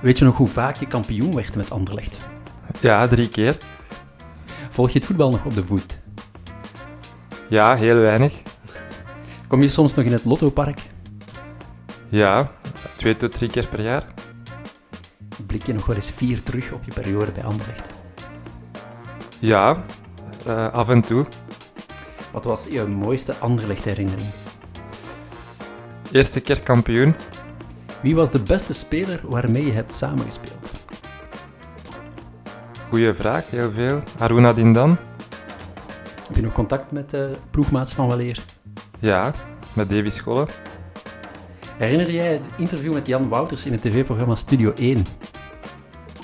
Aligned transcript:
Weet 0.00 0.18
je 0.18 0.24
nog 0.24 0.36
hoe 0.36 0.48
vaak 0.48 0.76
je 0.76 0.86
kampioen 0.86 1.34
werd 1.34 1.56
met 1.56 1.70
Anderlecht? 1.70 2.26
Ja, 2.80 3.06
drie 3.06 3.28
keer. 3.28 3.56
Volg 4.70 4.90
je 4.90 4.98
het 4.98 5.06
voetbal 5.06 5.30
nog 5.30 5.44
op 5.44 5.54
de 5.54 5.64
voet? 5.64 6.00
Ja, 7.48 7.76
heel 7.76 7.98
weinig. 7.98 8.34
Kom 9.46 9.62
je 9.62 9.68
soms 9.68 9.94
nog 9.94 10.04
in 10.04 10.12
het 10.12 10.24
Lottopark? 10.24 10.80
Ja, 12.08 12.52
twee 12.96 13.16
tot 13.16 13.32
drie 13.32 13.50
keer 13.50 13.68
per 13.68 13.82
jaar. 13.82 14.04
Blik 15.46 15.66
je 15.66 15.72
nog 15.72 15.86
wel 15.86 15.96
eens 15.96 16.10
vier 16.10 16.42
terug 16.42 16.72
op 16.72 16.84
je 16.84 16.92
periode 16.92 17.32
bij 17.32 17.44
Anderlecht? 17.44 17.88
Ja, 19.38 19.84
uh, 20.46 20.72
af 20.72 20.88
en 20.88 21.00
toe. 21.00 21.26
Wat 22.32 22.44
was 22.44 22.66
je 22.70 22.84
mooiste 22.84 23.34
Anderlecht-herinnering? 23.38 24.28
Eerste 26.12 26.40
keer 26.40 26.60
kampioen. 26.60 27.14
Wie 28.02 28.14
was 28.14 28.30
de 28.30 28.38
beste 28.38 28.74
speler 28.74 29.20
waarmee 29.22 29.66
je 29.66 29.72
hebt 29.72 29.94
samengespeeld? 29.94 30.70
Goeie 32.88 33.14
vraag, 33.14 33.50
heel 33.50 33.70
veel. 33.70 34.02
Haruna 34.18 34.52
Dindan. 34.52 34.98
Heb 36.26 36.36
je 36.36 36.42
nog 36.42 36.52
contact 36.52 36.90
met 36.90 37.10
de 37.10 37.36
ploegmaats 37.50 37.92
van 37.92 38.08
Waleer? 38.08 38.44
Ja, 38.98 39.30
met 39.72 39.88
Davy 39.88 40.10
Scholle. 40.10 40.46
Herinner 41.76 42.10
jij 42.10 42.32
het 42.32 42.42
interview 42.56 42.92
met 42.92 43.06
Jan 43.06 43.28
Wouters 43.28 43.66
in 43.66 43.72
het 43.72 43.80
tv-programma 43.80 44.34
Studio 44.34 44.72
1? 44.72 45.04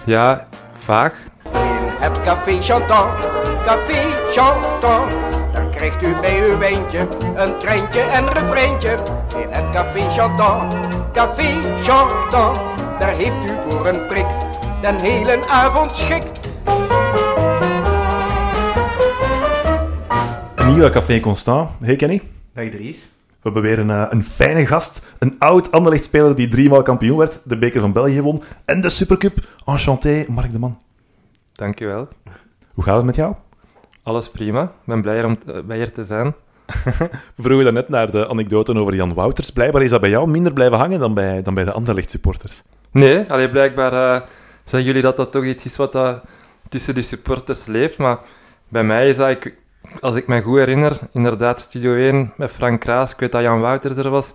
Ja, 0.04 0.48
vaag. 0.72 1.14
In 1.44 1.92
het 1.98 2.20
café 2.20 2.62
Chantant, 2.62 3.12
café 3.64 4.30
Chantant. 4.30 5.10
Daar 5.52 5.68
krijgt 5.68 6.02
u 6.02 6.16
bij 6.20 6.50
uw 6.50 6.58
wijntje 6.58 7.08
een 7.36 7.58
treintje 7.58 8.00
en 8.00 8.28
refreintje. 8.28 8.98
In 9.40 9.48
het 9.50 9.70
café 9.72 10.10
Chantant, 10.10 10.85
café 11.16 11.82
Chantant. 11.82 12.56
Daar 12.98 13.16
heeft 13.16 13.44
u 13.44 13.70
voor 13.70 13.86
een 13.86 14.06
prik 14.06 14.26
den 14.80 14.96
hele 14.96 15.46
avond 15.48 15.96
schik. 15.96 16.22
Een 20.54 20.72
nieuwe 20.72 20.90
Café 20.90 21.20
Constant. 21.20 21.70
Hey 21.80 21.96
Kenny. 21.96 22.22
Dag 22.52 22.68
Dries. 22.68 23.10
We 23.28 23.36
hebben 23.42 23.62
weer 23.62 23.78
een, 23.78 23.90
eh, 23.90 24.06
een 24.08 24.24
fijne 24.24 24.66
gast. 24.66 25.06
Een 25.18 25.36
oud 25.38 25.72
Anderlecht-speler 25.72 26.34
die 26.36 26.48
driemaal 26.48 26.82
kampioen 26.82 27.18
werd, 27.18 27.40
de 27.44 27.58
beker 27.58 27.80
van 27.80 27.92
België 27.92 28.22
won 28.22 28.42
en 28.64 28.80
de 28.80 28.90
Supercup. 28.90 29.38
Enchanté, 29.64 30.24
Mark 30.28 30.52
de 30.52 30.58
Man. 30.58 30.78
Dankjewel. 31.52 32.08
Hoe 32.74 32.84
gaat 32.84 32.96
het 32.96 33.04
met 33.04 33.16
jou? 33.16 33.34
Alles 34.02 34.30
prima. 34.30 34.62
Ik 34.62 34.70
ben 34.84 35.02
blij 35.02 35.24
om 35.24 35.38
bij 35.64 35.76
hier 35.76 35.92
te 35.92 36.04
zijn. 36.04 36.34
We 37.36 37.42
vroegen 37.42 37.64
daarnet 37.64 37.88
naar 37.88 38.10
de 38.10 38.28
anekdote 38.28 38.74
over 38.74 38.94
Jan 38.94 39.14
Wouters. 39.14 39.50
Blijkbaar 39.50 39.82
is 39.82 39.90
dat 39.90 40.00
bij 40.00 40.10
jou 40.10 40.28
minder 40.28 40.52
blijven 40.52 40.78
hangen 40.78 40.98
dan 40.98 41.14
bij, 41.14 41.42
dan 41.42 41.54
bij 41.54 41.64
de 41.64 41.72
Anderlecht-supporters. 41.72 42.62
Nee, 42.90 43.24
allee, 43.28 43.50
blijkbaar 43.50 43.92
eh, 43.92 44.28
zeggen 44.64 44.88
jullie 44.88 45.02
dat 45.02 45.16
dat 45.16 45.32
toch 45.32 45.44
iets 45.44 45.64
is 45.64 45.76
wat 45.76 45.92
dat 45.92 46.22
tussen 46.68 46.94
de 46.94 47.02
supporters 47.02 47.66
leeft. 47.66 47.98
Maar 47.98 48.18
bij 48.68 48.84
mij 48.84 49.08
is 49.08 49.16
dat, 49.16 49.28
ik, 49.28 49.54
als 50.00 50.14
ik 50.14 50.26
me 50.26 50.42
goed 50.42 50.58
herinner, 50.58 50.98
inderdaad 51.12 51.60
Studio 51.60 51.94
1 51.94 52.32
met 52.36 52.50
Frank 52.50 52.80
Kraas. 52.80 53.12
Ik 53.12 53.20
weet 53.20 53.32
dat 53.32 53.42
Jan 53.42 53.60
Wouters 53.60 53.96
er 53.96 54.10
was. 54.10 54.34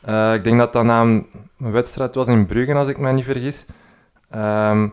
Eh, 0.00 0.34
ik 0.34 0.44
denk 0.44 0.58
dat 0.58 0.72
dat 0.72 0.84
na 0.84 1.00
een 1.00 1.26
wedstrijd 1.56 2.14
was 2.14 2.26
in 2.26 2.46
Brugge, 2.46 2.74
als 2.74 2.88
ik 2.88 2.98
me 2.98 3.12
niet 3.12 3.24
vergis. 3.24 3.66
Ehm, 4.30 4.88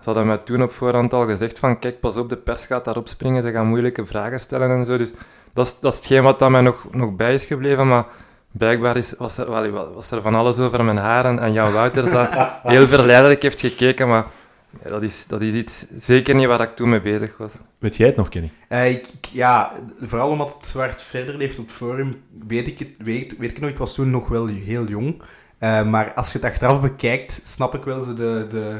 ze 0.00 0.10
hadden 0.10 0.26
mij 0.26 0.38
toen 0.38 0.62
op 0.62 0.72
voorhand 0.72 1.12
al 1.12 1.26
gezegd 1.26 1.58
van, 1.58 1.78
kijk, 1.78 2.00
pas 2.00 2.16
op, 2.16 2.28
de 2.28 2.36
pers 2.36 2.66
gaat 2.66 2.84
daarop 2.84 3.08
springen, 3.08 3.42
ze 3.42 3.50
gaan 3.50 3.66
moeilijke 3.66 4.06
vragen 4.06 4.40
stellen 4.40 4.70
en 4.70 4.84
zo. 4.84 4.96
Dus 4.96 5.12
dat 5.54 5.66
is, 5.66 5.80
dat 5.80 5.92
is 5.92 5.98
hetgeen 5.98 6.22
wat 6.22 6.38
dat 6.38 6.50
mij 6.50 6.60
nog, 6.60 6.86
nog 6.90 7.16
bij 7.16 7.34
is 7.34 7.46
gebleven, 7.46 7.88
maar 7.88 8.04
blijkbaar 8.50 8.96
is, 8.96 9.14
was, 9.18 9.38
er, 9.38 9.50
wel, 9.50 9.92
was 9.94 10.10
er 10.10 10.22
van 10.22 10.34
alles 10.34 10.58
over 10.58 10.84
mijn 10.84 10.96
haar 10.96 11.24
en, 11.24 11.38
en 11.38 11.52
Jan 11.52 11.72
Wouters 11.72 12.10
dat 12.12 12.28
heel 12.62 12.86
verleidelijk 12.86 13.42
heeft 13.42 13.60
gekeken, 13.60 14.08
maar 14.08 14.26
ja, 14.82 14.88
dat, 14.88 15.02
is, 15.02 15.26
dat 15.26 15.40
is 15.42 15.54
iets 15.54 15.84
zeker 15.98 16.34
niet 16.34 16.46
waar 16.46 16.60
ik 16.60 16.70
toen 16.70 16.88
mee 16.88 17.00
bezig 17.00 17.36
was. 17.36 17.52
Weet 17.78 17.96
jij 17.96 18.06
het 18.06 18.16
nog, 18.16 18.28
Kenny? 18.28 18.50
Eh, 18.68 18.90
ik, 18.90 19.06
ik- 19.06 19.26
ja, 19.32 19.72
vooral 20.00 20.28
omdat 20.28 20.54
het 20.54 20.66
zwart 20.66 21.02
verder 21.02 21.36
leeft 21.36 21.58
op 21.58 21.66
het 21.66 21.74
forum, 21.74 22.22
weet 22.48 22.66
ik, 22.66 22.78
het, 22.78 22.88
weet, 22.98 23.34
weet 23.38 23.50
ik 23.50 23.60
nog, 23.60 23.70
ik 23.70 23.78
was 23.78 23.94
toen 23.94 24.10
nog 24.10 24.28
wel 24.28 24.46
heel 24.46 24.84
jong. 24.86 25.22
Eh, 25.58 25.82
maar 25.82 26.12
als 26.14 26.32
je 26.32 26.38
het 26.38 26.46
achteraf 26.46 26.80
bekijkt, 26.80 27.40
snap 27.44 27.74
ik 27.74 27.84
wel 27.84 28.04
zo 28.04 28.14
de, 28.14 28.46
de 28.50 28.76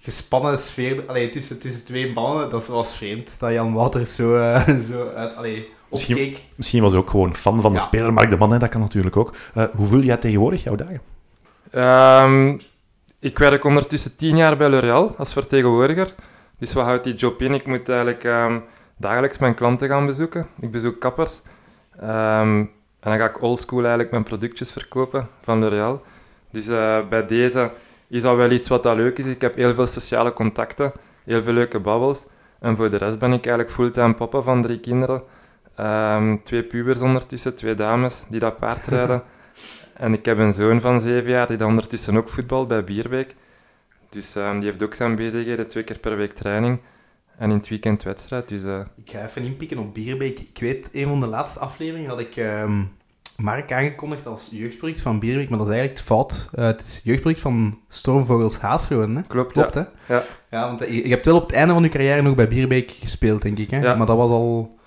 gespannen 0.00 0.58
sfeer 0.58 1.02
allee, 1.06 1.28
tussen, 1.28 1.58
tussen 1.58 1.84
twee 1.84 2.12
mannen. 2.12 2.50
Dat 2.50 2.66
was 2.66 2.96
vreemd, 2.96 3.40
dat 3.40 3.52
Jan 3.52 3.72
Wouters 3.74 4.14
zo, 4.14 4.36
eh, 4.36 4.68
zo 4.90 5.08
uit, 5.16 5.36
allee, 5.36 5.68
Misschien-. 5.92 6.36
Misschien 6.56 6.82
was 6.82 6.90
hij 6.92 7.00
ook 7.00 7.10
gewoon 7.10 7.36
fan 7.36 7.60
van 7.60 7.72
de 7.72 7.78
Ja. 7.78 7.84
speler 7.84 8.12
Mark 8.12 8.30
de 8.30 8.36
Man, 8.36 8.52
hè? 8.52 8.58
dat 8.58 8.68
kan 8.68 8.80
natuurlijk 8.80 9.16
ook. 9.16 9.34
Eh, 9.54 9.64
hoe 9.74 9.86
voel 9.86 10.00
jij 10.00 10.16
tegenwoordig 10.16 10.62
jouw 10.62 10.74
dagen? 10.74 11.00
Ehm, 11.70 12.58
ik 13.18 13.38
werk 13.38 13.64
ondertussen 13.64 14.16
tien 14.16 14.36
jaar 14.36 14.56
bij 14.56 14.68
L'Oréal 14.68 15.14
als 15.18 15.32
vertegenwoordiger. 15.32 16.14
Dus 16.58 16.72
wat 16.72 16.84
houdt 16.84 17.04
die 17.04 17.14
job 17.14 17.42
in? 17.42 17.54
Ik 17.54 17.66
moet 17.66 17.88
eigenlijk 17.88 18.24
ehm, 18.24 18.58
dagelijks 18.96 19.38
mijn 19.38 19.54
klanten 19.54 19.88
gaan 19.88 20.06
bezoeken. 20.06 20.46
Ik 20.60 20.70
bezoek 20.70 21.00
kappers. 21.00 21.40
Ehm, 22.00 22.58
en 23.00 23.10
dan 23.10 23.18
ga 23.18 23.24
ik 23.28 23.42
oldschool 23.42 23.78
eigenlijk 23.80 24.10
mijn 24.10 24.22
productjes 24.22 24.70
verkopen 24.72 25.28
van 25.42 25.58
L'Oréal. 25.58 26.02
Dus 26.50 26.66
eh, 26.66 26.98
bij 27.08 27.26
deze 27.26 27.70
is 28.08 28.22
dat 28.22 28.36
wel 28.36 28.50
iets 28.50 28.68
wat 28.68 28.82
dat 28.82 28.96
leuk 28.96 29.18
is. 29.18 29.26
Ik 29.26 29.40
heb 29.40 29.54
heel 29.54 29.74
veel 29.74 29.86
sociale 29.86 30.32
contacten, 30.32 30.92
heel 31.24 31.42
veel 31.42 31.52
leuke 31.52 31.80
babbels. 31.80 32.24
En 32.60 32.76
voor 32.76 32.90
de 32.90 32.96
rest 32.96 33.18
ben 33.18 33.32
ik 33.32 33.46
eigenlijk 33.46 33.70
fulltime 33.74 34.14
papa 34.14 34.40
van 34.40 34.62
drie 34.62 34.80
kinderen. 34.80 35.22
Ehm, 35.74 36.36
twee 36.44 36.62
pubers 36.62 37.00
ondertussen, 37.00 37.54
twee 37.54 37.74
dames 37.74 38.24
die 38.28 38.40
dat 38.40 38.58
paardrijden. 38.58 39.22
En 39.92 40.12
ik 40.12 40.24
heb 40.24 40.38
een 40.38 40.54
zoon 40.54 40.80
van 40.80 41.00
zeven 41.00 41.30
jaar 41.30 41.46
die 41.46 41.56
dan 41.56 41.68
ondertussen 41.68 42.16
ook 42.16 42.28
voetbal 42.28 42.66
bij 42.66 42.84
Bierbeek. 42.84 43.34
Dus 44.08 44.36
ehm, 44.36 44.58
die 44.58 44.68
heeft 44.70 44.82
ook 44.82 44.94
zijn 44.94 45.14
bezigheden, 45.14 45.68
twee 45.68 45.84
keer 45.84 45.98
per 45.98 46.16
week 46.16 46.32
training. 46.32 46.80
En 47.38 47.50
in 47.50 47.56
het 47.56 47.68
weekend 47.68 48.02
wedstrijd. 48.02 48.48
Dus 48.48 48.62
eh, 48.64 48.80
Ik 49.04 49.10
ga 49.10 49.24
even 49.24 49.42
inpikken 49.42 49.78
op 49.78 49.94
Bierbeek. 49.94 50.38
Ik 50.40 50.58
weet, 50.60 50.90
een 50.92 51.08
van 51.08 51.20
de 51.20 51.26
laatste 51.26 51.58
afleveringen 51.60 52.10
had 52.10 52.20
ik 52.20 52.36
ehm, 52.36 52.82
Mark 53.36 53.72
aangekondigd 53.72 54.26
als 54.26 54.48
jeugdproject 54.52 55.00
van 55.00 55.18
Bierbeek, 55.18 55.48
maar 55.48 55.58
dat 55.58 55.66
is 55.68 55.72
eigenlijk 55.74 56.04
fout. 56.06 56.48
Eh, 56.54 56.64
het 56.64 56.80
is 56.80 57.00
jeugdproject 57.04 57.40
van 57.42 57.78
Stormvogels 57.88 58.58
Haasgroen, 58.58 59.16
hè? 59.16 59.22
klopt, 59.22 59.52
Klopt, 59.52 59.74
ja. 59.74 59.90
hè? 60.06 60.14
Ja. 60.14 60.22
Ja, 60.50 60.66
want 60.66 60.80
je, 60.80 61.02
je 61.02 61.08
hebt 61.10 61.24
wel 61.24 61.36
op 61.36 61.46
het 61.46 61.52
einde 61.56 61.72
van 61.72 61.82
je 61.82 61.88
carrière 61.88 62.22
nog 62.22 62.34
bij 62.34 62.48
Bierbeek 62.48 62.90
gespeeld, 62.90 63.42
denk 63.42 63.58
ik, 63.58 63.70
hè? 63.70 63.80
Ja. 63.80 63.94
Maar 63.94 64.06
dat 64.06 64.16
was 64.16 64.30
al 64.30 64.78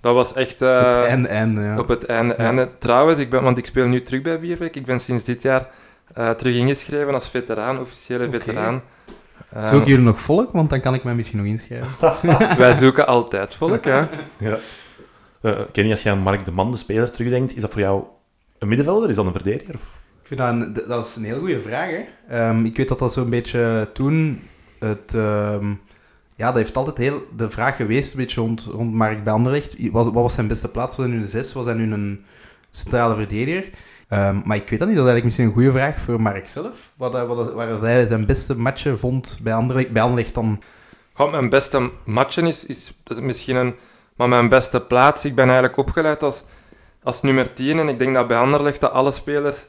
Dat 0.00 0.14
was 0.14 0.32
echt 0.32 0.62
eh, 0.62 1.06
het 1.06 1.28
ja. 1.56 1.78
op 1.78 1.88
het 1.88 2.04
einde. 2.04 2.34
Ja. 2.38 2.44
einde. 2.44 2.68
Trouwens, 2.78 3.18
ik 3.18 3.30
ben, 3.30 3.42
want 3.42 3.58
ik 3.58 3.66
speel 3.66 3.86
nu 3.86 4.02
terug 4.02 4.22
bij 4.22 4.40
Bierbeek. 4.40 4.76
Ik 4.76 4.84
ben 4.84 5.00
sinds 5.00 5.24
dit 5.24 5.42
jaar 5.42 5.68
eh, 6.14 6.30
terug 6.30 6.54
ingeschreven 6.54 7.14
als 7.14 7.28
veteraan, 7.28 7.80
officiële 7.80 8.30
veteraan. 8.30 8.82
Ehm, 9.52 9.66
Zoeken 9.66 9.88
jullie 9.88 10.04
nog 10.04 10.20
volk? 10.20 10.52
Want 10.52 10.70
dan 10.70 10.80
kan 10.80 10.94
ik 10.94 11.04
mij 11.04 11.14
misschien 11.14 11.38
nog 11.38 11.46
inschrijven. 11.46 11.88
wij 12.58 12.72
zoeken 12.72 13.06
altijd 13.06 13.54
volk, 13.54 13.84
ja. 13.84 14.08
Ja. 14.38 14.56
Eh, 15.40 15.60
Kenny, 15.72 15.90
als 15.90 16.02
je 16.02 16.10
aan 16.10 16.18
Mark 16.18 16.44
de 16.44 16.52
Man, 16.52 16.70
de 16.70 16.76
speler, 16.76 17.10
terugdenkt, 17.10 17.56
is 17.56 17.60
dat 17.60 17.70
voor 17.70 17.80
jou 17.80 18.02
een 18.58 18.68
middenvelder? 18.68 19.08
Is 19.10 19.16
dat 19.16 19.26
een 19.26 19.32
verdediger? 19.32 19.74
Of- 19.74 20.00
Ik 20.22 20.26
vind 20.26 20.40
dat 20.40 20.48
een, 20.48 20.88
dat 20.88 21.06
is 21.06 21.16
een 21.16 21.24
heel 21.24 21.38
goede 21.38 21.60
vraag, 21.60 21.90
hè. 21.90 22.04
Ehm, 22.28 22.64
ik 22.64 22.76
weet 22.76 22.88
dat 22.88 22.98
dat 22.98 23.12
zo'n 23.12 23.30
beetje 23.30 23.88
toen 23.92 24.42
het... 24.78 25.14
ehm, 25.14 25.72
ja, 26.36 26.46
dat 26.46 26.56
heeft 26.56 26.76
altijd 26.76 26.98
heel 26.98 27.26
de 27.36 27.50
vraag 27.50 27.76
geweest, 27.76 28.12
een 28.12 28.18
beetje 28.18 28.40
rond, 28.40 28.68
rond 28.70 28.92
Mark 28.92 29.24
bij 29.24 29.32
Anderlecht. 29.32 29.90
Wat, 29.90 30.04
wat 30.04 30.14
was 30.22 30.34
zijn 30.34 30.48
beste 30.48 30.70
plaats? 30.70 30.96
Was 30.96 31.06
hij 31.06 31.14
nu 31.14 31.20
een 31.20 31.28
6? 31.28 31.52
Was 31.52 31.64
hij 31.64 31.74
nu 31.74 31.92
een 31.92 32.24
centrale 32.70 33.14
verdediger? 33.14 33.70
Ehm, 34.08 34.40
maar 34.44 34.56
ik 34.56 34.68
weet 34.68 34.78
dat 34.78 34.88
niet. 34.88 34.96
Dat 34.96 35.06
is 35.06 35.12
eigenlijk 35.12 35.24
misschien 35.24 35.46
een 35.46 35.52
goede 35.52 35.70
vraag 35.70 36.00
voor 36.00 36.20
Mark 36.20 36.48
zelf. 36.48 36.92
Wat, 36.96 37.12
wat, 37.12 37.52
waar 37.52 37.80
hij 37.80 38.06
zijn 38.06 38.26
beste 38.26 38.58
matchen 38.58 38.98
vond 38.98 39.38
bij 39.42 39.54
Anderlecht, 39.54 39.90
bij 39.90 40.02
Anderlecht 40.02 40.34
dan... 40.34 40.62
Mijn 41.30 41.48
beste 41.48 41.90
matchen 42.04 42.46
is, 42.46 42.66
is, 42.66 42.92
is 43.04 43.20
misschien 43.20 43.56
een... 43.56 43.74
Maar 44.16 44.28
mijn 44.28 44.48
beste 44.48 44.80
plaats, 44.80 45.24
ik 45.24 45.34
ben 45.34 45.44
eigenlijk 45.44 45.76
opgeleid 45.76 46.22
als, 46.22 46.44
als 47.02 47.22
nummer 47.22 47.52
10. 47.52 47.78
En 47.78 47.88
ik 47.88 47.98
denk 47.98 48.14
dat 48.14 48.28
bij 48.28 48.38
Anderlecht 48.38 48.80
dat 48.80 48.92
alle 48.92 49.10
spelers 49.10 49.66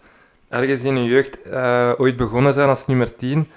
ergens 0.49 0.84
in 0.84 0.95
hun 0.95 1.05
jeugd 1.05 1.41
eh, 1.41 1.91
ooit 1.97 2.16
begonnen 2.16 2.53
zijn 2.53 2.69
als 2.69 2.88
nummer 2.88 3.16
10. 3.16 3.47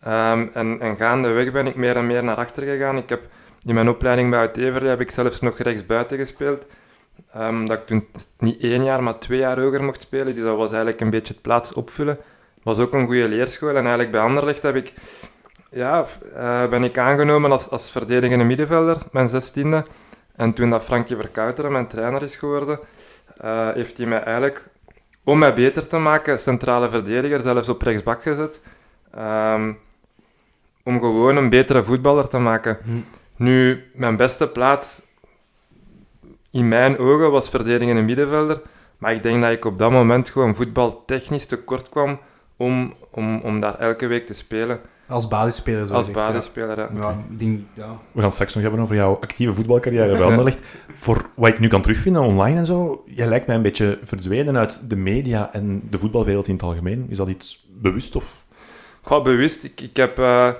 Ehm, 0.00 0.46
en, 0.52 0.80
en 0.80 0.96
gaandeweg 0.96 1.52
ben 1.52 1.66
ik 1.66 1.74
meer 1.74 1.96
en 1.96 2.06
meer 2.06 2.24
naar 2.24 2.36
achter 2.36 2.62
gegaan. 2.62 2.96
Ik 2.96 3.08
heb 3.08 3.20
in 3.64 3.74
mijn 3.74 3.88
opleiding 3.88 4.30
bij 4.30 4.38
Uiteverde 4.38 4.88
heb 4.88 5.00
ik 5.00 5.10
zelfs 5.10 5.40
nog 5.40 5.58
rechtsbuiten 5.58 6.18
gespeeld. 6.18 6.66
Ehm, 7.32 7.66
dat 7.66 7.78
ik 7.78 7.86
toen 7.86 8.06
niet 8.38 8.60
één 8.60 8.84
jaar, 8.84 9.02
maar 9.02 9.18
twee 9.18 9.38
jaar 9.38 9.60
hoger 9.60 9.84
mocht 9.84 10.00
spelen. 10.00 10.34
Dus 10.34 10.44
dat 10.44 10.56
was 10.56 10.68
eigenlijk 10.68 11.00
een 11.00 11.10
beetje 11.10 11.32
het 11.32 11.42
plaats 11.42 11.72
opvullen. 11.72 12.18
was 12.62 12.78
ook 12.78 12.92
een 12.92 13.06
goede 13.06 13.28
leerschool. 13.28 13.68
En 13.68 13.76
eigenlijk 13.76 14.10
bij 14.10 14.20
Anderlecht 14.20 14.62
heb 14.62 14.76
ik 14.76 14.92
ja, 15.70 16.06
eh, 16.34 16.68
ben 16.68 16.84
ik 16.84 16.98
aangenomen 16.98 17.52
als, 17.52 17.70
als 17.70 17.90
verdedigende 17.90 18.44
middenvelder, 18.44 18.96
mijn 19.12 19.28
zestiende. 19.28 19.84
En 20.36 20.52
toen 20.52 20.70
dat 20.70 20.84
Frankie 20.84 21.16
Verkouteren 21.16 21.72
mijn 21.72 21.86
trainer 21.86 22.22
is 22.22 22.36
geworden, 22.36 22.78
eh, 23.36 23.70
heeft 23.72 23.96
hij 23.96 24.06
mij 24.06 24.22
eigenlijk, 24.22 24.68
om 25.24 25.38
mij 25.38 25.54
beter 25.54 25.86
te 25.86 25.98
maken, 25.98 26.38
centrale 26.38 26.88
verdediger, 26.88 27.40
zelfs 27.40 27.68
op 27.68 27.82
rechtsbak 27.82 28.22
gezet. 28.22 28.60
Ehm, 29.10 29.72
om 30.90 31.00
gewoon 31.00 31.36
een 31.36 31.48
betere 31.48 31.82
voetballer 31.82 32.28
te 32.28 32.38
maken. 32.38 32.78
Hm. 32.84 32.90
Nu, 33.36 33.84
mijn 33.94 34.16
beste 34.16 34.48
plaats 34.48 35.02
in 36.50 36.68
mijn 36.68 36.98
ogen 36.98 37.30
was 37.30 37.48
verdedigende 37.48 38.02
middenvelder. 38.02 38.60
Maar 38.98 39.12
ik 39.12 39.22
denk 39.22 39.42
dat 39.42 39.50
ik 39.50 39.64
op 39.64 39.78
dat 39.78 39.90
moment 39.90 40.28
gewoon 40.28 40.54
voetbaltechnisch 40.54 41.46
tekort 41.46 41.88
kwam 41.88 42.18
om, 42.56 42.94
om, 43.10 43.40
om 43.40 43.60
daar 43.60 43.78
elke 43.78 44.06
week 44.06 44.26
te 44.26 44.34
spelen. 44.34 44.80
Als 45.08 45.28
basisspeler 45.28 45.86
zo 45.86 45.94
Als 45.94 46.06
gezegd, 46.06 46.26
basisspeler. 46.26 46.78
ja. 46.78 46.88
Ja, 46.94 47.24
ik 47.30 47.38
denk, 47.38 47.60
ja. 47.74 47.98
We 48.12 48.20
gaan 48.20 48.32
straks 48.32 48.54
nog 48.54 48.62
hebben 48.62 48.80
over 48.80 48.94
jouw 48.94 49.18
actieve 49.20 49.54
voetbalcarrière 49.54 50.16
bij 50.16 50.26
Anderlecht. 50.26 50.66
Voor 50.94 51.28
wat 51.34 51.48
ik 51.48 51.58
nu 51.58 51.68
kan 51.68 51.82
terugvinden 51.82 52.22
online 52.22 52.58
en 52.58 52.66
zo, 52.66 53.02
jij 53.06 53.26
lijkt 53.26 53.46
mij 53.46 53.56
een 53.56 53.62
beetje 53.62 53.98
verdwenen 54.02 54.56
uit 54.56 54.80
de 54.90 54.96
media 54.96 55.52
en 55.52 55.82
de 55.90 55.98
voetbalwereld 55.98 56.48
in 56.48 56.54
het 56.54 56.62
algemeen. 56.62 57.06
Is 57.08 57.16
dat 57.16 57.28
iets 57.28 57.66
bewust 57.68 58.16
of... 58.16 58.44
Goh, 59.02 59.24
bewust. 59.24 59.64
Ik, 59.64 59.80
ik 59.80 59.96
heb... 59.96 60.18
eh, 60.18 60.52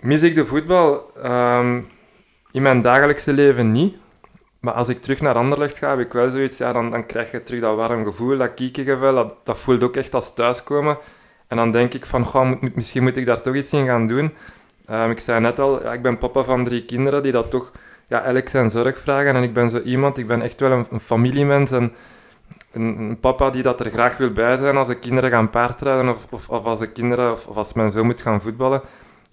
mis 0.00 0.22
ik 0.22 0.34
de 0.34 0.46
voetbal? 0.46 1.10
Ehm, 1.22 1.80
in 2.52 2.62
mijn 2.62 2.82
dagelijkse 2.82 3.32
leven 3.32 3.72
niet. 3.72 3.96
Maar 4.60 4.74
als 4.74 4.88
ik 4.88 5.00
terug 5.00 5.20
naar 5.20 5.34
Anderlecht 5.34 5.78
ga, 5.78 5.90
heb 5.90 5.98
ik 5.98 6.12
wel 6.12 6.30
zoiets... 6.30 6.58
Ja, 6.58 6.72
dan, 6.72 6.90
dan 6.90 7.06
krijg 7.06 7.30
je 7.30 7.42
terug 7.42 7.60
dat 7.60 7.76
warm 7.76 8.04
gevoel, 8.04 8.38
dat 8.38 8.54
kiekengevoel. 8.54 9.14
Dat, 9.14 9.34
dat 9.44 9.58
voelt 9.58 9.82
ook 9.84 9.96
echt 9.96 10.14
als 10.14 10.34
thuiskomen. 10.34 10.98
En 11.48 11.56
dan 11.56 11.70
denk 11.70 11.94
ik 11.94 12.06
van, 12.06 12.24
goh, 12.24 12.44
moet- 12.46 12.74
misschien 12.74 13.02
moet 13.02 13.16
ik 13.16 13.26
daar 13.26 13.40
toch 13.40 13.54
iets 13.54 13.72
in 13.72 13.86
gaan 13.86 14.06
doen. 14.06 14.32
Ehm, 14.86 15.10
ik 15.10 15.18
zei 15.18 15.40
net 15.40 15.58
al, 15.58 15.82
ja, 15.82 15.92
ik 15.92 16.02
ben 16.02 16.18
papa 16.18 16.44
van 16.44 16.64
drie 16.64 16.84
kinderen 16.84 17.22
die 17.22 17.32
dat 17.32 17.50
toch 17.50 17.70
ja, 18.08 18.22
elk 18.22 18.48
zijn 18.48 18.70
zorg 18.70 18.98
vragen. 18.98 19.34
En 19.36 19.42
ik 19.42 19.52
ben 19.52 19.70
zo 19.70 19.80
iemand, 19.80 20.18
ik 20.18 20.26
ben 20.26 20.42
echt 20.42 20.60
wel 20.60 20.70
een, 20.70 20.86
een 20.90 21.00
familiemens. 21.00 21.70
En 21.70 21.92
een, 22.72 22.98
een 22.98 23.20
papa 23.20 23.50
die 23.50 23.62
dat 23.62 23.80
er 23.80 23.90
graag 23.90 24.16
wil 24.16 24.30
bij 24.32 24.56
zijn 24.56 24.76
als 24.76 24.88
de 24.88 24.98
kinderen 24.98 25.30
gaan 25.30 25.50
paardrijden 25.50 26.08
of, 26.08 26.26
of, 26.30 26.48
of 26.48 26.64
als 26.64 26.78
de 26.78 26.86
kinderen 26.92 27.32
of, 27.32 27.46
of 27.46 27.56
als 27.56 27.72
mijn 27.72 27.90
zoon 27.90 28.06
moet 28.06 28.20
gaan 28.20 28.42
voetballen. 28.42 28.80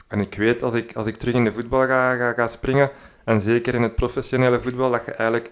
En 0.08 0.20
ik 0.20 0.36
weet, 0.36 0.64
als 0.64 0.74
ik, 0.74 0.96
als 0.96 1.06
ik 1.06 1.18
terug 1.18 1.34
in 1.34 1.44
de 1.44 1.52
voetbal 1.52 1.86
ga, 1.86 2.16
ga, 2.16 2.34
ga 2.34 2.48
springen, 2.48 2.92
en 3.24 3.42
zeker 3.42 3.76
in 3.76 3.82
het 3.82 3.96
professionele 3.96 4.60
voetbal, 4.60 4.92
dat 4.92 5.06
je 5.06 5.12
eigenlijk 5.12 5.52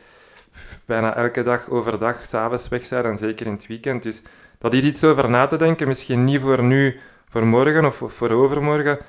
bijna 0.85 1.15
elke 1.15 1.43
dag 1.43 1.69
overdag, 1.69 2.25
s'avonds 2.25 2.67
weg 2.67 2.89
bent 2.89 3.05
en 3.05 3.17
zeker 3.17 3.45
in 3.45 3.51
het 3.51 3.67
weekend. 3.67 4.03
Dus 4.03 4.21
dat 4.57 4.73
is 4.73 4.83
iets 4.83 5.03
over 5.03 5.29
na 5.29 5.47
te 5.47 5.57
denken, 5.57 5.87
misschien 5.87 6.23
niet 6.23 6.41
voor 6.41 6.63
nu, 6.63 6.99
voor 7.29 7.45
morgen 7.45 7.85
of 7.85 8.03
voor 8.07 8.29
overmorgen, 8.29 8.99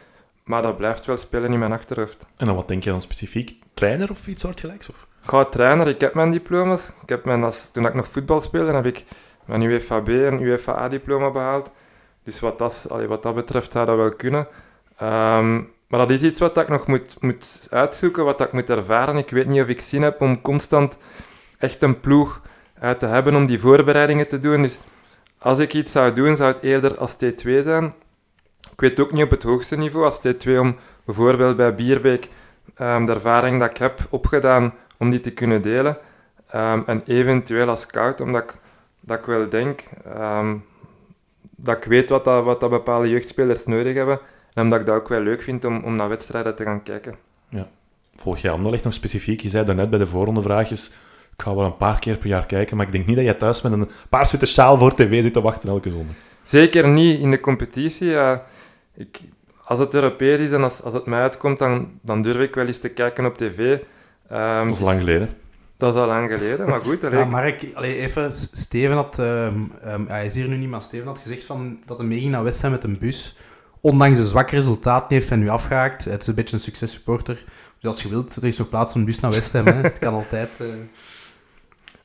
maar 0.45 0.63
dat 0.63 0.77
blijft 0.77 1.07
wel 1.07 1.17
spelen 1.17 1.53
in 1.53 1.59
mijn 1.59 1.73
achterhoofd. 1.73 2.27
En 2.37 2.47
dan 2.47 2.55
wat 2.55 2.69
denk 2.69 2.83
je 2.83 2.91
dan 2.91 3.01
specifiek? 3.01 3.59
Trainer 3.75 4.11
of 4.11 4.27
iets 4.27 4.43
soortgelijks? 4.43 4.89
Of? 4.89 5.07
Ga 5.23 5.45
trainer, 5.45 5.89
ik 5.89 6.01
heb 6.01 6.15
mijn 6.15 6.31
diploma's. 6.31 6.93
Ik 7.03 7.09
heb 7.09 7.25
mijn, 7.25 7.45
als, 7.45 7.71
toen 7.71 7.87
ik 7.87 7.95
nog 7.95 8.09
voetbal 8.09 8.41
speelde, 8.41 8.73
heb 8.73 8.87
ik 8.87 9.05
mijn 9.45 9.63
UFAB 9.63 10.09
en 10.09 10.41
UFA-diploma 10.41 11.31
behaald. 11.31 11.71
Dus 12.23 12.41
wat 12.41 12.59
dat, 12.59 12.87
allee, 12.91 13.07
wat 13.07 13.23
dat 13.23 13.35
betreft 13.35 13.73
zou 13.73 13.87
dat 13.87 13.97
wel 13.97 14.15
kunnen. 14.15 14.47
Ehm, 14.97 15.55
maar 15.87 16.01
dat 16.01 16.11
is 16.11 16.23
iets 16.23 16.39
wat 16.41 16.57
ik 16.57 16.69
nog 16.69 16.87
moet, 16.87 17.17
moet 17.21 17.67
uitzoeken, 17.71 18.25
wat 18.25 18.41
ik 18.41 18.53
moet 18.53 18.71
ervaren. 18.71 19.17
Ik 19.17 19.31
weet 19.31 19.47
niet 19.47 19.63
of 19.63 19.69
ik 19.69 19.81
zin 19.81 20.03
heb 20.03 20.21
om 20.21 20.41
constant 20.41 20.99
echt 21.59 21.83
een 21.83 22.01
ploeg 22.01 22.43
uit 22.79 22.99
te 22.99 23.07
hebben 23.07 23.35
om 23.35 23.47
die 23.47 23.61
voorbereidingen 23.61 24.29
te 24.29 24.39
doen. 24.39 24.63
Dus 24.63 24.81
als 25.39 25.59
ik 25.59 25.75
iets 25.75 25.93
zou 25.93 26.13
doen, 26.13 26.37
zou 26.37 26.53
het 26.53 26.63
eerder 26.63 26.99
als 26.99 27.17
T2 27.25 27.59
zijn. 27.61 27.95
Ik 28.73 28.81
weet 28.81 29.01
ook 29.01 29.13
niet 29.13 29.25
op 29.25 29.31
het 29.31 29.43
hoogste 29.43 29.77
niveau 29.77 30.05
als 30.05 30.21
T2 30.27 30.59
om 30.59 30.77
bijvoorbeeld 31.05 31.57
bij 31.57 31.75
Bierbeek 31.75 32.29
ehm, 32.75 33.05
de 33.05 33.13
ervaring 33.13 33.61
dat 33.61 33.71
ik 33.71 33.77
heb 33.77 34.01
opgedaan 34.11 34.75
om 34.97 35.11
die 35.11 35.21
te 35.21 35.33
kunnen 35.33 35.63
delen. 35.63 35.99
Ehm, 36.49 36.83
en 36.87 37.03
eventueel 37.07 37.69
als 37.69 37.81
scout, 37.81 38.21
omdat 38.21 38.43
ik, 38.43 38.55
dat 39.01 39.19
ik 39.19 39.25
wel 39.25 39.49
denk 39.49 39.83
dat 41.57 41.77
ik 41.77 41.85
weet 41.85 42.09
wat, 42.09 42.25
dat, 42.25 42.45
wat 42.45 42.61
dat 42.61 42.71
bepaalde 42.71 43.09
jeugdspelers 43.09 43.67
nodig 43.67 43.95
hebben. 43.95 44.21
En 44.57 44.63
omdat 44.63 44.81
ik 44.81 44.87
dat 44.87 45.01
ook 45.01 45.09
wel 45.09 45.21
leuk 45.21 45.43
vind 45.43 45.65
om, 45.65 45.85
om 45.85 45.97
naar 45.97 46.09
wedstrijden 46.09 46.55
te 46.55 46.63
gaan 46.65 46.83
kijken. 46.83 47.15
Volg 48.17 48.39
jij 48.39 48.51
Anderlecht 48.51 48.85
nog 48.85 48.93
specifiek? 48.93 49.41
Je 49.41 49.49
zei 49.49 49.65
daarnet 49.65 49.91
bij 49.91 49.99
de 49.99 50.07
voorronde 50.07 50.43
vraagjes, 50.43 50.87
ik 51.37 51.43
ga 51.43 51.55
wel 51.55 51.65
een 51.65 51.77
paar 51.77 51.99
keer 51.99 52.19
per 52.19 52.29
jaar 52.29 52.47
kijken, 52.47 52.77
maar 52.77 52.87
ik 52.87 52.93
denk 52.93 53.07
niet 53.07 53.17
dat 53.17 53.25
jij 53.25 53.35
thuis 53.35 53.63
met 53.63 53.73
een 53.73 53.89
paarswitte 54.09 54.47
sjaal 54.47 54.79
voor 54.79 54.93
tv 54.95 55.23
zit 55.23 55.33
te 55.33 55.41
wachten 55.41 55.69
elke 55.69 55.91
zondag. 55.91 56.15
Zeker 56.43 56.89
niet 56.89 57.21
in 57.21 57.31
de 57.31 57.41
competitie. 57.41 58.15
ik, 58.95 59.21
als 59.65 59.79
het 59.79 59.95
Europees 59.95 60.39
is 60.39 60.51
en 60.51 60.63
als, 60.63 60.83
als 60.83 60.95
het 60.95 61.07
mij 61.07 61.21
uitkomt, 61.21 61.59
dan, 61.59 61.91
dan 62.03 62.23
durf 62.23 62.39
ik 62.39 62.55
wel 62.55 62.67
eens 62.67 62.79
te 62.79 62.89
kijken 62.89 63.25
op 63.25 63.37
tv. 63.37 63.79
Ehm, 64.29 64.67
Dat 64.67 64.75
is 64.77 64.83
lang 64.83 64.99
geleden. 64.99 65.29
Dat 65.77 65.95
is 65.95 66.01
al 66.01 66.07
lang 66.07 66.31
geleden, 66.31 66.69
maar 66.69 66.81
goed. 66.81 67.05
allee, 67.05 67.19
Ja, 67.19 67.25
ik- 67.25 67.31
Mark, 67.31 67.67
allee, 67.75 67.99
even, 67.99 68.33
Steven 68.33 68.97
had, 68.97 69.19
ehm, 69.19 69.55
ehm, 69.83 70.07
hij 70.07 70.25
is 70.25 70.35
hier 70.35 70.49
nu 70.49 70.57
niet, 70.57 70.69
maar 70.71 70.83
Steven 70.83 71.07
had 71.07 71.19
gezegd 71.19 71.45
van, 71.45 71.79
dat 71.87 71.99
hij 71.99 72.07
meeging 72.07 72.31
naar 72.33 72.53
Ham 72.61 72.71
met 72.71 72.85
een 72.85 72.99
bus. 72.99 73.37
Ondanks 73.87 74.19
de 74.19 74.27
zwakke 74.27 74.55
resultaten 74.55 75.17
heeft 75.17 75.29
hij 75.29 75.39
nu 75.39 75.49
afgehaakt. 75.49 76.05
Het 76.05 76.21
is 76.21 76.27
een 76.27 76.35
beetje 76.35 76.55
een 76.55 76.61
successupporter. 76.63 77.45
Dus 77.81 77.91
als 77.91 78.03
je 78.03 78.09
wilt, 78.09 78.37
er 78.37 78.45
is 78.45 78.59
nog 78.59 78.69
plaats 78.69 78.95
een 78.95 79.05
bus 79.05 79.21
naar 79.21 79.31
West 79.31 79.53
Ham. 79.53 79.67
Hè. 79.67 79.73
Het 79.91 79.99
kan 79.99 80.15
altijd. 80.15 80.51
eh. 80.59 80.67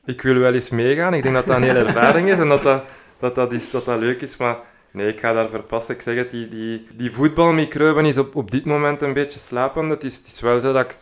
ik 0.04 0.22
wil 0.22 0.34
wel 0.34 0.54
eens 0.54 0.70
meegaan. 0.70 1.14
Ik 1.14 1.22
denk 1.22 1.34
dat 1.34 1.46
dat 1.46 1.56
een 1.56 1.62
hele 1.62 1.84
ervaring 1.84 2.28
is 2.28 2.38
en 2.38 2.48
dat 2.48 2.62
dat, 2.62 2.84
dat, 3.18 3.34
dat, 3.34 3.52
is, 3.52 3.70
dat 3.70 3.84
dat 3.84 3.98
leuk 3.98 4.20
is. 4.20 4.36
Maar 4.36 4.56
nee, 4.90 5.08
ik 5.08 5.20
ga 5.20 5.32
daar 5.32 5.48
verpassen. 5.48 5.94
Ik 5.94 6.02
zeg 6.02 6.16
het, 6.16 6.30
die, 6.30 6.48
die, 6.48 6.86
die 6.96 7.12
voetbalmicroben 7.12 8.04
is 8.04 8.18
op, 8.18 8.36
op 8.36 8.50
dit 8.50 8.64
moment 8.64 9.02
een 9.02 9.12
beetje 9.12 9.38
slapend. 9.38 9.90
Het 9.90 10.04
is, 10.04 10.16
het 10.16 10.26
is 10.26 10.40
wel 10.40 10.60
zo 10.60 10.72
dat 10.72 10.84
ik, 10.84 10.96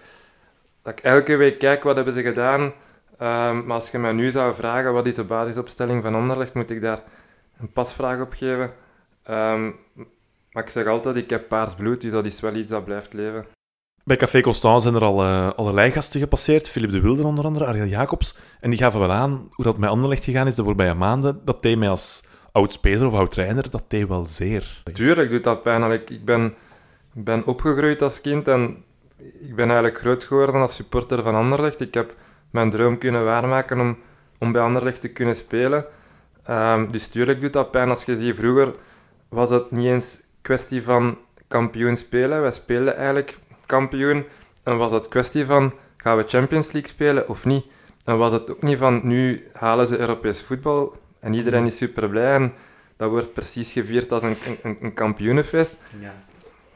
dat 0.82 0.98
ik 0.98 1.04
elke 1.04 1.36
week 1.36 1.58
kijk 1.58 1.82
wat 1.82 1.96
hebben 1.96 2.14
ze 2.14 2.22
gedaan. 2.22 2.72
Ehm, 3.18 3.66
maar 3.66 3.76
als 3.76 3.90
je 3.90 3.98
mij 3.98 4.12
nu 4.12 4.30
zou 4.30 4.54
vragen 4.54 4.92
wat 4.92 5.06
is 5.06 5.14
de 5.14 5.24
basisopstelling 5.24 6.02
van 6.02 6.14
Anderlecht, 6.14 6.54
moet 6.54 6.70
ik 6.70 6.80
daar 6.80 7.02
een 7.60 7.72
pasvraag 7.72 8.20
op 8.20 8.32
geven. 8.32 8.72
Ehm, 9.22 9.70
maar 10.52 10.62
ik 10.62 10.70
zeg 10.70 10.86
altijd, 10.86 11.16
ik 11.16 11.30
heb 11.30 11.48
paars 11.48 11.74
bloed, 11.74 12.00
dus 12.00 12.10
dat 12.10 12.26
is 12.26 12.40
wel 12.40 12.54
iets 12.54 12.70
dat 12.70 12.84
blijft 12.84 13.12
leven. 13.12 13.46
Bij 14.04 14.16
Café 14.16 14.40
Constant 14.40 14.82
zijn 14.82 14.94
er 14.94 15.04
al 15.04 15.22
eh, 15.22 15.50
allerlei 15.56 15.90
gasten 15.90 16.20
gepasseerd. 16.20 16.68
Philip 16.68 16.90
de 16.90 17.00
Wilder 17.00 17.24
onder 17.24 17.44
andere, 17.44 17.66
Ariel 17.66 17.86
Jacobs. 17.86 18.36
En 18.60 18.70
die 18.70 18.78
gaven 18.78 19.00
wel 19.00 19.12
aan 19.12 19.48
hoe 19.50 19.64
dat 19.64 19.78
met 19.78 19.90
Anderlecht 19.90 20.24
gegaan 20.24 20.46
is 20.46 20.54
de 20.54 20.64
voorbije 20.64 20.94
maanden. 20.94 21.40
Dat 21.44 21.62
deed 21.62 21.78
mij 21.78 21.88
als 21.88 22.24
oud-speler 22.52 23.06
of 23.06 23.14
oud-trainer, 23.14 23.70
dat 23.70 23.84
deed 23.88 24.08
wel 24.08 24.26
zeer. 24.26 24.82
Tuurlijk 24.92 25.30
doet 25.30 25.44
dat 25.44 25.62
pijn. 25.62 25.92
Ik, 25.92 26.24
ben, 26.24 26.54
ben 27.12 27.46
opgegroeid 27.46 28.02
als 28.02 28.20
kind 28.20 28.48
en 28.48 28.84
ik 29.40 29.54
ben 29.54 29.66
eigenlijk 29.66 29.98
groot 29.98 30.24
geworden 30.24 30.60
als 30.60 30.74
supporter 30.74 31.22
van 31.22 31.34
Anderlecht. 31.34 31.80
Ik 31.80 31.94
heb 31.94 32.14
mijn 32.50 32.70
droom 32.70 32.98
kunnen 32.98 33.24
waarmaken 33.24 33.80
om, 33.80 33.98
om 34.38 34.52
bij 34.52 34.62
Anderlecht 34.62 35.00
te 35.00 35.08
kunnen 35.08 35.36
spelen. 35.36 35.86
Ehm, 36.44 36.90
dus 36.90 37.06
tuurlijk 37.06 37.40
doet 37.40 37.52
dat 37.52 37.70
pijn. 37.70 37.90
Als 37.90 38.04
je 38.04 38.16
ziet, 38.16 38.36
vroeger 38.36 38.74
was 39.28 39.50
het 39.50 39.70
niet 39.70 39.86
eens 39.86 40.20
kwestie 40.50 40.82
van 40.82 41.18
kampioen 41.48 41.96
spelen. 41.96 42.40
Wij 42.40 42.50
speelden 42.50 42.96
eigenlijk 42.96 43.38
kampioen. 43.66 44.24
En 44.62 44.76
was 44.76 44.92
het 44.92 45.08
kwestie 45.08 45.44
van, 45.44 45.72
gaan 45.96 46.16
we 46.16 46.24
Champions 46.26 46.72
League 46.72 46.90
spelen 46.90 47.28
of 47.28 47.44
niet? 47.44 47.64
En 48.04 48.18
was 48.18 48.32
het 48.32 48.50
ook 48.50 48.62
niet 48.62 48.78
van, 48.78 49.00
nu 49.02 49.46
halen 49.52 49.86
ze 49.86 49.98
Europees 49.98 50.42
voetbal 50.42 50.96
en 51.20 51.34
iedereen 51.34 51.66
is 51.66 51.76
super 51.76 52.08
blij. 52.08 52.34
En 52.34 52.52
dat 52.96 53.10
wordt 53.10 53.32
precies 53.32 53.72
gevierd 53.72 54.12
als 54.12 54.22
een, 54.22 54.36
een, 54.62 54.78
een 54.80 54.94
kampioenenfeest. 54.94 55.76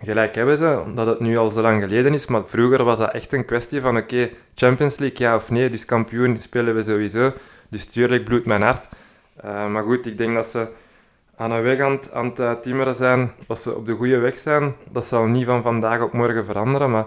Gelijk 0.03 0.35
hebben 0.35 0.59
ze, 0.59 0.83
omdat 0.85 1.07
het 1.07 1.21
nu 1.21 1.37
al 1.37 1.51
zo 1.51 1.61
lang 1.61 1.83
geleden 1.83 2.15
is. 2.15 2.27
Maar 2.27 2.47
vroeger 2.47 2.85
was 2.85 2.99
dat 2.99 3.13
echt 3.13 3.33
een 3.33 3.45
kwestie 3.45 3.81
van: 3.81 3.97
oké, 3.97 4.31
Champions 4.55 4.99
League 4.99 5.19
ja 5.19 5.37
of 5.37 5.51
nee. 5.51 5.71
Dus 5.71 5.85
kampioen 5.85 6.37
spelen 6.41 6.75
we 6.75 6.85
sowieso. 6.85 7.33
Dus 7.69 7.85
tuurlijk 7.85 8.25
bloedt 8.25 8.47
mijn 8.47 8.63
hart. 8.63 8.89
Eh, 9.37 9.67
maar 9.69 9.83
goed, 9.83 10.07
ik 10.07 10.19
denk 10.19 10.35
dat 10.35 10.47
ze 10.47 10.69
aan 11.37 11.51
een 11.51 11.63
weg 11.63 11.81
aan, 11.81 11.93
het- 11.93 12.13
aan 12.13 12.25
het 12.25 12.39
eh, 12.39 12.53
timmeren 12.53 12.95
zijn. 12.95 13.33
Dat 13.47 13.59
ze 13.59 13.75
op 13.77 13.87
de 13.87 13.93
goede 13.95 14.19
weg 14.19 14.39
zijn. 14.39 14.75
Dat 14.91 15.05
zal 15.05 15.25
niet 15.27 15.47
van 15.47 15.63
vandaag 15.63 16.01
op 16.03 16.13
morgen 16.13 16.45
veranderen. 16.45 16.91
Maar 16.91 17.07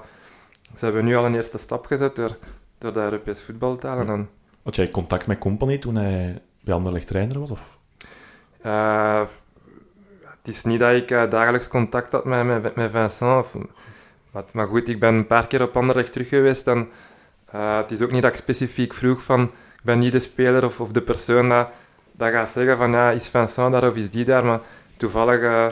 ze 0.75 0.85
hebben 0.85 1.05
nu 1.05 1.15
al 1.15 1.25
een 1.25 1.35
eerste 1.35 1.57
stap 1.57 1.85
gezet 1.85 2.15
door, 2.15 2.37
door 2.77 2.93
dat 2.93 3.03
Europees 3.03 3.41
voetbal 3.43 3.75
te 3.75 3.87
halen. 3.87 4.09
En, 4.09 4.29
Had 4.63 4.75
jij 4.75 4.89
contact 4.89 5.27
met 5.27 5.37
Company 5.37 5.77
toen 5.77 5.95
hij 5.95 6.41
bij 6.61 6.73
Anderlecht 6.73 7.07
trainer 7.07 7.39
was? 7.39 7.51
Of? 7.51 7.77
Eh, 8.61 9.21
het 10.23 10.55
is 10.55 10.63
niet 10.63 10.79
dat 10.79 10.93
ik 10.95 11.11
eh, 11.11 11.29
dagelijks 11.29 11.67
contact 11.67 12.11
had 12.11 12.25
met, 12.25 12.45
met, 12.45 12.75
met 12.75 12.91
Vincent. 12.91 13.39
Of, 13.39 13.55
maar, 14.31 14.43
maar 14.53 14.67
goed, 14.67 14.89
ik 14.89 14.99
ben 14.99 15.13
een 15.13 15.27
paar 15.27 15.47
keer 15.47 15.61
op 15.61 15.77
Anderlecht 15.77 16.11
terug 16.11 16.29
geweest. 16.29 16.67
En 16.67 16.89
het 17.51 17.91
is 17.91 18.01
ook 18.01 18.11
niet 18.11 18.21
dat 18.21 18.31
ik 18.31 18.37
specifiek 18.37 18.93
vroeg 18.93 19.21
van... 19.23 19.41
Ik 19.43 19.83
ben 19.93 19.99
niet 19.99 20.11
de 20.11 20.19
speler 20.19 20.65
of, 20.65 20.79
of 20.81 20.91
de 20.91 21.01
persoon 21.01 21.49
dat, 21.49 21.69
dat 22.17 22.31
gaat 22.31 22.49
zeggen 22.49 22.77
van... 22.77 22.91
Ja, 22.91 23.11
is 23.11 23.27
Vincent 23.27 23.71
daar 23.71 23.89
of 23.89 23.95
is 23.95 24.09
die 24.09 24.25
daar? 24.25 24.45
Maar 24.45 24.59
toevallig 24.97 25.41
eh, 25.41 25.67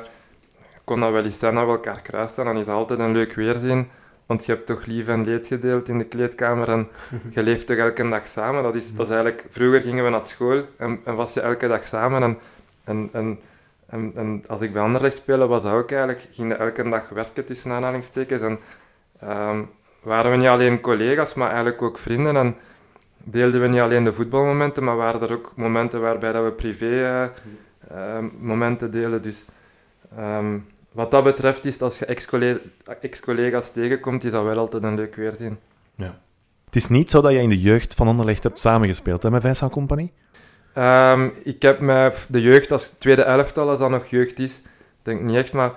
kon 0.84 1.00
dat 1.00 1.12
wel 1.12 1.24
eens 1.24 1.40
zijn 1.40 1.56
dat 1.56 1.66
we 1.66 1.72
elkaar 1.72 2.02
kruisten. 2.02 2.46
Dan 2.46 2.58
is 2.58 2.66
het 2.66 2.76
altijd 2.76 3.00
een 3.00 3.12
leuk 3.12 3.34
weerzien. 3.34 3.90
Want 4.26 4.46
je 4.46 4.52
hebt 4.52 4.66
toch 4.66 4.86
lief 4.86 5.08
en 5.08 5.24
leed 5.24 5.48
gedeeld 5.48 5.90
in 5.90 5.98
de 5.98 6.06
kleedkamer. 6.06 6.70
En 6.70 6.88
je 7.36 7.44
leeft 7.44 7.68
toch 7.68 7.78
elke 7.78 8.10
dag 8.10 8.28
samen. 8.28 8.64
Dat 8.64 8.76
is, 8.76 8.96
dat 8.96 9.06
is 9.06 9.14
eigenlijk... 9.14 9.46
Vroeger 9.50 9.82
gingen 9.82 10.04
we 10.04 10.10
naar 10.10 10.28
school 10.28 10.66
en, 10.78 11.00
en 11.04 11.16
was 11.16 11.34
je 11.34 11.42
elke 11.42 11.68
dag 11.68 11.88
samen. 11.88 12.24
En, 12.24 12.38
en, 12.84 13.10
en, 13.14 13.40
en, 13.88 14.12
en 14.16 14.44
als 14.48 14.62
ik 14.62 14.74
bij 14.74 14.82
Anderlecht 14.82 15.16
speelde, 15.16 15.46
was 15.46 15.64
dat 15.64 15.74
ook 15.74 15.92
eigenlijk, 15.92 16.28
ging 16.32 16.50
dat 16.50 16.60
elke 16.60 16.90
dag 16.90 17.10
werken 17.10 17.46
tussen 17.46 17.72
aanhalingstekens. 17.72 18.42
En 18.42 18.60
ehm, 19.20 19.62
waren 20.02 20.32
we 20.32 20.38
niet 20.38 20.48
alleen 20.48 20.82
collega's, 20.82 21.34
maar 21.34 21.48
eigenlijk 21.48 21.82
ook 21.82 21.98
vrienden. 21.98 22.36
En 22.38 22.56
deelden 23.26 23.62
we 23.62 23.68
niet 23.68 23.82
alleen 23.82 24.04
de 24.04 24.14
voetbalmomenten, 24.14 24.84
maar 24.84 24.96
waren 24.96 25.22
er 25.22 25.32
ook 25.32 25.54
momenten 25.56 26.02
waarbij 26.02 26.32
dat 26.32 26.44
we 26.44 26.52
privé 26.52 26.86
eh, 26.86 27.24
eh, 27.88 28.24
momenten 28.40 28.92
delen. 28.92 29.22
Dus 29.22 29.46
ehm, 30.18 30.58
wat 30.92 31.12
dat 31.12 31.24
betreft 31.24 31.66
is, 31.66 31.82
als 31.82 32.00
je 32.00 32.06
ex-colle- 32.06 32.62
ex-collega's 33.02 33.72
tegenkomt, 33.72 34.24
is 34.24 34.32
dat 34.32 34.44
wel 34.44 34.58
altijd 34.58 34.84
een 34.84 34.96
leuk 34.96 35.16
weerzien. 35.16 35.58
Het 36.66 36.84
is 36.84 36.90
niet 36.90 37.10
zo 37.10 37.22
dat 37.22 37.32
jij 37.32 37.42
in 37.42 37.50
de 37.50 37.62
jeugd 37.62 37.94
van 37.94 38.08
Anderlecht 38.08 38.44
hebt 38.44 38.60
samengespeeld 38.60 39.24
hè, 39.24 39.32
met 39.32 39.42
Vincent 39.42 39.72
Company? 39.72 40.12
Ehm, 40.74 41.30
ik 41.44 41.62
heb 41.62 41.80
met 41.80 42.26
de 42.30 42.42
jeugd, 42.42 42.72
als 42.72 42.90
tweede 42.90 43.22
elftal, 43.24 43.70
als 43.70 43.80
dat 43.80 43.90
nog 43.90 44.06
jeugd 44.06 44.40
is, 44.40 44.62
denk 45.02 45.22
niet 45.22 45.36
echt, 45.36 45.54
maar 45.54 45.72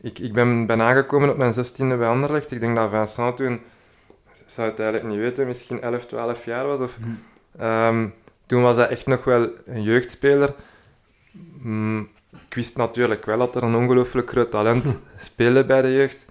ik, 0.00 0.18
ik 0.18 0.32
ben, 0.32 0.66
ben 0.66 0.80
aangekomen 0.80 1.30
op 1.30 1.36
mijn 1.36 1.52
16e 1.52 1.76
bij 1.76 2.06
Anderlecht. 2.06 2.50
Ik 2.50 2.60
denk 2.60 2.76
dat 2.76 2.90
Vincent 2.90 3.36
toen, 3.36 3.60
zou 4.52 4.68
het 4.70 4.78
eigenlijk 4.78 5.10
niet 5.10 5.20
weten, 5.20 5.46
misschien 5.46 5.80
11, 5.80 6.04
12 6.06 6.44
jaar 6.44 6.66
was. 6.66 6.80
Of, 6.80 6.96
Ehm, 7.58 8.06
toen 8.46 8.62
was 8.62 8.76
hij 8.76 8.88
echt 8.88 9.06
nog 9.06 9.24
wel 9.24 9.48
een 9.64 9.82
jeugdspeler. 9.82 10.54
Mm, 11.62 12.08
ik 12.30 12.54
wist 12.54 12.76
natuurlijk 12.76 13.24
wel 13.24 13.38
dat 13.38 13.56
er 13.56 13.62
een 13.62 13.74
ongelooflijk 13.74 14.30
groot 14.30 14.50
talent 14.50 14.98
speelde 15.16 15.64
bij 15.64 15.82
de 15.82 15.92
jeugd. 15.92 16.26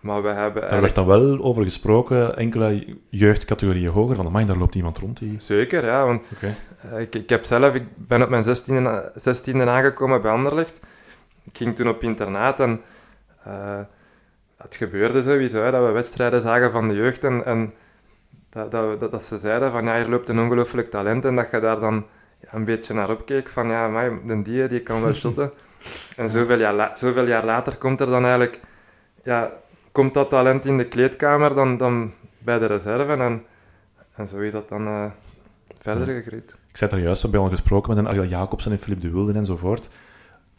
Maar 0.00 0.22
we 0.22 0.28
hebben 0.28 0.70
Daar 0.70 0.80
werd 0.80 0.94
dan 0.94 1.06
wel 1.06 1.38
over 1.40 1.64
gesproken, 1.64 2.36
enkele 2.36 2.96
jeugdcategorieën 3.08 3.90
hoger, 3.90 4.16
van 4.16 4.26
amai, 4.26 4.46
daar 4.46 4.56
loopt 4.56 4.74
iemand 4.74 4.98
rond 4.98 5.18
die... 5.18 5.36
Zeker, 5.40 5.84
ja. 5.84 6.06
Want. 6.06 6.22
Eh, 6.40 7.00
Ik, 7.00 7.14
ik 7.14 7.28
heb 7.28 7.44
zelf, 7.44 7.74
ik 7.74 7.84
ben 7.96 8.22
op 8.22 8.28
mijn 8.28 8.44
16e, 8.44 9.12
16e 9.28 9.68
aangekomen 9.68 10.22
bij 10.22 10.30
Anderlecht. 10.30 10.80
Ik 11.44 11.56
ging 11.56 11.76
toen 11.76 11.88
op 11.88 12.02
internaat 12.02 12.60
en 12.60 12.80
eh, 13.44 13.80
het 14.62 14.74
gebeurde 14.74 15.22
sowieso, 15.22 15.70
dat 15.70 15.86
we 15.86 15.90
wedstrijden 15.92 16.40
zagen 16.40 16.70
van 16.72 16.88
de 16.88 16.94
jeugd 16.94 17.24
en, 17.24 17.44
en 17.44 17.72
dat, 18.50 18.70
dat, 18.70 19.00
dat, 19.00 19.10
dat 19.10 19.22
ze 19.22 19.38
zeiden 19.38 19.70
van 19.70 19.84
ja, 19.84 19.96
hier 19.96 20.08
loopt 20.08 20.28
een 20.28 20.40
ongelooflijk 20.40 20.90
talent 20.90 21.24
en 21.24 21.34
dat 21.34 21.50
je 21.50 21.60
daar 21.60 21.80
dan 21.80 22.06
ja, 22.40 22.48
een 22.54 22.64
beetje 22.64 22.94
naar 22.94 23.10
opkeek 23.10 23.48
van 23.48 23.68
ja, 23.68 23.88
maar 23.88 24.22
de 24.24 24.42
die, 24.42 24.66
die 24.66 24.80
kan 24.80 25.02
wel 25.02 25.14
shotten. 25.14 25.52
en 26.16 26.30
zoveel 26.30 26.58
jaar, 26.58 26.74
la- 26.74 26.96
zoveel 26.96 27.26
jaar 27.26 27.44
later 27.44 27.76
komt 27.76 28.00
er 28.00 28.06
dan 28.06 28.22
eigenlijk, 28.22 28.60
ja, 29.22 29.52
komt 29.92 30.14
dat 30.14 30.30
talent 30.30 30.64
in 30.66 30.76
de 30.78 30.88
kleedkamer 30.88 31.54
dan, 31.54 31.76
dan 31.76 32.12
bij 32.38 32.58
de 32.58 32.66
reserve 32.66 33.12
en, 33.12 33.44
en 34.14 34.28
zo 34.28 34.38
is 34.38 34.52
dat 34.52 34.68
dan 34.68 34.86
eh, 34.86 35.04
verder 35.80 36.06
gegroeid. 36.06 36.54
Ik 36.68 36.76
zei 36.76 36.90
daar 36.90 37.00
juist, 37.00 37.22
we 37.22 37.28
hebben 37.28 37.46
al 37.46 37.52
gesproken 37.54 37.94
met 37.94 37.98
een 37.98 38.08
Ariel 38.10 38.24
Jacobsen 38.24 38.72
en 38.72 38.78
Philippe 38.78 39.06
de 39.06 39.12
Wilden 39.12 39.36
enzovoort. 39.36 39.88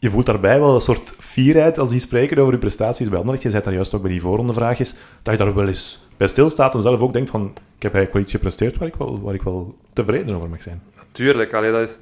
Je 0.02 0.10
voelt 0.10 0.26
daarbij 0.26 0.60
wel 0.60 0.74
een 0.74 0.80
soort 0.80 1.14
fierheid 1.18 1.78
als 1.78 1.90
die 1.90 2.00
spreken 2.00 2.38
over 2.38 2.52
je 2.52 2.58
prestaties 2.58 3.08
bij 3.08 3.18
Anderlecht. 3.18 3.42
Je 3.42 3.50
zei 3.50 3.62
daar 3.62 3.72
juist 3.72 3.94
ook 3.94 4.02
bij 4.02 4.10
die 4.10 4.20
voorrondevraagjes, 4.20 4.94
dat 5.22 5.38
je 5.38 5.44
daar 5.44 5.54
wel 5.54 5.68
eens 5.68 6.06
bij 6.16 6.26
stilstaat 6.26 6.74
en 6.74 6.82
zelf 6.82 7.00
ook 7.00 7.12
denkt 7.12 7.30
van, 7.30 7.42
ik 7.76 7.82
heb 7.82 7.94
eigenlijk 7.94 8.12
wel 8.12 8.22
iets 8.22 8.32
gepresteerd 8.32 8.78
waar 8.78 8.88
ik 8.88 8.94
wel, 8.94 9.20
waar 9.20 9.34
ik 9.34 9.42
wel 9.42 9.76
tevreden 9.92 10.36
over 10.36 10.48
mag 10.48 10.62
zijn. 10.62 10.82
Tuurlijk, 11.12 11.52
allee, 11.52 11.72
dat 11.72 11.88
is 11.88 11.96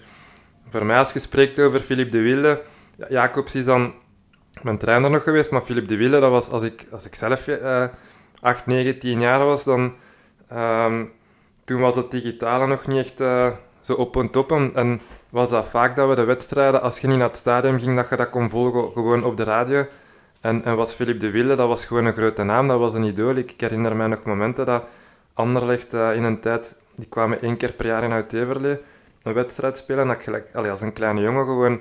voor 0.68 0.86
mij 0.86 0.98
als 0.98 1.12
je 1.12 1.18
spreekt 1.18 1.58
over 1.58 1.80
Philippe 1.80 2.10
de 2.10 2.22
Wilde. 2.22 2.62
Ja, 2.96 3.06
Jacobs 3.08 3.54
is 3.54 3.64
dan 3.64 3.92
mijn 4.62 4.78
trainer 4.78 5.10
nog 5.10 5.22
geweest, 5.22 5.50
maar 5.50 5.62
Philippe 5.62 5.88
de 5.88 5.96
Wilde, 5.96 6.20
dat 6.20 6.30
was 6.30 6.50
als 6.50 6.62
ik, 6.62 6.86
als 6.90 7.06
ik 7.06 7.14
zelf 7.14 7.46
eh 7.46 7.84
8, 8.40 8.66
9, 8.66 8.98
10 8.98 9.20
jaar 9.20 9.44
was, 9.44 9.64
dan 9.64 9.92
ehm, 10.48 11.04
toen 11.64 11.80
was 11.80 11.94
het 11.94 12.10
digitale 12.10 12.66
nog 12.66 12.86
niet 12.86 12.98
echt 12.98 13.20
eh, 13.20 13.50
zo 13.80 13.92
op 13.92 14.16
en 14.16 14.30
top. 14.30 14.52
En, 14.52 14.70
en 14.74 15.00
was 15.30 15.50
dat 15.50 15.68
vaak 15.68 15.96
dat 15.96 16.08
we 16.08 16.14
de 16.14 16.24
wedstrijden, 16.24 16.82
als 16.82 16.98
je 16.98 17.06
niet 17.06 17.18
naar 17.18 17.28
het 17.28 17.36
stadion 17.36 17.80
ging, 17.80 17.96
dat 17.96 18.08
je 18.08 18.16
dat 18.16 18.30
kon 18.30 18.50
volgen 18.50 18.92
gewoon 18.92 19.24
op 19.24 19.36
de 19.36 19.44
radio. 19.44 19.86
En, 20.40 20.64
en 20.64 20.76
was 20.76 20.92
Philippe 20.92 21.20
de 21.20 21.30
Wilde, 21.30 21.54
dat 21.54 21.68
was 21.68 21.84
gewoon 21.84 22.04
een 22.04 22.12
grote 22.12 22.42
naam, 22.42 22.66
dat 22.66 22.78
was 22.78 22.94
een 22.94 23.04
idool. 23.04 23.34
Ik, 23.34 23.54
herinner 23.56 23.96
mij 23.96 24.06
nog 24.06 24.22
momenten 24.24 24.66
dat 24.66 24.84
Anderlecht 25.34 25.94
eh, 25.94 26.14
in 26.14 26.22
een 26.22 26.40
tijd, 26.40 26.76
die 26.94 27.06
kwamen 27.06 27.42
één 27.42 27.56
keer 27.56 27.72
per 27.72 27.86
jaar 27.86 28.04
in 28.04 28.12
Uit-Everlee, 28.12 28.78
een 29.22 29.32
wedstrijd 29.32 29.76
spelen, 29.76 30.06
dat 30.06 30.26
ik 30.26 30.54
als 30.54 30.80
een 30.80 30.92
kleine 30.92 31.20
jongen 31.20 31.44
gewoon 31.44 31.80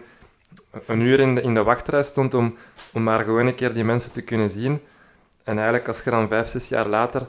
een 0.86 1.02
uur 1.02 1.20
in 1.20 1.36
de, 1.36 1.42
in 1.42 1.54
de 1.54 1.64
wachtrij 1.64 2.04
stond 2.04 2.34
om, 2.34 2.58
om 2.94 3.04
maar 3.04 3.24
gewoon 3.24 3.46
een 3.46 3.56
keer 3.56 3.74
die 3.74 3.84
mensen 3.84 4.12
te 4.12 4.22
kunnen 4.22 4.50
zien. 4.50 4.82
En 5.44 5.56
eigenlijk 5.56 5.88
als 5.88 6.04
je 6.04 6.10
dan 6.10 6.28
vijf, 6.28 6.48
zes 6.48 6.68
jaar 6.68 6.88
later 6.88 7.28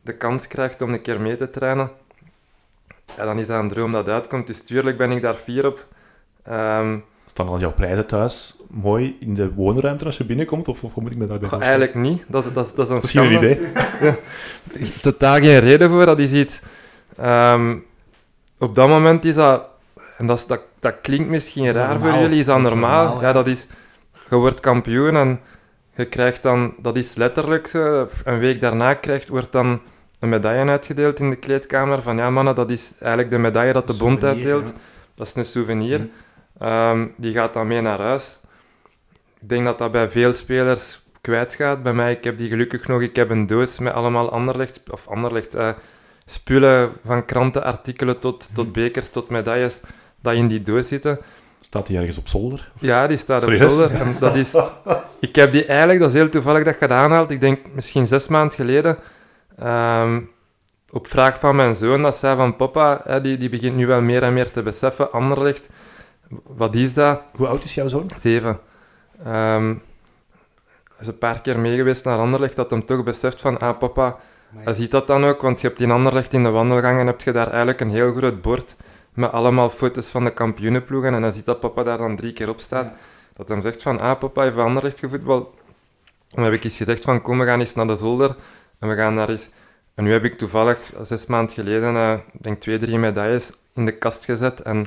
de 0.00 0.16
kans 0.16 0.46
krijgt 0.46 0.82
om 0.82 0.92
een 0.92 1.00
keer 1.00 1.20
mee 1.20 1.36
te 1.36 1.50
trainen, 1.50 1.90
ja, 3.16 3.24
dan 3.24 3.38
is 3.38 3.46
dat 3.46 3.60
een 3.60 3.68
droom 3.68 3.92
dat 3.92 4.08
uitkomt. 4.08 4.46
Dus 4.46 4.62
tuurlijk 4.62 4.96
ben 4.96 5.10
ik 5.10 5.22
daar 5.22 5.34
fier 5.34 5.66
op. 5.66 5.86
Ehm, 6.42 6.96
Staan 7.26 7.48
al 7.48 7.58
jouw 7.58 7.72
prijzen 7.72 8.06
thuis 8.06 8.60
mooi 8.70 9.16
in 9.20 9.34
de 9.34 9.52
woonruimte 9.54 10.04
als 10.04 10.16
je 10.16 10.24
binnenkomt? 10.24 10.68
Of, 10.68 10.84
of 10.84 10.92
hoe 10.94 11.02
moet 11.02 11.12
ik 11.12 11.18
me 11.18 11.26
daarbij 11.26 11.48
voorstellen? 11.48 11.78
eigenlijk 11.78 12.08
niet. 12.08 12.24
Dat, 12.28 12.46
is- 12.46 12.52
dat, 12.52 12.66
is- 12.66 12.74
dat 12.74 12.84
is 12.84 12.90
een 12.90 12.98
Misschien 13.00 13.22
een 13.22 13.32
idee. 13.38 13.58
totaal 15.02 15.36
geen 15.36 15.58
reden 15.60 15.90
voor. 15.90 16.06
Dat 16.06 16.18
is 16.18 16.32
iets... 16.32 16.62
ehm, 17.16 17.76
op 18.58 18.74
dat 18.74 18.88
moment 18.88 19.24
is 19.24 19.34
dat... 19.34 19.64
En 20.18 20.26
dat, 20.26 20.38
is, 20.38 20.46
dat, 20.46 20.60
dat 20.80 20.94
klinkt 21.02 21.28
misschien 21.28 21.72
raar 21.72 21.98
voor 22.00 22.12
jullie. 22.12 22.38
Is 22.38 22.44
dat, 22.46 22.56
Dat 22.56 22.64
is 22.64 22.70
normaal? 22.70 23.04
normaal, 23.04 23.20
ja. 23.20 23.26
ja. 23.26 23.32
dat 23.32 23.46
is... 23.46 23.66
Je 24.30 24.36
wordt 24.36 24.60
kampioen 24.60 25.16
en 25.16 25.40
je 25.94 26.04
krijgt 26.04 26.42
dan... 26.42 26.74
Dat 26.78 26.96
is 26.96 27.14
letterlijk 27.14 27.66
zo. 27.66 28.08
Een 28.24 28.38
week 28.38 28.60
daarna 28.60 28.94
krijgt, 28.94 29.28
wordt 29.28 29.52
dan 29.52 29.80
een 30.20 30.28
medaille 30.28 30.70
uitgedeeld 30.70 31.20
in 31.20 31.30
de 31.30 31.36
kleedkamer. 31.36 32.02
Van 32.02 32.16
ja, 32.16 32.30
mannen, 32.30 32.54
dat 32.54 32.70
is 32.70 32.94
eigenlijk 32.98 33.30
de 33.30 33.38
medaille 33.38 33.72
dat 33.72 33.86
de 33.86 33.96
bond 33.96 34.24
uitdeelt. 34.24 34.68
ja. 34.68 34.74
Dat 35.14 35.26
is 35.26 35.34
een 35.34 35.44
souvenir. 35.44 35.98
Mhm. 35.98 36.08
Ehm, 36.58 37.06
die 37.16 37.32
gaat 37.32 37.54
dan 37.54 37.66
mee 37.66 37.80
naar 37.80 38.00
huis. 38.00 38.38
Ik 39.40 39.48
denk 39.48 39.64
dat 39.64 39.78
dat 39.78 39.90
bij 39.90 40.08
veel 40.08 40.32
spelers 40.32 41.00
kwijtgaat. 41.20 41.82
Bij 41.82 41.92
mij, 41.92 42.12
ik 42.12 42.24
heb 42.24 42.36
die 42.36 42.48
gelukkig 42.48 42.88
nog. 42.88 43.00
Ik 43.02 43.16
heb 43.16 43.30
een 43.30 43.46
doos 43.46 43.78
met 43.78 43.92
allemaal 43.92 44.30
Anderlecht, 44.30 44.80
of 44.90 45.08
Anderlecht, 45.08 45.54
eh, 45.54 45.70
spullen 46.24 46.92
van 47.04 47.24
krantenartikelen 47.24 48.18
tot, 48.18 48.48
tot 48.54 48.72
bekers, 48.72 49.08
tot 49.08 49.28
medailles, 49.28 49.80
dat 50.22 50.34
in 50.34 50.48
die 50.48 50.62
doos 50.62 50.88
zitten. 50.88 51.18
Staat 51.60 51.86
die 51.86 51.98
ergens 51.98 52.18
op 52.18 52.28
zolder? 52.28 52.72
Ja, 52.78 53.06
die 53.06 53.16
staat 53.16 53.44
op 53.44 53.52
zolder. 53.52 53.90
En 53.90 54.16
dat 54.20 54.36
is, 54.36 54.54
ik 55.20 55.34
heb 55.34 55.52
die 55.52 55.64
eigenlijk, 55.64 56.00
dat 56.00 56.08
is 56.08 56.14
heel 56.14 56.28
toevallig 56.28 56.64
dat 56.64 56.74
je 56.80 56.86
dat 56.86 56.96
aanhaalt, 56.96 57.30
ik 57.30 57.40
denk 57.40 57.58
misschien 57.74 58.06
zes 58.06 58.28
maanden 58.28 58.56
geleden, 58.56 58.98
ehm, 59.60 60.20
op 60.92 61.06
vraag 61.06 61.38
van 61.38 61.56
mijn 61.56 61.76
zoon, 61.76 62.02
dat 62.02 62.16
zei 62.16 62.36
van 62.36 62.56
papa, 62.56 63.00
hè, 63.04 63.20
die, 63.20 63.36
die 63.36 63.48
begint 63.48 63.76
nu 63.76 63.86
wel 63.86 64.00
meer 64.00 64.22
en 64.22 64.32
meer 64.32 64.50
te 64.50 64.62
beseffen, 64.62 65.12
Anderlecht, 65.12 65.68
wat 66.46 66.74
is 66.74 66.94
dat? 66.94 67.20
Hoe 67.36 67.46
oud 67.46 67.64
is 67.64 67.74
jouw 67.74 67.88
zoon? 67.88 68.10
Zeven. 68.16 68.60
Hij 69.22 69.78
is 71.00 71.06
een 71.06 71.18
paar 71.18 71.40
keer 71.40 71.58
meegeweest 71.58 72.04
naar 72.04 72.18
Anderlecht, 72.18 72.56
dat 72.56 72.70
hem 72.70 72.84
toch 72.84 73.04
beseft 73.04 73.40
van, 73.40 73.58
ah 73.58 73.78
papa, 73.78 74.16
hij 74.56 74.72
ziet 74.74 74.90
dat 74.90 75.06
dan 75.06 75.24
ook, 75.24 75.40
want 75.40 75.60
je 75.60 75.66
hebt 75.66 75.80
in 75.80 75.90
Anderlecht 75.90 76.32
in 76.32 76.42
de 76.42 76.50
wandelgang 76.50 76.98
en 76.98 77.06
heb 77.06 77.20
je 77.20 77.32
daar 77.32 77.48
eigenlijk 77.48 77.80
een 77.80 77.90
heel 77.90 78.14
groot 78.14 78.40
bord 78.40 78.76
met 79.14 79.32
allemaal 79.32 79.70
foto's 79.70 80.08
van 80.08 80.24
de 80.24 80.32
kampioenenploegen 80.32 81.14
en 81.14 81.22
hij 81.22 81.30
ziet 81.32 81.44
dat 81.44 81.60
papa 81.60 81.82
daar 81.82 81.98
dan 81.98 82.16
drie 82.16 82.32
keer 82.32 82.48
op 82.48 82.60
staat. 82.60 82.92
Dat 83.36 83.48
hem 83.48 83.62
zegt 83.62 83.82
van, 83.82 84.00
ah 84.00 84.18
papa 84.18 84.42
heeft 84.42 84.56
Anderlecht 84.56 84.98
gevoetbald. 84.98 85.54
Dan 86.28 86.44
heb 86.44 86.52
ik 86.52 86.64
eens 86.64 86.76
gezegd 86.76 87.04
van, 87.04 87.22
kom 87.22 87.38
we 87.38 87.44
gaan 87.44 87.60
eens 87.60 87.74
naar 87.74 87.86
de 87.86 87.96
zolder 87.96 88.34
en 88.80 88.88
we 88.88 88.94
gaan 88.94 89.16
daar 89.16 89.28
eens... 89.28 89.50
En 89.94 90.04
nu 90.04 90.12
heb 90.12 90.24
ik 90.24 90.38
toevallig 90.38 90.78
zes 91.02 91.26
maanden 91.26 91.54
geleden, 91.54 92.22
ik 92.32 92.42
denk 92.42 92.60
twee, 92.60 92.78
drie 92.78 92.98
medailles 92.98 93.52
in 93.74 93.84
de 93.84 93.98
kast 93.98 94.24
gezet 94.24 94.62
en 94.62 94.86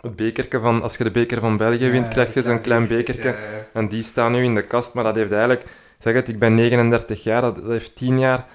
het 0.00 0.16
bekerke 0.16 0.60
van, 0.60 0.82
als 0.82 0.96
je 0.96 1.04
de 1.04 1.10
beker 1.10 1.40
van 1.40 1.56
België 1.56 1.90
wint, 1.90 2.08
krijg 2.08 2.34
je 2.34 2.42
zo'n 2.42 2.60
klein 2.60 2.86
bekerke. 2.86 3.34
En 3.72 3.88
die 3.88 4.02
staan 4.02 4.32
nu 4.32 4.44
in 4.44 4.54
de 4.54 4.62
kast, 4.62 4.94
maar 4.94 5.04
dat 5.04 5.14
heeft 5.14 5.30
eigenlijk... 5.30 5.64
Zeg 5.98 6.14
het, 6.14 6.28
ik 6.28 6.38
ben 6.38 6.54
39 6.54 7.22
jaar, 7.22 7.40
dat, 7.40 7.54
dat 7.54 7.70
heeft 7.70 7.96
10 7.96 8.18
jaar 8.18 8.46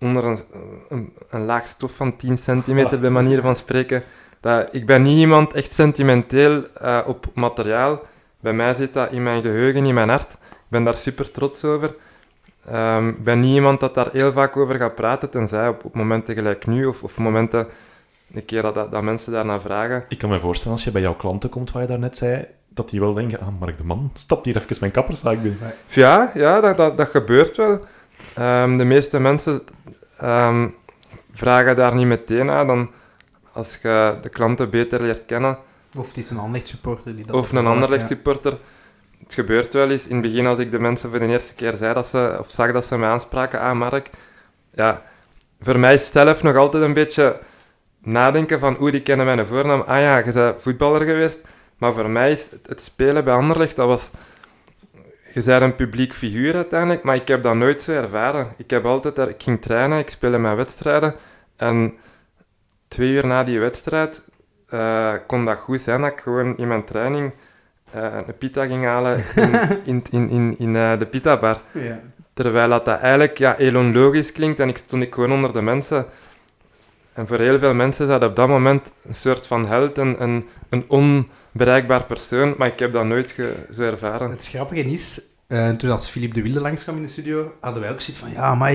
onder 0.00 0.24
een, 0.24 0.38
een, 0.88 1.12
een 1.30 1.44
laag 1.44 1.66
stof 1.66 1.92
van 1.92 2.16
10 2.16 2.38
centimeter, 2.38 3.00
bij 3.00 3.10
manier 3.10 3.40
van 3.40 3.56
spreken. 3.56 4.02
Dat, 4.40 4.68
ik 4.72 4.86
ben 4.86 5.02
niet 5.02 5.18
iemand 5.18 5.52
echt 5.54 5.72
sentimenteel 5.72 6.64
eh, 6.80 7.00
op 7.06 7.26
materiaal. 7.34 8.02
Bij 8.40 8.52
mij 8.52 8.74
zit 8.74 8.92
dat 8.92 9.12
in 9.12 9.22
mijn 9.22 9.42
geheugen, 9.42 9.86
in 9.86 9.94
mijn 9.94 10.08
hart. 10.08 10.32
Ik 10.32 10.68
ben 10.68 10.84
daar 10.84 10.96
super 10.96 11.30
trots 11.30 11.64
over. 11.64 11.94
Ehm, 12.66 13.08
ik 13.08 13.24
ben 13.24 13.40
niet 13.40 13.54
iemand 13.54 13.80
dat 13.80 13.94
daar 13.94 14.08
heel 14.12 14.32
vaak 14.32 14.56
over 14.56 14.76
gaat 14.76 14.94
praten, 14.94 15.30
tenzij 15.30 15.68
op, 15.68 15.84
op 15.84 15.94
momenten 15.94 16.34
gelijk 16.34 16.66
nu, 16.66 16.86
of, 16.86 17.02
of 17.02 17.18
momenten, 17.18 17.66
een 18.32 18.44
keer 18.44 18.62
dat, 18.62 18.74
dat, 18.74 18.92
dat 18.92 19.02
mensen 19.02 19.32
daarna 19.32 19.60
vragen. 19.60 20.04
Ik 20.08 20.18
kan 20.18 20.30
me 20.30 20.40
voorstellen, 20.40 20.72
als 20.72 20.84
je 20.84 20.90
bij 20.90 21.02
jouw 21.02 21.14
klanten 21.14 21.50
komt, 21.50 21.70
wat 21.72 21.82
je 21.82 21.88
daarnet 21.88 22.16
zei, 22.16 22.46
dat 22.68 22.90
die 22.90 23.00
wel 23.00 23.14
denken, 23.14 23.40
ah, 23.40 23.48
Mark 23.60 23.78
de 23.78 23.84
Man, 23.84 24.10
stapt 24.14 24.44
hier 24.44 24.56
even 24.56 24.76
mijn 24.80 24.92
kapperszaak 24.92 25.42
binnen. 25.42 25.72
Ja, 25.86 26.30
ja 26.34 26.60
dat, 26.60 26.76
dat, 26.76 26.96
dat 26.96 27.08
gebeurt 27.08 27.56
wel. 27.56 27.80
Ehm, 28.34 28.76
de 28.76 28.84
meeste 28.84 29.20
mensen 29.20 29.62
ehm, 30.16 30.68
vragen 31.32 31.76
daar 31.76 31.94
niet 31.94 32.06
meteen 32.06 32.46
naar. 32.46 32.66
Dan, 32.66 32.90
als 33.52 33.78
je 33.82 34.18
de 34.22 34.28
klanten 34.28 34.70
beter 34.70 35.02
leert 35.02 35.26
kennen, 35.26 35.58
Of 35.96 36.08
het 36.08 36.16
is 36.16 36.30
een 36.30 36.38
Anderlecht 36.38 36.66
supporter 36.66 37.16
die 37.16 37.26
dat... 37.26 37.36
of 37.36 37.52
een 37.52 37.66
Anderlecht 37.66 38.06
supporter. 38.06 38.58
Het 39.22 39.34
gebeurt 39.34 39.72
wel 39.72 39.90
eens. 39.90 40.06
In 40.06 40.12
het 40.16 40.22
begin, 40.22 40.46
als 40.46 40.58
ik 40.58 40.70
de 40.70 40.78
mensen 40.78 41.10
voor 41.10 41.18
de 41.18 41.26
eerste 41.26 41.54
keer 41.54 41.74
zei 41.74 41.94
dat 41.94 42.06
ze, 42.06 42.36
of 42.38 42.50
zag 42.50 42.72
dat 42.72 42.84
ze 42.84 42.98
mij 42.98 43.08
aanspraken, 43.08 43.60
ah 43.60 43.76
Mark, 43.76 44.10
ja, 44.74 45.02
voor 45.60 45.78
mij 45.78 45.96
zelf 45.98 46.42
nog 46.42 46.56
altijd 46.56 46.82
een 46.82 46.92
beetje 46.92 47.40
nadenken 48.02 48.58
van, 48.60 48.76
oeh, 48.80 48.92
die 48.92 49.02
kennen 49.02 49.26
mijn 49.26 49.46
voornaam. 49.46 49.80
Ah 49.80 49.98
ja, 50.00 50.18
je 50.18 50.32
bent 50.32 50.62
voetballer 50.62 51.00
geweest. 51.06 51.38
Maar 51.78 51.92
voor 51.92 52.10
mij 52.10 52.30
is 52.30 52.50
het, 52.66 52.80
spelen 52.80 53.24
bij 53.24 53.34
Anderlecht, 53.34 53.76
dat 53.76 53.86
was... 53.86 54.10
Je 55.34 55.42
bent 55.44 55.62
een 55.62 55.74
publiek 55.74 56.14
figuur 56.14 56.54
uiteindelijk, 56.54 57.02
maar 57.02 57.14
ik 57.14 57.28
heb 57.28 57.42
dat 57.42 57.54
nooit 57.54 57.82
zo 57.82 57.92
ervaren. 57.92 58.54
Ik 58.56 58.70
heb 58.70 58.84
altijd... 58.84 59.16
daar- 59.16 59.28
Ik 59.28 59.42
ging 59.42 59.60
trainen, 59.62 59.98
ik 59.98 60.10
speelde 60.10 60.38
mijn 60.38 60.56
wedstrijden. 60.56 61.14
En 61.56 61.94
twee 62.88 63.10
uur 63.12 63.26
na 63.26 63.44
die 63.44 63.60
wedstrijd 63.60 64.22
eh, 64.68 65.14
kon 65.26 65.44
dat 65.44 65.58
goed 65.58 65.80
zijn 65.80 66.00
dat 66.00 66.10
ik 66.10 66.20
gewoon 66.20 66.56
in 66.56 66.68
mijn 66.68 66.84
training 66.84 67.32
eh, 67.92 68.16
een 68.26 68.38
pita 68.38 68.66
ging 68.66 68.84
halen 68.84 69.24
in, 69.34 69.52
in, 69.84 70.02
in, 70.10 70.30
in, 70.30 70.54
in 70.58 70.76
eh, 70.76 70.98
de 70.98 71.06
pita-bar. 71.06 71.60
Ja. 71.72 72.00
Terwijl 72.32 72.68
dat, 72.68 72.84
dat 72.84 72.98
eigenlijk 73.00 73.38
ja, 73.38 73.54
heel 73.58 73.76
onlogisch 73.76 74.32
klinkt 74.32 74.60
en 74.60 74.68
ik 74.68 74.76
stond 74.76 75.02
ik 75.02 75.14
gewoon 75.14 75.32
onder 75.32 75.52
de 75.52 75.62
mensen. 75.62 76.06
En 77.12 77.26
voor 77.26 77.38
heel 77.38 77.58
veel 77.58 77.74
mensen 77.74 78.04
is 78.04 78.10
dat 78.10 78.30
op 78.30 78.36
dat 78.36 78.48
moment 78.48 78.92
een 79.06 79.14
soort 79.14 79.46
van 79.46 79.66
held, 79.66 79.98
een, 79.98 80.22
een, 80.22 80.48
een 80.70 80.84
onbereikbaar 80.88 82.04
persoon, 82.04 82.54
maar 82.58 82.68
ik 82.68 82.78
heb 82.78 82.92
dat 82.92 83.04
nooit 83.04 83.30
ge- 83.30 83.54
zo 83.72 83.82
ervaren. 83.82 84.30
Het 84.30 84.46
grappige 84.48 84.80
is, 84.90 85.20
eh, 85.46 85.68
toen 85.68 85.90
als 85.90 86.08
Philippe 86.08 86.34
de 86.34 86.42
Wilde 86.42 86.60
langskwam 86.60 86.96
in 86.96 87.02
de 87.02 87.08
studio, 87.08 87.52
hadden 87.60 87.82
wij 87.82 87.90
ook 87.90 88.00
zoiets 88.00 88.22
van, 88.22 88.32
ja, 88.32 88.54
maar 88.54 88.74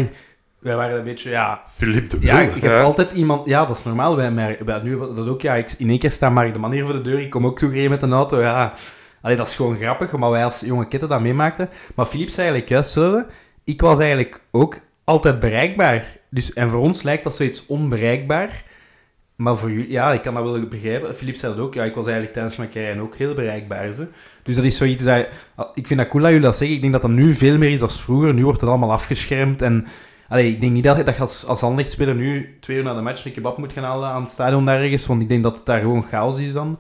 wij 0.60 0.76
waren 0.76 0.98
een 0.98 1.04
beetje, 1.04 1.30
ja... 1.30 1.62
Philippe 1.68 2.20
de 2.20 2.26
Ja, 2.26 2.38
Wilde. 2.40 2.60
je 2.60 2.66
hebt 2.68 2.80
Ja. 2.80 2.86
altijd 2.86 3.12
iemand... 3.12 3.48
Ja, 3.48 3.66
dat 3.66 3.78
is 3.78 3.84
normaal. 3.84 4.16
Wij, 4.16 4.32
maar, 4.32 4.58
nu 4.84 4.98
dat 5.00 5.30
ook, 5.30 5.42
ja, 5.42 5.54
ik, 5.56 5.72
in 5.78 5.90
één 5.90 6.00
keer 6.00 6.12
staat 6.12 6.32
Mark 6.32 6.54
de 6.54 6.60
man 6.60 6.72
hier 6.72 6.84
voor 6.86 6.94
de 6.94 7.02
deur, 7.02 7.20
ik 7.20 7.30
kom 7.30 7.46
ook 7.46 7.58
toegereden 7.60 7.90
met 7.90 8.02
een 8.02 8.14
auto, 8.14 8.42
ja... 8.42 8.74
Allee, 9.26 9.38
dat 9.38 9.48
is 9.48 9.56
gewoon 9.56 9.78
grappig, 9.78 10.12
maar 10.12 10.30
wij 10.30 10.46
als 10.46 10.60
jonge 10.60 10.88
kitten 10.88 11.10
dat 11.10 11.22
meemaakten. 11.22 11.70
Maar 11.96 12.06
Philippe 12.06 12.32
zei 12.32 12.48
eigenlijk 12.48 12.70
juist 12.70 12.96
hetzelfde. 12.96 13.28
Ik 13.64 13.82
was 13.82 14.00
eigenlijk 14.00 14.42
ook 14.52 14.80
altijd 15.04 15.40
bereikbaar. 15.40 16.18
Dus, 16.30 16.54
en 16.54 16.70
voor 16.70 16.80
ons 16.80 17.04
lijkt 17.04 17.24
dat 17.24 17.36
zoiets 17.36 17.66
onbereikbaar. 17.66 18.64
Maar 19.36 19.58
voor 19.58 19.72
jullie, 19.72 19.92
ja, 19.92 20.14
ik 20.14 20.22
kan 20.22 20.34
dat 20.34 20.44
wel 20.44 20.68
begrijpen. 20.68 21.16
Philippe 21.16 21.40
zei 21.40 21.56
dat 21.56 21.64
ook. 21.64 21.74
Ja, 21.74 21.84
ik 21.84 21.96
was 21.96 22.04
eigenlijk 22.04 22.34
tijdens 22.34 22.56
mijn 22.56 22.70
carrière 22.70 23.02
ook 23.02 23.16
heel 23.16 23.34
bereikbaar. 23.34 23.92
Zo. 23.94 24.06
Dus 24.44 24.56
dat 24.56 24.66
is 24.66 24.78
zoiets 24.78 25.04
dat... 25.04 25.28
Ik 25.74 25.88
vind 25.88 26.00
dat 26.00 26.10
cool 26.10 26.24
dat 26.24 26.32
jullie 26.32 26.46
dat 26.46 26.58
zeggen. 26.58 26.76
Ik 26.76 26.82
denk 26.82 26.94
dat 26.94 27.02
dat 27.02 27.12
nu 27.12 27.34
veel 27.34 27.58
meer 27.58 27.72
is 27.72 27.80
dan 27.80 27.90
vroeger. 27.90 28.34
Nu 28.34 28.44
wordt 28.44 28.62
het 28.62 28.70
allemaal 28.70 28.92
afgeschermd. 28.92 29.62
En 29.62 29.86
allee, 30.28 30.52
ik 30.52 30.62
denk 30.62 30.74
niet 30.74 30.84
dat, 30.84 31.06
dat 31.06 31.20
als, 31.20 31.46
als 31.46 31.62
nu 31.62 32.58
twee 32.60 32.78
uur 32.78 32.84
na 32.84 32.94
de 32.94 33.02
match 33.02 33.26
een 33.26 33.34
kebab 33.34 33.58
moet 33.58 33.74
gaan 33.74 33.84
halen 33.84 34.10
aan 34.10 34.24
het 34.24 34.32
stadion 34.32 34.66
daar 34.66 34.82
ergens. 34.82 35.06
Want 35.06 35.22
ik 35.22 35.30
denk 35.30 35.44
dat 35.44 35.56
het 35.56 35.66
daar 35.66 35.80
gewoon 35.80 36.06
chaos 36.10 36.40
is 36.40 36.54
dan. 36.54 36.80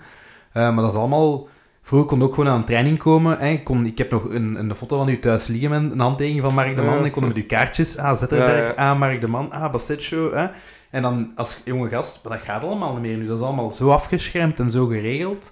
Eh, 0.51 0.73
maar 0.73 0.83
dat 0.83 0.91
is 0.91 0.97
allemaal... 0.97 1.47
Vroeger 1.85 2.07
kon 2.07 2.17
ik 2.17 2.23
ook 2.25 2.33
gewoon 2.33 2.49
aan 2.49 2.57
een 2.57 2.65
training 2.65 2.97
komen. 2.97 3.37
Hè. 3.37 3.49
Ik, 3.49 3.63
kon, 3.63 3.85
ik 3.85 3.97
heb 3.97 4.11
nog 4.11 4.29
een, 4.29 4.55
een 4.55 4.75
foto 4.75 4.97
van 4.97 5.09
u 5.09 5.19
thuis 5.19 5.47
liggen 5.47 5.69
met 5.69 5.91
een 5.91 5.99
handtekening 5.99 6.43
van 6.43 6.53
Mark 6.53 6.75
de 6.75 6.81
Man. 6.81 6.99
Ja. 6.99 7.05
Ik 7.05 7.11
kon 7.11 7.27
met 7.27 7.35
uw 7.35 7.45
kaartjes. 7.45 7.97
Ah, 7.97 8.15
Zetterberg. 8.17 8.75
Ah, 8.75 8.99
Mark 8.99 9.21
de 9.21 9.27
Man. 9.27 9.51
Ah, 9.51 9.71
Bassetcho. 9.71 10.33
Hè. 10.33 10.47
En 10.89 11.01
dan 11.01 11.31
als 11.35 11.61
jonge 11.65 11.89
gast, 11.89 12.23
maar 12.23 12.37
dat 12.37 12.47
gaat 12.47 12.63
allemaal 12.63 12.93
niet 12.93 13.01
meer 13.01 13.17
nu. 13.17 13.27
Dat 13.27 13.37
is 13.37 13.43
allemaal 13.43 13.71
zo 13.71 13.89
afgeschermd 13.89 14.59
en 14.59 14.69
zo 14.69 14.85
geregeld, 14.85 15.51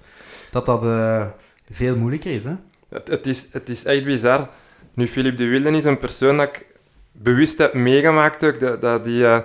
dat 0.51 0.65
dat 0.65 0.83
eh, 0.83 1.25
veel 1.71 1.95
moeilijker 1.95 2.31
is. 2.31 2.43
Hè? 2.43 2.55
Het, 2.89 3.07
het, 3.07 3.27
is, 3.27 3.47
het 3.51 3.69
is 3.69 3.83
echt 3.83 4.03
bizar. 4.03 4.49
Nu, 4.93 5.07
Philippe 5.07 5.43
de 5.43 5.49
Wilde 5.49 5.77
is 5.77 5.85
een 5.85 5.97
persoon 5.97 6.37
dat 6.37 6.47
ik 6.47 6.65
bewust 7.11 7.57
heb 7.57 7.73
meegemaakt 7.73 8.43
ook. 8.43 8.59
Dat, 8.59 8.81
dat 8.81 9.03
die, 9.03 9.25
eh, 9.25 9.39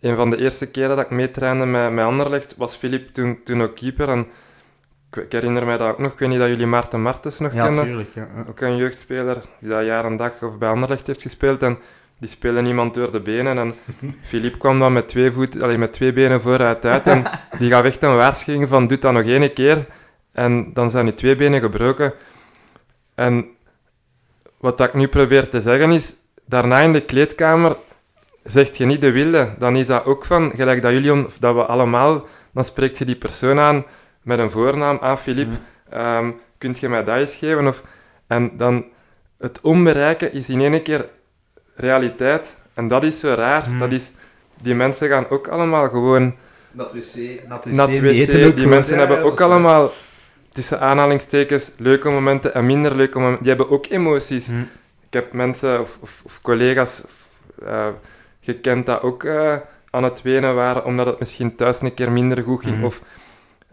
een 0.00 0.16
van 0.16 0.30
de 0.30 0.36
eerste 0.36 0.66
keren 0.66 0.96
dat 0.96 1.04
ik 1.04 1.10
meetrainde 1.10 1.66
met, 1.66 1.92
met 1.92 2.04
Anderlecht, 2.04 2.56
was 2.56 2.76
Philippe 2.76 3.12
toen, 3.12 3.40
toen 3.44 3.62
ook 3.62 3.76
keeper. 3.76 4.08
En 4.08 4.26
ik, 5.12 5.32
herinner 5.32 5.64
mij 5.66 5.76
dat 5.76 5.88
ook 5.90 5.98
nog. 5.98 6.12
Ik 6.12 6.18
weet 6.18 6.28
niet 6.28 6.38
dat 6.38 6.48
jullie 6.48 6.66
Maarten 6.66 7.02
Martens 7.02 7.38
nog 7.38 7.54
Ja, 7.54 7.64
kennen. 7.64 7.84
tuurlijk. 7.84 8.14
Ja. 8.14 8.28
ja. 8.34 8.44
Ook 8.48 8.60
een 8.60 8.76
jeugdspeler 8.76 9.36
die 9.60 9.70
dat 9.70 9.84
jaar 9.84 10.04
en 10.04 10.16
dag 10.16 10.42
of 10.42 10.58
bij 10.58 10.68
Anderlecht 10.68 11.06
heeft 11.06 11.22
gespeeld. 11.22 11.62
En 11.62 11.78
die 12.18 12.28
speelde 12.28 12.60
niemand 12.62 12.94
door 12.94 13.12
de 13.12 13.20
benen. 13.20 13.58
En 13.58 13.74
Philippe 14.28 14.58
kwam 14.58 14.78
dan 14.78 14.92
met 14.92 15.08
twee, 15.08 15.30
voet, 15.30 15.62
allee, 15.62 15.78
met 15.78 15.92
twee 15.92 16.12
benen 16.12 16.40
vooruit 16.40 16.84
uit. 16.84 17.02
En 17.06 17.24
die 17.58 17.70
gaf 17.70 17.84
echt 17.84 18.02
een 18.02 18.16
waarschuwing 18.16 18.68
van, 18.68 18.86
doe 18.86 18.98
dat 18.98 19.12
nog 19.12 19.22
één 19.22 19.52
keer. 19.52 19.86
En 20.32 20.72
dan 20.72 20.90
zijn 20.90 21.04
die 21.04 21.14
twee 21.14 21.34
benen 21.34 21.60
gebroken. 21.60 22.12
En 23.14 23.46
wat 24.58 24.78
dat 24.78 24.88
ik 24.88 24.94
nu 24.94 25.08
probeer 25.08 25.48
te 25.48 25.60
zeggen 25.60 25.90
is, 25.90 26.14
daarna 26.46 26.78
in 26.78 26.92
de 26.92 27.00
kleedkamer 27.04 27.76
zegt 28.44 28.76
je 28.76 28.84
niet 28.84 29.00
de 29.00 29.10
wilde. 29.10 29.54
Dan 29.58 29.76
is 29.76 29.86
dat 29.86 30.04
ook 30.04 30.24
van, 30.24 30.50
gelijk 30.54 30.82
dat 30.82 30.92
jullie, 30.92 31.26
of 31.26 31.38
dat 31.38 31.54
we 31.54 31.64
allemaal, 31.64 32.26
dan 32.52 32.64
spreekt 32.64 32.98
je 32.98 33.04
die 33.04 33.16
persoon 33.16 33.60
aan 33.60 33.84
met 34.30 34.38
een 34.38 34.50
voornaam. 34.50 34.96
Ah, 35.00 35.16
Philippe, 35.16 35.56
ehm, 35.90 36.30
kunt 36.58 36.78
je 36.80 36.88
mij 36.88 37.04
dat 37.04 37.18
eens 37.18 37.34
geven? 37.34 37.66
Of, 37.66 37.82
en 38.26 38.50
dan, 38.56 38.84
het 39.38 39.60
onbereiken 39.60 40.32
is 40.32 40.48
in 40.48 40.60
één 40.60 40.82
keer 40.82 41.08
realiteit. 41.74 42.56
En 42.74 42.88
dat 42.88 43.02
is 43.04 43.20
zo 43.20 43.34
raar. 43.34 43.64
Hmm. 43.64 43.78
Dat 43.78 43.92
is, 43.92 44.12
die 44.62 44.74
mensen 44.74 45.08
gaan 45.08 45.28
ook 45.28 45.48
allemaal 45.48 45.88
gewoon 45.88 46.34
Dat 46.72 46.92
wc, 46.92 47.48
dat 47.48 47.64
wc. 47.64 48.56
Die, 48.56 48.66
mensen 48.66 48.94
Ja, 48.94 48.98
hebben 49.00 49.18
ja, 49.18 49.22
ook 49.22 49.38
waar. 49.38 49.48
allemaal, 49.48 49.90
tussen 50.48 50.80
aanhalingstekens, 50.80 51.72
leuke 51.78 52.10
momenten 52.10 52.54
en 52.54 52.66
minder 52.66 52.94
leuke 52.96 53.18
momenten. 53.18 53.42
Die 53.42 53.52
hebben 53.54 53.70
ook 53.70 53.86
emoties. 53.86 54.46
Hm. 54.46 54.60
Ik 55.06 55.12
heb 55.12 55.32
mensen 55.32 55.80
of, 55.80 55.98
of, 56.00 56.22
of 56.24 56.40
collega's 56.42 57.02
eh, 57.66 57.86
gekend 58.40 58.86
dat 58.86 59.02
ook 59.02 59.24
eh, 59.24 59.56
aan 59.90 60.04
het 60.04 60.22
wenen 60.22 60.54
waren, 60.54 60.84
omdat 60.84 61.06
het 61.06 61.18
misschien 61.18 61.56
thuis 61.56 61.80
een 61.80 61.94
keer 61.94 62.12
minder 62.12 62.42
goed 62.42 62.62
ging. 62.64 62.84
Of, 62.84 63.00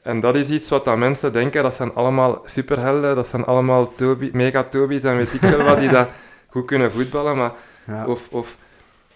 en 0.08 0.20
dat 0.20 0.36
is 0.36 0.50
iets 0.50 0.70
wat 0.70 0.86
dat 0.86 0.98
mensen 0.98 1.34
denken, 1.34 1.63
dat 1.63 1.74
zijn 1.74 1.93
allemaal 1.93 2.41
superhelden, 2.46 3.15
dat 3.15 3.28
zijn 3.28 3.46
allemaal 3.46 3.96
Toby, 3.96 4.30
mega-Tobies 4.34 5.04
en 5.04 5.17
weet 5.17 5.34
ik 5.34 5.39
veel 5.39 5.63
wat, 5.63 5.80
die 5.80 5.89
dat 5.89 6.08
goed 6.54 6.65
kunnen 6.65 6.91
voetballen. 6.91 7.38
Maar 7.38 7.52
Ja. 7.88 8.06
of, 8.06 8.28
of 8.32 8.58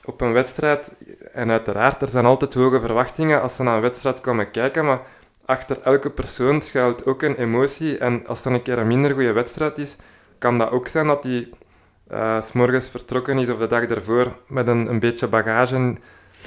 op 0.05 0.21
een 0.21 0.33
wedstrijd, 0.33 0.95
en 1.33 1.51
uiteraard, 1.51 2.01
er 2.01 2.09
zijn 2.09 2.25
altijd 2.25 2.53
hoge 2.53 2.79
verwachtingen 2.79 3.41
als 3.41 3.55
ze 3.55 3.63
naar 3.63 3.75
een 3.75 3.81
wedstrijd 3.81 4.21
komen 4.21 4.51
kijken, 4.51 4.85
maar 4.85 4.99
achter 5.45 5.77
elke 5.83 6.09
persoon 6.09 6.61
schuilt 6.61 7.05
ook 7.05 7.21
een 7.21 7.35
emotie. 7.35 7.97
En 7.97 8.27
als 8.27 8.45
er 8.45 8.51
een 8.51 8.61
keer 8.61 8.77
een 8.77 8.87
minder 8.87 9.11
goede 9.13 9.31
wedstrijd 9.31 9.77
is, 9.77 9.95
kan 10.37 10.57
dat 10.57 10.71
ook 10.71 10.87
zijn 10.87 11.07
dat 11.07 11.23
die 11.23 11.49
eh, 12.07 12.41
s 12.41 12.47
s'morgens 12.47 12.89
vertrokken 12.89 13.37
is 13.39 13.49
of 13.49 13.57
de 13.57 13.67
dag 13.67 13.83
ervoor 13.83 14.27
met 14.47 14.67
een, 14.67 14.87
een 14.87 14.99
beetje 14.99 15.27
bagage 15.27 15.95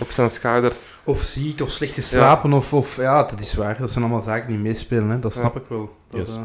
op 0.00 0.11
zijn 0.11 0.30
schouders. 0.30 0.83
Of 1.04 1.20
ziek, 1.20 1.61
of 1.61 1.70
slecht 1.70 1.92
geslapen, 1.94 2.52
of, 2.52 2.72
of... 2.72 2.96
Ja, 2.96 3.22
dat 3.22 3.40
is 3.40 3.54
waar. 3.54 3.76
Dat 3.78 3.90
zijn 3.90 4.04
allemaal 4.04 4.22
zaken 4.22 4.48
die 4.48 4.59
meespelen, 4.59 5.09
hè. 5.09 5.18
dat 5.18 5.33
snap 5.33 5.57
ik 5.57 5.62
wel. 5.68 5.96
Dat, 6.11 6.20
Yes. 6.26 6.35
eh, 6.37 6.42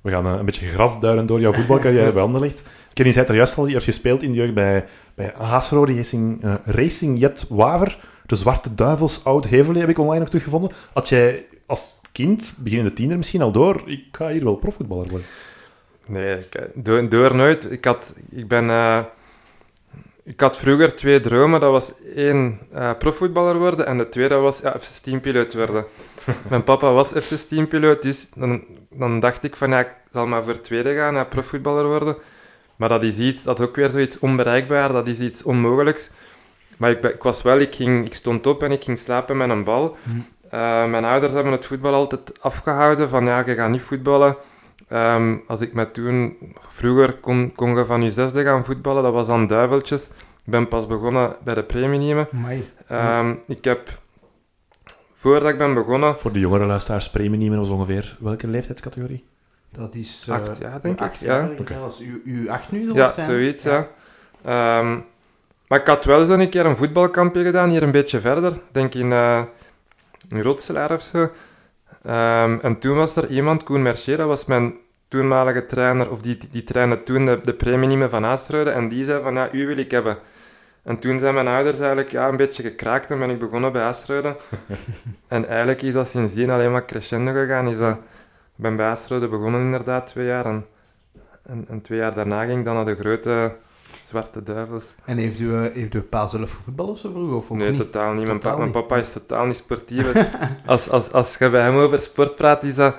We 0.00 0.10
gaan 0.10 0.26
eh, 0.26 0.32
een 0.32 0.44
beetje 0.44 0.66
grasduinen 0.66 1.26
door 1.26 1.40
jouw 1.40 1.52
voetbalcarrière 1.52 2.12
bij 2.16 2.22
Anderlecht. 2.22 2.62
Kenny 2.92 3.12
zei 3.12 3.24
het 3.24 3.32
er 3.32 3.38
juist 3.40 3.58
al, 3.58 3.66
je 3.66 3.72
hebt 3.72 3.84
gespeeld 3.84 4.22
in 4.22 4.30
de 4.30 4.36
jeugd 4.36 4.54
bij, 4.54 4.84
bij 5.14 5.32
Haasrode 5.38 5.94
Racing, 5.96 6.44
eh, 6.44 6.54
Racing 6.64 7.18
Jet 7.18 7.46
Waver. 7.48 7.98
De 8.26 8.34
Zwarte 8.36 8.74
Duivels 8.74 9.24
Oud 9.24 9.44
Hevelee 9.46 9.80
heb 9.80 9.90
ik 9.90 9.98
online 9.98 10.18
nog 10.18 10.28
teruggevonden. 10.28 10.70
Had 10.92 11.08
jij 11.08 11.46
als 11.66 11.90
kind, 12.12 12.54
beginnende 12.58 12.92
tiener 12.92 13.16
misschien 13.16 13.42
al 13.42 13.52
door, 13.52 13.82
ik 13.86 14.04
ga 14.12 14.28
hier 14.28 14.44
wel 14.44 14.56
profvoetballer 14.56 15.08
worden? 15.08 15.26
Nee, 16.06 16.36
ik, 16.38 16.68
door, 16.74 17.08
door 17.08 17.34
nooit. 17.34 17.70
Ik 17.70 17.84
had, 17.84 18.14
ik 18.30 18.48
ben... 18.48 18.70
eh, 18.70 18.98
ik 20.26 20.40
had 20.40 20.58
vroeger 20.58 20.94
twee 20.94 21.20
dromen. 21.20 21.60
Dat 21.60 21.70
was 21.70 21.92
één, 22.14 22.58
eh, 22.72 22.90
profvoetballer 22.98 23.58
worden. 23.58 23.86
En 23.86 23.98
de 23.98 24.08
tweede 24.08 24.34
was 24.34 24.60
ja, 24.60 24.78
F-16-piloot 24.78 25.54
worden. 25.54 25.86
Mijn 26.50 26.64
papa 26.64 26.92
was 26.92 27.12
F-16-piloot, 27.12 28.02
dus 28.02 28.30
dan, 28.30 28.64
dan 28.90 29.20
dacht 29.20 29.44
ik 29.44 29.56
van 29.56 29.70
ja, 29.70 29.80
ik 29.80 29.90
zal 30.12 30.26
maar 30.26 30.42
voor 30.42 30.52
het 30.52 30.64
tweede 30.64 30.94
gaan, 30.94 31.14
ja, 31.14 31.24
profvoetballer 31.24 31.86
worden. 31.86 32.16
Maar 32.76 32.88
dat 32.88 33.02
is 33.02 33.18
iets, 33.18 33.42
dat 33.42 33.60
is 33.60 33.66
ook 33.66 33.76
weer 33.76 33.88
zoiets 33.88 34.18
onbereikbaar, 34.18 34.92
dat 34.92 35.08
is 35.08 35.20
iets 35.20 35.42
onmogelijks. 35.42 36.10
Maar 36.76 36.90
ik, 36.90 37.04
ik 37.04 37.22
was 37.22 37.42
wel, 37.42 37.58
ik, 37.58 37.74
ging, 37.74 38.06
ik 38.06 38.14
stond 38.14 38.46
op 38.46 38.62
en 38.62 38.72
ik 38.72 38.84
ging 38.84 38.98
slapen 38.98 39.36
met 39.36 39.50
een 39.50 39.64
bal. 39.64 39.96
Mhm. 40.02 40.18
Eh, 40.50 40.86
mijn 40.86 41.04
ouders 41.04 41.32
hebben 41.32 41.52
het 41.52 41.66
voetbal 41.66 41.94
altijd 41.94 42.40
afgehouden, 42.40 43.08
van 43.08 43.24
ja, 43.24 43.42
je 43.46 43.54
gaat 43.54 43.70
niet 43.70 43.82
voetballen. 43.82 44.36
Ehm, 44.88 45.36
als 45.46 45.60
ik 45.60 45.72
me 45.72 45.90
toen, 45.90 46.36
vroeger 46.68 47.12
kon, 47.20 47.52
kon 47.54 47.76
je 47.76 47.84
van 47.84 48.02
je 48.02 48.10
zesde 48.10 48.42
gaan 48.44 48.64
voetballen, 48.64 49.02
dat 49.02 49.12
was 49.12 49.26
dan 49.26 49.46
duiveltjes. 49.46 50.06
Ik 50.44 50.52
ben 50.52 50.68
pas 50.68 50.86
begonnen 50.86 51.36
bij 51.44 51.54
de 51.54 51.62
premieniemen. 51.62 52.28
amai. 52.34 52.70
Ehm, 52.88 53.34
ik 53.46 53.64
heb, 53.64 53.88
voordat 55.14 55.50
ik 55.50 55.58
ben 55.58 55.74
begonnen, 55.74 56.18
Voor 56.18 56.32
de 56.32 56.38
jongere 56.38 56.66
luisteraars, 56.66 57.10
premieniemen 57.10 57.58
was 57.58 57.70
ongeveer 57.70 58.16
welke 58.20 58.48
leeftijdscategorie? 58.48 59.24
Dat 59.70 59.94
is... 59.94 60.26
eh, 60.28 60.34
Acht 60.34 60.58
jaar, 60.58 60.80
denk 60.80 61.00
ik, 61.00 61.14
ja. 61.14 61.48
Oké. 61.60 61.74
Als 61.76 62.00
u, 62.00 62.22
u 62.24 62.48
acht 62.48 62.70
nu 62.72 62.84
zal 62.86 62.94
Ja, 62.94 63.08
zijn. 63.08 63.26
zoiets, 63.30 63.62
ja. 63.62 63.88
Ehm, 64.44 64.98
maar 65.68 65.80
ik 65.80 65.86
had 65.86 66.04
wel 66.04 66.24
zo 66.24 66.32
een 66.32 66.50
keer 66.50 66.66
een 66.66 66.76
voetbalkampje 66.76 67.44
gedaan, 67.44 67.70
hier 67.70 67.82
een 67.82 67.90
beetje 67.90 68.20
verder. 68.20 68.52
Ik 68.52 68.60
Denk 68.72 68.94
in, 68.94 69.12
eh 69.12 69.42
in 70.28 70.40
Rotselaar 70.42 70.92
of 70.92 71.02
zo. 71.02 71.30
Ehm, 72.06 72.58
en 72.62 72.78
toen 72.78 72.96
was 72.96 73.16
er 73.16 73.28
iemand, 73.28 73.62
Koen 73.62 73.82
Mercier, 73.82 74.16
dat 74.16 74.26
was 74.26 74.44
mijn 74.44 74.74
toenmalige 75.08 75.66
trainer, 75.66 76.10
of 76.10 76.20
die, 76.20 76.38
die, 76.50 76.62
trainde 76.62 77.02
toen 77.02 77.24
de, 77.24 77.40
de 77.42 78.08
van 78.08 78.24
Aastrode, 78.24 78.70
en 78.70 78.88
die 78.88 79.04
zei 79.04 79.22
van, 79.22 79.34
ja, 79.34 79.52
u 79.52 79.66
wil 79.66 79.76
ik 79.76 79.90
hebben. 79.90 80.18
En 80.82 80.98
toen 80.98 81.18
zijn 81.18 81.34
mijn 81.34 81.46
ouders 81.46 81.78
eigenlijk 81.78 82.10
ja, 82.10 82.28
een 82.28 82.36
beetje 82.36 82.62
gekraakt 82.62 83.10
en 83.10 83.18
ben 83.18 83.30
ik 83.30 83.38
begonnen 83.38 83.72
bij 83.72 83.82
Aastrode. 83.82 84.36
en 85.28 85.46
eigenlijk 85.48 85.82
is 85.82 85.92
dat 85.92 86.08
sindsdien 86.08 86.50
alleen 86.50 86.72
maar 86.72 86.84
crescendo 86.84 87.32
gegaan. 87.32 87.68
Is 87.68 87.78
dat, 87.78 87.96
ik 87.96 87.98
ben 88.56 88.76
bij 88.76 88.86
Aastrode 88.86 89.28
begonnen 89.28 89.60
inderdaad 89.60 90.06
twee 90.06 90.26
jaar 90.26 90.46
en, 90.46 90.66
en, 91.42 91.64
en 91.68 91.80
twee 91.80 91.98
jaar 91.98 92.14
daarna 92.14 92.44
ging 92.44 92.58
ik 92.58 92.64
dan 92.64 92.74
naar 92.74 92.84
de 92.84 92.96
grote 92.96 93.56
Zwarte 94.06 94.42
Duivels. 94.42 94.94
En 95.04 95.16
heeft 95.16 95.40
u, 95.40 95.54
eh, 95.54 95.72
heeft 95.74 95.94
uw 95.94 96.02
pa 96.02 96.26
zelf 96.26 96.52
gevoetbald 96.52 96.90
of 96.90 96.98
zo 96.98 97.10
vroeger? 97.10 97.36
Of 97.36 97.50
nee, 97.50 97.68
niet? 97.70 97.78
totaal 97.78 98.12
niet. 98.12 98.26
Mijn, 98.26 98.38
pa- 98.38 98.42
Totaal 98.42 98.56
mijn 98.58 98.70
niet. 98.70 98.86
papa 98.86 98.96
is 98.96 99.12
totaal 99.12 99.46
niet 99.46 99.56
sportief. 99.56 100.12
als, 100.66 100.90
als, 100.90 101.12
als 101.12 101.36
je 101.36 101.50
bij 101.50 101.60
hem 101.62 101.76
over 101.76 101.98
sport 102.00 102.34
praat, 102.36 102.62
is 102.64 102.74
dat... 102.74 102.94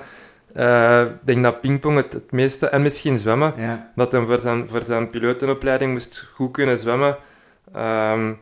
eh, 0.52 1.00
ik 1.02 1.10
denk 1.24 1.42
dat 1.42 1.60
pingpong 1.60 1.96
het, 1.96 2.12
het 2.12 2.32
meeste... 2.32 2.66
En 2.68 2.82
misschien 2.82 3.18
zwemmen. 3.18 3.52
Ja. 3.56 3.90
Dat 3.94 4.12
hij 4.12 4.24
voor 4.26 4.38
zijn, 4.38 4.68
voor 4.68 4.82
zijn 4.82 5.10
pilotenopleiding 5.10 5.92
moest 5.92 6.28
goed 6.32 6.52
kunnen 6.52 6.78
zwemmen. 6.78 7.16
Ehm, 7.74 8.32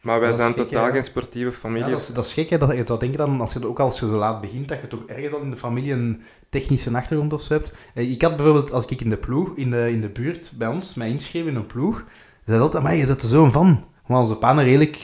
maar 0.00 0.20
wij 0.20 0.28
Dat 0.28 0.38
zijn 0.38 0.54
totaal 0.54 0.90
geen 0.90 1.04
sportieve 1.04 1.50
Ja, 1.50 1.56
familie. 1.56 1.90
dat, 1.90 2.00
is, 2.00 2.06
dat 2.06 2.24
is 2.24 2.32
gek, 2.32 2.50
hè, 2.50 2.58
dat 2.58 2.76
je 2.76 2.82
zou 2.86 2.98
denken 2.98 3.18
dan, 3.18 3.40
als 3.40 3.52
je, 3.52 3.66
ook 3.68 3.78
als 3.80 4.00
je 4.00 4.06
zo 4.06 4.12
laat 4.16 4.40
begint, 4.40 4.68
dat 4.68 4.80
je 4.80 4.86
toch 4.86 5.00
ergens 5.06 5.34
al 5.34 5.40
in 5.40 5.50
de 5.50 5.56
familie 5.56 5.92
een 5.92 6.22
technische 6.48 6.90
achtergrond 6.96 7.32
of 7.32 7.42
zo 7.42 7.52
hebt. 7.54 7.72
Eh, 7.94 8.10
Ik 8.10 8.22
had 8.22 8.36
bijvoorbeeld, 8.36 8.72
als 8.72 8.86
ik 8.86 9.00
in 9.00 9.10
de 9.10 9.16
ploeg, 9.16 9.52
in 9.56 9.70
de, 9.70 9.90
in 9.90 10.00
de 10.00 10.08
buurt 10.08 10.50
bij 10.54 10.68
ons, 10.68 10.94
mij 10.94 11.08
inschreef 11.10 11.46
in 11.46 11.54
een 11.56 11.66
ploeg, 11.66 12.04
zei 12.46 12.60
altijd, 12.60 12.82
maar 12.82 12.94
je 12.94 13.06
zet 13.06 13.22
er 13.22 13.28
zo'n 13.28 13.52
van. 13.52 13.84
Want 14.06 14.22
onze 14.28 14.36
pa 14.38 14.50
een 14.50 14.62
redelijk 14.64 14.98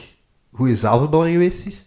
goede 0.51 0.75
zaalvoetballer 0.75 1.29
geweest 1.31 1.65
is. 1.67 1.85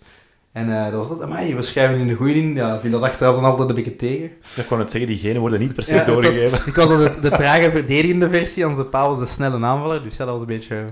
En 0.53 0.77
eh, 0.77 0.85
dat 0.85 0.92
was 0.92 1.09
dat, 1.09 1.23
amai, 1.23 1.55
we 1.55 1.62
schrijven 1.62 1.99
in 1.99 2.07
de 2.09 2.14
goeie 2.14 2.35
in. 2.35 2.55
Ja, 2.55 2.81
vind 2.81 2.92
dat 2.92 3.03
achteraf 3.03 3.35
dan 3.35 3.44
altijd 3.44 3.68
een 3.68 3.75
beetje 3.75 3.96
tegen. 3.96 4.31
Ik 4.57 4.64
kon 4.68 4.79
het 4.79 4.90
zeggen, 4.90 5.11
die 5.11 5.18
genen 5.18 5.40
worden 5.40 5.61
niet 5.61 5.75
per 5.75 5.83
se 5.83 5.94
Ja, 5.94 5.99
was- 5.99 6.07
doorgegeven. 6.07 6.59
ik 6.66 6.75
was 6.75 6.88
dan 6.88 6.99
de, 6.99 7.14
de 7.20 7.31
trage 7.31 7.70
verdedigende 7.70 8.29
versie, 8.29 8.66
onze 8.68 8.85
pa 8.85 9.07
was 9.09 9.18
de 9.18 9.27
snelle 9.27 9.64
aanvaller, 9.66 10.03
dus 10.03 10.16
ja, 10.16 10.25
dat 10.25 10.33
was 10.33 10.40
een 10.42 10.46
beetje... 10.49 10.85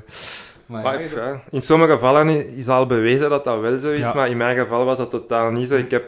Maar, 0.69 0.83
Maar, 0.83 1.01
ja, 1.03 1.41
in 1.51 1.63
sommige 1.63 1.93
gevallen 1.93 2.57
is 2.57 2.69
al 2.69 2.87
bewezen 2.87 3.31
dat 3.31 3.45
dat 3.45 3.61
wel 3.61 3.79
zo 3.79 3.91
is, 3.91 3.99
Ja. 3.99 4.13
maar 4.15 4.29
in 4.29 4.37
mijn 4.37 4.57
geval 4.57 4.85
was 4.85 4.97
dat 4.97 5.11
totaal 5.11 5.51
niet 5.51 5.69
zo. 5.69 5.77
Ik 5.77 5.91
heb, 5.91 6.05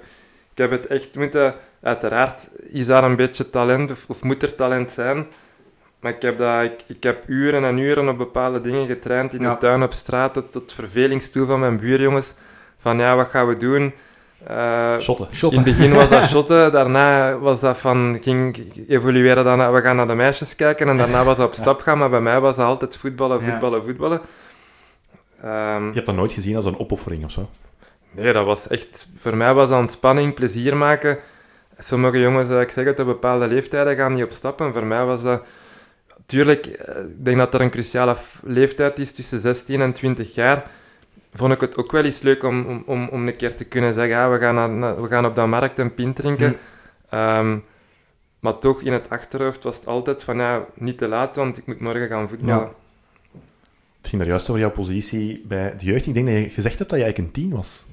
ik 0.53 0.59
heb 0.59 0.71
het 0.71 0.87
echt 0.87 1.17
moeten... 1.17 1.55
Uiteraard 1.83 2.49
is 2.71 2.87
daar 2.87 3.05
een 3.05 3.17
beetje 3.17 3.51
talent, 3.51 3.91
of, 3.91 4.05
of 4.09 4.23
moet 4.23 4.43
er 4.43 4.55
talent 4.55 4.91
zijn. 4.91 5.27
Maar 6.01 6.13
ik 6.13 6.23
heb, 6.23 6.39
dat, 6.39 6.63
ik, 6.63 6.73
ik 6.87 7.03
heb 7.03 7.23
uren 7.29 7.65
en 7.65 7.79
uren 7.79 8.09
op 8.09 8.19
bepaalde 8.19 8.61
dingen 8.61 8.87
getraind 8.87 9.35
in 9.35 9.41
Ja. 9.43 9.53
de 9.53 9.59
tuin, 9.59 9.83
op 9.83 9.93
straat, 9.93 10.35
tot, 10.35 10.53
tot 10.53 10.73
vervelings 10.73 11.31
toe 11.31 11.47
van 11.47 11.61
mijn 11.61 11.77
buurjongens. 11.77 12.35
Van 12.79 12.99
ja, 12.99 13.17
wat 13.17 13.27
gaan 13.29 13.47
we 13.49 13.57
doen? 13.57 13.93
Eh, 14.47 14.99
Shotten. 14.99 15.29
in 15.41 15.49
het 15.57 15.65
begin 15.65 15.93
was 15.93 16.09
dat 16.09 16.25
shotten, 16.31 16.73
daarna 16.73 17.39
was 17.39 17.61
dat 17.61 17.79
van, 17.79 18.19
ging 18.21 18.73
evolueren 18.89 19.45
dan 19.45 19.73
we 19.73 19.81
gaan 19.81 19.97
naar 19.97 20.07
de 20.07 20.15
meisjes 20.15 20.57
kijken 20.57 20.89
en 20.89 20.97
daarna 20.97 21.25
was 21.25 21.37
dat 21.37 21.47
op 21.47 21.55
stap 21.55 21.81
gaan, 21.81 21.99
maar 21.99 22.11
bij 22.11 22.21
mij 22.21 22.41
was 22.41 22.57
dat 22.57 22.67
altijd 22.67 22.97
voetballen, 22.97 23.45
Ja. 23.45 23.51
voetballen, 23.51 24.21
Ehm, 25.43 25.87
Je 25.87 25.93
hebt 25.95 26.07
dat 26.07 26.15
nooit 26.15 26.33
gezien 26.33 26.57
als 26.57 26.65
een 26.65 26.79
opoffering 26.79 27.25
of 27.25 27.31
zo. 27.31 27.49
nee, 28.11 28.33
dat 28.33 28.45
was 28.45 28.69
echt, 28.69 29.09
voor 29.15 29.37
mij 29.37 29.55
was 29.55 29.69
dat 29.69 29.79
ontspanning, 29.79 30.35
plezier 30.35 30.77
maken. 30.77 31.19
Sommige 31.79 32.19
jongens, 32.19 32.49
eh, 32.49 32.61
ik 32.61 32.71
zeg 32.71 32.85
het, 32.85 32.99
op 33.01 33.07
bepaalde 33.07 33.47
leeftijden 33.47 33.97
gaan 33.97 34.13
niet 34.13 34.25
op 34.25 34.31
stap 34.31 34.61
en 34.61 34.73
voor 34.73 34.85
mij 34.87 35.05
was 35.05 35.23
dat, 35.23 35.43
tuurlijk, 36.27 36.67
eh, 36.67 37.01
ik 37.03 37.25
denk 37.25 37.37
dat 37.37 37.55
er 37.55 37.61
een 37.61 37.71
cruciale 37.71 38.17
leeftijd 38.43 38.99
is 38.99 39.13
tussen 39.13 39.41
16 39.41 39.81
en 39.81 39.93
20 39.93 40.35
jaar, 40.35 40.71
vond 41.35 41.53
ik 41.53 41.61
het 41.61 41.77
ook 41.77 41.93
wel 41.93 42.05
eens 42.05 42.21
leuk 42.21 42.43
om, 42.45 42.67
om, 42.67 42.83
om, 42.87 43.09
om 43.09 43.29
een 43.29 43.37
keer 43.37 43.55
te 43.57 43.65
kunnen 43.65 43.95
zeggen, 43.95 44.17
ah, 44.19 44.31
we, 44.33 44.39
gaan 44.39 44.79
naar- 44.79 45.03
we 45.03 45.09
gaan 45.09 45.27
op 45.27 45.35
dat 45.35 45.47
markt 45.47 45.79
een 45.79 45.95
pint 45.95 46.17
drinken. 46.17 46.57
Ehm, 47.11 47.59
maar 48.41 48.59
toch, 48.59 48.83
in 48.83 48.93
het 48.93 49.11
achterhoofd 49.11 49.63
was 49.63 49.77
het 49.77 49.87
altijd 49.87 50.23
van, 50.23 50.37
ja, 50.39 50.65
niet 50.75 50.99
te 50.99 51.09
laat, 51.09 51.37
want 51.37 51.59
ik 51.59 51.67
moet 51.67 51.81
morgen 51.81 52.09
gaan 52.09 52.29
voetballen. 52.29 52.65
Ja. 52.65 52.73
Het 54.01 54.09
ging 54.09 54.23
daar 54.23 54.31
juist 54.31 54.49
over 54.49 54.61
jouw 54.61 54.71
positie 54.71 55.45
bij 55.49 55.75
de 55.79 55.85
jeugd. 55.85 56.07
Ik 56.07 56.15
denk 56.15 56.27
dat 56.27 56.37
je 56.37 56.49
gezegd 56.49 56.79
hebt 56.79 56.91
dat 56.91 56.99
je 56.99 57.05
eigenlijk 57.05 57.37
een 57.37 57.43
tien 57.43 57.57
was. 57.57 57.85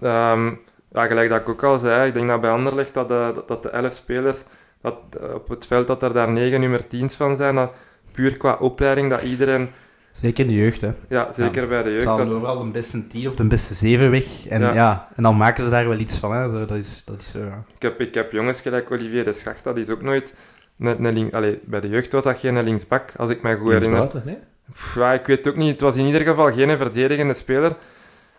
Ehm, 0.00 0.46
ja, 0.92 1.06
gelijk 1.06 1.28
dat 1.28 1.40
ik 1.40 1.48
ook 1.48 1.62
al 1.62 1.78
zei, 1.78 2.08
ik 2.08 2.14
denk 2.14 2.28
dat 2.28 2.40
bij 2.40 2.50
Anderlecht 2.50 2.94
dat 2.94 3.08
de, 3.08 3.32
dat, 3.34 3.48
dat 3.48 3.62
de 3.62 3.68
elf 3.68 3.94
spelers 3.94 4.42
dat, 4.80 4.96
eh, 5.20 5.34
op 5.34 5.48
het 5.48 5.66
veld 5.66 5.86
dat 5.86 6.02
er 6.02 6.12
daar 6.12 6.30
negen 6.32 6.60
nummer 6.60 6.80
10's 6.86 7.14
van 7.14 7.36
zijn, 7.36 7.54
dat 7.54 7.72
puur 8.12 8.36
qua 8.36 8.56
opleiding, 8.60 9.10
dat 9.10 9.22
iedereen, 9.22 9.68
Zeker 10.12 10.44
in 10.44 10.50
de 10.50 10.56
jeugd, 10.56 10.80
hè. 10.80 10.92
ja, 11.08 11.32
zeker 11.32 11.68
bij 11.68 11.82
de 11.82 11.88
Ze 11.88 11.94
jeugd, 11.94 12.06
halen 12.06 12.26
dat, 12.26 12.36
overal 12.36 12.64
de 12.64 12.70
beste 12.70 13.06
10 13.06 13.28
of 13.28 13.34
de 13.34 13.46
beste 13.46 13.74
7 13.74 14.10
weg. 14.10 14.46
En, 14.46 14.60
Ja. 14.60 14.74
ja. 14.74 15.08
en 15.16 15.22
dan 15.22 15.36
maken 15.36 15.64
ze 15.64 15.70
daar 15.70 15.88
wel 15.88 15.98
iets 15.98 16.16
van, 16.18 16.32
hè. 16.32 16.44
Zo, 16.44 16.66
Dat 16.66 16.76
is, 16.76 17.02
dat 17.04 17.20
is 17.20 17.30
zo, 17.30 17.38
ja. 17.38 17.64
ik, 17.74 17.82
heb, 17.82 18.00
ik 18.00 18.14
heb 18.14 18.32
jongens 18.32 18.60
gelijk 18.60 18.90
Olivier 18.90 19.24
de 19.24 19.32
Schacht, 19.32 19.64
dat 19.64 19.76
is 19.76 19.88
ook 19.88 20.02
nooit, 20.02 20.34
een, 20.78 21.04
een 21.04 21.14
link, 21.14 21.34
allee, 21.34 21.60
bij 21.64 21.80
de 21.80 21.88
jeugd 21.88 22.12
was 22.12 22.22
dat 22.22 22.38
geen 22.38 22.62
linksbak, 22.62 23.12
als 23.16 23.30
ik 23.30 23.42
mij 23.42 23.56
goed 23.56 23.72
herinner. 23.72 23.98
Linksbuiten, 23.98 24.32
nee? 24.32 24.38
Pff, 24.72 24.94
ja, 24.94 25.12
ik 25.12 25.26
weet 25.26 25.48
ook 25.48 25.56
niet. 25.56 25.70
Het 25.70 25.80
was 25.80 25.96
in 25.96 26.06
ieder 26.06 26.20
geval 26.20 26.52
geen 26.52 26.78
verdedigende 26.78 27.34
speler. 27.34 27.76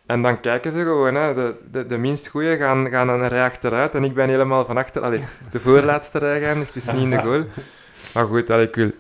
En 0.06 0.22
dan 0.22 0.40
kijken 0.40 0.72
ze 0.72 0.78
gewoon. 0.78 1.16
Hè. 1.16 1.34
De, 1.34 1.56
de, 1.72 1.86
de 1.86 1.98
minst 1.98 2.28
goeie 2.28 2.58
gaan, 2.58 2.90
gaan 2.90 3.10
een 3.10 3.28
rij 3.28 3.44
achteruit. 3.44 3.96
En 3.96 4.04
ik 4.04 4.14
ben 4.14 4.30
helemaal 4.30 4.66
van 4.66 4.78
achter. 4.78 5.02
Allee, 5.02 5.22
de 5.52 5.60
voorlaatste 5.60 6.18
rij 6.18 6.40
geëindigd, 6.40 6.74
dus 6.74 6.86
niet 6.86 7.02
in 7.02 7.10
de 7.10 7.18
goal. 7.22 7.44
Maar 8.14 8.26
goed, 8.26 8.50
allee, 8.50 8.68
ik 8.68 8.76
wil... 8.76 8.92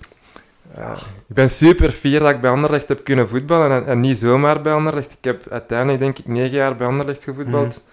ja, 0.76 0.94
ik 1.28 1.36
ben 1.36 1.50
super 1.50 1.92
fier 1.92 2.20
dat 2.20 2.30
ik 2.30 2.42
bij 2.42 2.52
Anderlecht 2.52 2.88
heb 2.88 3.04
kunnen 3.04 3.28
voetballen. 3.28 3.72
En, 3.72 3.86
en 3.86 4.00
niet 4.00 4.18
zomaar 4.18 4.62
bij 4.62 4.74
Anderlecht. 4.74 5.12
Ik 5.12 5.24
heb 5.24 5.48
uiteindelijk, 5.50 6.00
denk 6.00 6.18
ik, 6.18 6.28
negen 6.28 6.58
jaar 6.58 6.76
bij 6.76 6.88
Anderlecht 6.88 7.24
gevoetbald. 7.24 7.84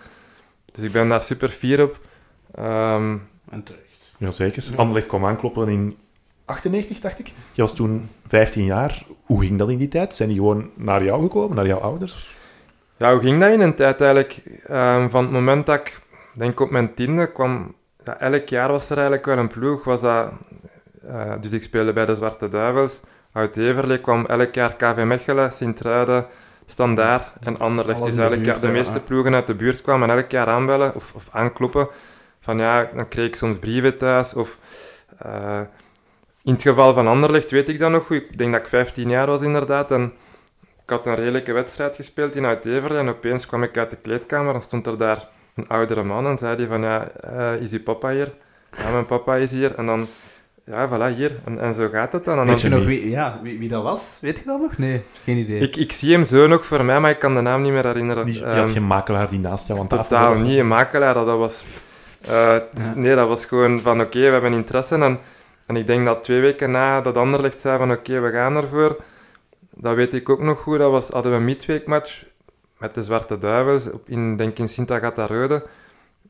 Dus 0.72 0.84
ik 0.84 0.92
ben 0.92 1.08
daar 1.08 1.20
super 1.20 1.48
fier 1.48 1.82
op. 1.82 1.98
Ehm, 2.54 3.16
En 3.50 3.62
terecht. 3.62 3.82
Jazeker. 4.16 4.64
Anderlecht 4.76 5.06
kwam 5.06 5.26
aankloppen 5.26 5.68
in 5.68 5.96
98, 6.44 7.00
dacht 7.00 7.18
ik. 7.18 7.32
Je 7.52 7.62
was 7.62 7.74
toen 7.74 8.08
15 8.26 8.64
jaar. 8.64 9.02
Hoe 9.24 9.40
ging 9.40 9.58
dat 9.58 9.70
in 9.70 9.78
die 9.78 9.88
tijd? 9.88 10.14
Zijn 10.14 10.28
die 10.28 10.38
gewoon 10.38 10.70
naar 10.74 11.04
jou 11.04 11.22
gekomen, 11.22 11.56
naar 11.56 11.66
jouw 11.66 11.78
ouders? 11.78 12.36
Ja, 12.96 13.12
hoe 13.12 13.20
ging 13.20 13.40
dat 13.40 13.50
in 13.50 13.60
een 13.60 13.74
tijd 13.74 14.00
eigenlijk? 14.00 14.60
Ehm, 14.66 15.08
van 15.08 15.22
het 15.22 15.32
moment 15.32 15.66
dat 15.66 15.78
ik, 15.80 16.00
denk 16.34 16.60
op 16.60 16.70
mijn 16.70 16.94
tiende, 16.94 17.32
kwam... 17.32 17.74
Ja, 18.04 18.20
elk 18.20 18.48
jaar 18.48 18.70
was 18.70 18.90
er 18.90 18.96
eigenlijk 18.96 19.26
wel 19.26 19.38
een 19.38 19.48
ploeg. 19.48 19.84
Was 19.84 20.00
dat, 20.00 20.30
eh, 21.06 21.32
dus 21.40 21.50
ik 21.50 21.62
speelde 21.62 21.92
bij 21.92 22.06
de 22.06 22.14
Zwarte 22.14 22.48
Duivels. 22.48 23.00
Uit 23.32 23.56
Everlee 23.56 24.00
kwam 24.00 24.26
elk 24.26 24.54
jaar 24.54 24.74
KV 24.74 25.02
Mechelen, 25.04 25.52
Sint-Truiden, 25.52 26.26
Standaard 26.66 27.32
en 27.40 27.58
Anderlecht. 27.58 28.00
Alles 28.00 28.14
Dus 28.14 28.16
de 28.16 28.22
elk 28.22 28.34
jaar, 28.34 28.44
buurt, 28.44 28.60
de 28.60 28.66
ja. 28.66 28.72
meeste 28.72 29.00
ploegen 29.00 29.34
uit 29.34 29.46
de 29.46 29.54
buurt 29.54 29.82
kwamen 29.82 30.10
elk 30.10 30.30
jaar 30.30 30.46
aanbellen 30.46 30.94
of, 30.94 31.12
of 31.14 31.28
aankloppen. 31.32 31.88
Van 32.40 32.58
ja, 32.58 32.90
dan 32.94 33.08
kreeg 33.08 33.26
ik 33.26 33.34
soms 33.34 33.58
brieven 33.58 33.98
thuis. 33.98 34.34
Of, 34.34 34.58
eh, 35.18 35.60
in 36.44 36.52
het 36.52 36.62
geval 36.62 36.92
van 36.94 37.06
Anderlecht 37.06 37.50
weet 37.50 37.68
ik 37.68 37.78
dat 37.78 37.90
nog 37.90 38.06
goed. 38.06 38.16
Ik 38.30 38.38
denk 38.38 38.52
dat 38.52 38.60
ik 38.60 38.66
15 38.68 39.08
jaar 39.08 39.26
was 39.26 39.42
inderdaad. 39.42 39.90
En 39.90 40.12
ik 40.84 40.90
had 40.90 41.06
een 41.06 41.14
redelijke 41.14 41.52
wedstrijd 41.52 41.96
gespeeld 41.96 42.36
in 42.36 42.44
Uit-Everle 42.46 42.98
en 42.98 43.08
opeens 43.08 43.46
kwam 43.46 43.62
ik 43.62 43.76
uit 43.78 43.90
de 43.90 43.96
kleedkamer 43.96 44.54
en 44.54 44.60
stond 44.60 44.86
er 44.86 44.96
daar 44.98 45.28
een 45.54 45.68
oudere 45.68 46.02
man 46.02 46.26
en 46.26 46.38
zei 46.38 46.56
die 46.56 46.66
van, 46.66 46.80
ja, 46.82 47.08
eh, 47.08 47.60
is 47.60 47.72
uw 47.72 47.82
papa 47.82 48.10
hier? 48.10 48.32
Ja, 48.78 48.90
mijn 48.92 49.06
papa 49.06 49.34
is 49.36 49.50
hier. 49.52 49.74
En 49.74 49.86
dan, 49.86 50.06
ja, 50.64 50.88
voilà, 50.88 51.16
hier. 51.16 51.30
En, 51.44 51.58
en 51.60 51.74
zo 51.74 51.88
gaat 51.88 52.12
het 52.12 52.24
dan. 52.24 52.38
En 52.38 52.46
Weet 52.46 52.60
dan 52.60 52.70
je 52.70 52.76
nog 52.76 52.84
wie, 52.86 53.10
ja, 53.10 53.40
wie, 53.42 53.58
wie 53.58 53.68
dat 53.68 53.82
was? 53.82 54.16
Weet 54.20 54.38
je 54.38 54.44
dat 54.44 54.60
nog? 54.60 54.78
Nee, 54.78 55.02
geen 55.24 55.36
idee. 55.36 55.60
ik, 55.60 55.76
ik 55.76 55.92
zie 55.92 56.12
hem 56.12 56.24
zo 56.24 56.46
nog 56.46 56.64
voor 56.66 56.84
mij, 56.84 57.00
maar 57.00 57.10
ik 57.10 57.18
kan 57.18 57.34
de 57.34 57.40
naam 57.40 57.62
niet 57.62 57.72
meer 57.72 57.86
herinneren. 57.86 58.26
Die, 58.26 58.38
je 58.38 58.44
Ehm, 58.44 58.58
had 58.58 58.70
geen 58.70 58.86
makelaar 58.86 59.30
die 59.30 59.38
naast 59.38 59.66
jou 59.66 59.80
aan 59.80 59.86
tafel 59.88 60.04
Totaal 60.04 60.34
niet, 60.34 60.58
een 60.58 60.68
makelaar, 60.68 61.14
dat 61.14 61.26
was... 61.38 61.64
eh, 62.20 62.56
dus 62.74 62.86
Ja. 62.86 62.92
Nee, 62.94 63.14
dat 63.14 63.28
was 63.28 63.44
gewoon 63.44 63.80
van, 63.80 64.00
oké, 64.00 64.18
we 64.18 64.24
hebben 64.26 64.52
interesse. 64.52 64.94
En, 64.94 65.18
en 65.72 65.78
ik 65.78 65.86
denk 65.86 66.06
dat 66.06 66.24
twee 66.24 66.40
weken 66.40 66.70
na 66.70 67.00
dat 67.00 67.16
Anderlecht 67.16 67.60
zei 67.60 67.78
van, 67.78 67.92
oké, 67.92 68.20
we 68.20 68.30
gaan 68.30 68.56
ervoor. 68.56 68.96
Dat 69.70 69.94
weet 69.94 70.14
ik 70.14 70.28
ook 70.28 70.40
nog 70.40 70.60
goed. 70.60 70.78
Dat 70.78 70.90
was, 70.90 71.08
hadden 71.08 71.32
we 71.32 71.38
een 71.38 71.44
midweekmatch 71.44 72.24
met 72.78 72.94
de 72.94 73.02
Zwarte 73.02 73.38
Duivels, 73.38 73.88
in, 74.06 74.36
denk 74.36 74.58
in 74.58 74.68
Sint-Agatha-Rode. 74.68 75.66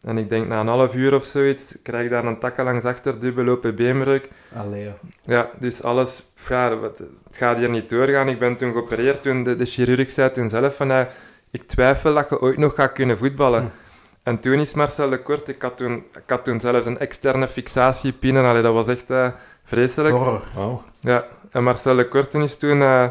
En 0.00 0.18
ik 0.18 0.28
denk 0.28 0.46
na 0.46 0.60
een 0.60 0.66
half 0.66 0.94
uur 0.94 1.14
of 1.14 1.24
zoiets, 1.24 1.78
krijg 1.82 2.04
ik 2.04 2.10
daar 2.10 2.24
een 2.24 2.38
takken 2.38 2.64
langs 2.64 2.84
achter, 2.84 3.20
dubbel 3.20 3.48
open 3.48 3.74
beenbreuk. 3.74 4.28
Allee, 4.56 4.84
ja. 4.84 4.94
Ja, 5.24 5.50
dus 5.58 5.82
alles, 5.82 6.22
ja, 6.48 6.78
het 6.80 7.00
gaat 7.30 7.56
hier 7.56 7.70
niet 7.70 7.90
doorgaan. 7.90 8.28
Ik 8.28 8.38
ben 8.38 8.56
toen 8.56 8.72
geopereerd, 8.72 9.22
toen 9.22 9.44
de, 9.44 9.56
de 9.56 9.66
chirurg 9.66 10.10
zei 10.10 10.30
toen 10.30 10.48
zelf 10.48 10.76
van, 10.76 11.06
ik 11.50 11.62
twijfel 11.62 12.14
dat 12.14 12.28
je 12.28 12.40
ooit 12.40 12.58
nog 12.58 12.74
gaat 12.74 12.92
kunnen 12.92 13.18
voetballen. 13.18 13.60
Hm. 13.60 13.81
En 14.22 14.40
toen 14.40 14.58
is 14.58 14.74
Marcel 14.74 15.10
de 15.10 15.22
Kort, 15.22 15.48
ik 15.48 15.62
had 15.62 15.76
toen, 15.76 15.94
ik 15.96 16.22
had 16.26 16.44
toen 16.44 16.60
zelfs 16.60 16.86
een 16.86 16.98
externe 16.98 17.48
fixatiepin, 17.48 18.36
en 18.36 18.44
allee, 18.44 18.62
dat 18.62 18.72
was 18.74 18.88
echt 18.88 19.10
eh, 19.10 19.28
vreselijk. 19.64 20.14
Horror. 20.14 20.42
Oh. 20.56 20.82
Ja, 21.00 21.26
en 21.50 21.62
Marcel 21.62 21.96
de 21.96 22.08
Korten 22.08 22.42
is 22.42 22.56
toen 22.58 22.82
eh, 22.82 23.08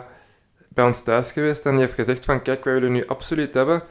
bij 0.70 0.86
ons 0.86 1.02
thuis 1.04 1.32
geweest 1.32 1.66
en 1.66 1.72
die 1.72 1.80
heeft 1.80 1.94
gezegd 1.94 2.26
van, 2.26 2.42
kijk, 2.42 2.64
wij 2.64 2.74
willen 2.74 2.92
nu 2.92 3.08
absoluut 3.08 3.54
hebben. 3.54 3.84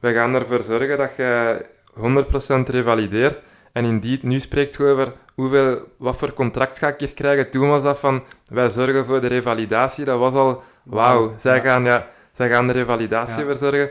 Wij 0.00 0.14
gaan 0.14 0.34
ervoor 0.34 0.62
zorgen 0.62 0.98
dat 0.98 1.16
je 1.16 1.64
100% 1.94 2.70
revalideert. 2.70 3.38
En 3.72 3.84
indien, 3.84 4.18
nu 4.22 4.40
spreekt 4.40 4.76
je 4.76 4.84
over 4.84 5.12
hoeveel, 5.34 5.80
wat 5.96 6.16
voor 6.16 6.32
contract 6.32 6.78
ga 6.78 6.88
ik 6.88 6.98
hier 6.98 7.14
krijgen. 7.14 7.50
Toen 7.50 7.68
was 7.68 7.82
dat 7.82 7.98
van, 7.98 8.22
wij 8.46 8.68
zorgen 8.68 9.04
voor 9.04 9.20
de 9.20 9.26
revalidatie. 9.26 10.04
Dat 10.04 10.18
was 10.18 10.34
al, 10.34 10.62
wauw, 10.82 11.20
Wauw, 11.20 11.34
zij, 11.38 11.56
ja. 11.56 11.62
Gaan, 11.62 11.84
ja, 11.84 12.08
zij 12.32 12.48
gaan 12.48 12.66
de 12.66 12.72
revalidatie 12.72 13.38
Ja. 13.38 13.44
verzorgen. 13.44 13.90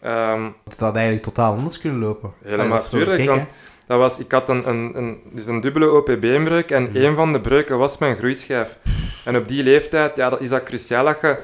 Ehm, 0.00 0.48
Het 0.64 0.80
had 0.80 0.94
eigenlijk 0.94 1.24
totaal 1.24 1.52
anders 1.52 1.78
kunnen 1.78 2.00
lopen. 2.00 2.32
Helemaal, 2.42 2.80
Allee, 2.92 3.26
dat 3.26 3.26
want 3.26 3.46
was, 3.86 4.18
ik 4.18 4.32
had 4.32 4.48
een, 4.48 4.68
een, 4.68 4.96
een, 4.96 5.20
dus 5.32 5.46
een 5.46 5.60
dubbele 5.60 5.90
OPB-inbreuk 5.90 6.70
en 6.70 6.88
een 6.92 7.14
van 7.14 7.32
de 7.32 7.40
breuken 7.40 7.78
was 7.78 7.98
mijn 7.98 8.16
groeischijf. 8.16 8.76
En 9.24 9.36
op 9.36 9.48
die 9.48 9.62
leeftijd 9.62 10.16
ja, 10.16 10.30
dat 10.30 10.40
is 10.40 10.48
dat 10.48 10.62
cruciaal 10.62 11.04
dat 11.04 11.20
je... 11.20 11.38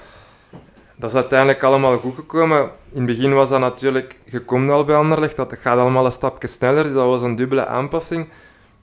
Dat 0.98 1.10
is 1.10 1.16
uiteindelijk 1.16 1.62
allemaal 1.62 1.96
goed 1.96 2.14
gekomen. 2.14 2.60
In 2.92 2.96
het 2.96 3.06
begin 3.06 3.34
was 3.34 3.48
dat 3.48 3.60
natuurlijk... 3.60 4.18
Je 4.24 4.40
komt 4.40 4.70
al 4.70 4.84
bij 4.84 4.96
Anderlecht, 4.96 5.36
dat 5.36 5.56
gaat 5.58 5.78
allemaal 5.78 6.04
een 6.04 6.12
stapje 6.12 6.48
sneller, 6.48 6.82
dus 6.82 6.92
dat 6.92 7.06
was 7.06 7.22
een 7.22 7.36
dubbele 7.36 7.66
aanpassing. 7.66 8.28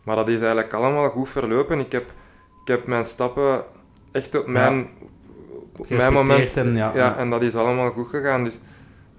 Maar 0.03 0.15
dat 0.15 0.27
is 0.27 0.37
eigenlijk 0.37 0.73
allemaal 0.73 1.09
goed 1.09 1.29
verlopen. 1.29 1.79
Ik 1.79 1.91
heb, 1.91 2.03
ik 2.61 2.67
heb 2.67 2.87
mijn 2.87 3.05
stappen 3.05 3.63
echt 4.11 4.35
op 4.35 4.47
mijn, 4.47 4.87
op 5.77 5.89
mijn 5.89 6.13
moment... 6.13 6.57
En 6.57 6.75
ja. 6.75 6.91
ja, 6.95 7.17
en 7.17 7.29
dat 7.29 7.41
is 7.41 7.55
allemaal 7.55 7.91
goed 7.91 8.09
gegaan. 8.09 8.43
Dus 8.43 8.59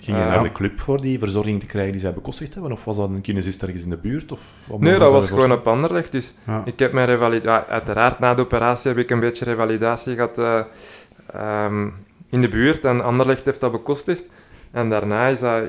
Ging 0.04 0.16
je 0.16 0.22
Eh, 0.22 0.28
naar 0.28 0.42
de 0.42 0.52
club 0.52 0.80
voor 0.80 1.00
die 1.00 1.18
verzorging 1.18 1.60
te 1.60 1.66
krijgen 1.66 1.92
die 1.92 2.00
zij 2.00 2.12
bekostigd 2.12 2.54
hebben? 2.54 2.72
Of 2.72 2.84
was 2.84 2.96
dat 2.96 3.08
een 3.08 3.20
kinesist 3.20 3.62
ergens 3.62 3.82
in 3.82 3.90
de 3.90 3.96
buurt? 3.96 4.32
Of 4.32 4.60
nee, 4.78 4.98
dat 4.98 5.10
was 5.10 5.28
gewoon 5.28 5.52
op 5.52 5.68
Anderlecht. 5.68 6.12
Dus 6.12 6.34
Ja. 6.46 6.62
Ik 6.64 6.78
heb 6.78 6.92
mijn 6.92 7.06
revalidatie... 7.06 7.72
uiteraard, 7.72 8.18
na 8.18 8.34
de 8.34 8.42
operatie 8.42 8.90
heb 8.90 8.98
ik 8.98 9.10
een 9.10 9.20
beetje 9.20 9.44
revalidatie 9.44 10.14
gehad 10.14 10.38
eh, 10.38 10.60
ehm, 11.32 11.88
in 12.30 12.40
de 12.40 12.48
buurt. 12.48 12.84
En 12.84 13.00
Anderlecht 13.04 13.44
heeft 13.44 13.60
dat 13.60 13.72
bekostigd. 13.72 14.24
En 14.70 14.90
daarna 14.90 15.26
is 15.26 15.40
dat, 15.40 15.62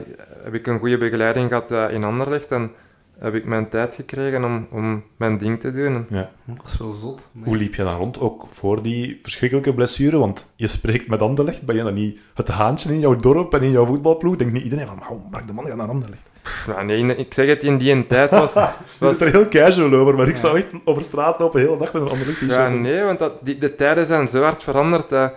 heb 0.43 0.53
ik 0.53 0.67
een 0.67 0.79
goede 0.79 0.97
begeleiding 0.97 1.47
gehad 1.47 1.71
eh, 1.71 1.93
in 1.93 2.03
Anderlecht. 2.03 2.51
En 2.51 2.71
heb 3.19 3.33
ik 3.35 3.45
mijn 3.45 3.69
tijd 3.69 3.95
gekregen 3.95 4.43
om, 4.43 4.67
om 4.71 5.03
mijn 5.17 5.37
ding 5.37 5.59
te 5.59 5.71
doen. 5.71 6.05
Ja. 6.09 6.29
Dat 6.45 6.65
is 6.67 6.77
wel 6.77 6.91
zot. 6.93 7.21
Maar- 7.31 7.45
Hoe 7.47 7.57
liep 7.57 7.75
je 7.75 7.83
dan 7.83 7.97
rond, 7.97 8.19
ook 8.19 8.45
voor 8.49 8.81
die 8.81 9.19
verschrikkelijke 9.23 9.73
blessure? 9.73 10.17
Want 10.17 10.51
je 10.55 10.67
spreekt 10.67 11.07
met 11.07 11.21
Anderlecht, 11.21 11.63
ben 11.63 11.75
je 11.75 11.83
dan 11.83 11.93
niet 11.93 12.19
het 12.33 12.47
haantje 12.47 12.93
in 12.93 12.99
jouw 12.99 13.15
dorp 13.15 13.53
en 13.53 13.61
in 13.61 13.71
jouw 13.71 13.85
voetbalploeg? 13.85 14.35
Denkt 14.35 14.53
niet 14.53 14.63
iedereen 14.63 14.87
van, 14.87 14.99
wauw, 14.99 15.21
Mark 15.31 15.47
de 15.47 15.53
Man 15.53 15.65
gaat 15.65 15.75
naar 15.75 15.89
Anderlecht. 15.89 16.21
Pff, 16.41 16.67
nou, 16.67 16.85
nee, 16.85 17.15
ik 17.15 17.33
zeg 17.33 17.47
het, 17.47 17.63
in 17.63 17.77
die 17.77 18.05
tijd 18.07 18.29
was... 18.31 18.53
Was 18.99 19.19
er 19.21 19.31
heel 19.31 19.47
casual 19.47 19.93
over, 19.93 20.15
maar 20.15 20.27
ik 20.27 20.35
zou 20.35 20.57
echt 20.57 20.73
over 20.83 21.03
straat 21.03 21.39
lopen 21.39 21.59
de 21.61 21.65
hele 21.65 21.79
dag 21.79 21.93
met 21.93 22.01
een 22.01 22.07
Anderlecht 22.09 22.37
t-shirt. 22.37 22.51
ja, 22.53 22.69
nee, 22.69 23.03
want 23.03 23.19
dat, 23.19 23.33
die, 23.41 23.57
de 23.57 23.75
tijden 23.75 24.05
zijn 24.05 24.27
zo 24.27 24.41
hard 24.41 24.63
veranderd. 24.63 25.11
eh. 25.11 25.27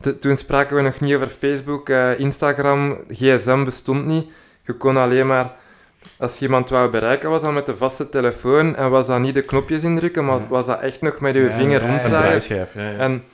Te- 0.00 0.18
toen 0.18 0.36
spraken 0.36 0.76
we 0.76 0.82
nog 0.82 1.00
niet 1.00 1.14
over 1.14 1.28
Facebook, 1.28 1.88
eh, 1.88 2.18
Instagram, 2.18 2.96
gsm 3.08 3.64
bestond 3.64 4.06
niet. 4.06 4.26
Je 4.66 4.72
kon 4.72 4.96
alleen 4.96 5.26
maar... 5.26 5.52
Als 6.18 6.38
je 6.38 6.44
iemand 6.44 6.68
wou 6.70 6.90
bereiken, 6.90 7.30
was 7.30 7.42
dat 7.42 7.52
met 7.52 7.66
de 7.66 7.76
vaste 7.76 8.08
telefoon 8.08 8.76
en 8.76 8.90
was 8.90 9.06
dat 9.06 9.20
niet 9.20 9.34
de 9.34 9.42
knopjes 9.42 9.82
indrukken, 9.82 10.24
maar 10.24 10.48
was 10.48 10.66
dat 10.66 10.80
echt 10.80 11.00
nog 11.00 11.20
met 11.20 11.34
je 11.34 11.40
Ja, 11.40 11.50
vinger 11.50 11.82
ja, 11.82 11.88
ronddraaien. 11.88 12.42
ja, 12.48 12.66
ja. 12.74 12.96
En 12.98 13.24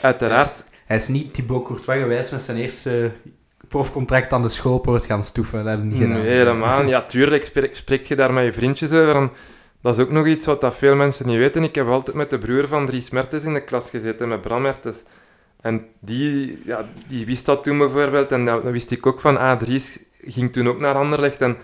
uiteraard, 0.00 0.64
Hij 0.86 0.96
is 0.96 1.08
niet 1.08 1.34
Thibaut 1.34 1.64
Courtois 1.64 2.00
geweest 2.02 2.32
met 2.32 2.42
zijn 2.42 2.56
eerste 2.56 3.10
profcontract 3.68 4.32
aan 4.32 4.42
de 4.42 4.48
schoolpoort 4.48 5.04
gaan 5.04 5.22
stoeven. 5.22 5.58
Dat 5.58 5.66
hebben 5.66 5.86
we 5.86 5.92
niet 5.92 6.02
gedaan. 6.02 6.22
Nee, 6.22 6.30
helemaal 6.36 6.80
niet. 6.80 6.90
Ja, 6.90 7.00
tuurlijk 7.02 7.44
spreek, 7.44 7.76
spreekt 7.76 8.08
je 8.08 8.16
daar 8.16 8.32
met 8.32 8.44
je 8.44 8.52
vriendjes 8.52 8.92
over. 8.92 9.14
En 9.16 9.30
dat 9.82 9.96
is 9.98 10.04
ook 10.04 10.10
nog 10.10 10.26
iets 10.26 10.46
wat 10.46 10.60
dat 10.60 10.74
veel 10.74 10.94
mensen 10.94 11.26
niet 11.26 11.36
weten. 11.38 11.62
Ik 11.62 11.74
heb 11.74 11.88
altijd 11.88 12.16
met 12.16 12.30
de 12.30 12.38
broer 12.38 12.68
van 12.68 12.86
Dries 12.86 13.10
Mertens 13.10 13.44
in 13.44 13.52
de 13.52 13.64
klas 13.64 13.90
gezeten, 13.90 14.28
met 14.28 14.40
Bram 14.40 14.62
Mertens. 14.62 15.02
En 15.60 15.86
die, 16.00 16.62
ja, 16.64 16.84
die 17.08 17.26
wist 17.26 17.46
dat 17.46 17.64
toen 17.64 17.78
bijvoorbeeld. 17.78 18.32
En 18.32 18.44
dat, 18.44 18.62
dat 18.62 18.72
wist 18.72 18.90
ik 18.90 19.06
ook 19.06 19.20
van, 19.20 19.38
ah, 19.38 19.58
Dries 19.58 19.98
ging 20.20 20.52
toen 20.52 20.68
ook 20.68 20.80
naar 20.80 20.94
Anderlecht. 20.94 21.40
En, 21.40 21.56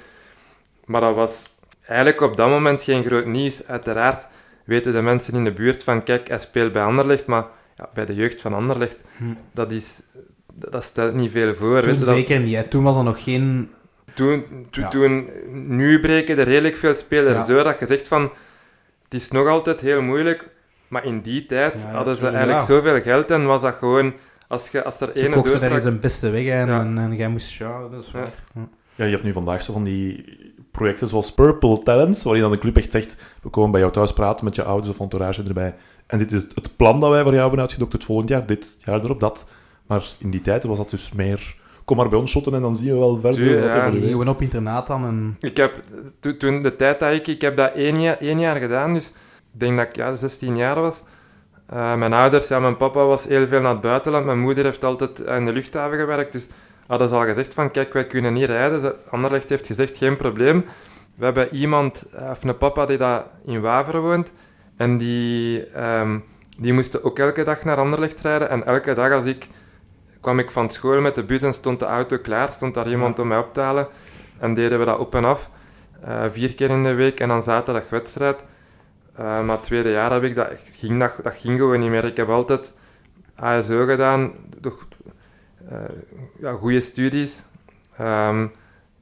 maar 0.87 1.01
dat 1.01 1.15
was 1.15 1.57
eigenlijk 1.83 2.21
op 2.21 2.37
dat 2.37 2.49
moment 2.49 2.83
geen 2.83 3.05
groot 3.05 3.27
nieuws. 3.27 3.67
Uiteraard 3.67 4.27
weten 4.65 4.93
de 4.93 5.03
mensen 5.03 5.35
in 5.35 5.45
de 5.45 5.53
buurt 5.53 5.85
van, 5.85 6.03
kijk, 6.03 6.29
hij 6.29 6.39
speelt 6.39 6.73
bij 6.73 6.83
Anderlecht, 6.83 7.27
maar 7.27 7.45
ja, 7.77 7.89
bij 7.95 8.07
de 8.07 8.15
jeugd 8.15 8.41
van 8.41 8.55
Anderlecht, 8.55 8.97
Hm. 9.17 9.25
dat, 9.53 9.73
is, 9.73 10.03
dat, 10.55 10.73
dat 10.73 10.85
stelt 10.85 11.15
niet 11.15 11.31
veel 11.31 11.55
voor. 11.55 11.77
Toen 11.81 11.91
weet 11.91 11.99
je, 11.99 12.05
dat- 12.05 12.15
zeker 12.15 12.41
niet. 12.41 12.55
hè. 12.55 12.63
Toen 12.63 12.83
was 12.85 12.97
er 12.97 13.05
nog 13.05 13.23
geen... 13.23 13.71
toen, 14.15 14.45
to- 14.71 14.81
Ja. 14.81 14.89
toen, 14.89 15.29
nu 15.53 16.01
breken 16.01 16.39
er 16.39 16.45
redelijk 16.45 16.77
veel 16.77 16.95
spelers 16.95 17.37
Ja. 17.37 17.47
door 17.47 17.65
dat 17.65 17.79
je 17.79 17.87
zegt 17.87 18.09
van, 18.09 18.23
het 19.05 19.15
is 19.15 19.31
nog 19.31 19.47
altijd 19.49 19.81
heel 19.81 20.03
moeilijk, 20.03 20.49
maar 20.89 21.05
in 21.05 21.21
die 21.21 21.47
tijd 21.47 21.83
Ja, 21.83 21.91
hadden 21.95 22.17
ze 22.17 22.27
eigenlijk 22.29 22.59
ja. 22.59 22.65
zoveel 22.67 23.01
geld 23.03 23.31
en 23.31 23.47
was 23.47 23.61
dat 23.61 23.75
gewoon, 23.75 24.13
als, 24.49 24.69
je, 24.69 24.85
als 24.85 25.01
er 25.01 25.07
Ze 25.15 25.29
kochten 25.29 25.33
er 25.35 25.43
doorbrak... 25.51 25.73
eens 25.73 25.85
een 25.85 26.01
beste 26.01 26.31
weg 26.31 26.47
en, 26.47 26.67
Ja. 26.67 26.81
en, 26.81 26.99
en 26.99 27.17
jij 27.17 27.29
moest... 27.29 27.53
Ja, 27.53 27.89
dat 27.89 28.03
is 28.03 28.11
waar. 28.11 28.33
Ja. 28.55 28.69
Ja, 28.95 29.05
je 29.05 29.11
hebt 29.11 29.23
nu 29.25 29.33
vandaag 29.33 29.63
zo 29.63 29.73
van 29.73 29.85
die 29.85 30.25
projecten 30.77 31.09
zoals 31.09 31.33
Purple 31.33 31.79
Talents, 31.79 32.23
waarin 32.23 32.43
dan 32.43 32.51
de 32.51 32.59
club 32.59 32.77
echt 32.77 32.93
zegt, 32.93 33.17
we 33.43 33.49
komen 33.49 33.71
bij 33.71 33.81
jou 33.81 33.93
thuis 33.93 34.13
praten 34.13 34.45
met 34.45 34.55
je 34.55 34.63
ouders 34.63 34.91
of 34.91 35.01
entourage 35.01 35.43
erbij. 35.43 35.75
En 36.07 36.19
dit 36.19 36.33
is 36.33 36.43
het, 36.43 36.55
het 36.55 36.77
plan 36.77 37.01
dat 37.01 37.11
wij 37.11 37.23
voor 37.23 37.31
jou 37.31 37.43
hebben 37.43 37.61
uitgedokterd 37.61 38.05
volgend 38.05 38.29
jaar, 38.29 38.47
dit 38.47 38.77
jaar 38.85 39.05
erop, 39.05 39.21
dat. 39.21 39.45
Maar 39.87 40.05
in 40.19 40.31
die 40.31 40.41
tijd 40.41 40.65
was 40.65 40.79
dat 40.79 40.91
dus 40.91 41.13
meer, 41.13 41.55
kom 41.85 41.97
maar 41.97 42.09
bij 42.09 42.19
ons 42.19 42.31
shotten 42.31 42.55
en 42.55 42.61
dan 42.61 42.77
zien 42.77 42.93
we 42.93 42.99
wel 42.99 43.19
verder 43.21 43.61
ja. 43.61 43.91
Gewoon 43.91 44.29
op 44.29 44.43
internaat 44.43 44.87
dan 44.87 45.05
en... 45.05 45.37
Ik 45.41 45.57
heb, 45.57 45.81
to- 46.21 46.37
toen 46.37 46.63
de 46.63 46.77
tijd 46.77 47.01
dat 47.01 47.13
ik, 47.13 47.27
ik 47.27 47.41
heb 47.41 47.57
dat 47.57 47.73
één 47.75 48.01
jaar, 48.01 48.19
één 48.19 48.41
jaar 48.41 48.57
gedaan, 48.57 48.95
dus 48.95 49.09
ik 49.53 49.61
denk 49.61 49.77
dat 49.77 49.87
ik 49.87 49.97
ja, 49.97 50.15
16 50.15 50.57
jaar 50.57 50.81
was. 50.81 51.03
Eh, 51.67 51.95
mijn 51.95 52.13
ouders, 52.13 52.49
ja, 52.49 52.59
mijn 52.61 52.77
papa 52.77 53.05
was 53.05 53.25
heel 53.25 53.47
veel 53.47 53.61
naar 53.61 53.73
het 53.73 53.81
buitenland, 53.81 54.25
mijn 54.25 54.41
moeder 54.41 54.65
heeft 54.65 54.85
altijd 54.85 55.27
aan 55.27 55.45
de 55.45 55.53
luchthaven 55.53 55.99
gewerkt, 55.99 56.33
dus 56.33 56.49
hadden 56.87 57.09
ze 57.09 57.15
al 57.15 57.25
gezegd 57.25 57.55
van, 57.55 57.71
kijk, 57.71 57.93
wij 57.93 58.07
kunnen 58.07 58.33
niet 58.33 58.45
rijden. 58.45 58.95
Anderlecht 59.11 59.49
heeft 59.49 59.67
gezegd, 59.67 59.97
geen 59.97 60.17
probleem. 60.17 60.65
We 61.15 61.25
hebben 61.25 61.55
iemand, 61.55 62.07
eh, 62.15 62.31
of 62.31 62.45
een 62.45 62.57
papa 62.57 62.87
die 62.87 62.97
dat 62.97 63.25
in 63.45 63.61
Waveren 63.61 64.03
woont, 64.03 64.33
en 64.77 64.97
die, 64.97 65.65
ehm, 65.65 66.19
die 66.59 66.73
moest 66.73 67.03
ook 67.03 67.19
elke 67.19 67.45
dag 67.45 67.65
naar 67.65 67.77
Anderlecht 67.77 68.21
rijden, 68.21 68.51
en 68.51 68.67
elke 68.67 68.95
dag 68.95 69.13
als 69.13 69.25
ik, 69.25 69.47
kwam 70.21 70.39
ik 70.39 70.51
van 70.51 70.71
school 70.71 71.01
met 71.01 71.15
de 71.15 71.25
bus 71.25 71.43
en 71.43 71.55
stond 71.55 71.79
de 71.79 71.85
auto 71.85 72.19
klaar, 72.19 72.53
stond 72.53 72.75
daar 72.75 72.89
iemand 72.89 73.19
om 73.19 73.29
mij 73.29 73.39
op 73.39 73.53
te 73.53 73.61
halen, 73.61 73.89
en 74.39 74.55
deden 74.55 74.79
we 74.79 74.85
dat 74.85 74.99
op 74.99 75.15
en 75.15 75.25
af. 75.25 75.51
Eh, 76.01 76.25
vier 76.29 76.55
keer 76.55 76.71
in 76.71 76.83
de 76.83 76.95
week 76.95 77.21
en 77.21 77.29
dan 77.29 77.43
zaterdag 77.43 77.89
wedstrijd. 77.89 78.45
Eh, 79.15 79.25
maar 79.25 79.57
het 79.57 79.63
tweede 79.63 79.91
jaar 79.91 80.13
heb 80.13 80.23
ik 80.23 80.35
dat, 80.35 80.49
ging 80.73 81.01
dat, 81.01 81.13
dat 81.23 81.35
ging 81.35 81.59
gewoon 81.59 81.81
niet 81.81 81.91
meer. 81.91 82.05
Ik 82.05 82.17
heb 82.17 82.29
altijd 82.29 82.75
ASO 83.35 83.85
gedaan, 83.85 84.33
toch, 84.61 84.87
ja, 86.41 86.53
goede 86.53 86.81
studies. 86.81 87.43
Ehm, 87.99 88.47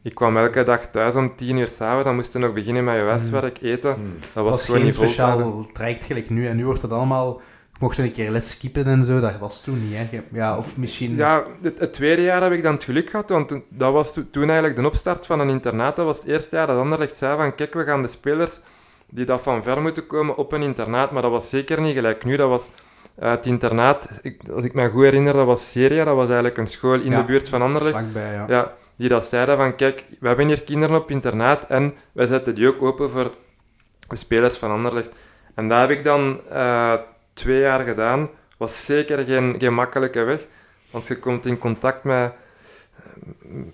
ik 0.02 0.14
kwam 0.14 0.36
elke 0.36 0.62
dag 0.62 0.86
thuis 0.86 1.14
om 1.14 1.36
tien 1.36 1.56
uur 1.56 1.68
s'avonds, 1.68 2.04
dan 2.04 2.14
moest 2.14 2.32
je 2.32 2.38
nog 2.38 2.52
beginnen 2.52 2.84
met 2.84 2.94
je 2.94 3.00
huiswerk, 3.02 3.62
eten. 3.62 3.94
Hmm. 3.94 4.14
Dat 4.32 4.44
was, 4.44 4.52
was 4.52 4.64
gewoon 4.64 4.76
geen 4.76 4.86
niet 4.86 4.94
speciaal 4.94 5.66
traject 5.72 6.04
gelijk 6.04 6.30
nu. 6.30 6.46
En 6.46 6.56
nu 6.56 6.64
wordt 6.64 6.82
het 6.82 6.92
allemaal... 6.92 7.40
Ik 7.74 7.80
mocht 7.80 7.98
een 7.98 8.12
keer 8.12 8.30
les 8.30 8.50
skippen 8.50 8.86
en 8.86 9.04
zo. 9.04 9.20
Dat 9.20 9.38
was 9.38 9.62
toen 9.62 9.88
niet, 9.88 9.96
hè. 9.96 10.22
Ja, 10.32 10.56
of 10.56 10.76
misschien... 10.76 11.16
Ja, 11.16 11.44
het, 11.62 11.78
het 11.78 11.92
tweede 11.92 12.22
jaar 12.22 12.42
heb 12.42 12.52
ik 12.52 12.62
dan 12.62 12.74
het 12.74 12.84
geluk 12.84 13.10
gehad, 13.10 13.30
want 13.30 13.60
dat 13.68 13.92
was 13.92 14.12
to- 14.12 14.24
toen 14.30 14.44
eigenlijk 14.44 14.76
de 14.76 14.86
opstart 14.86 15.26
van 15.26 15.40
een 15.40 15.48
internaat. 15.48 15.96
Dat 15.96 16.04
was 16.04 16.18
het 16.18 16.26
eerste 16.26 16.56
jaar 16.56 16.66
dat 16.66 16.78
Anderlecht 16.78 17.16
zei 17.16 17.36
van, 17.36 17.54
kijk, 17.54 17.74
we 17.74 17.84
gaan 17.84 18.02
de 18.02 18.08
spelers 18.08 18.60
die 19.10 19.24
dat 19.24 19.42
van 19.42 19.62
ver 19.62 19.82
moeten 19.82 20.06
komen 20.06 20.36
op 20.36 20.52
een 20.52 20.62
internaat, 20.62 21.10
maar 21.10 21.22
dat 21.22 21.30
was 21.30 21.48
zeker 21.48 21.80
niet 21.80 21.94
gelijk 21.94 22.24
nu. 22.24 22.36
Dat 22.36 22.48
was 22.48 22.70
het 23.18 23.46
internaat, 23.46 24.18
ik- 24.22 24.48
als 24.54 24.64
ik 24.64 24.74
me 24.74 24.88
goed 24.90 25.02
herinner, 25.02 25.32
dat 25.32 25.46
was 25.46 25.70
Seria, 25.70 26.04
dat 26.04 26.14
was 26.14 26.26
eigenlijk 26.26 26.58
een 26.58 26.66
school 26.66 27.00
in 27.00 27.10
Ja. 27.10 27.16
de 27.20 27.24
buurt 27.24 27.48
van 27.48 27.62
Anderlecht. 27.62 27.96
Vlakbij, 27.98 28.32
ja. 28.32 28.44
Ja, 28.48 28.72
die 28.96 29.08
dat 29.08 29.24
zeiden 29.24 29.56
van, 29.56 29.76
kijk, 29.76 30.04
we 30.20 30.26
hebben 30.26 30.46
hier 30.46 30.62
kinderen 30.62 30.96
op 30.96 31.10
internaat 31.10 31.66
en 31.66 31.94
wij 32.12 32.26
zetten 32.26 32.54
die 32.54 32.68
ook 32.68 32.82
open 32.82 33.10
voor 33.10 33.30
de 34.08 34.16
spelers 34.16 34.56
van 34.56 34.70
Anderlecht. 34.70 35.08
En 35.54 35.68
dat 35.68 35.78
heb 35.80 35.90
ik 35.90 36.04
dan 36.04 36.40
eh, 36.50 36.94
twee 37.32 37.60
jaar 37.60 37.80
gedaan. 37.84 38.28
Was 38.56 38.84
zeker 38.84 39.24
geen, 39.24 39.54
geen 39.58 39.74
makkelijke 39.74 40.22
weg, 40.22 40.46
want 40.90 41.06
je 41.06 41.18
komt 41.18 41.46
in 41.46 41.58
contact 41.58 42.04
met, 42.04 42.32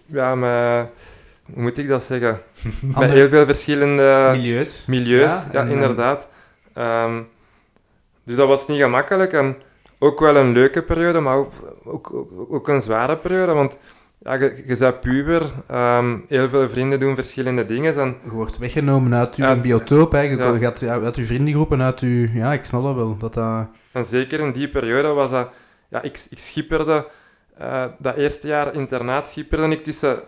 ja, 0.07 0.35
met, 0.35 0.89
hoe 1.53 1.63
moet 1.63 1.79
ik 1.79 1.89
dat 1.89 2.03
zeggen? 2.03 2.41
met 2.99 3.11
heel 3.11 3.29
veel 3.29 3.45
verschillende 3.47 4.29
milieus. 4.33 4.85
milieus, 4.87 5.33
Ja, 5.53 5.65
eh, 5.65 5.71
inderdaad. 5.71 6.29
Ehm, 6.75 7.21
dus 8.31 8.39
dat 8.39 8.49
was 8.49 8.67
niet 8.67 8.81
gemakkelijk 8.81 9.33
en 9.33 9.57
ook 9.99 10.21
wel 10.21 10.37
een 10.37 10.53
leuke 10.53 10.83
periode, 10.83 11.21
maar 11.21 11.37
ook, 11.37 11.53
ook, 11.85 12.15
ook, 12.15 12.53
ook 12.53 12.69
een 12.69 12.83
zware 12.83 13.17
periode, 13.17 13.53
want 13.53 13.79
ja, 14.19 14.35
je, 14.35 14.63
je 14.67 14.77
bent 14.79 15.01
puber, 15.01 15.53
ehm, 15.67 16.19
heel 16.29 16.49
veel 16.49 16.69
vrienden 16.69 17.01
doen 17.01 17.15
verschillende 17.15 17.65
dingen 17.65 17.97
en 17.97 18.17
Je 18.25 18.31
wordt 18.31 18.59
weggenomen 18.59 19.15
uit 19.15 19.37
je 19.37 19.59
biotoop, 19.61 20.13
hè. 20.13 20.21
Je 20.21 20.37
ja. 20.37 20.59
gaat 20.59 20.81
ja, 20.81 21.01
uit 21.01 21.17
je 21.17 21.25
vriendengroepen, 21.27 21.83
uit 21.83 22.01
je... 22.01 22.31
Ja, 22.35 22.53
ik 22.53 22.65
snap 22.65 22.83
dat 22.83 22.95
wel. 22.95 23.17
Dat 23.19 23.35
dat... 23.35 23.67
En 23.93 24.05
zeker 24.05 24.41
in 24.41 24.53
die 24.53 24.69
periode 24.69 25.09
was 25.09 25.31
dat... 25.31 25.49
Ja, 25.89 26.03
ik, 26.03 26.27
ik 26.31 26.39
schipperde... 26.39 27.07
eh, 27.57 27.85
dat 27.99 28.17
eerste 28.17 28.47
jaar 28.47 28.75
internaat 28.75 29.29
schipperde 29.29 29.69
ik 29.69 29.85
tussen... 29.85 30.19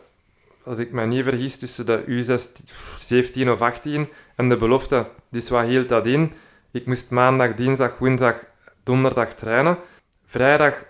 Als 0.64 0.78
ik 0.78 0.92
me 0.92 1.06
niet 1.06 1.24
vergis, 1.24 1.58
tussen 1.58 1.86
de 1.86 2.04
U17 2.06 3.48
of 3.48 3.60
18 3.60 4.08
en 4.36 4.48
de 4.48 4.56
belofte. 4.56 5.06
Dus 5.30 5.48
wat 5.48 5.64
hield 5.64 5.88
dat 5.88 6.06
in? 6.06 6.32
Ik 6.72 6.86
moest 6.86 7.10
maandag, 7.10 7.54
dinsdag, 7.54 7.98
woensdag, 7.98 8.44
donderdag 8.82 9.34
trainen. 9.34 9.78
Vrijdag 10.24 10.84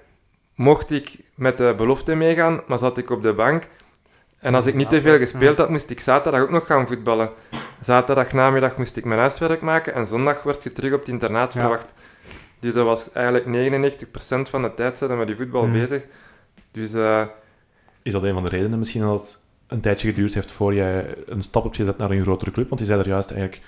mocht 0.55 0.91
ik 0.91 1.19
met 1.35 1.59
de 1.59 1.75
belofte 1.77 2.15
meegaan, 2.15 2.61
maar 2.67 2.79
zat 2.79 2.99
ik 2.99 3.11
op 3.11 3.23
de 3.23 3.33
bank. 3.35 3.69
En 4.39 4.55
als 4.55 4.67
ik 4.67 4.75
niet 4.75 4.89
te 4.89 5.01
veel 5.01 5.19
gespeeld 5.19 5.59
had, 5.59 5.69
moest 5.69 5.91
ik 5.91 6.01
zaterdag 6.01 6.41
ook 6.41 6.51
nog 6.51 6.67
gaan 6.67 6.87
voetballen. 6.87 7.31
Zaterdag 7.81 8.33
namiddag 8.33 8.77
moest 8.77 8.97
ik 8.97 9.05
mijn 9.05 9.21
huiswerk 9.21 9.61
maken 9.61 9.95
en 9.95 10.07
zondag 10.07 10.43
werd 10.43 10.63
je 10.63 10.73
terug 10.73 10.93
op 10.93 10.99
het 11.01 11.09
internaat 11.09 11.53
Ja. 11.53 11.61
verwacht. 11.61 11.93
Dus 12.59 12.73
dat 12.73 12.85
was 12.85 13.13
eigenlijk 13.13 13.47
99% 13.47 14.49
van 14.49 14.63
de 14.63 14.75
tijd 14.75 14.99
zijn 14.99 15.11
we 15.11 15.17
met 15.17 15.27
die 15.27 15.37
voetbal 15.37 15.67
Mhm. 15.67 15.73
bezig. 15.73 16.03
Dus 16.73 16.95
eh, 16.95 17.23
Is 18.03 18.13
dat 18.13 18.23
een 18.23 18.33
van 18.35 18.43
de 18.43 18.49
redenen 18.49 18.79
misschien 18.79 19.01
dat 19.03 19.21
het 19.21 19.39
een 19.67 19.81
tijdje 19.81 20.09
geduurd 20.09 20.35
heeft 20.35 20.51
voor 20.51 20.75
jij 20.75 21.15
een 21.27 21.43
stap 21.43 21.63
hebt 21.63 21.77
gezet 21.77 21.99
naar 21.99 22.11
een 22.11 22.23
grotere 22.23 22.51
club? 22.51 22.69
Want 22.69 22.81
je 22.81 22.87
zei 22.87 23.01
er 23.01 23.09
juist 23.09 23.31
eigenlijk, 23.31 23.63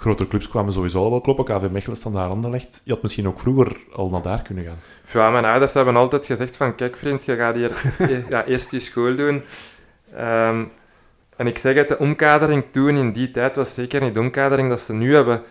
grotere 0.00 0.28
clubs 0.28 0.48
kwamen 0.48 0.72
sowieso 0.72 1.02
al 1.02 1.10
wel 1.10 1.20
kloppen. 1.20 1.44
KV 1.44 1.70
Mechelen, 1.70 1.96
Standaard 1.96 2.30
Anderlecht. 2.30 2.80
Je 2.84 2.92
had 2.92 3.02
misschien 3.02 3.28
ook 3.28 3.38
vroeger 3.38 3.76
al 3.92 4.08
naar 4.08 4.22
daar 4.22 4.42
kunnen 4.42 4.64
gaan. 4.64 4.78
ja, 5.12 5.30
mijn 5.30 5.44
ouders 5.44 5.72
hebben 5.72 5.96
altijd 5.96 6.26
gezegd 6.26 6.56
van, 6.56 6.74
kijk 6.74 6.96
vriend, 6.96 7.24
je 7.24 7.36
gaat 7.36 7.54
hier 7.54 7.82
e- 7.98 8.24
ja, 8.28 8.44
eerst 8.44 8.70
je 8.70 8.80
school 8.80 9.16
doen. 9.16 9.42
Ehm, 10.14 10.64
en 11.36 11.46
ik 11.46 11.58
zeg 11.58 11.74
het, 11.74 11.88
de 11.88 11.98
omkadering 11.98 12.64
toen 12.70 12.96
in 12.96 13.12
die 13.12 13.30
tijd 13.30 13.56
was 13.56 13.74
zeker 13.74 14.00
niet 14.00 14.14
de 14.14 14.20
omkadering 14.20 14.68
dat 14.68 14.80
ze 14.80 14.92
nu 14.92 15.14
hebben. 15.14 15.42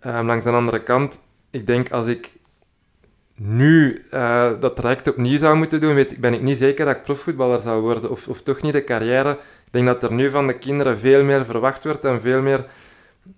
Ehm, 0.00 0.26
langs 0.26 0.44
de 0.44 0.50
andere 0.50 0.82
kant, 0.82 1.20
ik 1.50 1.66
denk 1.66 1.90
als 1.90 2.06
ik 2.06 2.30
nu 3.34 4.04
eh, 4.10 4.50
dat 4.60 4.76
traject 4.76 5.08
opnieuw 5.08 5.38
zou 5.38 5.56
moeten 5.56 5.80
doen, 5.80 5.94
weet, 5.94 6.20
ben 6.20 6.34
ik 6.34 6.42
niet 6.42 6.56
zeker 6.56 6.84
dat 6.84 6.96
ik 6.96 7.02
profvoetballer 7.02 7.60
zou 7.60 7.80
worden. 7.80 8.10
Of, 8.10 8.28
of 8.28 8.42
toch 8.42 8.62
niet 8.62 8.72
de 8.72 8.84
carrière. 8.84 9.30
Ik 9.66 9.72
denk 9.72 9.86
dat 9.86 10.02
er 10.02 10.12
nu 10.12 10.30
van 10.30 10.46
de 10.46 10.58
kinderen 10.58 10.98
veel 10.98 11.24
meer 11.24 11.44
verwacht 11.44 11.84
wordt 11.84 12.04
en 12.04 12.20
veel 12.20 12.40
meer, 12.40 12.64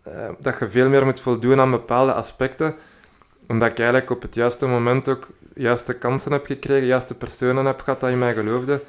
eh, 0.03 0.13
dat 0.41 0.59
je 0.59 0.69
veel 0.69 0.89
meer 0.89 1.05
moet 1.05 1.21
voldoen 1.21 1.61
aan 1.61 1.71
bepaalde 1.71 2.13
aspecten. 2.13 2.75
Omdat 3.49 3.71
ik 3.71 3.79
eigenlijk 3.79 4.11
op 4.11 4.23
het 4.23 4.35
juiste 4.35 4.67
moment 4.67 5.09
ook 5.09 5.29
juiste 5.55 5.93
kansen 5.93 6.33
heb 6.33 6.47
gekregen, 6.47 6.87
juiste 6.87 7.15
personen 7.15 7.65
heb 7.65 7.81
gehad 7.81 8.01
dat 8.01 8.11
in 8.11 8.19
mij 8.19 8.35
geloofden. 8.35 8.81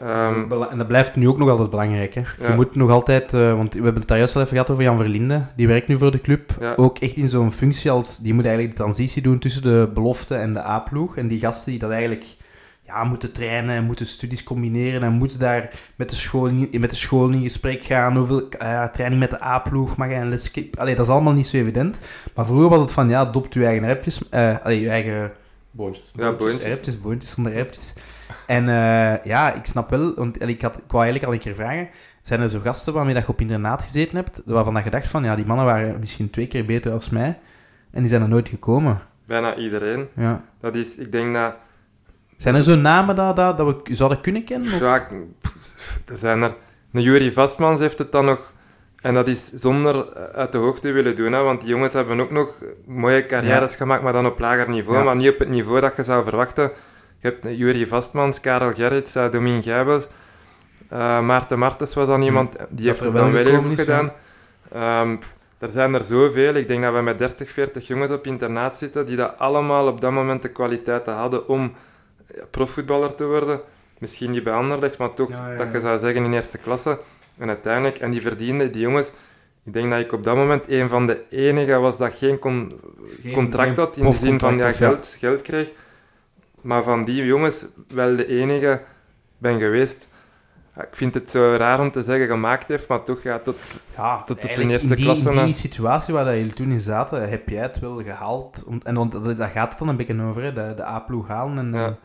Ehm, 0.00 0.52
En 0.70 0.78
dat 0.78 0.86
blijft 0.86 1.16
nu 1.16 1.28
ook 1.28 1.38
nog 1.38 1.48
altijd 1.48 1.70
belangrijk. 1.70 2.14
Hè? 2.14 2.20
Ja. 2.20 2.48
Je 2.48 2.54
moet 2.54 2.74
nog 2.74 2.90
altijd, 2.90 3.34
eh, 3.34 3.54
want 3.54 3.74
we 3.74 3.82
hebben 3.82 3.98
het 4.00 4.08
daar 4.08 4.18
juist 4.18 4.34
al 4.34 4.40
even 4.40 4.52
gehad 4.52 4.70
over 4.70 4.82
Jan 4.82 4.96
Verlinde. 4.96 5.46
Die 5.56 5.66
werkt 5.66 5.88
nu 5.88 5.98
voor 5.98 6.10
de 6.10 6.20
club. 6.20 6.56
Ja. 6.60 6.74
Ook 6.76 6.98
echt 6.98 7.16
in 7.16 7.28
zo'n 7.28 7.52
functie 7.52 7.90
als, 7.90 8.18
die 8.18 8.34
moet 8.34 8.44
eigenlijk 8.44 8.76
de 8.76 8.82
transitie 8.82 9.22
doen 9.22 9.38
tussen 9.38 9.62
de 9.62 9.90
belofte 9.94 10.34
en 10.34 10.54
de 10.54 10.62
A-ploeg. 10.62 11.16
En 11.16 11.28
die 11.28 11.40
gasten 11.40 11.70
die 11.70 11.80
dat 11.80 11.90
eigenlijk 11.90 12.24
ja, 12.88 13.04
moeten 13.04 13.32
trainen 13.32 13.76
en 13.76 13.84
moeten 13.84 14.06
studies 14.06 14.42
combineren 14.42 15.02
en 15.02 15.12
moeten 15.12 15.38
daar 15.38 15.70
met 15.96 16.10
de 16.10 16.16
school 16.16 16.46
in, 16.46 16.80
met 16.80 16.90
de 16.90 16.96
school 16.96 17.28
in 17.28 17.42
gesprek 17.42 17.84
gaan. 17.84 18.16
Hoeveel 18.16 18.48
eh, 18.48 18.84
training 18.84 19.20
met 19.20 19.30
de 19.30 19.42
A-ploeg 19.42 19.96
mag 19.96 20.08
je 20.08 20.14
een 20.14 20.28
les 20.28 20.48
geven? 20.48 20.70
Allee, 20.78 20.94
dat 20.94 21.04
is 21.04 21.12
allemaal 21.12 21.32
niet 21.32 21.46
zo 21.46 21.56
evident. 21.56 21.98
Maar 22.34 22.46
vroeger 22.46 22.68
was 22.68 22.80
het 22.80 22.92
van, 22.92 23.08
ja, 23.08 23.24
dopt 23.24 23.54
je 23.54 23.64
eigen 23.64 23.86
repjes, 23.86 24.28
eh 24.28 24.56
allee, 24.62 24.80
je 24.80 24.88
eigen 24.88 25.32
Boontjes. 25.70 26.12
Ja, 26.16 26.32
boontjes. 26.32 27.00
Boontjes 27.00 27.30
zonder 27.30 27.52
repjes. 27.52 27.94
En 28.46 28.68
eh, 28.68 29.24
ja, 29.24 29.54
ik 29.54 29.64
snap 29.64 29.90
wel, 29.90 30.14
want 30.14 30.42
ik, 30.48 30.62
had, 30.62 30.76
ik 30.76 30.90
wou 30.90 31.04
eigenlijk 31.04 31.24
al 31.24 31.32
een 31.32 31.38
keer 31.38 31.54
vragen, 31.54 31.88
zijn 32.22 32.40
er 32.40 32.48
zo 32.48 32.60
gasten 32.60 32.92
waarmee 32.92 33.14
dat 33.14 33.22
je 33.22 33.28
op 33.28 33.40
internaat 33.40 33.82
gezeten 33.82 34.16
hebt, 34.16 34.42
waarvan 34.44 34.74
dat 34.74 34.84
je 34.84 34.90
dacht 34.90 35.08
van, 35.08 35.24
ja, 35.24 35.36
die 35.36 35.46
mannen 35.46 35.66
waren 35.66 35.98
misschien 36.00 36.30
twee 36.30 36.46
keer 36.46 36.64
beter 36.64 36.92
als 36.92 37.10
mij, 37.10 37.38
en 37.90 38.00
die 38.00 38.08
zijn 38.08 38.22
er 38.22 38.28
nooit 38.28 38.48
gekomen. 38.48 39.00
bijna 39.26 39.56
iedereen. 39.56 40.08
Ja. 40.16 40.44
Dat 40.60 40.74
is, 40.74 40.96
ik 40.96 41.12
denk 41.12 41.34
dat... 41.34 41.54
Zijn 42.38 42.54
er 42.54 42.62
zo 42.62 42.76
namen 42.76 43.14
dat, 43.16 43.36
dat, 43.36 43.56
dat 43.58 43.66
we 43.84 43.94
zouden 43.94 44.20
kunnen 44.20 44.44
kennen? 44.44 44.72
Of? 44.72 44.80
Ja, 44.80 45.08
er 46.06 46.16
zijn 46.16 46.42
er... 46.42 46.54
Een 46.92 47.02
Jury 47.02 47.32
Vastmans 47.32 47.80
heeft 47.80 47.98
het 47.98 48.12
dan 48.12 48.24
nog... 48.24 48.52
En 49.02 49.14
dat 49.14 49.28
is 49.28 49.46
zonder 49.52 50.14
uit 50.34 50.52
de 50.52 50.58
hoogte 50.58 50.92
willen 50.92 51.16
doen, 51.16 51.32
hè, 51.32 51.42
want 51.42 51.60
die 51.60 51.70
jongens 51.70 51.92
hebben 51.92 52.20
ook 52.20 52.30
nog 52.30 52.54
mooie 52.86 53.26
carrières 53.26 53.76
gemaakt, 53.76 54.02
maar 54.02 54.12
dan 54.12 54.26
op 54.26 54.38
lager 54.38 54.68
niveau, 54.68 54.98
Ja. 54.98 55.04
maar 55.04 55.16
niet 55.16 55.30
op 55.32 55.38
het 55.38 55.48
niveau 55.48 55.80
dat 55.80 55.96
je 55.96 56.02
zou 56.04 56.24
verwachten. 56.24 56.70
Je 57.20 57.28
hebt 57.28 57.58
Jury 57.58 57.86
Vastmans, 57.86 58.40
Karel 58.40 58.72
Gerrits, 58.74 59.16
uh, 59.16 59.30
Domien 59.30 59.62
Gijbels, 59.62 60.08
eh, 60.88 61.20
Maarten 61.20 61.58
Martens 61.58 61.94
was 61.94 62.06
dan 62.06 62.22
iemand, 62.22 62.52
die 62.52 62.66
Dat 62.68 62.78
heeft 62.84 63.00
het 63.00 63.14
dan 63.14 63.32
wel 63.32 63.44
heel 63.44 63.62
goed 63.62 63.80
gedaan. 63.80 64.12
Ehm, 64.72 65.16
er 65.58 65.68
zijn 65.68 65.94
er 65.94 66.02
zoveel. 66.02 66.54
Ik 66.54 66.68
denk 66.68 66.82
dat 66.82 66.94
we 66.94 67.00
met 67.00 67.18
30, 67.18 67.50
40 67.50 67.86
jongens 67.86 68.12
op 68.12 68.26
internaat 68.26 68.78
zitten 68.78 69.06
die 69.06 69.16
dat 69.16 69.34
allemaal 69.38 69.86
op 69.86 70.00
dat 70.00 70.12
moment 70.12 70.42
de 70.42 70.48
kwaliteiten 70.48 71.14
hadden 71.14 71.48
om 71.48 71.72
profvoetballer 72.50 73.14
te 73.14 73.24
worden. 73.26 73.60
Misschien 73.98 74.30
niet 74.30 74.42
bij 74.44 74.52
Anderlecht, 74.52 74.98
maar 74.98 75.14
toch 75.14 75.28
Ja, 75.28 75.50
ja, 75.52 75.56
dat 75.56 75.72
je 75.72 75.80
zou 75.80 75.98
zeggen 75.98 76.24
in 76.24 76.32
eerste 76.32 76.58
klasse. 76.58 76.98
En 77.38 77.48
uiteindelijk, 77.48 77.98
en 77.98 78.10
die 78.10 78.20
verdienden, 78.20 78.72
die 78.72 78.80
jongens, 78.80 79.12
ik 79.64 79.72
denk 79.72 79.90
dat 79.90 80.00
ik 80.00 80.12
op 80.12 80.24
dat 80.24 80.36
moment 80.36 80.64
een 80.68 80.88
van 80.88 81.06
de 81.06 81.22
enige 81.30 81.78
was 81.78 81.98
dat 81.98 82.12
geen 82.14 82.38
con- 82.38 82.80
Geen- 83.22 83.32
contract 83.32 83.76
had, 83.76 83.96
in 83.96 84.04
de 84.10 84.12
zin 84.16 84.38
van 84.38 84.58
ja, 84.58 84.72
geld, 84.72 85.16
geld 85.18 85.42
kreeg. 85.42 85.68
Maar 86.60 86.82
van 86.82 87.04
die 87.04 87.24
jongens 87.24 87.66
wel 87.88 88.16
de 88.16 88.26
enige 88.26 88.82
ben 89.38 89.58
geweest. 89.58 90.08
Ik 90.76 90.88
vind 90.96 91.14
het 91.14 91.30
zo 91.30 91.54
raar 91.56 91.80
om 91.80 91.90
te 91.90 92.02
zeggen 92.02 92.26
gemaakt 92.26 92.68
heeft, 92.68 92.88
maar 92.88 93.02
toch 93.02 93.22
ja, 93.22 93.38
tot, 93.38 93.56
Ja, 93.96 94.22
Tot 94.22 94.42
de 94.42 94.48
eerste 94.48 94.88
in 94.88 94.94
die, 94.94 95.04
klasse, 95.04 95.30
in 95.32 95.44
die 95.44 95.54
situatie 95.54 96.14
waar 96.14 96.24
dat 96.24 96.34
jullie 96.34 96.52
toen 96.52 96.70
in 96.70 96.80
zaten, 96.80 97.28
heb 97.28 97.48
jij 97.48 97.62
het 97.62 97.78
wel 97.78 98.02
gehaald. 98.02 98.64
Om, 98.66 98.80
en 98.84 98.94
dat- 98.94 99.36
daar 99.36 99.50
gaat 99.50 99.68
het 99.70 99.78
dan 99.78 99.88
een 99.88 99.96
beetje 99.96 100.22
over, 100.22 100.42
hè, 100.42 100.52
de, 100.52 100.72
de 100.76 100.84
A-ploeg 100.86 101.28
halen. 101.28 101.58
En, 101.58 101.72
Ja. 101.72 101.96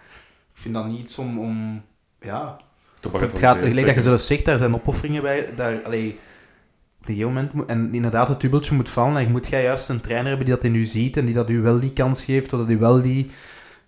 Ik 0.63 0.71
vind 0.71 0.83
dat 0.83 0.93
niet 0.93 0.99
iets 0.99 1.17
om... 1.17 1.39
om 1.39 1.81
ja, 2.21 2.57
Te 2.99 3.09
Het 3.17 3.39
gaat, 3.39 3.57
gelijk 3.57 3.85
dat 3.85 3.95
je 3.95 4.01
zelf 4.01 4.21
zegt, 4.21 4.45
daar 4.45 4.57
zijn 4.57 4.73
opofferingen 4.73 5.21
bij. 5.21 5.49
Daar, 5.55 5.81
allee, 5.83 6.09
op 6.09 7.07
een 7.07 7.15
gegeven 7.15 7.27
moment 7.27 7.53
moet, 7.53 7.65
en 7.65 7.93
inderdaad, 7.93 8.27
het 8.27 8.41
dubbeltje 8.41 8.75
moet 8.75 8.89
vallen. 8.89 9.17
En 9.17 9.31
moet 9.31 9.47
jij 9.47 9.63
juist 9.63 9.89
een 9.89 10.01
trainer 10.01 10.27
hebben 10.27 10.45
die 10.45 10.55
dat 10.55 10.63
in 10.63 10.75
u 10.75 10.85
ziet 10.85 11.17
en 11.17 11.25
die 11.25 11.33
dat 11.33 11.49
u 11.49 11.61
wel 11.61 11.79
die 11.79 11.93
kans 11.93 12.23
geeft, 12.23 12.53
of 12.53 12.59
dat 12.59 12.69
u 12.69 12.77
wel 12.77 13.01
die... 13.01 13.31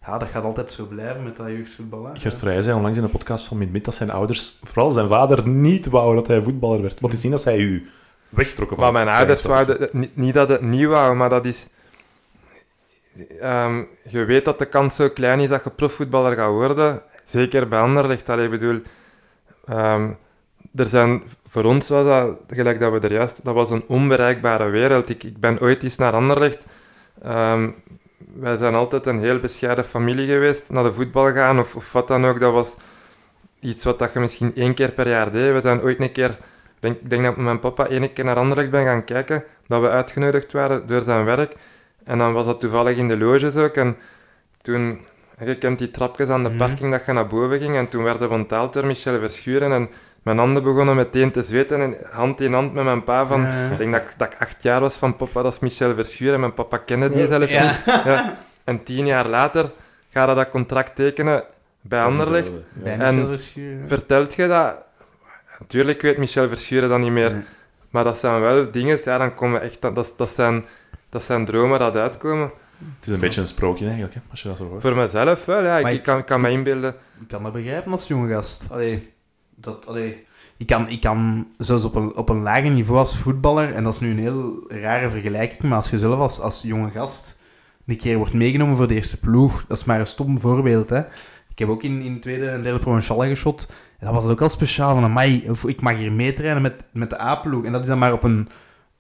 Ja, 0.06 0.18
dat 0.18 0.30
gaat 0.30 0.44
altijd 0.44 0.72
zo 0.72 0.86
blijven 0.86 1.24
met 1.24 1.36
dat 1.36 1.48
jeugdvoetbal. 1.48 2.10
Gert 2.14 2.40
Vrij 2.40 2.62
zei 2.62 2.76
onlangs 2.76 2.98
in 2.98 3.04
een 3.04 3.10
podcast 3.10 3.46
van 3.46 3.58
Mid 3.58 3.86
dat 3.86 3.96
zijn 3.96 4.12
ouders, 4.12 4.58
vooral 4.64 4.92
zijn 4.92 5.08
vader, 5.08 5.48
niet 5.48 5.86
wou 5.86 6.16
dat 6.16 6.28
hij 6.28 6.42
voetballer 6.42 6.82
werd. 6.82 7.02
Maar 7.02 7.10
te 7.10 7.18
zien 7.18 7.32
dat 7.32 7.42
zij 7.42 7.58
u 7.58 7.90
wegtrokken 8.30 8.78
van 8.78 8.86
Maar 8.86 9.06
mijn 9.06 9.16
ouders 9.18 9.42
wouden 9.42 9.82
het 9.82 9.94
niet, 9.94 10.16
niet 10.16 10.34
dat 10.34 10.50
het 10.50 10.62
niet 10.62 10.86
wou, 10.86 11.16
maar 11.16 11.30
dat 11.30 11.46
is. 11.46 11.68
Ehm, 13.40 13.84
je 14.10 14.26
weet 14.26 14.46
dat 14.46 14.60
de 14.60 14.66
kans 14.66 14.96
zo 14.96 15.10
klein 15.10 15.40
is 15.40 15.50
dat 15.50 15.64
je 15.64 15.70
profvoetballer 15.70 16.36
gaat 16.36 16.52
worden. 16.52 17.02
Zeker 17.24 17.68
bij 17.68 17.80
Anderlecht. 17.80 18.30
Allee, 18.30 18.46
ik 18.46 18.52
bedoel, 18.52 18.82
ehm, 19.66 20.10
er 20.76 20.88
zijn, 20.88 21.24
voor 21.48 21.64
ons 21.64 21.90
was 21.90 22.06
dat, 22.06 22.38
gelijk 22.48 22.80
dat 22.80 22.92
we 22.92 23.00
er 23.00 23.14
juist, 23.14 23.46
dat 23.46 23.54
was 23.54 23.70
een 23.70 23.84
onbereikbare 23.88 24.70
wereld. 24.70 25.10
Ik, 25.10 25.24
ik 25.24 25.40
ben 25.40 25.62
ooit 25.62 25.84
eens 25.84 25.96
naar 25.96 26.14
Anderlecht. 26.14 26.66
Ehm, 27.22 27.70
wij 28.18 28.58
zijn 28.58 28.76
altijd 28.76 29.06
een 29.06 29.20
heel 29.20 29.40
bescheiden 29.40 29.86
familie 29.86 30.28
geweest. 30.28 30.70
Naar 30.70 30.84
de 30.84 30.94
voetbal 30.94 31.34
gaan 31.34 31.60
of, 31.60 31.76
of 31.76 31.92
wat 31.92 32.08
dan 32.08 32.26
ook. 32.26 32.40
Dat 32.40 32.54
was 32.54 32.76
iets 33.60 33.84
wat 33.84 34.00
dat 34.00 34.14
je 34.14 34.20
misschien 34.20 34.56
één 34.56 34.74
keer 34.74 34.92
per 34.92 35.08
jaar 35.08 35.32
deed. 35.32 35.54
We 35.54 35.62
zijn 35.62 35.82
ooit 35.82 36.00
een 36.00 36.12
keer 36.12 36.38
ik 36.86 37.10
denk, 37.10 37.24
dat 37.24 37.38
mijn 37.38 37.60
papa 37.60 37.88
één 37.88 38.14
keer 38.14 38.26
naar 38.26 38.36
Anderlecht 38.36 38.70
ben 38.70 38.84
gaan 38.86 39.04
kijken, 39.04 39.44
dat 39.68 39.82
we 39.82 39.90
uitgenodigd 39.90 40.52
waren 40.52 40.88
door 40.88 41.02
zijn 41.02 41.26
werk. 41.26 41.56
En 42.06 42.18
dan 42.18 42.34
was 42.34 42.46
dat 42.46 42.60
toevallig 42.60 42.98
in 42.98 43.08
de 43.08 43.18
loges 43.18 43.56
ook. 43.56 43.76
En 43.76 43.98
toen, 44.62 45.00
je 45.46 45.58
kent 45.58 45.80
die 45.80 45.92
trapjes 45.92 46.30
aan 46.30 46.44
de 46.44 46.50
Mhm. 46.50 46.58
parking 46.58 46.92
dat 46.92 47.06
je 47.06 47.12
naar 47.14 47.28
boven 47.28 47.60
ging. 47.60 47.76
En 47.76 47.88
toen 47.90 48.04
werden 48.04 48.30
we 48.30 48.36
onthaald 48.36 48.74
door 48.74 48.86
Michel 48.86 49.20
Verschuren. 49.20 49.72
En 49.72 49.90
mijn 50.24 50.38
handen 50.38 50.64
begonnen 50.64 50.96
meteen 50.96 51.32
te 51.32 51.42
zweten. 51.42 51.82
En 51.82 51.96
hand 52.12 52.42
in 52.42 52.54
hand 52.54 52.74
met 52.74 52.84
mijn 52.84 53.04
pa 53.04 53.26
van... 53.26 53.42
Ja. 53.42 53.70
Ik 53.72 53.78
denk 53.78 53.92
dat, 53.94 54.02
ik- 54.02 54.14
dat 54.18 54.34
ik 54.34 54.40
acht 54.40 54.64
jaar 54.64 54.80
was 54.80 54.98
van 54.98 55.16
papa, 55.16 55.42
dat 55.42 55.54
is 55.54 55.60
Michel 55.60 55.94
Verschuren. 55.96 56.40
Mijn 56.40 56.54
papa 56.54 56.78
kende 56.78 57.10
die 57.10 57.28
zelfs 57.28 57.54
Ja. 57.54 57.64
niet. 57.64 58.04
Ja. 58.06 58.38
En 58.64 58.84
tien 58.84 59.06
jaar 59.06 59.28
later 59.28 59.72
ga 60.12 60.30
je 60.30 60.36
dat 60.36 60.50
contract 60.50 60.96
tekenen 60.96 61.44
bij 61.82 62.04
Anderlecht. 62.04 62.52
Bij 62.74 62.98
En. 62.98 63.40
Vertelt 63.86 64.34
je 64.36 64.48
dat? 64.48 64.76
Natuurlijk 65.60 66.02
weet 66.02 66.18
Michel 66.18 66.48
Verschuren 66.48 66.90
dat 66.90 67.00
niet 67.00 67.12
meer. 67.12 67.46
Maar 67.90 68.04
dat 68.04 68.18
zijn 68.18 68.42
wel 68.42 68.72
dingen, 68.72 69.00
ja, 69.04 69.18
dan 69.18 69.34
komen 69.34 69.62
echt, 69.62 69.82
dat, 69.82 70.14
dat 70.18 70.30
zijn, 70.30 70.66
dat 71.10 71.24
zijn 71.24 71.46
dromen 71.46 71.80
dat 71.80 71.96
uitkomen. 71.96 72.52
Het 73.00 73.08
is 73.08 73.14
een 73.14 73.20
beetje 73.20 73.42
een 73.42 73.48
sprookje 73.48 73.86
eigenlijk, 73.86 74.14
hè, 74.14 74.22
als 74.30 74.42
je 74.42 74.48
dat 74.48 74.58
zo 74.58 74.68
hoort. 74.68 74.82
Voor 74.82 74.96
mezelf 74.96 75.46
wel, 75.46 75.64
ja. 75.64 75.78
Ik, 75.78 76.04
kan, 76.04 76.24
kan 76.24 76.42
me 76.42 76.50
inbeelden. 76.50 76.96
Ik 77.22 77.28
kan 77.28 77.44
dat 77.44 77.54
begrijpen 77.54 77.92
als 77.92 78.08
jonge 78.08 78.34
gast. 78.34 78.68
Allee, 78.72 79.14
dat, 79.56 79.88
allee, 79.88 80.26
ik, 80.58 80.68
kan, 80.68 80.90
ik 80.90 81.02
kan 81.02 81.48
zelfs 81.58 81.86
op 81.86 81.96
een, 81.96 82.16
op 82.16 82.30
een 82.30 82.42
lager 82.42 82.70
niveau 82.70 83.00
als 83.00 83.18
voetballer, 83.18 83.74
en 83.74 83.84
dat 83.84 83.94
is 83.94 84.00
nu 84.00 84.10
een 84.10 84.20
heel 84.20 84.66
rare 84.68 85.10
vergelijking, 85.10 85.62
maar 85.62 85.78
als 85.78 85.90
je 85.90 86.00
zelf 86.00 86.20
als, 86.20 86.40
als 86.40 86.62
jonge 86.62 86.92
gast 86.92 87.38
een 87.86 87.98
keer 87.98 88.18
wordt 88.18 88.34
meegenomen 88.34 88.78
voor 88.78 88.88
de 88.88 88.94
eerste 88.94 89.20
ploeg, 89.20 89.66
dat 89.68 89.78
is 89.78 89.84
maar 89.84 90.00
een 90.00 90.08
stom 90.08 90.40
voorbeeld. 90.40 90.90
Hè. 90.90 91.00
Ik 91.50 91.60
heb 91.60 91.70
ook 91.70 91.84
in, 91.84 92.02
in 92.02 92.20
tweede 92.20 92.50
en 92.50 92.64
derde 92.64 92.80
provinciale 92.80 93.28
geschot, 93.28 93.68
en 94.00 94.06
dat 94.06 94.16
was 94.16 94.24
het 94.24 94.32
ook 94.32 94.42
al 94.42 94.50
speciaal 94.50 94.94
van, 94.94 95.04
amai, 95.04 95.50
of 95.50 95.66
ik 95.66 95.82
mag 95.82 95.98
hier 95.98 96.12
meetrainen 96.12 96.62
met, 96.62 96.84
met 96.92 97.10
de 97.10 97.22
A-ploeg. 97.22 97.66
En 97.66 97.72
dat 97.72 97.82
is 97.82 97.88
dan 97.88 97.98
maar 97.98 98.14
op 98.14 98.24
een... 98.24 98.50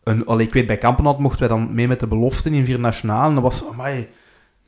een 0.05 0.39
ik 0.39 0.53
weet, 0.53 0.65
bij 0.65 0.77
Kampenhout 0.77 1.19
mochten 1.19 1.39
wij 1.39 1.57
dan 1.57 1.73
mee 1.73 1.87
met 1.87 1.99
de 1.99 2.07
beloften 2.07 2.53
in 2.53 2.65
vier 2.65 2.79
nationalen. 2.79 3.27
En 3.27 3.33
dat 3.33 3.43
was, 3.43 3.67
amai, 3.71 4.07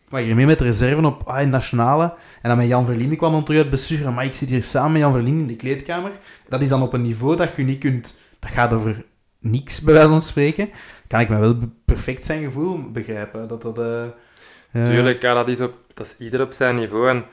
mag 0.10 0.22
hier 0.22 0.36
mee 0.36 0.46
met 0.46 0.58
de 0.58 0.64
reserve 0.64 1.06
op 1.06 1.24
ah, 1.26 1.42
in 1.42 1.50
nationale. 1.50 2.14
En 2.42 2.50
dan 2.50 2.58
met 2.58 2.68
Jan 2.68 2.86
Verlinde 2.86 3.16
kwam 3.16 3.32
dan 3.32 3.44
terug 3.44 3.62
uit 3.62 3.70
bestuur. 3.70 4.12
Maar 4.14 4.26
ik 4.26 4.36
zit 4.36 4.50
hier 4.50 4.64
samen 4.64 4.92
met 4.92 5.02
Jan 5.02 5.14
Verlinde 5.14 5.42
in 5.42 5.48
de 5.48 5.56
kleedkamer. 5.56 6.12
Dat 6.50 6.62
is 6.62 6.70
dan 6.70 6.82
op 6.82 6.94
een 6.94 7.02
niveau 7.02 7.36
dat 7.36 7.50
je 7.56 7.64
niet 7.64 7.80
kunt... 7.80 8.16
Dat 8.40 8.50
gaat 8.52 8.74
over 8.74 9.06
niks, 9.40 9.82
bij 9.82 9.94
wijze 9.94 10.10
van 10.10 10.22
spreken. 10.22 10.70
Kan 11.08 11.20
ik 11.20 11.30
me 11.30 11.40
wel 11.40 11.58
perfect 11.86 12.24
zijn 12.24 12.44
gevoel 12.44 12.92
begrijpen. 12.92 13.48
Dat 13.48 13.62
dat... 13.62 13.80
eh, 13.80 14.84
Tuurlijk, 14.86 15.22
ja, 15.22 15.34
dat, 15.34 15.48
is 15.48 15.62
op, 15.62 15.74
dat 15.94 16.06
is 16.06 16.26
ieder 16.26 16.42
op 16.42 16.52
zijn 16.52 16.76
niveau. 16.76 17.10
En 17.10 17.26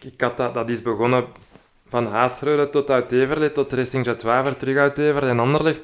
ik 0.00 0.20
had 0.20 0.36
dat, 0.36 0.54
dat 0.54 0.68
is 0.68 0.82
begonnen 0.82 1.24
van 1.88 2.06
Haasreude 2.06 2.70
tot 2.70 2.90
uit 2.90 3.54
tot 3.54 3.72
Racing 3.72 4.04
Jet 4.04 4.18
terug 4.58 4.76
uit 4.76 4.98
Everlee 4.98 5.30
en 5.30 5.40
Anderlecht. 5.40 5.80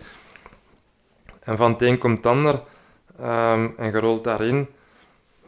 En 1.45 1.57
van 1.57 1.73
het 1.73 1.83
een 1.83 1.99
komt 1.99 2.17
het 2.17 2.27
ander. 2.27 2.63
Ehm, 3.21 3.69
en 3.77 3.93
gerold 3.93 4.25
daarin. 4.25 4.67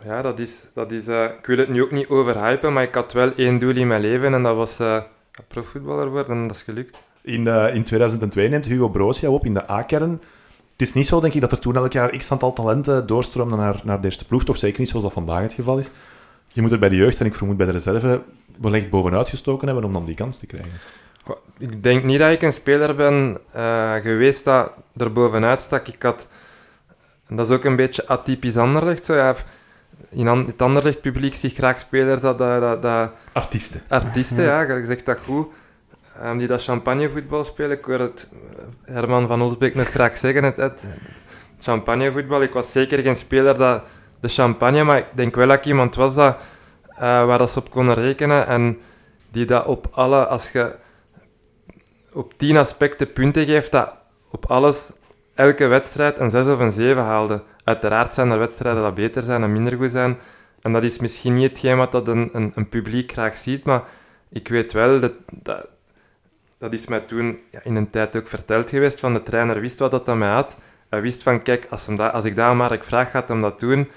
Ja, 0.04 0.22
dat 0.22 0.38
is... 0.38 0.66
Dat 0.74 0.92
is 0.92 1.06
eh, 1.06 1.24
ik 1.24 1.46
wil 1.46 1.58
het 1.58 1.68
nu 1.68 1.82
ook 1.82 1.90
niet 1.90 2.08
overhypen, 2.08 2.72
maar 2.72 2.82
ik 2.82 2.94
had 2.94 3.12
wel 3.12 3.32
één 3.34 3.58
doel 3.58 3.76
in 3.76 3.86
mijn 3.86 4.00
leven 4.00 4.34
en 4.34 4.42
dat 4.42 4.56
was 4.56 4.78
eh, 4.78 5.02
profvoetballer 5.48 6.10
worden 6.10 6.36
en 6.36 6.46
dat 6.46 6.56
is 6.56 6.62
gelukt. 6.62 6.98
In, 7.20 7.46
eh, 7.46 7.74
in 7.74 7.84
2002 7.84 8.48
neemt 8.48 8.66
Hugo 8.66 8.88
Broos 8.88 9.20
jou 9.20 9.34
op 9.34 9.46
in 9.46 9.54
de 9.54 9.70
A-kern. 9.70 10.20
Het 10.72 10.82
is 10.82 10.92
niet 10.92 11.06
zo, 11.06 11.20
denk 11.20 11.34
ik, 11.34 11.40
dat 11.40 11.52
er 11.52 11.60
toen 11.60 11.76
elk 11.76 11.92
jaar 11.92 12.16
x 12.16 12.30
aantal 12.30 12.52
talenten 12.52 13.06
doorstroomden 13.06 13.58
naar, 13.58 13.80
naar 13.84 14.00
de 14.00 14.06
eerste 14.06 14.26
ploeg. 14.26 14.44
Toch 14.44 14.56
zeker 14.56 14.80
niet 14.80 14.88
zoals 14.88 15.04
dat 15.04 15.12
vandaag 15.12 15.42
het 15.42 15.52
geval 15.52 15.78
is. 15.78 15.90
Je 16.48 16.62
moet 16.62 16.72
er 16.72 16.78
bij 16.78 16.88
de 16.88 16.96
jeugd 16.96 17.20
en 17.20 17.26
ik 17.26 17.34
vermoed 17.34 17.56
bij 17.56 17.66
de 17.66 17.72
reserve 17.72 18.22
wellicht 18.60 18.90
bovenuit 18.90 19.28
gestoken 19.28 19.66
hebben 19.66 19.84
om 19.84 19.92
dan 19.92 20.04
die 20.04 20.14
kans 20.14 20.38
te 20.38 20.46
krijgen. 20.46 20.72
Ik 21.58 21.82
denk 21.82 22.04
niet 22.04 22.18
dat 22.18 22.30
ik 22.30 22.42
een 22.42 22.52
speler 22.52 22.94
ben 22.94 23.38
eh, 23.52 23.94
geweest 23.94 24.44
dat 24.44 24.72
er 24.96 25.12
bovenuit 25.12 25.60
stak. 25.60 25.88
Ik 25.88 26.02
had, 26.02 26.26
en 27.28 27.36
dat 27.36 27.48
is 27.48 27.56
ook 27.56 27.64
een 27.64 27.76
beetje 27.76 28.06
atypisch 28.08 28.56
Anderlecht. 28.56 29.04
Zo, 29.04 29.14
ja, 29.14 29.34
in 30.10 30.28
an- 30.28 30.46
het 30.46 30.62
Anderlecht 30.62 31.00
publiek 31.00 31.34
zie 31.34 31.50
ik 31.50 31.56
graag 31.56 31.78
spelers 31.78 32.20
dat, 32.20 32.38
dat, 32.38 32.82
dat, 32.82 33.10
Artiesten. 33.32 33.82
artiesten, 33.88 34.44
ja, 34.44 34.60
je 34.62 34.86
zegt 34.86 35.06
dat 35.06 35.18
goed, 35.24 35.46
ehm, 36.20 36.38
die 36.38 36.46
dat 36.48 36.62
champagnevoetbal 36.62 37.44
spelen. 37.44 37.78
Ik 37.78 37.84
hoor 37.84 37.98
het 37.98 38.28
eh, 38.56 38.94
Herman 38.94 39.26
van 39.26 39.42
Olsbeek 39.42 39.74
nog 39.74 39.86
graag 39.88 40.16
zeggen, 40.16 40.44
het, 40.44 40.56
het 40.56 40.84
champagnevoetbal. 41.60 42.42
Ik 42.42 42.52
was 42.52 42.72
zeker 42.72 42.98
geen 43.02 43.16
speler 43.16 43.58
dat 43.58 43.82
de 44.20 44.28
champagne, 44.28 44.84
maar 44.84 44.98
ik 44.98 45.06
denk 45.14 45.34
wel 45.34 45.46
dat 45.48 45.56
ik 45.58 45.64
iemand 45.64 45.94
was 45.94 46.14
dat, 46.14 46.36
eh, 46.88 46.98
waar 47.26 47.38
dat 47.38 47.50
ze 47.50 47.58
op 47.58 47.70
konden 47.70 47.94
rekenen 47.94 48.46
en 48.46 48.78
die 49.30 49.46
dat 49.46 49.64
op 49.66 49.88
alle, 49.90 50.26
als 50.26 50.50
je 50.52 50.74
op 52.14 52.38
tien 52.38 52.56
aspecten 52.56 53.12
punten 53.12 53.46
geeft, 53.46 53.72
dat 53.72 53.92
op 54.30 54.46
alles, 54.46 54.92
elke 55.34 55.66
wedstrijd 55.66 56.18
een 56.18 56.30
6 56.30 56.46
of 56.46 56.58
een 56.58 56.72
7 56.72 57.02
haalde. 57.02 57.42
Uiteraard 57.64 58.14
zijn 58.14 58.30
er 58.30 58.38
wedstrijden 58.38 58.82
dat 58.82 58.94
beter 58.94 59.22
zijn 59.22 59.42
en 59.42 59.52
minder 59.52 59.76
goed 59.76 59.90
zijn. 59.90 60.18
En 60.62 60.72
dat 60.72 60.84
is 60.84 60.98
misschien 60.98 61.34
niet 61.34 61.48
hetgeen 61.48 61.76
wat 61.76 61.92
dat 61.92 62.08
een, 62.08 62.52
een, 62.54 62.68
publiek 62.68 63.12
graag 63.12 63.38
ziet, 63.38 63.64
maar 63.64 63.82
ik 64.28 64.48
weet 64.48 64.72
wel, 64.72 65.00
dat, 65.00 65.12
dat, 66.58 66.72
is 66.72 66.86
mij 66.86 67.00
toen 67.00 67.38
ja, 67.50 67.62
in 67.62 67.76
een 67.76 67.90
tijd 67.90 68.16
ook 68.16 68.28
verteld 68.28 68.70
geweest, 68.70 69.00
van 69.00 69.12
de 69.12 69.22
trainer 69.22 69.60
wist 69.60 69.78
wat 69.78 69.90
dat 69.90 70.08
aan 70.08 70.18
mij 70.18 70.30
had. 70.30 70.56
Hij 70.88 71.02
wist 71.02 71.22
van, 71.22 71.42
kijk, 71.42 71.66
als, 71.70 71.88
als 71.98 72.24
ik 72.24 72.36
dat 72.36 72.44
aan 72.44 72.56
Mark 72.56 72.84
vraag, 72.84 73.10
gaat 73.10 73.28
hem 73.28 73.40
dat 73.40 73.60
doen. 73.60 73.90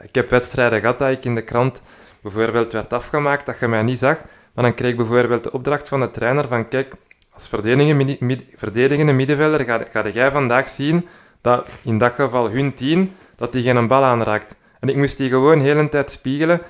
Ik 0.00 0.14
heb 0.14 0.30
wedstrijden 0.30 0.80
gehad 0.80 0.98
dat 0.98 1.10
ik 1.10 1.24
in 1.24 1.34
de 1.34 1.42
krant 1.42 1.82
bijvoorbeeld 2.20 2.72
werd 2.72 2.92
afgemaakt, 2.92 3.46
dat 3.46 3.58
je 3.58 3.68
mij 3.68 3.82
niet 3.82 3.98
zag. 3.98 4.22
Maar 4.54 4.64
dan 4.64 4.74
kreeg 4.74 4.90
ik 4.90 4.96
bijvoorbeeld 4.96 5.42
de 5.42 5.52
opdracht 5.52 5.88
van 5.88 6.00
de 6.00 6.10
trainer 6.10 6.48
van, 6.48 6.68
kijk, 6.68 6.94
als 7.34 7.48
verdedigende, 7.48 8.16
mid, 8.20 8.44
verdedigende 8.54 9.12
middenvelder 9.12 9.64
ga, 9.64 9.84
ga 9.90 10.08
jij 10.08 10.30
vandaag 10.30 10.68
zien 10.68 11.06
dat 11.40 11.68
in 11.82 11.98
dat 11.98 12.12
geval 12.12 12.50
hun 12.50 12.74
tien, 12.74 13.12
dat 13.36 13.52
die 13.52 13.62
geen 13.62 13.86
bal 13.86 14.02
aanraakt. 14.04 14.54
En 14.80 14.88
ik 14.88 14.96
moest 14.96 15.16
die 15.16 15.28
gewoon 15.28 15.58
de 15.58 15.64
hele 15.64 15.88
tijd 15.88 16.10
spiegelen. 16.10 16.60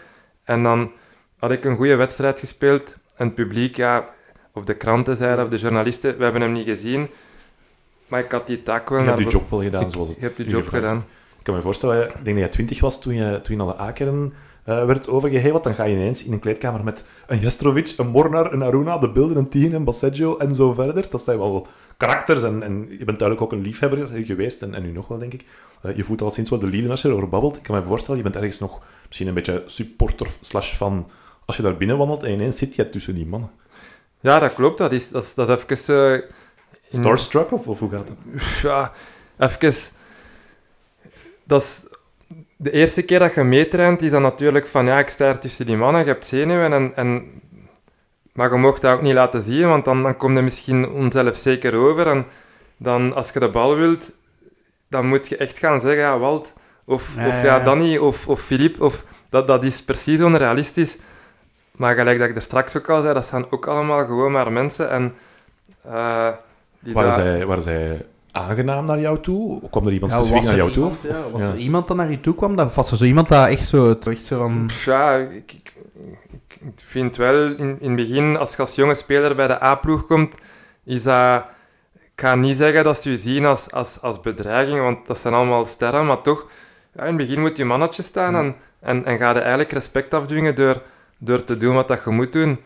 En 0.45 0.63
dan 0.63 0.93
had 1.39 1.51
ik 1.51 1.65
een 1.65 1.77
goede 1.77 1.95
wedstrijd 1.97 2.41
gespeeld. 2.41 2.97
En 3.17 3.27
het 3.27 3.35
publiek, 3.35 3.77
ja, 3.77 4.09
of 4.53 4.65
de 4.65 4.75
kranten 4.75 5.17
zeiden, 5.17 5.45
of 5.45 5.51
de 5.51 5.57
journalisten, 5.57 6.17
we 6.17 6.25
hebben 6.25 6.43
hem 6.43 6.53
niet 6.53 6.67
gezien. 6.67 7.09
Maar 8.07 8.21
ik 8.21 8.33
had 8.33 8.47
die 8.47 8.63
taak 8.63 8.89
wel... 8.89 9.01
Je 9.01 9.07
hebt 9.07 9.19
die 9.19 9.29
job 9.29 9.51
wel 9.51 9.63
gedaan 9.63 9.91
zoals 9.91 10.09
het 10.09 10.17
Ik 10.17 10.23
heb 10.23 10.37
die 10.37 10.47
u 10.47 10.51
job 10.51 10.69
gedaan. 10.69 10.97
Ik 11.39 11.43
kan 11.43 11.55
me 11.55 11.63
voorstellen, 11.63 12.09
ik 12.09 12.25
denk 12.25 12.25
dat 12.25 12.37
jij 12.37 12.49
20 12.49 12.81
was 12.81 13.01
toen 13.01 13.15
je, 13.15 13.41
toen 13.43 13.57
je 13.57 13.65
naar 13.65 13.73
de 13.73 13.81
Akeren 13.81 14.35
eh, 14.65 14.85
werd 14.85 15.09
overgeheveld. 15.09 15.65
Dan 15.65 15.75
ga 15.75 15.85
je 15.85 15.95
ineens 15.95 16.25
in 16.25 16.33
een 16.33 16.41
kleedkamer 16.41 16.85
met 16.85 17.05
een 17.27 17.39
Jestrovic, 17.39 17.95
een 17.97 18.09
Mornar, 18.09 18.53
een 18.53 18.63
Aruna, 18.63 18.99
de 18.99 19.11
beelden, 19.11 19.37
een 19.37 19.49
Tien, 19.49 19.75
een 19.75 19.85
Basseggio 19.85 20.37
en 20.37 20.55
zo 20.55 20.73
verder. 20.73 21.07
Dat 21.11 21.23
zijn 21.23 21.39
wel 21.39 21.67
karakters 21.97 22.43
en, 22.43 22.63
en 22.63 22.87
je 22.99 23.05
bent 23.05 23.19
duidelijk 23.19 23.41
ook 23.43 23.53
een 23.53 23.65
liefhebber 23.65 24.09
geweest 24.25 24.63
en, 24.63 24.75
en 24.75 24.83
nu 24.83 24.93
nog 24.93 25.09
wel, 25.09 25.19
denk 25.19 25.33
ik. 25.33 25.45
Eh, 25.83 25.97
je 25.97 26.05
voelt 26.05 26.23
al 26.23 26.31
sinds 26.31 26.51
wel 26.51 26.59
de 26.59 26.67
liefde 26.67 26.91
als 26.91 27.03
je 27.03 27.09
erover 27.09 27.29
babbelt. 27.29 27.57
Ik 27.57 27.63
kan 27.63 27.77
me 27.77 27.83
voorstellen, 27.83 28.17
je 28.17 28.23
bent 28.23 28.37
ergens 28.37 28.59
nog 28.59 28.81
misschien 29.07 29.29
een 29.29 29.35
beetje 29.35 29.63
supporter 29.67 30.27
slash 30.41 30.75
fan. 30.75 31.11
Als 31.45 31.57
je 31.57 31.63
daar 31.63 31.77
binnen 31.77 31.99
wandelt 31.99 32.23
en 32.23 32.31
ineens 32.33 32.59
zit 32.59 32.75
je 32.75 32.91
tussen 32.91 33.15
die 33.15 33.27
mannen. 33.27 33.51
Ja, 34.21 34.39
dat 34.39 34.55
klopt. 34.55 34.79
Dat 34.79 34.93
is, 34.93 35.11
dat 35.11 35.23
is, 35.23 35.35
dat 35.35 35.49
is 35.49 35.65
even... 35.69 36.13
eh, 36.13 36.29
in- 36.89 37.01
Starstruck 37.01 37.53
of, 37.53 37.69
of 37.69 37.79
hoe 37.79 37.91
gaat 37.91 38.09
het? 38.09 38.61
ja, 38.63 38.93
even... 39.39 39.75
Dat 41.45 41.63
is... 41.63 41.83
De 42.65 42.71
eerste 42.71 43.03
keer 43.03 43.19
dat 43.19 43.35
je 43.35 43.43
meetraint, 43.45 44.03
is 44.03 44.11
dan 44.11 44.23
natuurlijk 44.23 44.67
van, 44.67 44.87
ja, 44.87 44.99
ik 44.99 45.09
sta 45.09 45.25
er 45.25 45.39
tussen 45.39 45.67
die 45.67 45.77
mannen, 45.77 46.01
je 46.01 46.07
hebt 46.07 46.27
zenuwen, 46.27 46.73
en, 46.73 46.93
en... 46.97 47.25
maar 48.33 48.53
je 48.53 48.59
mocht 48.59 48.83
dat 48.83 48.95
ook 48.95 49.03
niet 49.03 49.15
laten 49.15 49.43
zien, 49.43 49.69
want 49.69 49.85
dan, 49.85 50.03
dan 50.03 50.17
kom 50.17 50.37
je 50.37 50.43
misschien 50.43 50.89
onzelfzeker 50.89 51.75
over, 51.75 52.07
en 52.07 52.27
dan, 52.77 53.15
als 53.15 53.31
je 53.33 53.41
de 53.41 53.51
bal 53.51 53.77
wilt, 53.77 54.13
dan 54.89 55.07
moet 55.07 55.29
je 55.29 55.37
echt 55.37 55.59
gaan 55.59 55.81
zeggen, 55.81 56.01
ja, 56.01 56.19
Walt, 56.19 56.53
of, 56.85 57.15
Ja, 57.17 57.27
of 57.29 57.33
ja, 57.35 57.39
ja, 57.43 57.57
ja. 57.57 57.65
Danny, 57.65 57.97
of, 57.97 58.29
of 58.29 58.41
Philippe, 58.41 58.85
of... 58.85 59.05
Dat, 59.29 59.47
dat 59.47 59.65
is 59.65 59.83
precies 59.83 60.21
onrealistisch. 60.23 60.99
Maar 61.71 61.95
gelijk 61.95 62.19
dat 62.19 62.29
ik 62.29 62.35
er 62.37 62.43
straks 62.43 62.77
ook 62.77 62.89
al 62.91 63.03
zei, 63.03 63.15
dat 63.15 63.27
zijn 63.27 63.47
ook 63.51 63.67
allemaal 63.67 64.07
gewoon 64.07 64.33
maar 64.33 64.53
mensen, 64.53 64.91
en... 64.91 65.15
eh, 65.83 66.29
die 66.81 66.95
Waren 66.95 67.11
daar- 67.11 67.21
zij, 67.21 67.47
waren 67.47 67.63
zij 67.63 68.07
aangenaam 68.35 68.85
naar 68.87 69.01
jou 69.01 69.21
toe? 69.21 69.69
Kwam 69.71 69.87
er 69.87 69.93
iemand 69.93 70.13
Ja, 70.13 70.19
specifiek 70.19 70.45
naar 70.45 70.57
jou 70.57 70.71
toe? 70.73 70.83
iemand, 70.85 71.07
Of- 71.07 71.11
ja, 71.27 71.31
was 71.33 71.43
ja. 71.43 71.49
er 71.49 71.57
iemand 71.57 71.89
dat 71.89 71.97
naar 71.97 72.11
je 72.11 72.21
toe 72.21 72.35
kwam? 72.35 72.57
Dat, 72.57 72.67
of 72.67 72.75
was 72.75 72.91
er 72.91 72.97
zo 72.97 73.05
iemand 73.05 73.29
dat 73.29 73.49
echt 73.49 73.69
zo, 73.69 73.89
het- 73.89 74.07
echt 74.07 74.27
zo 74.27 74.39
van... 74.39 74.71
Ja, 74.85 75.15
ik, 75.17 75.53
ik, 75.53 75.73
ik 76.61 76.73
vind 76.75 77.17
wel, 77.17 77.47
in, 77.47 77.77
in 77.81 77.87
het 77.91 77.97
begin, 77.97 78.37
als 78.37 78.51
je 78.55 78.59
als 78.59 78.75
jonge 78.75 78.95
speler 78.95 79.35
bij 79.35 79.47
de 79.47 79.63
A-ploeg 79.63 80.07
komt, 80.07 80.39
is 80.85 81.03
dat... 81.03 81.45
Ik 82.17 82.21
ga 82.27 82.35
niet 82.35 82.57
zeggen 82.57 82.85
dat 82.85 83.03
ze 83.03 83.11
je 83.11 83.17
zien 83.17 83.45
als, 83.45 83.71
als, 83.71 83.99
als 84.01 84.21
bedreiging, 84.21 84.81
want 84.81 85.07
dat 85.07 85.19
zijn 85.19 85.35
allemaal 85.35 85.67
sterren, 85.67 86.07
maar 86.07 86.23
toch, 86.23 86.47
ja, 86.95 87.01
in 87.01 87.07
het 87.07 87.17
begin 87.17 87.41
moet 87.41 87.57
je 87.57 87.65
mannetje 87.65 88.03
staan 88.03 88.35
en, 88.37 88.55
en, 88.81 89.05
en 89.05 89.19
ga 89.19 89.29
je 89.31 89.39
eigenlijk 89.39 89.73
respect 89.73 90.15
afdwingen 90.15 90.55
door, 90.55 90.83
door 91.19 91.45
te 91.45 91.57
doen 91.57 91.75
wat 91.75 91.89
dat 91.89 92.05
je 92.05 92.11
moet 92.11 92.33
doen. 92.33 92.61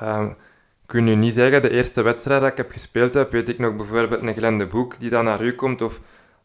Ehm, 0.00 0.26
ik 0.88 0.94
kan 0.94 1.04
nu 1.04 1.14
niet 1.14 1.34
zeggen, 1.34 1.62
de 1.62 1.70
eerste 1.70 2.02
wedstrijd 2.02 2.40
dat 2.40 2.50
ik 2.50 2.56
heb 2.56 2.70
gespeeld 2.70 3.14
heb, 3.14 3.30
weet 3.30 3.48
ik 3.48 3.58
nog 3.58 3.76
bijvoorbeeld 3.76 4.22
een 4.22 4.34
Glenn 4.34 4.58
de 4.58 4.66
Boek 4.66 4.98
die 4.98 5.10
dan 5.10 5.24
naar 5.24 5.42
u 5.42 5.54
komt, 5.54 5.82
of, 5.82 6.00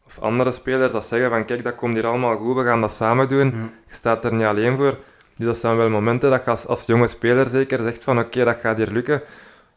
of 0.06 0.18
andere 0.18 0.52
spelers 0.52 0.92
dat 0.92 1.06
zeggen 1.06 1.30
van 1.30 1.44
kijk, 1.44 1.64
dat 1.64 1.74
komt 1.74 1.94
hier 1.94 2.06
allemaal 2.06 2.36
goed, 2.36 2.56
we 2.56 2.64
gaan 2.64 2.80
dat 2.80 2.92
samen 2.92 3.28
doen. 3.28 3.46
Je 3.88 3.94
staat 3.94 4.24
er 4.24 4.34
niet 4.34 4.44
alleen 4.44 4.76
voor. 4.76 4.96
Dus 5.36 5.46
dat 5.46 5.56
zijn 5.56 5.76
wel 5.76 5.88
momenten 5.88 6.30
dat 6.30 6.44
je 6.44 6.50
als, 6.50 6.66
als 6.66 6.86
jonge 6.86 7.08
speler 7.08 7.48
zeker 7.48 7.78
zegt 7.78 8.04
van 8.04 8.18
oké, 8.18 8.44
dat 8.44 8.56
gaat 8.56 8.76
hier 8.76 8.90
lukken. 8.90 9.22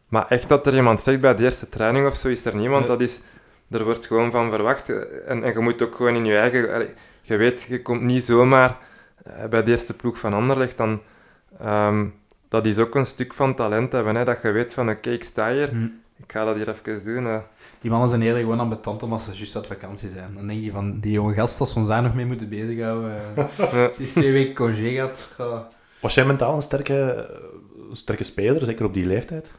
Maar 0.07 0.25
echt 0.27 0.49
dat 0.49 0.67
er 0.67 0.75
iemand 0.75 1.01
zegt 1.01 1.19
bij 1.19 1.35
de 1.35 1.43
eerste 1.43 1.69
training 1.69 2.07
of 2.07 2.15
zo, 2.15 2.27
is 2.27 2.45
er 2.45 2.55
niemand. 2.55 2.87
Nee. 2.87 2.97
Dat 2.97 3.01
is, 3.01 3.19
er 3.69 3.83
wordt 3.83 4.05
gewoon 4.05 4.31
van 4.31 4.49
verwacht. 4.49 4.89
En, 5.25 5.43
en 5.43 5.53
je 5.53 5.59
moet 5.59 5.81
ook 5.81 5.95
gewoon 5.95 6.15
in 6.15 6.25
je 6.25 6.37
eigen... 6.37 6.87
Je 7.21 7.37
weet, 7.37 7.61
je 7.61 7.81
komt 7.81 8.01
niet 8.01 8.23
zomaar 8.23 8.77
eh, 9.23 9.45
bij 9.45 9.63
de 9.63 9.71
eerste 9.71 9.93
ploeg 9.93 10.19
van 10.19 10.33
Anderlecht. 10.33 10.77
Dan, 10.77 11.01
ehm, 11.59 12.05
dat 12.49 12.65
is 12.65 12.77
ook 12.77 12.95
een 12.95 13.05
stuk 13.05 13.33
van 13.33 13.55
talent 13.55 13.91
hebben. 13.91 14.15
Hè, 14.15 14.25
dat 14.25 14.41
je 14.41 14.51
weet 14.51 14.73
van 14.73 14.89
oké, 14.89 15.09
ik 15.09 15.23
sta 15.23 15.51
hier. 15.51 15.69
Hm. 15.69 15.83
Ik 16.23 16.31
ga 16.31 16.45
dat 16.45 16.55
hier 16.55 16.69
even 16.69 17.03
doen. 17.13 17.25
hè. 17.25 17.39
Die 17.81 17.89
mannen 17.91 18.09
zijn 18.09 18.21
eerder 18.21 18.41
gewoon 18.41 18.59
ambetant 18.59 19.03
omdat 19.03 19.21
ze 19.21 19.31
juist 19.35 19.55
uit 19.55 19.67
vakantie 19.67 20.09
zijn. 20.09 20.33
Dan 20.35 20.47
denk 20.47 20.63
je 20.63 20.71
van, 20.71 20.99
die 20.99 21.11
jonge 21.11 21.33
gast, 21.33 21.59
als 21.59 21.73
we 21.73 21.79
ons 21.79 21.87
daar 21.87 22.01
nog 22.01 22.13
mee 22.15 22.25
moeten 22.25 22.49
bezighouden. 22.49 23.15
eh, 23.35 23.47
Ja. 23.71 23.87
die 23.97 24.05
is 24.05 24.11
twee 24.13 24.31
weken 24.31 24.53
congé 24.55 24.89
gehad. 24.91 25.29
ja. 25.37 25.67
Was 26.01 26.13
jij 26.13 26.25
mentaal 26.25 26.55
een 26.55 26.61
sterke, 26.61 27.11
eh, 27.11 27.35
sterke 27.91 28.23
speler, 28.23 28.65
zeker 28.65 28.85
op 28.85 28.93
die 28.93 29.05
leeftijd? 29.05 29.51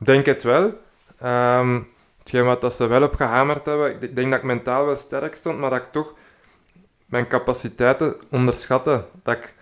Ik 0.00 0.06
denk 0.06 0.26
het 0.26 0.42
wel. 0.42 0.72
Ehm 1.20 1.80
hetgeen 2.18 2.44
wat 2.44 2.60
dat 2.60 2.74
ze 2.74 2.86
wel 2.86 3.02
op 3.02 3.14
gehamerd 3.14 3.66
hebben, 3.66 4.02
ik 4.02 4.16
denk 4.16 4.30
dat 4.30 4.38
ik 4.38 4.44
mentaal 4.44 4.86
wel 4.86 4.96
sterk 4.96 5.34
stond, 5.34 5.58
maar 5.58 5.70
dat 5.70 5.78
ik 5.78 5.92
toch 5.92 6.14
mijn 7.06 7.26
capaciteiten 7.26 8.14
onderschatte. 8.30 9.04
Dat 9.22 9.34
ik, 9.36 9.54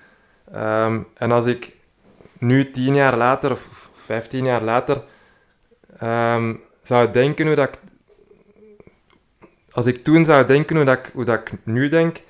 ehm, 0.53 1.01
en 1.14 1.31
als 1.33 1.47
ik 1.47 1.76
nu 2.39 2.70
tien 2.70 2.95
jaar 2.95 3.16
later, 3.16 3.51
of 3.51 3.91
vijftien 3.95 4.45
jaar 4.45 4.62
later, 4.62 5.03
ehm, 5.99 6.55
zou 6.82 7.11
denken 7.11 7.47
hoe 7.47 7.55
dat 7.55 7.68
ik... 7.68 7.78
Als 9.70 9.87
ik 9.87 10.05
toen 10.05 10.24
zou 10.24 10.47
denken 10.47 10.76
hoe, 10.76 10.84
dat 10.84 10.99
ik, 10.99 11.11
hoe 11.14 11.24
dat 11.24 11.41
ik 11.41 11.53
nu 11.62 11.89
denk, 11.89 12.22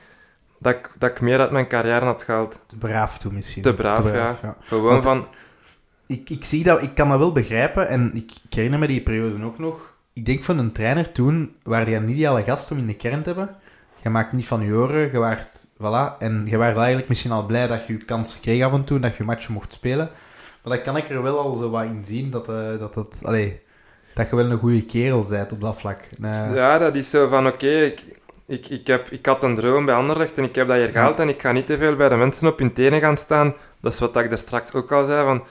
dat 0.59 0.75
ik, 0.75 0.93
dat 0.99 1.11
ik 1.11 1.21
meer 1.21 1.41
uit 1.41 1.51
mijn 1.51 1.69
carrière 1.69 2.05
had 2.05 2.23
gehaald. 2.23 2.59
Te 2.67 2.77
braaf 2.77 3.19
toe 3.19 3.33
misschien. 3.33 3.63
Te 3.63 3.75
braaf, 3.75 4.13
ja. 4.13 4.57
Gewoon 4.61 4.91
Want- 4.91 5.03
van... 5.03 5.27
Ik, 6.09 6.31
ik, 6.31 6.45
zie 6.45 6.65
dat, 6.65 6.83
ik 6.83 6.95
kan 6.95 7.09
dat 7.09 7.19
wel 7.19 7.33
begrijpen 7.33 7.89
en 7.89 8.11
ik, 8.15 8.33
ik 8.49 8.55
herinner 8.55 8.79
me 8.79 8.87
die 8.87 9.01
periode 9.03 9.45
ook 9.45 9.59
nog. 9.59 9.95
Ik 10.13 10.27
denk 10.27 10.43
van 10.43 10.59
een 10.59 10.73
trainer 10.73 11.13
toen, 11.13 11.57
waar 11.63 11.85
die 11.85 11.95
een 11.95 12.09
ideale 12.09 12.43
gast 12.43 12.71
om 12.71 12.79
in 12.79 12.87
de 12.87 12.97
kern 12.97 13.23
te 13.23 13.29
hebben. 13.29 13.57
Je 14.07 14.13
maakt 14.13 14.33
niet 14.33 14.47
van 14.47 14.65
je 14.65 14.73
oren, 14.73 15.11
je 15.13 15.19
waart, 15.19 15.67
voilà. 15.79 16.19
En 16.19 16.43
je 16.49 16.57
waart 16.57 16.77
eigenlijk 16.77 17.09
misschien 17.09 17.31
al 17.31 17.47
blij 17.47 17.67
dat 17.67 17.87
je 17.87 17.93
je 17.93 18.05
kans 18.05 18.41
kreeg 18.41 18.63
af 18.65 18.73
en 18.73 18.85
toe, 18.85 18.99
dat 19.01 19.17
je 19.17 19.25
matchen 19.25 19.53
mocht 19.53 19.73
spelen. 19.73 20.11
Maar 20.63 20.75
dan 20.77 20.83
kan 20.85 20.97
ik 20.97 21.09
er 21.11 21.23
wel 21.23 21.39
al 21.39 21.57
zo 21.57 21.71
wat 21.71 21.83
in 21.85 22.05
zien 22.05 22.31
dat, 22.31 22.49
eh, 22.49 22.79
dat, 22.79 23.21
allee, 23.23 23.61
dat 24.15 24.31
je 24.31 24.37
wel 24.37 24.51
een 24.51 24.59
goede 24.59 24.85
kerel 24.85 25.27
bent 25.29 25.53
op 25.53 25.61
dat 25.61 25.77
vlak. 25.81 26.01
Ja, 26.55 26.79
dat 26.79 26.95
is 26.95 27.11
zo 27.11 27.29
van, 27.29 27.47
oké, 27.47 27.67
ik, 27.67 28.03
ik, 28.47 28.69
ik, 28.69 28.87
heb- 28.87 29.11
ik 29.11 29.27
had 29.27 29.43
een 29.43 29.55
droom 29.55 29.85
bij 29.85 29.95
Anderlecht 29.95 30.39
en 30.39 30.45
ik 30.45 30.55
heb 30.55 30.67
dat 30.69 30.77
hier 30.77 30.89
gehaald 30.91 31.19
en 31.21 31.29
ik 31.29 31.41
ga 31.43 31.53
niet 31.53 31.67
te 31.67 31.79
veel 31.79 31.97
bij 31.97 32.09
de 32.09 32.17
mensen 32.17 32.47
op 32.49 32.59
hun 32.59 32.73
tenen 32.73 33.01
gaan 33.01 33.17
staan. 33.17 33.55
Dat 33.81 33.93
is 33.93 33.99
wat 33.99 34.17
ik 34.17 34.29
daar 34.29 34.39
straks 34.39 34.73
ook 34.73 34.93
al 34.93 35.07
zei, 35.07 35.25
van, 35.25 35.43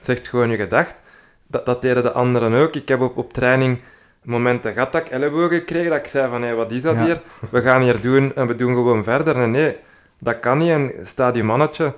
zeg 0.00 0.28
gewoon 0.28 0.50
je 0.50 0.56
gedacht. 0.56 1.00
Dat, 1.46 1.66
dat 1.66 1.82
deden 1.82 2.02
de 2.02 2.12
anderen 2.12 2.54
ook. 2.54 2.74
Ik 2.74 2.88
heb 2.88 3.00
op, 3.00 3.16
op 3.16 3.32
training 3.32 3.78
momenten 4.24 4.72
gehad 4.72 4.92
dat 4.92 5.00
ik 5.04 5.08
ellebogen 5.10 5.64
kreeg, 5.64 5.88
dat 5.88 5.98
ik 5.98 6.06
zei 6.06 6.30
van, 6.30 6.42
hé, 6.42 6.54
wat 6.54 6.72
is 6.72 6.82
dat 6.82 6.94
Ja. 6.94 7.04
hier? 7.04 7.20
We 7.50 7.62
gaan 7.62 7.82
hier 7.82 8.00
doen 8.00 8.34
en 8.34 8.46
we 8.46 8.56
doen 8.56 8.74
gewoon 8.74 9.04
verder. 9.04 9.36
En 9.40 9.50
nee, 9.50 9.76
dat 10.20 10.38
kan 10.40 10.58
niet 10.58 10.70
en 10.70 10.92
sta 11.02 11.30
die 11.30 11.42
mannetje. 11.42 11.94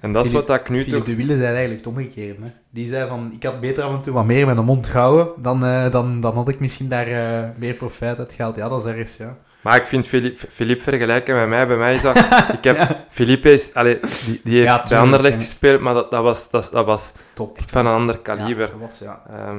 En 0.00 0.12
dat 0.12 0.24
is 0.24 0.32
wat 0.32 0.50
ik 0.50 0.68
nu 0.68 0.84
toch... 0.84 1.04
de 1.04 1.14
Wielen 1.14 1.36
zei 1.36 1.48
eigenlijk 1.48 1.84
het 1.84 1.94
omgekeerde. 1.94 2.42
Hè? 2.42 2.50
Die 2.70 2.88
zei 2.88 3.08
van, 3.08 3.30
ik 3.34 3.42
had 3.42 3.60
beter 3.60 3.82
af 3.82 3.92
en 3.94 4.02
toe 4.02 4.12
wat 4.12 4.24
meer 4.24 4.46
met 4.46 4.56
de 4.56 4.62
mond 4.62 4.86
gehouden, 4.86 5.28
dan, 5.36 5.64
eh, 5.64 5.90
dan, 5.90 6.20
dan 6.20 6.34
had 6.34 6.48
ik 6.48 6.60
misschien 6.60 6.88
daar 6.88 7.06
eh, 7.06 7.48
meer 7.56 7.74
profijt 7.74 8.18
uit 8.18 8.32
gehaald. 8.32 8.56
Ja, 8.56 8.68
dat 8.68 8.80
is 8.80 8.90
ergens, 8.92 9.16
ja. 9.16 9.36
Maar 9.60 9.76
ik 9.76 9.86
vind 9.86 10.06
Philippe, 10.06 10.46
Philippe 10.50 10.82
vergelijken 10.82 11.34
met 11.34 11.48
mij. 11.48 11.66
Bij 11.66 11.76
mij 11.76 11.94
is 11.94 12.02
dat... 12.02 12.16
Ik 12.58 12.64
heb... 12.64 12.96
Philippe 13.08 13.52
is... 13.52 13.74
Allee, 13.74 13.98
die, 14.26 14.40
die 14.44 14.54
heeft 14.56 14.68
Ja, 14.68 14.82
bij 14.88 14.98
Anderlecht 14.98 15.40
gespeeld, 15.40 15.80
maar 15.80 15.94
dat, 15.94 16.10
dat, 16.10 16.22
was, 16.22 16.50
dat, 16.50 16.68
dat 16.72 16.86
was 16.86 17.12
Top. 17.32 17.58
echt 17.58 17.70
van 17.70 17.86
een 17.86 17.92
ander 17.94 18.18
kaliber. 18.18 18.66
Ja, 18.66 18.72
dat 18.72 18.80
was, 18.80 18.98
ja. 18.98 19.22
Ehm, 19.30 19.58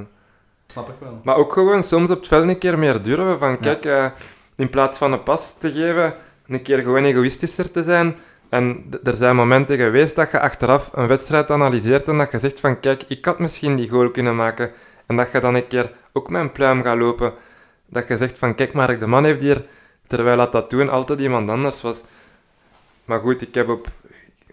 Snap 0.73 0.89
ik 0.89 0.95
wel. 0.99 1.19
maar 1.23 1.35
ook 1.35 1.53
gewoon 1.53 1.83
soms 1.83 2.09
op 2.09 2.17
het 2.17 2.27
veld 2.27 2.49
een 2.49 2.57
keer 2.57 2.79
meer 2.79 3.01
durven. 3.01 3.39
Van 3.39 3.59
kijk, 3.59 3.85
eh, 3.85 4.05
in 4.55 4.69
plaats 4.69 4.97
van 4.97 5.11
een 5.11 5.23
pas 5.23 5.57
te 5.57 5.71
geven, 5.71 6.13
een 6.47 6.61
keer 6.61 6.79
gewoon 6.79 7.03
egoïstischer 7.03 7.71
te 7.71 7.83
zijn. 7.83 8.15
En 8.49 8.83
er 9.03 9.13
zijn 9.13 9.35
momenten 9.35 9.77
geweest 9.77 10.15
dat 10.15 10.31
je 10.31 10.39
achteraf 10.39 10.89
een 10.93 11.07
wedstrijd 11.07 11.51
analyseert 11.51 12.07
en 12.07 12.17
dat 12.17 12.31
je 12.31 12.39
zegt 12.39 12.59
van 12.59 12.79
kijk, 12.79 13.03
ik 13.07 13.25
had 13.25 13.39
misschien 13.39 13.75
die 13.75 13.89
goal 13.89 14.09
kunnen 14.11 14.35
maken. 14.35 14.71
En 15.05 15.15
dat 15.15 15.31
je 15.31 15.39
dan 15.39 15.55
een 15.55 15.67
keer 15.67 15.91
ook 16.13 16.29
mijn 16.29 16.51
pluim 16.51 16.83
gaat 16.83 16.97
lopen. 16.97 17.33
Dat 17.85 18.07
je 18.07 18.17
zegt 18.17 18.39
van 18.39 18.55
kijk, 18.55 18.73
Mark 18.73 18.99
de 18.99 19.07
Man 19.07 19.23
heeft 19.23 19.41
hier, 19.41 19.65
terwijl 20.07 20.37
dat, 20.37 20.51
dat 20.51 20.69
toen 20.69 20.89
altijd 20.89 21.19
iemand 21.19 21.49
anders 21.49 21.81
was. 21.81 22.01
Maar 23.05 23.19
goed, 23.19 23.41
ik 23.41 23.53
heb 23.53 23.69
op 23.69 23.87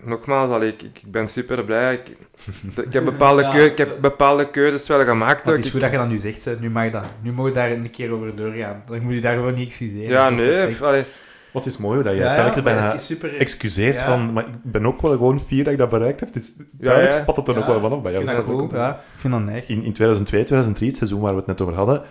nogmaals, 0.05 0.51
allee, 0.51 0.69
ik, 0.69 0.83
ik 0.83 1.01
ben 1.11 1.29
super 1.29 1.65
blij. 1.65 1.95
Ik, 1.95 2.09
ik, 2.87 2.93
heb 2.93 3.05
bepaalde 3.05 3.49
keu- 3.49 3.65
ik 3.65 3.79
heb 3.79 4.01
bepaalde 4.01 4.51
keuzes 4.51 4.87
wel 4.89 5.05
gemaakt. 5.05 5.47
Het 5.47 5.65
is 5.65 5.71
goed 5.71 5.81
dat 5.81 5.91
je 5.91 5.97
dat 5.97 6.09
nu 6.09 6.19
zegt, 6.19 6.45
hè. 6.45 6.55
nu 6.61 6.71
mag 6.71 6.85
je 6.85 6.91
dat. 6.91 7.05
Nu 7.23 7.33
moet 7.33 7.47
je 7.49 7.53
daar 7.55 7.71
een 7.71 7.91
keer 7.91 8.13
over 8.13 8.37
doorgaan. 8.37 8.83
Dan 8.87 9.03
moet 9.03 9.15
je 9.15 9.21
daar 9.21 9.35
gewoon 9.35 9.55
niet 9.55 9.67
excuseren. 9.69 10.09
ja, 10.09 10.31
nee. 10.31 11.05
Wat 11.53 11.67
is 11.67 11.77
mooi 11.77 12.03
dat 12.03 12.13
je 12.13 12.19
Ja, 12.21 12.35
telkens 12.35 12.63
bijna 12.63 12.99
super... 12.99 13.37
excuseert 13.37 13.95
Ja. 13.95 14.05
van... 14.05 14.33
Maar 14.33 14.47
ik 14.49 14.55
ben 14.63 14.87
ook 14.87 15.01
wel 15.01 15.11
gewoon 15.11 15.41
fier 15.41 15.65
dat 15.65 15.73
ik 15.73 15.79
dat 15.79 15.89
bereikt 15.89 16.21
heb. 16.21 16.35
Het 16.35 16.43
is, 16.43 16.53
duidelijk 16.71 17.13
ja. 17.15 17.21
spat 17.21 17.37
het 17.37 17.49
er 17.49 17.55
nog 17.55 17.67
wel 17.67 17.81
vanaf 17.81 18.03
bij 18.03 18.13
Ik 18.13 18.19
jou. 18.19 18.31
vind 18.31 18.47
dat 18.47 18.57
Dus 18.57 18.65
ook- 18.65 18.73
Ja, 18.73 18.91
ik 18.91 19.21
vind 19.21 19.33
dat 19.33 19.43
neig. 19.43 19.69
In, 19.69 19.77
in 19.83 19.93
2002, 19.93 20.41
2003, 20.45 20.89
het 20.89 20.97
seizoen 20.97 21.21
waar 21.21 21.31
we 21.33 21.37
het 21.39 21.47
net 21.47 21.61
over 21.61 21.75
hadden, 21.75 22.03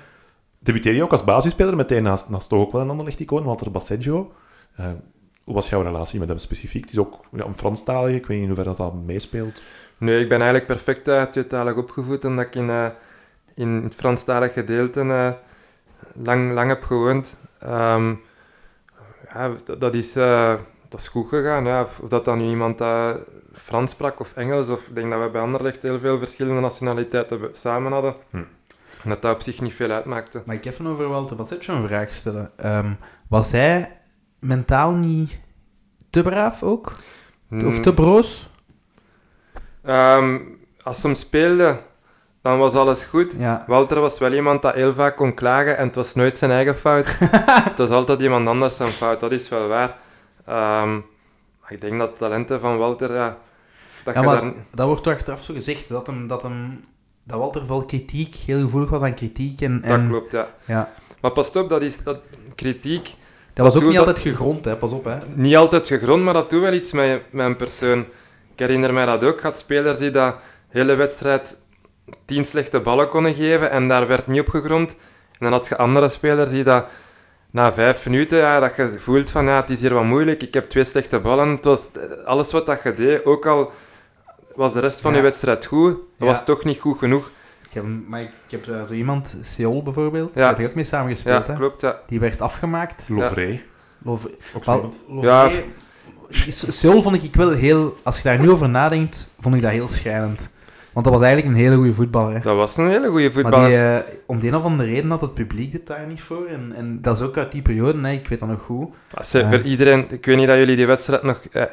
debuteerde 0.59 0.97
je 0.97 1.03
ook 1.03 1.11
als 1.11 1.23
basisspeler, 1.23 1.75
meteen 1.75 2.03
naast, 2.03 2.29
naast 2.29 2.49
toch 2.49 2.59
ook 2.59 2.71
wel 2.71 2.81
een 2.81 2.89
Anderlecht-icoon, 2.89 3.43
Walter 3.43 3.71
Basseggio. 3.71 4.31
Eh, 4.75 4.85
hoe 5.49 5.57
was 5.57 5.69
jouw 5.69 5.81
relatie 5.81 6.19
met 6.19 6.29
hem 6.29 6.37
specifiek? 6.37 6.81
Het 6.81 6.91
is 6.91 6.97
ook 6.97 7.19
ja, 7.31 7.45
een 7.45 7.57
Franstalige, 7.57 8.15
ik 8.15 8.25
weet 8.25 8.37
niet 8.37 8.49
in 8.49 8.53
hoeverre 8.53 8.75
dat, 8.75 8.77
dat 8.77 9.05
meespeelt. 9.05 9.61
nee, 9.97 10.21
ik 10.21 10.29
ben 10.29 10.37
eigenlijk 10.37 10.65
perfect 10.65 11.07
uh, 11.07 11.23
tweetalig 11.23 11.75
opgevoed, 11.75 12.25
omdat 12.25 12.45
ik 12.45 12.55
in, 12.55 12.69
eh, 12.69 12.87
in 13.55 13.69
het 13.83 13.95
Franstalig 13.95 14.53
gedeelte 14.53 15.01
eh, 15.01 15.31
lang, 16.23 16.53
lang 16.53 16.69
heb 16.69 16.83
gewoond. 16.83 17.37
Ehm, 17.59 18.13
ja, 19.33 19.51
dat, 19.63 19.81
dat 19.81 19.93
is, 19.93 20.15
eh, 20.15 20.55
dat 20.89 20.99
is 20.99 21.07
goed 21.07 21.29
gegaan. 21.29 21.65
Ja. 21.65 21.81
Of 21.81 21.99
of 21.99 22.09
dat 22.09 22.25
dan 22.25 22.37
nu 22.37 22.49
iemand 22.49 22.81
Frans 23.53 23.91
sprak 23.91 24.19
of 24.19 24.33
Engels, 24.35 24.69
of 24.69 24.87
ik 24.87 24.95
denk 24.95 25.11
dat 25.11 25.21
we 25.21 25.29
bij 25.29 25.41
Anderlecht 25.41 25.81
heel 25.81 25.99
veel 25.99 26.17
verschillende 26.17 26.61
nationaliteiten 26.61 27.39
samen 27.51 27.91
hadden. 27.91 28.15
Hm. 28.29 28.37
En 29.03 29.09
dat 29.09 29.21
dat 29.21 29.35
op 29.35 29.41
zich 29.41 29.61
niet 29.61 29.73
veel 29.73 29.91
uitmaakte. 29.91 30.41
Maar 30.45 30.55
ik 30.55 30.65
even 30.65 30.87
over 30.87 31.07
Walter 31.07 31.35
Bassetjo 31.35 31.73
een 31.73 31.87
vraag 31.87 32.13
stellen. 32.13 32.51
Ehm, 32.55 32.91
was 33.27 33.51
hij 33.51 33.98
mentaal 34.39 34.91
niet 34.91 35.39
te 36.09 36.21
braaf 36.21 36.63
ook? 36.63 36.95
Of 37.65 37.79
te 37.79 37.93
broos? 37.93 38.49
Ehm, 39.83 40.37
als 40.83 41.01
ze 41.01 41.07
hem 41.07 41.15
speelde, 41.15 41.79
dan 42.41 42.57
was 42.57 42.73
alles 42.73 43.03
goed. 43.03 43.35
Ja. 43.37 43.63
Walter 43.67 43.99
was 43.99 44.19
wel 44.19 44.33
iemand 44.33 44.61
dat 44.61 44.73
heel 44.73 44.93
vaak 44.93 45.15
kon 45.15 45.33
klagen 45.33 45.77
en 45.77 45.85
het 45.85 45.95
was 45.95 46.15
nooit 46.15 46.37
zijn 46.37 46.51
eigen 46.51 46.75
fout. 46.75 47.17
het 47.69 47.77
was 47.77 47.89
altijd 47.89 48.21
iemand 48.21 48.47
anders 48.47 48.75
zijn 48.75 48.89
fout, 48.89 49.19
dat 49.19 49.31
is 49.31 49.49
wel 49.49 49.67
waar. 49.67 49.97
Ehm, 50.45 50.93
maar 51.61 51.71
ik 51.71 51.81
denk 51.81 51.99
dat 51.99 52.11
de 52.11 52.17
talenten 52.17 52.59
van 52.59 52.77
Walter, 52.77 53.13
ja, 53.13 53.37
dat 54.03 54.13
Ja, 54.13 54.21
maar 54.21 54.41
daar... 54.41 54.53
dat 54.71 54.87
wordt 54.87 55.03
toch 55.03 55.13
achteraf 55.13 55.43
zo 55.43 55.53
gezegd, 55.53 55.89
dat, 55.89 56.07
hem, 56.07 56.27
dat, 56.27 56.41
hem, 56.41 56.83
dat 57.23 57.39
Walter 57.39 57.65
veel 57.65 57.85
kritiek, 57.85 58.35
heel 58.35 58.61
gevoelig 58.61 58.89
was 58.89 59.01
aan 59.01 59.13
kritiek. 59.13 59.61
En, 59.61 59.81
Dat 59.81 59.91
en, 59.91 60.07
klopt, 60.07 60.31
ja. 60.31 60.47
Ja. 60.65 60.91
Maar 61.21 61.31
pas 61.31 61.51
op, 61.51 61.69
dat 61.69 61.81
is 61.81 62.03
dat 62.03 62.19
kritiek 62.55 63.15
Dat 63.53 63.65
was 63.65 63.75
ook 63.75 63.81
niet 63.83 63.95
dat- 63.97 64.07
altijd 64.07 64.27
gegrond, 64.27 64.65
hè. 64.65 64.75
pas 64.75 64.91
op. 64.91 65.05
Hè. 65.05 65.17
niet 65.33 65.55
altijd 65.55 65.87
gegrond, 65.87 66.23
maar 66.23 66.33
dat 66.33 66.49
doet 66.49 66.61
wel 66.61 66.73
iets 66.73 66.91
met, 66.91 67.21
met 67.31 67.45
een 67.45 67.55
persoon. 67.55 67.99
Ik 68.53 68.59
herinner 68.59 68.93
mij 68.93 69.05
dat 69.05 69.23
ook. 69.23 69.33
Ik 69.33 69.39
had 69.39 69.57
spelers 69.57 69.97
die 69.97 70.11
dat 70.11 70.35
hele 70.69 70.95
wedstrijd 70.95 71.57
tien 72.25 72.45
slechte 72.45 72.79
ballen 72.79 73.07
konden 73.09 73.33
geven 73.33 73.71
en 73.71 73.87
daar 73.87 74.07
werd 74.07 74.27
niet 74.27 74.39
op 74.41 74.49
gegrond. 74.49 74.91
En 74.91 75.37
dan 75.39 75.51
had 75.51 75.67
je 75.67 75.77
andere 75.77 76.09
spelers 76.09 76.49
die 76.49 76.63
dat 76.63 76.85
na 77.51 77.73
vijf 77.73 78.05
minuten, 78.05 78.37
ja, 78.37 78.59
dat 78.59 78.75
je 78.75 78.95
voelt 78.99 79.29
van 79.31 79.45
ja, 79.45 79.55
het 79.55 79.69
is 79.69 79.81
hier 79.81 79.93
wat 79.93 80.03
moeilijk, 80.03 80.43
ik 80.43 80.53
heb 80.53 80.63
twee 80.69 80.83
slechte 80.83 81.19
ballen. 81.19 81.49
Het 81.49 81.65
was 81.65 81.89
eh, 81.91 82.25
alles 82.25 82.51
wat 82.51 82.65
dat 82.65 82.83
je 82.83 82.93
deed, 82.93 83.25
ook 83.25 83.45
al 83.45 83.71
was 84.55 84.73
de 84.73 84.79
rest 84.79 85.01
van 85.01 85.11
Ja. 85.11 85.17
je 85.17 85.23
wedstrijd 85.23 85.65
goed, 85.65 85.91
dat 85.93 86.01
Ja. 86.17 86.25
was 86.25 86.45
toch 86.45 86.63
niet 86.63 86.79
goed 86.79 86.97
genoeg. 86.97 87.29
Ik 87.69 87.75
heb, 87.75 87.85
maar 88.07 88.21
ik, 88.21 88.29
heb 88.49 88.67
eh, 88.67 88.83
zo 88.83 88.93
iemand, 88.93 89.35
Seol 89.41 89.83
bijvoorbeeld, 89.83 90.29
Ja. 90.33 90.35
daar 90.41 90.49
heb 90.49 90.59
ik 90.59 90.67
ook 90.67 90.75
mee 90.75 90.83
samengespeeld. 90.83 91.45
Ja, 91.45 91.51
hè. 91.51 91.57
klopt, 91.57 91.81
ja. 91.81 91.99
Die 92.07 92.19
werd 92.19 92.41
afgemaakt. 92.41 93.05
Lovray, 93.09 93.63
Lov- 94.03 94.25
ook 94.55 94.63
zo 94.63 94.71
Wel, 94.71 94.75
iemand. 94.75 94.99
Lovray- 95.25 95.63
Ja. 96.31 96.51
Seoul 96.51 97.01
vond 97.01 97.23
ik 97.23 97.35
wel 97.35 97.51
heel... 97.51 97.97
Als 98.03 98.17
je 98.17 98.23
daar 98.23 98.39
nu 98.39 98.49
over 98.49 98.69
nadenkt, 98.69 99.29
vond 99.39 99.55
ik 99.55 99.61
dat 99.61 99.71
heel 99.71 99.89
schrijnend. 99.89 100.49
Want 100.93 101.05
dat 101.05 101.13
was 101.13 101.23
eigenlijk 101.23 101.55
een 101.55 101.63
hele 101.63 101.75
goede 101.75 101.93
voetballer. 101.93 102.33
hè. 102.33 102.39
Dat 102.39 102.55
was 102.55 102.77
een 102.77 102.87
hele 102.89 103.07
goede 103.09 103.23
Maar 103.23 103.31
voetballer. 103.33 103.67
die, 103.67 103.77
eh, 103.77 104.13
om 104.25 104.39
de 104.39 104.47
een 104.47 104.55
of 104.55 104.63
andere 104.63 104.89
reden 104.89 105.09
had 105.09 105.21
het 105.21 105.33
publiek 105.33 105.73
het 105.73 105.87
daar 105.87 106.07
niet 106.07 106.21
voor. 106.21 106.45
En, 106.45 106.71
en 106.75 107.01
dat 107.01 107.17
is 107.17 107.23
ook 107.23 107.37
uit 107.37 107.51
die 107.51 107.61
periode, 107.61 107.99
hè. 108.07 108.11
ik 108.11 108.27
weet 108.27 108.39
dat 108.39 108.49
nog 108.49 108.61
goed. 108.61 108.89
Maar 109.13 109.25
ze- 109.25 109.39
Ja. 109.39 109.49
Voor 109.49 109.61
iedereen, 109.61 110.05
ik 110.09 110.25
weet 110.25 110.37
niet 110.37 110.47
dat 110.47 110.57
jullie 110.57 110.75
die 110.75 110.87
wedstrijd 110.87 111.23
nog... 111.23 111.41
eh, 111.51 111.63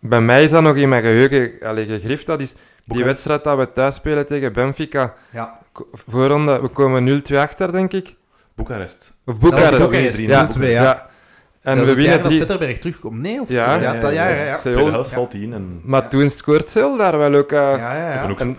bij 0.00 0.20
mij 0.20 0.44
is 0.44 0.50
dat 0.50 0.62
nog 0.62 0.76
in 0.76 0.88
mijn 0.88 1.02
geheugen 1.02 1.52
allee, 1.68 1.86
gegrift. 1.86 2.26
Dat 2.26 2.40
is 2.40 2.54
die 2.86 3.04
wedstrijd 3.04 3.44
dat 3.44 3.56
we 3.58 3.72
thuis 3.72 3.94
spelen 3.94 4.26
tegen 4.26 4.52
Benfica. 4.52 5.14
Ja, 5.30 5.58
Voorronde, 5.92 6.60
we 6.60 6.68
komen 6.68 7.22
0-2 7.32 7.36
achter, 7.36 7.72
denk 7.72 7.92
ik. 7.92 8.14
Boekarest. 8.54 9.12
Of 9.26 9.38
Boekarest. 9.38 10.18
Ja, 10.18 10.48
0-2, 10.58 10.60
ja. 10.60 11.06
En 11.62 11.76
dat 11.76 11.86
we 11.86 11.94
winnen 11.94 12.16
dat 12.16 12.24
drie... 12.24 12.36
Zetterberg 12.38 12.78
terugkomt. 12.78 13.20
Nee, 13.20 13.40
of? 13.40 13.48
Ja, 13.48 13.74
ja, 13.80 13.94
dat 13.94 14.12
jaar, 14.12 14.36
ja. 14.36 14.44
ja. 14.44 14.56
Seoul. 14.56 14.72
Tweede 14.76 14.90
helft 14.90 15.10
Ja. 15.10 15.16
valt 15.16 15.34
in 15.34 15.52
en... 15.52 15.80
Maar 15.84 16.08
toen 16.08 16.30
scoort 16.30 16.70
Seoul 16.70 16.96
daar 16.96 17.18
wel 17.18 17.34
ook... 17.34 17.52
eh, 17.52 17.58
Ja, 17.58 17.76
ja, 17.96 18.12
ja. 18.12 18.28
Ook 18.30 18.40
en- 18.40 18.56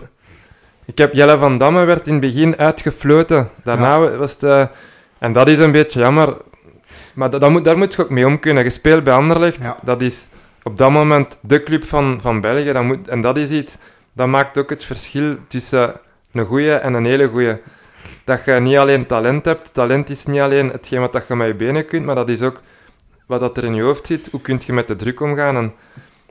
ik 0.84 0.98
heb 0.98 1.12
Jelle 1.12 1.38
van 1.38 1.58
Damme 1.58 1.84
werd 1.84 2.06
in 2.06 2.12
het 2.12 2.20
begin 2.22 2.56
uitgefloten. 2.56 3.48
Daarna 3.64 4.16
was 4.16 4.32
het... 4.32 4.42
eh, 4.42 4.64
en 5.18 5.32
dat 5.32 5.48
is 5.48 5.58
een 5.58 5.72
beetje 5.72 6.00
jammer. 6.00 6.36
Maar 7.14 7.30
dat, 7.30 7.40
dat 7.40 7.50
moet, 7.50 7.64
daar 7.64 7.78
moet 7.78 7.94
je 7.94 8.02
ook 8.02 8.10
mee 8.10 8.26
om 8.26 8.38
kunnen. 8.38 8.62
Gespeeld 8.64 9.04
bij 9.04 9.14
Anderlecht, 9.14 9.62
Ja. 9.62 9.76
dat 9.82 10.02
is 10.02 10.26
op 10.62 10.76
dat 10.76 10.90
moment 10.90 11.38
de 11.42 11.62
club 11.62 11.84
van, 11.84 12.18
van 12.22 12.40
België. 12.40 12.72
Dat 12.72 12.82
moet, 12.84 13.08
en 13.08 13.20
dat 13.20 13.36
is 13.36 13.50
iets... 13.50 13.76
Dat 14.18 14.28
maakt 14.28 14.58
ook 14.58 14.70
het 14.70 14.84
verschil 14.84 15.36
tussen 15.48 16.00
een 16.32 16.46
goeie 16.46 16.72
en 16.72 16.94
een 16.94 17.04
hele 17.04 17.28
goeie. 17.28 17.60
Dat 18.24 18.44
je 18.44 18.52
niet 18.52 18.76
alleen 18.76 19.06
talent 19.06 19.44
hebt. 19.44 19.74
Talent 19.74 20.10
is 20.10 20.26
niet 20.26 20.40
alleen 20.40 20.68
hetgeen 20.68 21.00
wat 21.00 21.12
dat 21.12 21.26
je 21.28 21.36
met 21.36 21.46
je 21.46 21.54
benen 21.54 21.86
kunt, 21.86 22.04
maar 22.04 22.14
dat 22.14 22.28
is 22.28 22.42
ook 22.42 22.62
wat 23.26 23.40
dat 23.40 23.56
er 23.56 23.64
in 23.64 23.74
je 23.74 23.82
hoofd 23.82 24.06
zit. 24.06 24.28
Hoe 24.30 24.40
kun 24.40 24.60
je 24.66 24.72
met 24.72 24.88
de 24.88 24.96
druk 24.96 25.20
omgaan? 25.20 25.56
En, 25.56 25.72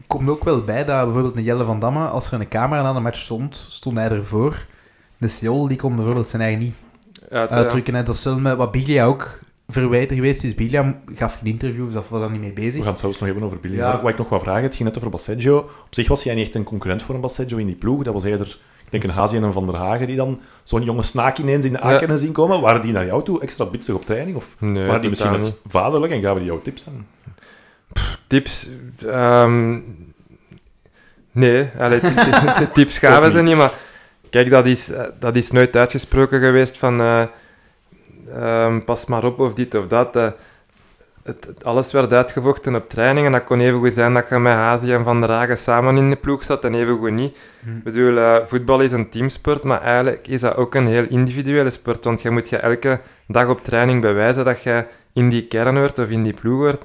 komt 0.07 0.29
ook 0.29 0.43
wel 0.43 0.63
bij 0.63 0.85
dat 0.85 1.03
bijvoorbeeld 1.05 1.35
een 1.35 1.43
Jelle 1.43 1.63
van 1.63 1.79
Damme, 1.79 2.07
als 2.07 2.31
er 2.31 2.39
een 2.39 2.47
camera 2.47 2.81
na 2.81 2.93
de 2.93 2.99
match 2.99 3.19
stond, 3.19 3.55
stond 3.55 3.97
hij 3.97 4.09
ervoor. 4.09 4.65
De 5.17 5.27
Seol 5.27 5.67
die 5.67 5.77
kon 5.77 5.95
bijvoorbeeld 5.95 6.27
zijn 6.27 6.41
eigen 6.41 6.59
niet 6.59 6.75
uit, 7.29 7.49
uitdrukken. 7.49 7.95
hè. 7.95 8.03
Dat 8.03 8.15
is 8.15 8.23
wel 8.23 8.39
met 8.39 8.57
wat 8.57 8.71
Biglia 8.71 9.05
ook 9.05 9.39
verwijten 9.68 10.15
geweest 10.15 10.43
is. 10.43 10.55
Biglia 10.55 10.99
gaf 11.15 11.34
geen 11.38 11.51
interview, 11.51 11.86
dus 11.93 12.09
was 12.09 12.20
daar 12.22 12.32
niet 12.32 12.39
mee 12.41 12.49
We 12.53 12.61
bezig. 12.61 12.82
gaan 12.84 12.91
het 12.91 12.99
zelfs 12.99 13.18
nog 13.20 13.28
hebben 13.28 13.45
over 13.45 13.59
Billy. 13.59 13.76
Ja. 13.76 13.91
Maar 13.93 14.01
Wat 14.01 14.11
ik 14.11 14.18
nog 14.18 14.30
wil 14.30 14.39
vragen, 14.39 14.63
het 14.63 14.76
ging 14.76 14.88
net 14.88 14.97
over 14.97 15.09
Basseggio. 15.09 15.57
Op 15.57 15.88
zich 15.89 16.07
was 16.07 16.24
hij 16.24 16.36
niet 16.36 16.45
echt 16.45 16.55
een 16.55 16.63
concurrent 16.63 17.03
voor 17.03 17.15
een 17.15 17.22
Basseggio 17.22 17.57
in 17.57 17.65
die 17.65 17.76
ploeg. 17.76 18.03
Dat 18.03 18.13
was 18.13 18.24
eerder, 18.24 18.47
ik 18.86 18.91
denk, 18.91 19.03
een 19.03 19.09
Hazi 19.09 19.36
en 19.38 19.43
een 19.43 19.53
Van 19.53 19.65
der 19.65 19.76
Hagen 19.76 20.07
die 20.07 20.15
dan 20.15 20.39
zo'n 20.63 20.84
jonge 20.84 21.03
snaak 21.03 21.38
ineens 21.38 21.65
in 21.65 21.72
de 21.72 21.80
Ja. 21.82 21.93
A-kennen 21.95 22.20
zien 22.20 22.32
komen. 22.32 22.61
Waren 22.61 22.82
die 22.82 22.91
naar 22.91 23.05
jou 23.05 23.24
toe 23.24 23.41
extra 23.41 23.65
bitsig 23.65 23.95
op 23.95 24.05
training? 24.05 24.36
Of 24.38 24.55
nee, 24.59 24.86
waren 24.86 25.01
die 25.01 25.09
misschien 25.09 25.32
net 25.32 25.61
vaderlijk 25.68 26.13
en 26.13 26.22
gaven 26.22 26.38
die 26.39 26.47
jou 26.49 26.59
tips 26.63 26.86
aan? 26.88 27.07
Tips? 28.28 28.70
ehm, 29.07 29.80
nee, 31.32 31.70
allee, 31.80 31.99
tips 32.74 32.97
gaven 33.03 33.32
ze 33.32 33.38
niet. 33.38 33.45
niet, 33.45 33.55
maar 33.55 33.72
kijk, 34.30 34.49
dat 34.49 34.65
is, 34.65 34.89
eh, 34.91 35.03
dat 35.20 35.36
is 35.36 35.51
nooit 35.51 35.76
uitgesproken 35.76 36.39
geweest 36.41 36.78
van 36.78 36.99
eh, 37.01 37.24
ehm, 38.36 38.80
pas 38.84 39.05
maar 39.05 39.23
op 39.23 39.39
of 39.39 39.53
dit 39.53 39.75
of 39.75 39.88
dat. 39.88 40.15
eh. 40.15 40.28
het, 41.23 41.45
het- 41.45 41.63
alles 41.65 41.91
werd 41.91 42.13
uitgevochten 42.13 42.75
op 42.75 42.89
training 42.89 43.25
en 43.25 43.32
dat 43.32 43.43
kon 43.43 43.59
even 43.59 43.80
goed 43.80 43.93
zijn 43.93 44.13
dat 44.13 44.30
je 44.30 44.39
met 44.39 44.53
Hazi 44.53 44.93
en 44.93 45.03
Van 45.03 45.19
der 45.21 45.32
Hagen 45.32 45.57
samen 45.57 45.97
in 45.97 46.09
de 46.09 46.15
ploeg 46.15 46.43
zat 46.43 46.63
en 46.65 46.75
even 46.75 46.97
goed 46.97 47.11
niet. 47.11 47.38
Hm. 47.63 47.78
Ik 47.78 47.84
bedoel, 47.84 48.17
eh, 48.17 48.38
voetbal 48.45 48.82
is 48.82 48.91
een 48.91 49.09
teamsport, 49.09 49.63
maar 49.63 49.82
eigenlijk 49.82 50.28
is 50.28 50.41
dat 50.41 50.55
ook 50.55 50.75
een 50.75 50.88
heel 50.88 51.05
individuele 51.09 51.69
sport, 51.69 52.03
want 52.03 52.21
je 52.21 52.30
moet 52.30 52.49
je 52.49 52.57
elke 52.57 52.99
dag 53.28 53.47
op 53.47 53.63
training 53.63 54.01
bewijzen 54.01 54.45
dat 54.45 54.61
je 54.63 54.86
in 55.13 55.30
die 55.30 55.47
kern 55.47 55.78
hoort 55.78 55.99
of 55.99 56.09
in 56.09 56.23
die 56.23 56.34
ploeg 56.34 56.57
hoort. 56.59 56.84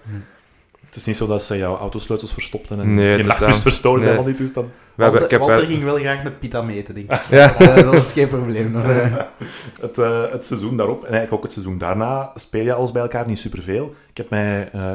Het 0.92 1.00
is 1.00 1.06
niet 1.06 1.16
zo 1.16 1.26
dat 1.26 1.42
ze 1.42 1.56
jouw 1.56 1.76
autosleutels 1.76 2.32
verstopten 2.32 2.80
en 2.80 2.94
Nee, 2.94 3.16
geen 3.16 3.26
nachtrust 3.26 3.62
verstoorden 3.62 4.04
Nee. 4.04 4.12
en 4.12 4.18
al 4.18 4.24
die 4.24 4.34
toestand. 4.34 4.66
We 4.94 5.02
hebben, 5.02 5.20
Walter, 5.20 5.42
ik 5.42 5.58
heb 5.60 5.68
ging 5.68 5.84
wel 5.84 5.96
graag 5.96 6.22
met 6.22 6.40
Pita 6.40 6.62
meten, 6.62 6.94
denk 6.94 7.12
ik. 7.12 7.20
Ja. 7.30 7.54
Eh, 7.56 7.90
dat 7.90 7.94
is 7.94 8.12
geen 8.12 8.28
probleem. 8.28 8.76
Eh, 8.76 9.12
Het, 9.80 9.98
eh, 9.98 10.30
het 10.30 10.44
seizoen 10.44 10.76
daarop, 10.76 10.98
en 10.98 11.10
eigenlijk 11.10 11.32
ook 11.32 11.42
het 11.42 11.52
seizoen 11.52 11.78
daarna, 11.78 12.32
speel 12.34 12.64
je 12.64 12.72
alles 12.72 12.92
bij 12.92 13.02
elkaar 13.02 13.26
niet 13.26 13.38
superveel. 13.38 13.94
Ik 14.10 14.16
heb 14.16 14.30
mij, 14.30 14.68
eh 14.72 14.92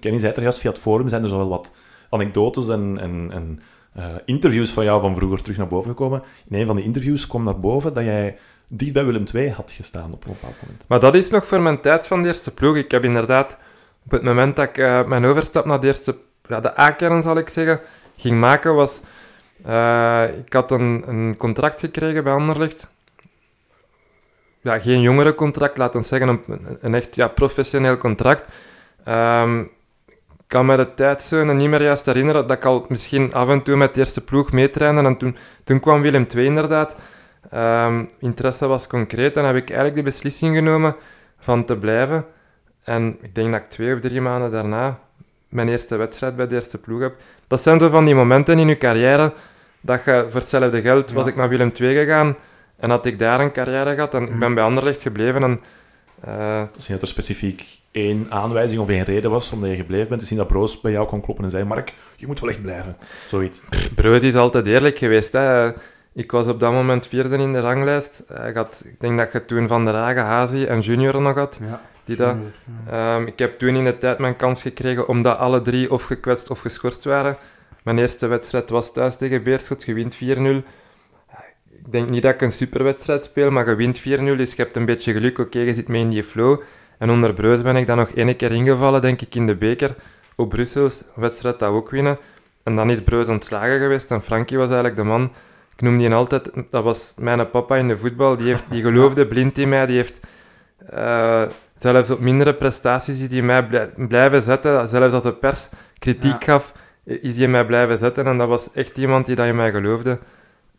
Kenny 0.00 0.18
zei 0.18 0.32
er 0.32 0.42
juist, 0.42 0.58
via 0.58 0.70
het 0.70 0.78
forum 0.78 1.08
zijn 1.08 1.22
er 1.22 1.28
zo 1.28 1.36
wel 1.36 1.48
wat 1.48 1.70
anekdotes 2.10 2.68
en, 2.68 2.98
en, 3.00 3.30
en 3.32 3.60
eh, 3.92 4.04
interviews 4.24 4.70
van 4.70 4.84
jou 4.84 5.00
van 5.00 5.16
vroeger 5.16 5.42
terug 5.42 5.56
naar 5.56 5.68
boven 5.68 5.90
gekomen. 5.90 6.22
In 6.48 6.60
een 6.60 6.66
van 6.66 6.76
die 6.76 6.84
interviews 6.84 7.26
kwam 7.26 7.44
naar 7.44 7.58
boven 7.58 7.94
dat 7.94 8.04
jij 8.04 8.36
dicht 8.68 8.92
bij 8.92 9.04
Willem 9.04 9.24
II 9.34 9.50
had 9.50 9.70
gestaan 9.70 10.12
op 10.12 10.24
een 10.24 10.32
bepaald 10.32 10.54
moment. 10.62 10.84
Maar 10.88 11.00
dat 11.00 11.14
is 11.14 11.30
nog 11.30 11.46
voor 11.46 11.60
mijn 11.60 11.80
tijd 11.80 12.06
van 12.06 12.22
de 12.22 12.28
eerste 12.28 12.54
ploeg. 12.54 12.76
Ik 12.76 12.90
heb 12.90 13.04
inderdaad, 13.04 13.56
op 14.04 14.10
het 14.10 14.22
moment 14.22 14.56
dat 14.56 14.68
ik 14.68 14.78
eh, 14.78 15.04
mijn 15.04 15.24
overstap 15.24 15.64
naar 15.64 15.80
de 15.80 15.86
eerste, 15.86 16.16
ja, 16.48 16.60
de 16.60 16.80
A-kern 16.80 17.22
zal 17.22 17.36
ik 17.36 17.48
zeggen, 17.48 17.80
ging 18.16 18.40
maken, 18.40 18.74
was... 18.74 19.00
eh, 19.64 20.24
ik 20.46 20.52
had 20.52 20.70
een, 20.70 21.02
een 21.06 21.36
contract 21.36 21.80
gekregen 21.80 22.24
bij 22.24 22.32
Anderlecht. 22.32 22.90
Ja, 24.60 24.78
geen 24.78 25.00
jongerencontract, 25.00 25.78
laten 25.78 26.00
we 26.00 26.06
zeggen, 26.06 26.28
een, 26.28 26.78
een 26.80 26.94
echt 26.94 27.14
ja, 27.14 27.28
professioneel 27.28 27.96
contract. 27.96 28.48
Ehm, 29.04 29.60
ik 30.08 30.58
kan 30.58 30.66
me 30.66 30.76
de 30.76 30.94
tijd 30.94 31.22
zo 31.22 31.44
niet 31.44 31.68
meer 31.68 31.82
juist 31.82 32.06
herinneren 32.06 32.46
dat 32.46 32.56
ik 32.56 32.64
al 32.64 32.84
misschien 32.88 33.32
af 33.32 33.48
en 33.48 33.62
toe 33.62 33.76
met 33.76 33.94
de 33.94 34.00
eerste 34.00 34.20
ploeg 34.24 34.52
meetrainde. 34.52 35.02
En 35.02 35.16
toen, 35.16 35.36
toen 35.64 35.80
kwam 35.80 36.00
Willem 36.02 36.26
II 36.34 36.44
inderdaad. 36.46 36.96
Ehm, 37.50 38.04
interesse 38.18 38.66
was 38.66 38.86
concreet 38.86 39.36
en 39.36 39.44
heb 39.44 39.56
ik 39.56 39.68
eigenlijk 39.68 39.96
de 39.96 40.02
beslissing 40.02 40.56
genomen 40.56 40.96
van 41.38 41.64
te 41.64 41.78
blijven. 41.78 42.24
En 42.84 43.18
ik 43.20 43.34
denk 43.34 43.52
dat 43.52 43.60
ik 43.60 43.68
twee 43.68 43.94
of 43.94 44.00
drie 44.00 44.20
maanden 44.20 44.50
daarna 44.50 44.98
mijn 45.48 45.68
eerste 45.68 45.96
wedstrijd 45.96 46.36
bij 46.36 46.46
de 46.46 46.54
eerste 46.54 46.78
ploeg 46.78 47.00
heb. 47.00 47.14
Dat 47.46 47.62
zijn 47.62 47.80
zo 47.80 47.88
van 47.88 48.04
die 48.04 48.14
momenten 48.14 48.58
in 48.58 48.68
je 48.68 48.78
carrière 48.78 49.32
dat 49.80 50.04
je 50.04 50.26
voor 50.28 50.40
hetzelfde 50.40 50.80
geld 50.80 51.12
was 51.12 51.26
ik 51.26 51.36
naar 51.36 51.48
Willem 51.48 51.72
II 51.80 51.94
gegaan 51.94 52.36
en 52.76 52.90
had 52.90 53.06
ik 53.06 53.18
daar 53.18 53.40
een 53.40 53.52
carrière 53.52 53.94
gehad 53.94 54.14
en 54.14 54.22
ik 54.22 54.38
ben 54.38 54.54
bij 54.54 54.64
Anderlecht 54.64 55.02
gebleven 55.02 55.42
en 55.42 55.60
eh, 56.20 56.60
Het 56.60 56.76
is 56.76 56.88
niet 56.88 57.00
dat 57.00 57.02
er 57.02 57.08
specifiek 57.08 57.64
één 57.90 58.26
aanwijzing 58.28 58.80
of 58.80 58.88
één 58.88 59.04
reden 59.04 59.30
was 59.30 59.50
omdat 59.50 59.70
je 59.70 59.76
gebleven 59.76 60.08
bent. 60.08 60.22
Is 60.22 60.30
niet 60.30 60.38
dat 60.38 60.48
Broos 60.48 60.80
bij 60.80 60.92
jou 60.92 61.06
kon 61.06 61.20
kloppen 61.20 61.44
en 61.44 61.50
zei, 61.50 61.64
Mark, 61.64 61.92
je 62.16 62.26
moet 62.26 62.40
wel 62.40 62.50
echt 62.50 62.62
blijven. 62.62 62.96
Zoiets. 63.28 63.62
Brood 63.94 64.22
is 64.22 64.34
altijd 64.34 64.66
eerlijk 64.66 64.98
geweest. 64.98 65.32
Hè. 65.32 65.72
Ik 66.12 66.30
was 66.30 66.46
op 66.46 66.60
dat 66.60 66.72
moment 66.72 67.06
vierde 67.06 67.36
in 67.36 67.52
de 67.52 67.60
ranglijst. 67.60 68.22
Ik, 68.48 68.54
had, 68.54 68.82
ik 68.84 69.00
denk 69.00 69.18
dat 69.18 69.32
je 69.32 69.44
toen 69.44 69.68
Van 69.68 69.84
der 69.84 69.94
Hagen, 69.94 70.24
Hazi 70.24 70.64
en 70.64 70.80
Junior 70.80 71.20
nog 71.20 71.34
had. 71.34 71.58
Ja. 71.60 71.80
Die 72.04 72.16
dat, 72.16 72.36
Ehm, 72.88 73.26
ik 73.26 73.38
heb 73.38 73.58
toen 73.58 73.76
in 73.76 73.84
de 73.84 73.98
tijd 73.98 74.18
mijn 74.18 74.36
kans 74.36 74.62
gekregen 74.62 75.08
omdat 75.08 75.38
alle 75.38 75.62
drie 75.62 75.90
of 75.90 76.02
gekwetst 76.02 76.50
of 76.50 76.60
geschorst 76.60 77.04
waren. 77.04 77.36
Mijn 77.82 77.98
eerste 77.98 78.26
wedstrijd 78.26 78.70
was 78.70 78.92
thuis 78.92 79.16
tegen 79.16 79.42
Beerschot, 79.42 79.82
je 79.82 79.94
wint 79.94 80.14
4-0. 80.14 80.62
Ik 81.70 81.92
denk 81.92 82.08
niet 82.08 82.22
dat 82.22 82.34
ik 82.34 82.40
een 82.40 82.52
superwedstrijd 82.52 83.24
speel, 83.24 83.50
maar 83.50 83.68
je 83.68 83.74
wint 83.74 83.98
4-0, 84.00 84.02
dus 84.36 84.50
je 84.54 84.62
hebt 84.62 84.76
een 84.76 84.84
beetje 84.84 85.12
geluk. 85.12 85.38
Oké, 85.38 85.58
je 85.58 85.74
zit 85.74 85.88
mee 85.88 86.02
in 86.02 86.10
die 86.10 86.22
flow. 86.22 86.60
En 86.98 87.10
onder 87.10 87.32
Breus 87.32 87.62
ben 87.62 87.76
ik 87.76 87.86
dan 87.86 87.96
nog 87.96 88.10
één 88.10 88.36
keer 88.36 88.52
ingevallen, 88.52 89.00
denk 89.00 89.20
ik, 89.20 89.34
in 89.34 89.46
de 89.46 89.56
beker. 89.56 89.94
Op 90.36 90.48
Brussels, 90.48 91.02
wedstrijd 91.14 91.58
dat 91.58 91.70
we 91.70 91.76
ook 91.76 91.90
winnen. 91.90 92.18
En 92.62 92.74
dan 92.76 92.90
is 92.90 93.02
Breus 93.02 93.28
ontslagen 93.28 93.78
geweest 93.78 94.10
en 94.10 94.22
Frankie 94.22 94.56
was 94.56 94.66
eigenlijk 94.66 94.96
de 94.96 95.04
man. 95.04 95.32
Ik 95.74 95.80
noem 95.80 95.98
die 95.98 96.14
altijd, 96.14 96.50
dat 96.70 96.84
was 96.84 97.14
mijn 97.16 97.50
papa 97.50 97.76
in 97.76 97.88
de 97.88 97.98
voetbal. 97.98 98.36
Die, 98.36 98.46
heeft, 98.46 98.64
die 98.70 98.82
geloofde 98.82 99.26
blind 99.26 99.58
in 99.58 99.68
mij, 99.68 99.86
die 99.86 99.96
heeft... 99.96 100.20
eh, 100.90 101.42
zelfs 101.82 102.10
op 102.10 102.20
mindere 102.20 102.54
prestaties 102.54 103.20
is 103.20 103.28
die 103.28 103.42
mij 103.42 103.66
blij- 103.66 103.90
blijven 103.96 104.42
zetten. 104.42 104.88
Zelfs 104.88 105.14
als 105.14 105.22
de 105.22 105.32
pers 105.32 105.68
kritiek 105.98 106.42
Ja. 106.44 106.52
gaf, 106.52 106.72
is 107.04 107.34
die 107.34 107.48
mij 107.48 107.66
blijven 107.66 107.98
zetten. 107.98 108.26
En 108.26 108.38
dat 108.38 108.48
was 108.48 108.72
echt 108.72 108.98
iemand 108.98 109.26
die 109.26 109.34
dat 109.36 109.46
in 109.46 109.56
mij 109.56 109.70
geloofde. 109.70 110.18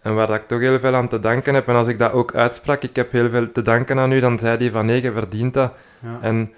En 0.02 0.16
waar 0.16 0.28
dat 0.28 0.36
ik 0.36 0.48
toch 0.48 0.60
heel 0.60 0.80
veel 0.80 0.96
aan 0.96 1.08
te 1.08 1.20
danken 1.20 1.54
heb. 1.54 1.68
En 1.68 1.76
als 1.76 1.88
ik 1.88 2.00
dat 2.00 2.12
ook 2.12 2.36
uitsprak, 2.36 2.84
ik 2.84 2.96
heb 2.96 3.12
heel 3.12 3.30
veel 3.30 3.52
te 3.52 3.62
danken 3.62 4.00
aan 4.00 4.12
u, 4.12 4.20
dan 4.20 4.40
zei 4.40 4.58
hij 4.58 4.72
van 4.72 4.86
nee, 4.86 5.02
je 5.02 5.12
verdient 5.12 5.54
dat. 5.54 5.74
Ja. 6.00 6.18
En 6.22 6.52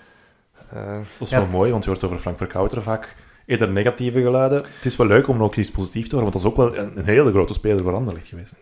eh, 0.73 0.93
Dat 0.93 1.03
is 1.19 1.29
Ja. 1.29 1.37
wel 1.39 1.47
mooi, 1.47 1.71
want 1.71 1.83
je 1.83 1.89
hoort 1.89 2.03
over 2.03 2.17
Frank 2.17 2.37
Verkouteren 2.37 2.83
vaak 2.83 3.15
eerder 3.45 3.69
negatieve 3.69 4.21
geluiden. 4.21 4.57
Het 4.57 4.85
is 4.85 4.95
wel 4.95 5.07
leuk 5.07 5.27
om 5.27 5.43
ook 5.43 5.55
iets 5.55 5.71
positiefs 5.71 6.09
te 6.09 6.15
horen, 6.15 6.31
want 6.31 6.43
dat 6.43 6.53
is 6.53 6.59
ook 6.59 6.71
wel 6.73 6.83
een, 6.85 6.97
een 6.97 7.05
hele 7.05 7.31
grote 7.31 7.53
speler 7.53 7.83
voor 7.83 7.93
Anderlecht 7.93 8.27
geweest. 8.27 8.55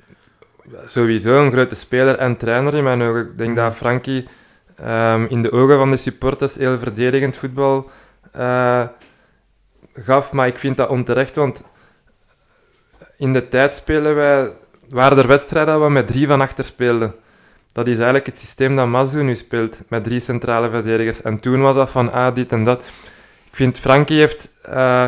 sowieso 0.86 1.46
een 1.46 1.52
grote 1.52 1.76
speler 1.76 2.18
en 2.18 2.38
trainer 2.38 2.74
in 2.76 2.84
mijn 2.84 3.02
ogen. 3.02 3.22
Ik 3.22 3.38
denk 3.38 3.56
dat 3.56 3.74
Frankie 3.74 4.28
ehm, 4.76 5.26
in 5.30 5.42
de 5.42 5.52
ogen 5.52 5.78
van 5.78 5.90
de 5.90 5.98
supporters 5.98 6.56
heel 6.56 6.80
verdedigend 6.80 7.38
voetbal 7.38 7.90
eh, 8.32 8.84
gaf. 9.94 10.32
Maar 10.32 10.48
ik 10.48 10.58
vind 10.58 10.78
dat 10.78 10.90
onterecht, 10.90 11.36
want 11.36 11.64
in 13.18 13.34
de 13.34 13.48
tijd 13.48 13.74
spelen 13.74 14.16
wij, 14.16 14.52
waren 14.90 15.18
er 15.18 15.28
wedstrijden 15.28 15.80
waar 15.80 15.88
we 15.88 15.94
met 15.94 16.08
drie 16.08 16.28
van 16.28 16.42
achter 16.42 16.64
speelden. 16.64 17.16
Dat 17.72 17.88
is 17.88 17.96
eigenlijk 17.96 18.26
het 18.26 18.40
systeem 18.40 18.76
dat 18.76 18.88
Mazu 18.88 19.24
nu 19.24 19.36
speelt, 19.36 19.82
met 19.88 20.04
drie 20.04 20.20
centrale 20.20 20.70
verdedigers. 20.70 21.22
En 21.22 21.40
toen 21.40 21.62
was 21.62 21.76
dat 21.76 21.90
van, 21.90 22.12
ah, 22.12 22.36
dit 22.36 22.52
en 22.52 22.64
dat. 22.64 22.82
Ik 23.48 23.56
vind, 23.56 23.80
Frankie 23.80 24.20
heeft... 24.20 24.52
eh, 24.62 25.08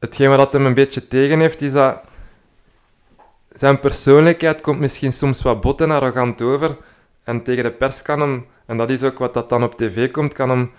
hetgeen 0.00 0.36
wat 0.36 0.52
hem 0.52 0.66
een 0.66 0.74
beetje 0.74 1.08
tegen 1.08 1.40
heeft, 1.40 1.60
is 1.62 1.72
dat 1.72 2.00
zijn 3.48 3.78
persoonlijkheid 3.78 4.60
komt 4.60 4.78
misschien 4.78 5.12
soms 5.12 5.42
wat 5.42 5.60
bot 5.60 5.80
en 5.80 5.90
arrogant 5.90 6.42
over. 6.42 6.76
En 7.24 7.42
tegen 7.42 7.64
de 7.64 7.70
pers 7.70 8.02
kan 8.02 8.20
hem, 8.20 8.46
en 8.70 8.76
dat 8.76 8.90
is 8.90 9.02
ook 9.02 9.18
wat 9.18 9.34
dat 9.34 9.48
dan 9.48 9.62
op 9.62 9.76
tv 9.76 10.10
komt, 10.10 10.32
kan 10.32 10.50
hem 10.50 10.70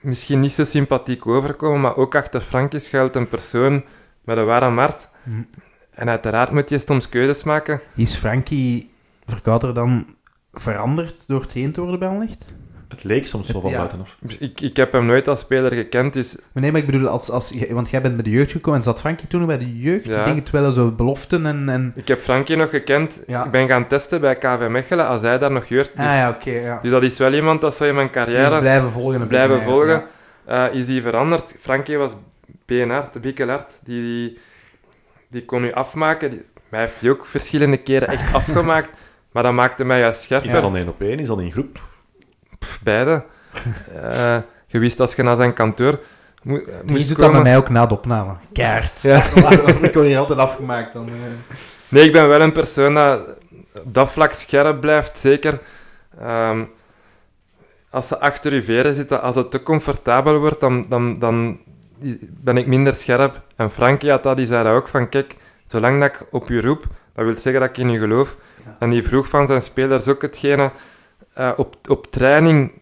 misschien 0.00 0.40
niet 0.40 0.52
zo 0.52 0.64
sympathiek 0.64 1.26
overkomen, 1.26 1.80
maar 1.80 1.96
ook 1.96 2.14
achter 2.14 2.40
Frankie 2.40 2.78
schuilt 2.78 3.14
een 3.14 3.28
persoon 3.28 3.84
met 4.24 4.36
een 4.36 4.44
warm 4.44 4.78
hart. 4.78 5.08
Mhm. 5.22 5.42
En 5.90 6.08
uiteraard 6.08 6.50
moet 6.50 6.68
je 6.68 6.78
soms 6.78 7.08
keuzes 7.08 7.42
maken. 7.42 7.80
Is 7.96 8.14
Frankie 8.14 8.90
Verkouter 9.26 9.74
dan 9.74 10.16
veranderd 10.52 11.28
door 11.28 11.40
het 11.40 11.52
heen 11.52 11.72
te 11.72 11.80
worden 11.80 11.98
bij 11.98 12.08
Anderlecht? 12.08 12.54
Het 12.92 13.04
leek 13.04 13.26
soms 13.26 13.46
zo 13.46 13.60
van 13.60 13.70
Ja. 13.70 13.76
buitenaf. 13.76 14.16
Ik, 14.38 14.60
ik 14.60 14.76
heb 14.76 14.92
hem 14.92 15.06
nooit 15.06 15.28
als 15.28 15.40
speler 15.40 15.72
gekend, 15.74 16.12
dus 16.12 16.36
Maar 16.52 16.62
nee, 16.62 16.72
maar 16.72 16.80
ik 16.80 16.86
bedoel, 16.86 17.08
als, 17.08 17.30
als, 17.30 17.54
want 17.70 17.90
jij 17.90 18.00
bent 18.02 18.14
bij 18.14 18.24
de 18.24 18.30
jeugd 18.30 18.52
gekomen 18.52 18.78
en 18.78 18.84
zat 18.84 19.00
Frankie 19.00 19.28
toen 19.28 19.40
nog 19.40 19.48
bij 19.48 19.58
de 19.58 19.78
jeugd? 19.78 20.04
Ja. 20.04 20.18
Ik 20.18 20.24
denk 20.24 20.36
het 20.36 20.50
wel 20.50 20.70
zo 20.70 20.90
beloften 20.90 21.46
en... 21.46 21.68
en... 21.68 21.92
ik 21.96 22.08
heb 22.08 22.20
Frankie 22.20 22.56
nog 22.56 22.70
gekend. 22.70 23.20
Ja. 23.26 23.44
Ik 23.44 23.50
ben 23.50 23.68
gaan 23.68 23.86
testen 23.86 24.20
bij 24.20 24.36
KV 24.36 24.66
Mechelen 24.68 25.06
als 25.08 25.22
hij 25.22 25.38
daar 25.38 25.50
nog 25.52 25.66
jeugd. 25.66 25.90
Dus, 25.96 26.06
ah 26.06 26.12
ja, 26.12 26.28
oké, 26.28 26.50
ja. 26.50 26.78
dus 26.82 26.90
dat 26.90 27.02
is 27.02 27.18
wel 27.18 27.32
iemand 27.34 27.60
dat 27.60 27.74
zo 27.76 27.84
in 27.84 27.94
mijn 27.94 28.06
Dus 28.06 28.16
carrière 28.16 28.60
blijven 28.60 28.90
volgen. 28.90 29.26
blijven 29.26 29.62
volgen. 29.62 30.02
ja. 30.46 30.68
Eh, 30.68 30.74
is 30.74 30.86
die 30.86 31.02
veranderd. 31.02 31.54
Frankie 31.60 31.96
was 31.98 32.12
beenhard, 32.66 33.20
bikkelhard. 33.20 33.78
Die, 33.84 34.02
die, 34.02 34.38
die 35.30 35.44
kon 35.44 35.64
u 35.64 35.72
afmaken. 35.72 36.30
Die, 36.30 36.42
mij 36.68 36.80
heeft 36.80 37.00
hij 37.00 37.10
ook 37.10 37.26
verschillende 37.26 37.76
keren 37.76 38.08
echt 38.08 38.34
afgemaakt. 38.40 38.90
Maar 39.32 39.42
dat 39.42 39.52
maakte 39.52 39.84
mij 39.84 39.98
juist 39.98 40.20
scherper. 40.22 40.46
Is 40.46 40.52
dat 40.52 40.62
dan 40.62 40.76
één 40.76 40.88
op 40.88 41.00
één? 41.00 41.18
Is 41.18 41.26
dat 41.26 41.40
in 41.40 41.52
groep? 41.52 41.80
Pff, 42.62 42.80
beide. 42.82 43.22
Eh, 44.02 44.36
je 44.66 44.78
wist 44.78 45.00
als 45.00 45.14
je 45.14 45.22
naar 45.22 45.36
zijn 45.36 45.52
kantoor 45.52 45.98
mo- 46.42 46.56
Die 46.56 46.66
moest 46.86 47.08
doet 47.08 47.18
dat 47.18 47.32
bij 47.32 47.42
mij 47.42 47.56
ook 47.56 47.68
na 47.68 47.86
de 47.86 47.94
opname. 47.94 48.32
Kaart. 48.52 49.00
Ja. 49.02 49.16
ik 49.82 49.94
word 49.94 49.94
hier 50.06 50.18
altijd 50.18 50.38
afgemaakt. 50.38 50.92
Dan, 50.92 51.08
eh. 51.08 51.14
Nee, 51.88 52.04
ik 52.04 52.12
ben 52.12 52.28
wel 52.28 52.40
een 52.40 52.52
persoon 52.52 52.94
dat 52.94 53.20
op 53.84 53.94
dat 53.94 54.10
vlak 54.12 54.32
scherp 54.32 54.80
blijft, 54.80 55.18
zeker. 55.18 55.60
Ehm, 56.20 56.64
als 57.90 58.08
ze 58.08 58.18
achter 58.20 58.54
je 58.54 58.62
veren 58.62 58.94
zitten, 58.94 59.22
als 59.22 59.34
het 59.34 59.50
te 59.50 59.62
comfortabel 59.62 60.38
wordt, 60.38 60.60
dan, 60.60 60.84
dan, 60.88 61.14
dan 61.18 61.58
ben 62.30 62.56
ik 62.56 62.66
minder 62.66 62.94
scherp. 62.94 63.40
En 63.56 63.70
Frankie 63.70 64.10
had 64.10 64.22
dat, 64.22 64.36
die 64.36 64.46
zei 64.46 64.64
dat 64.64 64.72
ook, 64.72 64.88
van 64.88 65.08
kijk, 65.08 65.36
zolang 65.66 66.00
dat 66.00 66.08
ik 66.10 66.26
op 66.30 66.48
je 66.48 66.60
roep, 66.60 66.86
dat 67.14 67.24
wil 67.24 67.34
zeggen 67.34 67.60
dat 67.60 67.70
ik 67.70 67.76
in 67.78 67.90
je 67.90 67.98
geloof. 67.98 68.36
Ja. 68.64 68.76
En 68.78 68.90
die 68.90 69.02
vroeg 69.02 69.28
van 69.28 69.46
zijn 69.46 69.62
spelers 69.62 70.08
ook 70.08 70.22
hetgene, 70.22 70.70
eh, 71.34 71.50
op, 71.56 71.74
op 71.88 72.06
training, 72.10 72.72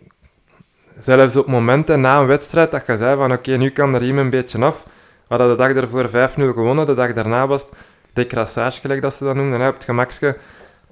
zelfs 0.98 1.36
op 1.36 1.46
momenten 1.46 2.01
na 2.01 2.18
een 2.20 2.26
wedstrijd, 2.26 2.70
dat 2.70 2.86
je 2.86 2.96
zei 2.96 3.16
van 3.16 3.32
oké, 3.32 3.57
nu 3.57 3.70
kan 3.70 3.92
de 3.92 3.98
riem 3.98 4.18
een 4.18 4.30
beetje 4.30 4.59
af. 4.64 4.84
We 5.28 5.36
hadden 5.36 5.48
de 5.48 5.62
dag 5.62 5.72
ervoor 5.72 6.09
5-0 6.09 6.32
gewonnen, 6.34 6.86
de 6.86 6.94
dag 6.94 7.12
daarna 7.12 7.46
was 7.46 7.62
het 7.62 7.70
decrassage, 8.12 8.80
gelijk 8.80 9.03
dat 9.03 9.14
ze 9.14 9.24
dat 9.24 9.34
noemden, 9.34 9.61
hè, 9.61 9.68
op 9.68 9.74
het 9.74 9.84
gemakske. 9.84 10.36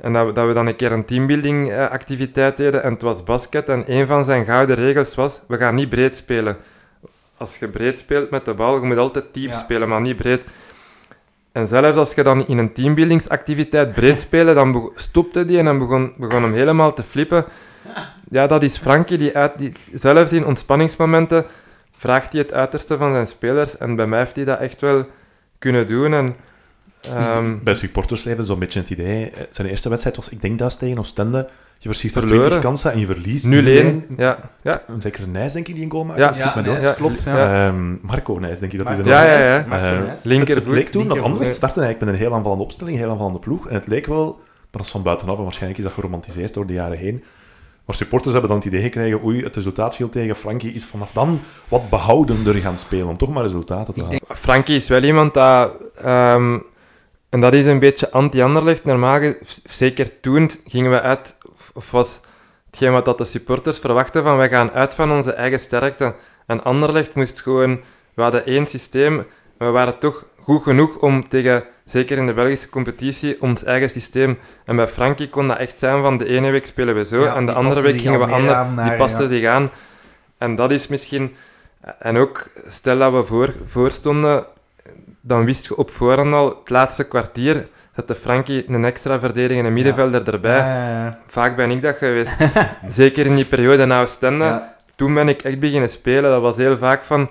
En 0.01 0.13
dat 0.13 0.27
we, 0.27 0.33
dat 0.33 0.47
we 0.47 0.53
dan 0.53 0.67
een 0.67 0.77
keer 0.77 0.93
een 0.93 1.05
teambuilding 1.05 1.71
eh, 1.73 1.91
activiteit 1.91 2.57
deden 2.57 2.83
en 2.83 2.93
het 2.93 3.03
was 3.03 3.25
basket. 3.25 3.69
En 3.69 3.85
een 3.87 4.07
van 4.07 4.25
zijn 4.25 4.45
gouden 4.45 4.77
regels 4.77 5.15
was, 5.15 5.41
we 5.49 5.57
gaan 5.57 5.75
niet 5.75 5.89
breed 5.89 6.17
spelen. 6.17 6.57
Als 7.37 7.59
je 7.59 7.69
breed 7.69 7.99
speelt 7.99 8.31
met 8.31 8.45
de 8.45 8.55
bal, 8.55 8.75
je 8.75 8.87
moet 8.87 8.97
altijd 8.97 9.25
diep 9.33 9.51
Ja. 9.51 9.59
spelen, 9.59 9.89
maar 9.89 10.01
niet 10.01 10.17
breed. 10.17 10.45
En 11.59 11.67
zelfs 11.67 11.99
als 11.99 12.15
je 12.15 12.23
dan 12.23 12.47
in 12.47 12.59
een 12.59 12.73
teambuildingsactiviteit 12.73 13.93
breed 13.93 14.21
speelde, 14.21 14.55
dan 14.55 14.91
stopte 14.95 15.45
die 15.45 15.59
en 15.59 15.65
dan 15.65 15.79
begon, 15.79 16.13
begon 16.17 16.43
hem 16.43 16.53
helemaal 16.53 16.93
te 16.93 17.03
flippen. 17.03 17.45
Ja, 18.31 18.47
dat 18.47 18.63
is 18.63 18.77
Frankie, 18.77 19.19
die, 19.19 19.37
uit, 19.37 19.53
zelfs 19.93 20.33
in 20.33 20.47
ontspanningsmomenten 20.47 21.45
vraagt 21.97 22.33
hij 22.33 22.41
het 22.41 22.53
uiterste 22.53 22.97
van 22.97 23.13
zijn 23.13 23.27
spelers. 23.27 23.77
En 23.77 23.97
bij 23.97 24.07
mij 24.07 24.19
heeft 24.19 24.37
hij 24.37 24.45
dat 24.45 24.59
echt 24.59 24.81
wel 24.81 25.07
kunnen 25.59 25.87
doen. 25.87 26.15
En, 26.15 26.37
ehm, 27.01 27.57
Bij 27.63 27.75
supportersleven 27.75 28.45
zo'n 28.45 28.59
beetje 28.59 28.79
het 28.81 28.91
idee. 28.91 29.31
eh, 29.31 29.43
Zijn 29.51 29.69
eerste 29.69 29.89
wedstrijd 29.89 30.17
was, 30.17 30.29
ik 30.29 30.43
denk, 30.43 30.59
thuis 30.59 30.77
tegen 30.77 30.99
Oostende. 30.99 31.49
Je 31.81 31.89
verschiet 31.89 32.15
er 32.15 32.21
Verloren. 32.21 32.43
20 32.43 32.63
kansen 32.69 32.93
en 32.93 32.99
je 32.99 33.07
verliest 33.07 33.45
0-1. 33.47 34.15
Ja, 34.17 34.39
ja, 34.63 34.83
Een 34.89 35.01
zekere 35.03 35.27
Nijs, 35.27 35.53
denk 35.53 35.69
ik, 35.69 35.75
die 35.75 35.85
een 35.85 35.91
goal. 35.91 36.07
Ja. 36.17 36.61
Door. 36.63 36.81
ja. 36.81 36.93
klopt. 36.93 37.23
Ja. 37.23 37.37
Ja. 37.39 37.67
Ehm, 37.69 37.91
Marco 38.07 38.35
Nijs, 38.39 38.59
denk 38.59 38.73
ik 38.73 38.79
dat 38.79 38.89
is 38.89 38.95
zijn 38.95 39.07
Ja, 39.09 39.25
ja, 39.25 39.39
ja. 39.55 39.65
Marco 39.69 39.85
Eh, 39.87 39.93
Nijs. 39.99 40.23
Het, 40.49 40.67
leek 40.67 40.89
toen 40.89 41.09
dat. 41.09 41.19
Anderlecht 41.21 41.55
startte 41.55 41.81
eigenlijk 41.81 42.11
met 42.11 42.21
een 42.21 42.27
heel 42.27 42.37
aanvallende 42.37 42.65
opstelling, 42.65 42.97
een 42.97 43.03
heel 43.03 43.11
aanvallende 43.13 43.39
ploeg. 43.39 43.69
En 43.69 43.75
het 43.75 43.87
leek 43.87 44.07
wel, 44.07 44.25
maar 44.27 44.71
dat 44.71 44.81
is 44.81 44.89
van 44.91 45.03
buitenaf 45.03 45.37
en 45.37 45.43
waarschijnlijk 45.43 45.79
is 45.79 45.85
dat 45.87 45.95
geromantiseerd 45.95 46.55
door 46.55 46.67
de 46.67 46.73
jaren 46.73 46.99
heen. 46.99 47.25
Maar 47.85 47.97
supporters 47.97 48.33
hebben 48.33 48.51
dan 48.51 48.59
het 48.59 48.69
idee 48.69 48.83
gekregen, 48.83 49.25
oei, 49.25 49.43
het 49.45 49.55
resultaat 49.57 49.97
viel 49.97 50.09
tegen 50.09 50.37
Frankie, 50.37 50.73
is 50.73 50.85
vanaf 50.85 51.13
dan 51.13 51.41
wat 51.69 51.91
behoudender 51.91 52.55
gaan 52.55 52.79
spelen, 52.79 53.07
om 53.09 53.17
toch 53.17 53.29
maar 53.33 53.43
resultaten 53.43 53.95
te 53.95 54.01
Ik 54.01 54.07
halen. 54.07 54.21
denk- 54.27 54.39
Frankie 54.39 54.77
is 54.77 54.89
wel 54.89 55.03
iemand 55.03 55.35
dat... 55.35 55.73
ehm, 56.03 56.59
en 57.29 57.41
dat 57.41 57.55
is 57.55 57.67
een 57.67 57.79
beetje 57.79 58.11
anti-Anderlecht. 58.11 58.85
Normaal, 58.85 59.33
zeker 59.65 60.21
toen, 60.21 60.51
gingen 60.67 60.91
we 60.91 61.01
uit... 61.01 61.39
of- 61.75 61.91
was 61.91 62.21
hetgeen 62.67 62.93
wat 62.93 63.05
dat 63.05 63.19
de 63.19 63.25
supporters 63.25 63.79
verwachten 63.79 64.23
van... 64.23 64.37
Wij 64.37 64.49
gaan 64.49 64.71
uit 64.71 64.95
van 64.95 65.13
onze 65.13 65.33
eigen 65.33 65.61
sterkte. 65.61 66.15
En 66.47 66.65
Anderlecht 66.65 67.15
moest 67.15 67.41
gewoon... 67.41 67.81
We 68.15 68.23
hadden 68.23 68.47
één 68.47 68.67
systeem. 68.67 69.27
We 69.59 69.65
waren 69.65 69.99
toch 69.99 70.25
goed 70.43 70.63
genoeg 70.63 70.97
om 70.97 71.29
tegen... 71.29 71.65
Zeker 71.85 72.19
in 72.19 72.27
de 72.27 72.35
Belgische 72.35 72.69
competitie, 72.69 73.43
ons 73.43 73.65
eigen 73.65 73.91
systeem. 73.91 74.39
En 74.65 74.77
bij 74.77 74.89
Frankie 74.89 75.29
kon 75.29 75.49
dat 75.49 75.59
echt 75.59 75.79
zijn 75.79 76.03
van 76.03 76.19
de 76.19 76.27
ene 76.27 76.51
week 76.51 76.67
spelen 76.67 76.95
we 76.95 77.05
zo, 77.05 77.23
Ja, 77.23 77.37
en 77.37 77.47
de 77.47 77.53
andere 77.53 77.81
week 77.81 78.01
gingen 78.01 78.19
we 78.19 78.27
anders. 78.27 78.89
Die 78.89 78.97
pasten 78.97 79.29
zich 79.29 79.47
aan. 79.47 79.71
En 80.39 80.55
dat 80.55 80.71
is 80.71 80.89
misschien... 80.89 81.37
En 81.99 82.17
ook, 82.17 82.47
stel 82.67 82.99
dat 82.99 83.13
we 83.13 83.25
voor, 83.25 83.55
voor 83.65 83.91
stonden, 83.91 84.47
dan 85.29 85.45
wist 85.45 85.67
je 85.67 85.77
op 85.77 85.91
voorhand 85.91 86.35
al, 86.35 86.49
het 86.49 86.71
laatste 86.71 87.05
kwartier, 87.05 87.69
zette 87.97 88.15
Frankie 88.15 88.65
een 88.69 88.85
extra 88.85 89.21
verdedigende 89.21 89.71
middenvelder 89.71 90.33
erbij. 90.33 90.57
Ja, 90.57 90.67
ja, 90.67 91.05
ja. 91.05 91.19
Vaak 91.27 91.57
ben 91.57 91.71
ik 91.71 91.83
dat 91.83 91.97
geweest. 91.97 92.37
Zeker 92.89 93.27
in 93.27 93.35
die 93.35 93.45
periode 93.45 93.85
na 93.85 94.01
Oostende. 94.01 94.63
Toen 94.97 95.15
ben 95.15 95.29
ik 95.29 95.43
echt 95.43 95.59
beginnen 95.59 95.89
spelen. 95.89 96.31
Dat 96.31 96.41
was 96.41 96.57
heel 96.57 96.77
vaak 96.77 97.05
van... 97.05 97.31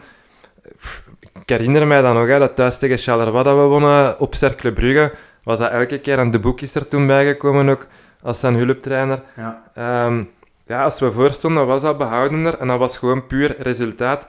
ik 1.42 1.50
herinner 1.50 1.88
mij 1.88 2.02
dan 2.02 2.16
nog, 2.16 2.28
hè, 2.28 2.40
dat 2.40 2.56
thuis 2.56 2.78
tegen 2.78 2.98
Charleroi 2.98 3.44
dat 3.44 3.56
we 3.56 3.62
wonnen 3.62 4.20
op 4.20 4.36
Cercle 4.36 4.72
Brugge, 4.72 5.12
was 5.44 5.60
dat 5.60 5.72
elke 5.72 6.00
keer. 6.00 6.20
En 6.20 6.32
de 6.32 6.40
boek 6.40 6.62
is 6.62 6.76
er 6.76 6.88
toen 6.88 7.08
bijgekomen 7.08 7.70
ook, 7.70 7.88
als 8.22 8.40
zijn 8.40 8.56
hulptrainer. 8.56 9.22
Ja. 9.36 9.64
Ehm, 9.74 10.24
ja, 10.66 10.84
als 10.84 11.00
we 11.00 11.12
voorstonden, 11.12 11.66
was 11.66 11.82
dat 11.82 11.98
behoudender. 11.98 12.58
En 12.60 12.68
dat 12.68 12.80
was 12.80 12.98
gewoon 12.98 13.28
puur 13.28 13.56
resultaat. 13.60 14.28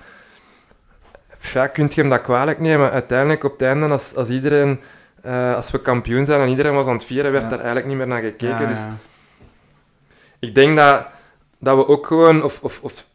Ja, 1.40 1.66
kunt 1.66 1.94
je 1.94 2.00
hem 2.00 2.10
dat 2.10 2.20
kwalijk 2.20 2.58
nemen? 2.60 2.90
Uiteindelijk, 2.90 3.44
op 3.44 3.52
het 3.52 3.62
einde, 3.62 3.88
als, 3.88 4.14
als 4.14 4.28
iedereen... 4.28 4.80
eh, 5.22 5.54
als 5.54 5.70
we 5.70 5.80
kampioen 5.80 6.24
zijn 6.24 6.40
en 6.40 6.48
iedereen 6.48 6.74
was 6.74 6.86
aan 6.86 6.92
het 6.92 7.04
vieren, 7.04 7.32
werd 7.32 7.42
Ja. 7.44 7.48
daar 7.50 7.58
eigenlijk 7.58 7.88
niet 7.88 7.96
meer 7.96 8.06
naar 8.06 8.22
gekeken. 8.22 8.48
Ja, 8.60 8.66
Dus 8.66 8.78
ja. 8.78 8.96
ik 10.38 10.54
denk 10.54 10.76
dat, 10.76 11.06
dat 11.58 11.76
we 11.76 11.86
ook 11.88 12.06
gewoon, 12.06 12.42
of, 12.42 12.62
of, 12.62 12.80
of 12.82 13.06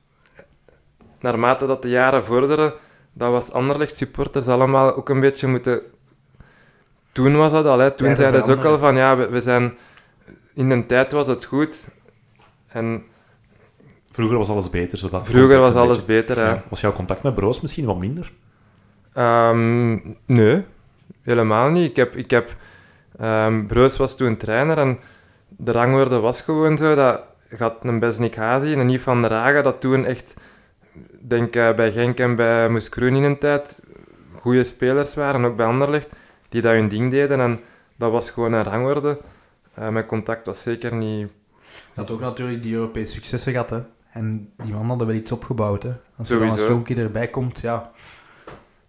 naarmate 1.19 1.65
dat 1.65 1.81
de 1.81 1.89
jaren 1.89 2.25
vorderen, 2.25 2.73
dat 3.13 3.29
we 3.29 3.35
als 3.35 3.51
Anderlecht 3.51 3.95
supporters 3.97 4.47
allemaal 4.47 4.95
ook 4.95 5.09
een 5.09 5.19
beetje 5.19 5.47
moeten... 5.47 5.81
Toen 7.11 7.35
was 7.37 7.51
dat 7.51 7.65
al, 7.65 7.79
hè. 7.79 7.91
toen 7.91 8.15
zeiden 8.15 8.43
ze 8.43 8.51
ook 8.51 8.63
al 8.63 8.77
van, 8.77 8.95
ja, 8.95 9.17
we, 9.17 9.29
we 9.29 9.41
zijn... 9.41 9.77
In 10.53 10.69
de 10.69 10.85
tijd 10.85 11.11
was 11.11 11.27
het 11.27 11.45
goed. 11.45 11.83
En 12.67 13.03
Vroeger 14.13 14.37
was 14.37 14.49
alles 14.49 14.69
beter. 14.69 14.97
Zodat 14.97 15.27
vroeger 15.27 15.59
was 15.59 15.73
alles 15.73 16.05
beetje- 16.05 16.25
beter. 16.27 16.45
Ja. 16.45 16.63
Was 16.69 16.81
jouw 16.81 16.93
contact 16.93 17.23
met 17.23 17.35
Broos 17.35 17.61
misschien 17.61 17.85
wat 17.85 17.97
minder? 17.97 18.31
Ehm, 19.13 19.91
nee, 20.25 20.63
helemaal 21.21 21.69
niet. 21.69 21.89
Ik 21.89 21.95
heb, 21.95 22.15
ik 22.15 22.29
heb, 22.29 22.55
ehm, 23.19 23.65
Breus 23.65 23.97
was 23.97 24.15
toen 24.15 24.37
trainer 24.37 24.77
en 24.77 24.99
de 25.47 25.71
rangorde 25.71 26.19
was 26.19 26.41
gewoon 26.41 26.77
zo 26.77 26.95
dat 26.95 27.21
had 27.57 27.75
een 27.81 27.99
Besnik 27.99 28.35
Hazi 28.35 28.73
en 28.73 28.79
een 28.79 28.89
Yves 28.89 29.03
van 29.03 29.21
der 29.21 29.31
Hagen, 29.31 29.63
dat 29.63 29.81
toen 29.81 30.05
echt, 30.05 30.33
denk 31.19 31.55
eh, 31.55 31.73
bij 31.73 31.91
Genk 31.91 32.19
en 32.19 32.35
bij 32.35 32.69
Moes 32.69 32.89
Kroen 32.89 33.15
in 33.15 33.23
een 33.23 33.37
tijd, 33.37 33.79
goede 34.39 34.63
spelers 34.63 35.13
waren, 35.15 35.45
ook 35.45 35.55
bij 35.55 35.65
Anderlecht, 35.65 36.09
die 36.49 36.61
dat 36.61 36.73
hun 36.73 36.87
ding 36.87 37.11
deden 37.11 37.39
en 37.39 37.59
dat 37.95 38.11
was 38.11 38.29
gewoon 38.29 38.53
een 38.53 38.63
rangorde. 38.63 39.17
Eh, 39.73 39.89
mijn 39.89 40.05
contact 40.05 40.45
was 40.45 40.61
zeker 40.61 40.93
niet... 40.93 41.29
Je 41.93 41.99
had 41.99 42.11
ook 42.11 42.19
natuurlijk 42.19 42.63
die 42.63 42.73
Europese 42.73 43.11
successen 43.13 43.51
gehad, 43.51 43.69
hè. 43.69 43.81
En 44.13 44.49
die 44.57 44.71
mannen 44.71 44.87
hadden 44.87 45.07
wel 45.07 45.15
iets 45.15 45.31
opgebouwd, 45.31 45.83
hè. 45.83 45.91
Als 46.17 46.27
je 46.27 46.37
dan 46.37 46.57
jonkie 46.67 46.95
erbij 46.95 47.27
komt, 47.27 47.59
ja. 47.59 47.91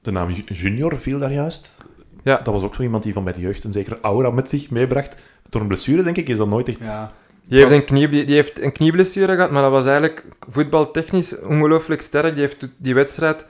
De 0.02 0.10
naam 0.10 0.30
Ju- 0.30 0.54
Junior 0.54 0.98
viel 0.98 1.18
daar 1.18 1.32
juist. 1.32 1.82
Ja. 2.22 2.40
Dat 2.42 2.54
was 2.54 2.62
ook 2.62 2.74
zo 2.74 2.82
iemand 2.82 3.02
die 3.02 3.12
van 3.12 3.24
bij 3.24 3.32
de 3.32 3.40
jeugd 3.40 3.64
een 3.64 3.72
zekere 3.72 3.98
aura 4.00 4.30
met 4.30 4.48
zich 4.48 4.70
meebracht. 4.70 5.22
Door 5.48 5.60
een 5.60 5.66
blessure, 5.66 6.02
denk 6.02 6.16
ik, 6.16 6.28
is 6.28 6.36
dat 6.36 6.48
nooit 6.48 6.68
echt... 6.68 6.78
ja. 6.80 7.10
Die 7.46 7.58
heeft, 7.58 7.70
een 7.70 7.84
knie, 7.84 8.08
die 8.08 8.34
heeft 8.34 8.62
een 8.62 8.72
knieblessure 8.72 9.34
gehad, 9.34 9.50
maar 9.50 9.62
dat 9.62 9.70
was 9.70 9.84
eigenlijk 9.84 10.24
voetbaltechnisch 10.48 11.38
ongelooflijk 11.38 12.02
sterk. 12.02 12.32
Die 12.34 12.42
heeft 12.42 12.68
die 12.76 12.94
wedstrijd, 12.94 13.46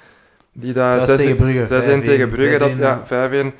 die 0.53 0.73
daar 0.73 0.99
Dat 0.99 1.09
was 1.09 1.17
6-1 1.17 1.21
tegen 1.21 1.37
Brugge, 1.37 2.01
6-1 2.01 2.05
tegen 2.05 2.29
Brugge, 2.29 2.59
dat, 2.59 2.71
6-1, 2.71 2.79
ja, 2.79 3.03
ja. 3.09 3.51
5-1, 3.51 3.55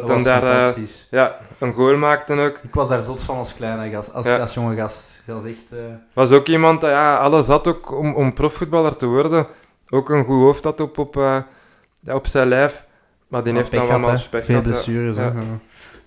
dat, 0.00 0.06
Dat 0.08 0.08
dan 0.08 0.16
was 0.16 0.24
daar 0.24 0.42
eh, 0.42 0.48
fantastisch. 0.48 1.06
ja, 1.10 1.38
een 1.58 1.72
goal 1.72 1.96
maakte 1.96 2.34
ook. 2.34 2.58
Ik 2.62 2.74
was 2.74 2.88
daar 2.88 3.02
zot 3.02 3.20
van 3.20 3.36
als 3.36 3.54
kleine 3.54 3.90
gast, 3.90 4.12
als, 4.14 4.26
Ja. 4.26 4.36
als 4.38 4.54
jonge 4.54 4.76
gast. 4.76 5.22
Dat 5.26 5.36
was 5.42 5.50
echt... 5.50 5.72
eh, 5.72 5.78
Was 6.12 6.30
ook 6.30 6.46
iemand 6.46 6.80
dat 6.80 6.90
ja, 6.90 7.16
alles 7.16 7.46
had 7.46 7.66
ook 7.66 7.92
om, 7.98 8.14
om 8.14 8.32
profvoetballer 8.32 8.96
te 8.96 9.06
worden. 9.06 9.46
Ook 9.88 10.10
een 10.10 10.24
goed 10.24 10.40
hoofd 10.42 10.64
had 10.64 10.80
op, 10.80 10.98
op, 10.98 11.16
eh, 11.16 11.38
ja, 12.00 12.14
op 12.14 12.26
zijn 12.26 12.48
lijf. 12.48 12.84
Maar 13.28 13.42
die 13.44 13.54
heeft 13.54 13.70
dan 13.70 13.88
allemaal 13.88 14.18
Veel 14.30 14.60
blessures. 14.60 15.16
Ja. 15.16 15.32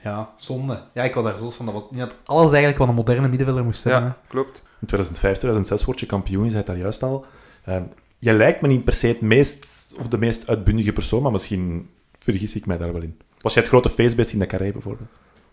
Ja. 0.03 0.29
Zonde. 0.37 0.81
Ja, 0.93 1.03
ik 1.03 1.13
was 1.13 1.23
daar 1.23 1.35
zot 1.37 1.55
van. 1.55 1.65
Dat 1.65 1.73
was 1.73 1.83
niet 1.89 1.99
dat 1.99 2.13
alles 2.25 2.47
eigenlijk 2.47 2.77
wat 2.77 2.87
een 2.87 2.93
moderne 2.95 3.27
middenvelder 3.27 3.63
moest 3.63 3.81
zijn, 3.81 3.95
hè. 4.01 4.07
Ja, 4.07 4.17
klopt. 4.27 4.57
In 4.57 4.87
2005, 4.87 5.31
2006 5.37 5.85
word 5.85 5.99
je 5.99 6.05
kampioen, 6.05 6.43
je 6.43 6.49
zei 6.49 6.57
het 6.63 6.67
daar 6.71 6.77
juist 6.81 7.03
al. 7.03 7.25
Ehm 7.65 7.83
jij 8.19 8.33
lijkt 8.33 8.61
me 8.61 8.67
niet 8.67 8.83
per 8.83 8.93
se 8.93 9.07
het 9.07 9.21
meest, 9.21 9.95
of 9.99 10.07
de 10.07 10.17
meest 10.17 10.47
uitbundige 10.49 10.93
persoon, 10.93 11.21
maar 11.21 11.31
misschien 11.31 11.89
vergis 12.31 12.55
ik 12.55 12.65
mij 12.65 12.77
daar 12.77 12.93
wel 12.93 13.01
in. 13.01 13.17
Was 13.41 13.53
jij 13.53 13.61
het 13.61 13.71
grote 13.71 13.89
feestbeest 13.89 14.33
in 14.33 14.39
de 14.39 14.45
Carré 14.45 14.71
bijvoorbeeld? 14.71 15.09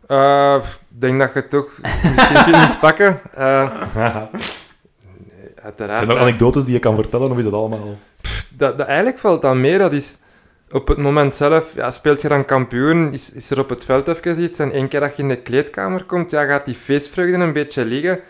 Eh, 0.07 0.57
Ik 0.91 1.01
denk 1.01 1.21
dat 1.21 1.33
je 1.33 1.39
het 1.41 1.51
toch 1.51 1.71
misschien 1.83 2.45
kunt 2.45 2.57
eens 2.57 2.79
pakken. 2.79 3.21
Eh, 3.35 3.81
uiteraard. 5.63 6.05
Zijn 6.05 6.11
er 6.11 6.19
anekdotes 6.19 6.65
die 6.65 6.73
je 6.73 6.79
kan 6.79 6.95
vertellen, 6.95 7.31
of 7.31 7.39
is 7.39 7.45
dat 7.45 7.53
allemaal... 7.53 7.99
dat, 8.49 8.79
dat 8.79 8.87
eigenlijk 8.87 9.19
valt 9.19 9.43
dan 9.43 9.61
mee. 9.61 9.79
Dat 9.79 9.93
is 9.93 10.19
op 10.71 10.89
het 10.89 10.99
moment 10.99 11.35
zelf, 11.35 11.75
ja, 11.75 11.91
speelt 11.91 12.21
je 12.21 12.29
dan 12.29 12.45
kampioen, 12.45 13.13
is, 13.13 13.31
is 13.33 13.51
er 13.51 13.59
op 13.59 13.69
het 13.69 13.85
veld 13.85 14.09
even 14.09 14.43
iets. 14.43 14.59
En 14.59 14.73
één 14.73 14.89
keer 14.89 15.01
dat 15.01 15.17
je 15.17 15.23
in 15.23 15.29
de 15.29 15.43
kleedkamer 15.43 16.05
komt, 16.05 16.31
ja, 16.31 16.45
gaat 16.45 16.65
die 16.65 16.75
feestvreugde 16.75 17.37
een 17.43 17.53
beetje 17.53 17.85
liggen. 17.85 18.21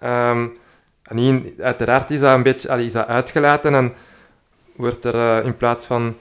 Ehm, 0.00 0.46
en 1.02 1.54
uiteraard 1.60 2.10
is 2.10 2.20
dat 2.20 2.34
een 2.34 2.42
beetje 2.42 2.68
allee, 2.68 2.86
is 2.86 2.92
dat 2.92 3.06
uitgelaten 3.06 3.74
en 3.74 3.92
wordt 4.76 5.04
er 5.04 5.14
eh, 5.14 5.44
in 5.44 5.56
plaats 5.56 5.86
van 5.86 6.16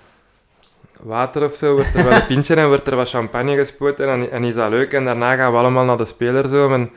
water 1.03 1.43
of 1.43 1.53
zo, 1.55 1.73
wordt 1.73 1.95
er 1.95 2.03
wel 2.03 2.13
een 2.13 2.25
pintje 2.35 2.55
en 2.55 2.67
wordt 2.67 2.87
er 2.87 2.95
wat 2.95 3.09
champagne 3.09 3.55
gespoten 3.55 4.09
en, 4.09 4.31
en 4.31 4.43
is 4.43 4.53
dat 4.53 4.69
leuk. 4.69 4.93
En 4.93 5.05
daarna 5.05 5.35
gaan 5.35 5.51
we 5.51 5.57
allemaal 5.57 5.85
naar 5.85 5.97
de 5.97 6.05
spelerzoom 6.05 6.73
en 6.73 6.91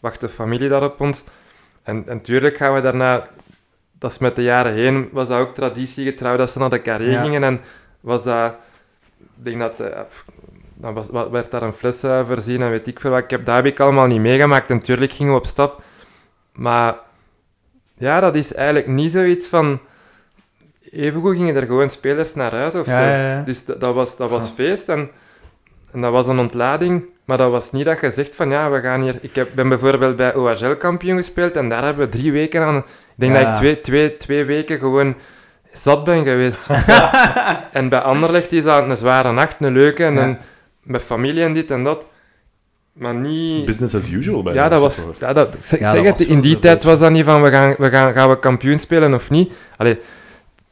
wacht 0.00 0.20
de 0.20 0.28
familie 0.28 0.68
daar 0.68 0.82
op 0.82 1.00
ons. 1.00 1.24
En, 1.82 2.04
en 2.08 2.20
tuurlijk 2.20 2.56
gaan 2.56 2.74
we 2.74 2.80
daarna 2.80 3.28
dat 3.98 4.10
is 4.10 4.18
met 4.18 4.36
de 4.36 4.42
jaren 4.42 4.72
heen, 4.72 5.08
was 5.12 5.28
dat 5.28 5.38
ook 5.38 5.54
traditie 5.54 6.04
getrouw 6.04 6.36
dat 6.36 6.50
ze 6.50 6.58
naar 6.58 6.70
de 6.70 6.82
carré 6.82 7.10
Ja. 7.10 7.22
gingen. 7.22 7.42
En 7.44 7.60
was 8.00 8.22
dat, 8.24 8.56
ik 9.18 9.44
denk 9.44 9.58
dat, 9.60 9.80
eh, 9.80 10.00
dan 10.74 10.94
was, 10.94 11.08
wa- 11.10 11.30
werd 11.30 11.50
daar 11.50 11.62
een 11.62 11.72
fles 11.72 12.02
eh, 12.02 12.26
voorzien 12.26 12.62
en 12.62 12.70
weet 12.70 12.86
ik 12.86 13.00
veel 13.00 13.10
wat. 13.10 13.22
Ik 13.22 13.30
heb, 13.30 13.44
dat 13.44 13.54
heb 13.54 13.64
ik 13.66 13.80
allemaal 13.80 14.06
niet 14.06 14.20
meegemaakt. 14.20 14.70
En 14.70 14.80
tuurlijk 14.80 15.12
gingen 15.12 15.32
we 15.32 15.38
op 15.38 15.46
stap. 15.46 15.82
Maar 16.52 16.96
ja, 17.94 18.20
dat 18.20 18.34
is 18.34 18.54
eigenlijk 18.54 18.86
niet 18.86 19.10
zoiets 19.12 19.48
van... 19.48 19.80
Evengoed 20.96 21.36
gingen 21.36 21.56
er 21.56 21.66
gewoon 21.66 21.90
spelers 21.90 22.34
naar 22.34 22.52
huis 22.52 22.74
of 22.74 22.86
Ja, 22.86 22.98
zo. 22.98 23.04
ja, 23.08 23.28
ja. 23.30 23.42
Dus 23.42 23.64
dat, 23.64 23.80
dat 23.80 23.94
was, 23.94 24.16
dat 24.16 24.30
was 24.30 24.42
Ja. 24.46 24.52
feest 24.54 24.88
en, 24.88 25.10
en 25.92 26.00
dat 26.00 26.12
was 26.12 26.26
een 26.26 26.38
ontlading. 26.38 27.04
Maar 27.24 27.38
dat 27.38 27.50
was 27.50 27.72
niet 27.72 27.84
dat 27.84 28.00
je 28.00 28.10
zegt 28.10 28.36
van 28.36 28.50
ja, 28.50 28.70
we 28.70 28.80
gaan 28.80 29.02
hier... 29.02 29.18
Ik 29.20 29.34
heb, 29.34 29.48
ben 29.54 29.68
bijvoorbeeld 29.68 30.16
bij 30.16 30.34
OHL 30.34 30.74
kampioen 30.78 31.16
gespeeld 31.16 31.56
en 31.56 31.68
daar 31.68 31.84
hebben 31.84 32.04
we 32.10 32.16
drie 32.16 32.32
weken 32.32 32.62
aan... 32.62 32.76
Ik 32.76 32.84
denk 33.14 33.36
Ja. 33.36 33.38
dat 33.38 33.48
ik 33.50 33.54
twee, 33.56 33.80
twee, 33.80 34.16
twee 34.16 34.44
weken 34.44 34.78
gewoon 34.78 35.14
zat 35.72 36.04
ben 36.04 36.24
geweest. 36.24 36.68
en 37.72 37.88
bij 37.88 37.98
Anderlecht 38.00 38.52
is 38.52 38.64
dat 38.64 38.88
een 38.88 38.96
zware 38.96 39.32
nacht, 39.32 39.56
een 39.60 39.72
leuke, 39.72 40.04
en 40.04 40.14
Ja. 40.14 40.22
een, 40.22 40.38
met 40.82 41.02
familie 41.02 41.42
en 41.44 41.52
dit 41.52 41.70
en 41.70 41.82
dat. 41.82 42.06
Maar 42.92 43.14
niet... 43.14 43.64
Business 43.64 43.94
as 43.94 44.10
usual 44.10 44.42
bij 44.42 44.54
Ja, 44.54 44.68
dat 44.68 44.80
was... 44.80 45.06
Ja, 45.18 45.32
dat, 45.32 45.48
zeg 45.62 45.80
Ja, 45.80 45.90
zeg 45.92 46.02
dat 46.04 46.18
het, 46.18 46.26
was 46.26 46.36
in 46.36 46.40
die 46.40 46.58
tijd 46.58 46.82
was 46.84 46.98
dat 46.98 47.10
niet 47.10 47.24
van, 47.24 47.42
we 47.42 47.50
gaan, 47.50 47.74
we 47.78 47.90
gaan, 47.90 48.12
gaan 48.12 48.28
we 48.28 48.38
kampioen 48.38 48.78
spelen 48.78 49.14
of 49.14 49.30
niet. 49.30 49.52
Allee, 49.76 49.98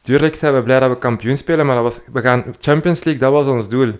tuurlijk 0.03 0.35
zijn 0.35 0.53
we 0.53 0.63
blij 0.63 0.79
dat 0.79 0.89
we 0.89 0.97
kampioen 0.97 1.37
spelen, 1.37 1.65
maar 1.65 1.75
dat 1.75 1.83
was, 1.83 1.99
we 2.11 2.21
gaan 2.21 2.43
Champions 2.59 3.03
League, 3.03 3.21
dat 3.21 3.31
was 3.31 3.47
ons 3.47 3.69
doel. 3.69 3.91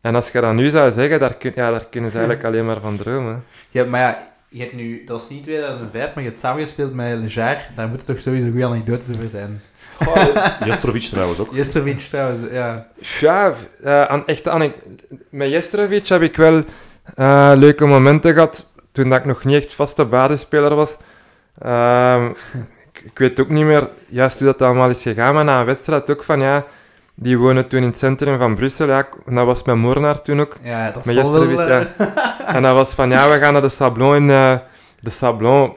En 0.00 0.14
als 0.14 0.30
je 0.30 0.40
dat 0.40 0.54
nu 0.54 0.70
zou 0.70 0.90
zeggen, 0.90 1.18
daar, 1.18 1.34
kun, 1.34 1.52
ja, 1.54 1.70
daar 1.70 1.86
kunnen 1.90 2.10
ze 2.10 2.18
eigenlijk 2.18 2.46
alleen 2.46 2.66
maar 2.66 2.80
van 2.80 2.96
dromen. 2.96 3.44
Ja, 3.70 3.84
maar 3.84 4.00
ja, 4.00 4.32
je 4.48 4.60
hebt 4.60 4.72
nu, 4.72 5.04
dat 5.04 5.20
was 5.20 5.30
niet 5.30 5.42
2005, 5.42 6.14
maar 6.14 6.22
je 6.22 6.28
hebt 6.28 6.40
samengespeeld 6.40 6.94
met 6.94 7.18
Lejar. 7.18 7.58
Daar 7.76 7.88
moeten 7.88 8.06
toch 8.06 8.18
sowieso 8.18 8.50
goede 8.50 8.66
anekdotes 8.66 9.16
over 9.16 9.28
zijn. 9.28 9.62
Jastrovic 10.68 11.02
trouwens 11.02 11.38
ook. 11.38 11.54
Jestrovic 11.54 11.98
trouwens, 11.98 12.50
ja. 12.52 12.86
Ja, 13.20 13.54
eh, 13.82 14.02
aan, 14.02 14.26
echt 14.26 14.48
aan, 14.48 14.72
met 15.30 15.50
Jestrovic 15.50 16.06
heb 16.06 16.22
ik 16.22 16.36
wel 16.36 16.62
eh, 17.14 17.52
leuke 17.54 17.86
momenten 17.86 18.32
gehad, 18.32 18.72
toen 18.92 19.08
dat 19.08 19.18
ik 19.18 19.24
nog 19.24 19.44
niet 19.44 19.62
echt 19.62 19.74
vaste 19.74 20.04
basisspeler 20.04 20.74
was. 20.74 20.96
Ehm, 21.58 22.30
ik, 23.04 23.18
weet 23.18 23.40
ook 23.40 23.48
niet 23.48 23.64
meer 23.64 23.88
juist 24.08 24.38
hoe 24.38 24.46
dat 24.46 24.62
allemaal 24.62 24.88
is 24.88 25.02
gegaan, 25.02 25.34
maar 25.34 25.44
na 25.44 25.60
een 25.60 25.66
wedstrijd 25.66 26.10
ook 26.10 26.24
van, 26.24 26.40
ja, 26.40 26.64
die 27.14 27.38
wonen 27.38 27.68
toen 27.68 27.80
in 27.80 27.86
het 27.86 27.98
centrum 27.98 28.38
van 28.38 28.54
Brussel, 28.54 28.86
ja, 28.86 29.08
en 29.26 29.34
dat 29.34 29.46
was 29.46 29.62
met 29.62 29.76
Moornaar 29.76 30.22
toen 30.22 30.40
ook. 30.40 30.56
Ja, 30.62 30.90
dat 30.90 31.04
Met 31.04 31.14
zal 31.14 31.32
wel... 31.32 31.60
Eh, 31.60 31.68
ja. 31.68 31.86
En 32.46 32.62
dat 32.62 32.74
was 32.74 32.94
van, 32.94 33.10
ja, 33.10 33.30
we 33.30 33.38
gaan 33.38 33.52
naar 33.52 33.62
de 33.62 33.68
Sablon 33.68 34.14
in... 34.14 34.30
eh, 34.30 34.58
de 35.00 35.10
Sablon, 35.10 35.72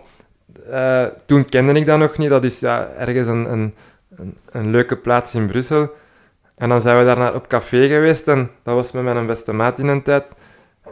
eh, 0.72 1.06
toen 1.26 1.46
kende 1.46 1.74
ik 1.74 1.86
dat 1.86 2.00
nog 2.00 2.18
niet. 2.18 2.30
Dat 2.30 2.44
is 2.44 2.60
ja, 2.60 2.88
ergens 2.98 3.28
een, 3.28 3.52
een, 3.52 3.74
een, 4.16 4.38
een 4.52 4.72
leuke 4.72 4.96
plaats 4.96 5.36
in 5.36 5.46
Brussel. 5.46 5.94
En 6.58 6.70
dan 6.70 6.82
zijn 6.82 6.98
we 6.98 7.06
daar 7.06 7.18
naar, 7.18 7.36
op 7.36 7.48
café 7.48 7.88
geweest 7.88 8.28
en 8.28 8.50
dat 8.64 8.76
was 8.76 8.92
met 8.92 9.04
mijn 9.04 9.26
beste 9.26 9.54
maat 9.54 9.80
in 9.80 9.88
een 9.88 10.02
tijd. 10.02 10.34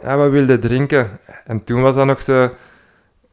Ja, 0.02 0.18
we 0.18 0.28
wilden 0.28 0.60
drinken. 0.60 1.18
En 1.44 1.64
toen 1.64 1.82
was 1.82 1.94
dat 1.94 2.06
nog 2.06 2.22
zo... 2.22 2.50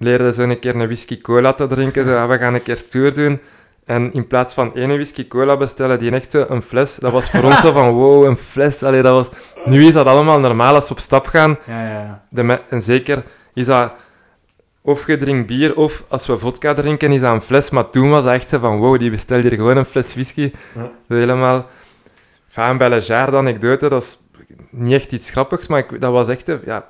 Leerde 0.02 0.34
zo 0.34 0.44
een 0.44 0.60
keer 0.60 0.76
een 0.76 0.86
whisky 0.86 1.22
cola 1.22 1.54
te 1.54 1.68
drinken. 1.68 2.04
Zo, 2.04 2.12
ja, 2.12 2.28
we 2.28 2.38
gaan 2.38 2.54
een 2.54 2.64
keer 2.64 2.78
stoer 2.78 3.14
doen. 3.14 3.40
En 3.86 4.14
in 4.14 4.28
plaats 4.28 4.54
van 4.54 4.76
één 4.76 4.90
whisky 4.90 5.28
cola 5.28 5.58
bestellen, 5.58 6.00
die 6.00 6.12
echt 6.12 6.34
een 6.34 6.62
fles. 6.62 6.96
Dat 6.96 7.12
was 7.12 7.30
voor 7.30 7.44
ons 7.44 7.60
zo 7.60 7.72
van, 7.72 7.90
wow, 7.92 8.24
een 8.24 8.38
fles. 8.38 8.84
Allee, 8.84 9.02
dat 9.02 9.16
was... 9.16 9.30
Nu 9.66 9.86
is 9.86 9.94
dat 9.94 10.06
allemaal 10.06 10.40
normaal 10.40 10.76
als 10.76 10.88
we 10.88 10.94
op 10.94 11.00
stap 11.00 11.28
gaan. 11.28 11.58
Ja, 11.66 11.90
ja. 11.90 12.24
De 12.30 12.60
en 12.70 12.82
zeker 12.82 13.24
is 13.54 13.66
dat 13.66 13.92
of 14.82 15.08
je 15.08 15.18
drinkt 15.18 15.48
bier 15.48 15.76
of 15.76 16.04
als 16.08 16.28
we 16.28 16.38
vodka 16.38 16.74
drinken 16.74 17.12
is 17.12 17.22
dat 17.22 17.34
een 17.34 17.42
fles. 17.42 17.70
Maar 17.70 17.90
toen 17.90 18.10
was 18.10 18.24
het 18.24 18.34
echt 18.34 18.50
zo 18.50 18.60
van 18.60 18.78
wow, 18.78 19.00
die 19.00 19.10
bestelt 19.10 19.42
hier 19.44 19.56
gewoon 19.56 19.78
een 19.78 19.86
fles 19.86 20.14
whisky. 20.14 20.52
Zo 21.10 21.16
helemaal. 21.16 21.68
Enfin, 22.56 22.78
bij 22.78 22.90
Lejar, 22.90 23.32
de 23.32 23.38
anekdote, 23.38 23.90
dat 23.90 24.02
is 24.02 24.18
niet 24.70 24.94
echt 24.94 25.12
iets 25.12 25.30
grappigs, 25.30 25.68
maar 25.68 25.80
ik, 25.80 26.02
dat 26.02 26.12
was 26.12 26.28
echt, 26.28 26.52
ja, 26.66 26.86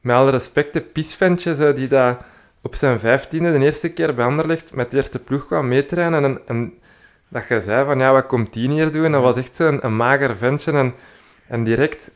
met 0.00 0.16
alle 0.16 0.30
respect, 0.30 0.76
een 0.76 0.92
pisventje 0.92 1.72
die 1.72 1.88
dat 1.88 2.16
op 2.60 2.74
zijn 2.74 3.00
vijftiende 3.00 3.52
de 3.58 3.64
eerste 3.64 3.88
keer 3.88 4.14
bij 4.14 4.24
Anderlecht 4.24 4.74
met 4.74 4.90
de 4.90 4.96
eerste 4.96 5.18
ploeg 5.18 5.46
kwam 5.46 5.68
meetrainen. 5.68 6.24
En, 6.24 6.40
en 6.46 6.78
dat 7.28 7.48
je 7.48 7.60
zei 7.60 7.84
van, 7.84 7.98
ja, 7.98 8.12
wat 8.12 8.26
komt 8.26 8.52
die 8.52 8.70
hier 8.70 8.92
doen? 8.92 9.12
Dat 9.12 9.22
was 9.22 9.36
echt 9.36 9.56
zo'n 9.56 9.84
een 9.84 9.96
mager 9.96 10.36
ventje. 10.36 10.72
En, 10.72 10.94
en 11.46 11.64
direct, 11.64 12.10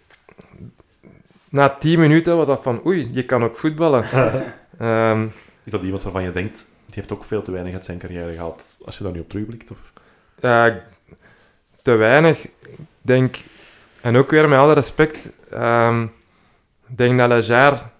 na 1.49 1.69
tien 1.69 2.01
minuten 2.01 2.37
was 2.37 2.47
dat 2.47 2.63
van, 2.63 2.87
oei, 2.87 3.09
je 3.13 3.25
kan 3.25 3.45
ook 3.45 3.57
voetballen. 3.57 4.05
Ehm, 4.79 5.27
Is 5.65 5.73
dat 5.73 5.83
iemand 5.83 6.03
waarvan 6.03 6.23
je 6.23 6.31
denkt, 6.31 6.67
die 6.87 6.95
heeft 6.95 7.13
ook 7.13 7.25
veel 7.25 7.43
te 7.43 7.51
weinig 7.51 7.75
uit 7.75 7.85
zijn 7.85 7.99
carrière 7.99 8.33
gehad, 8.33 8.77
als 8.85 8.99
je 8.99 9.05
daar 9.05 9.13
nu 9.13 9.21
op 9.21 9.29
terugblikt? 9.29 9.71
Of? 9.71 9.79
Te 11.83 11.95
weinig. 11.95 12.45
Ik 12.45 12.79
denk, 13.01 13.37
en 14.01 14.17
ook 14.17 14.31
weer 14.31 14.49
met 14.49 14.59
alle 14.59 14.73
respect, 14.73 15.31
ehm, 15.51 16.07
ik 16.93 16.99
denk 16.99 17.19
dat 17.19 17.29
Lejar, 17.29 17.91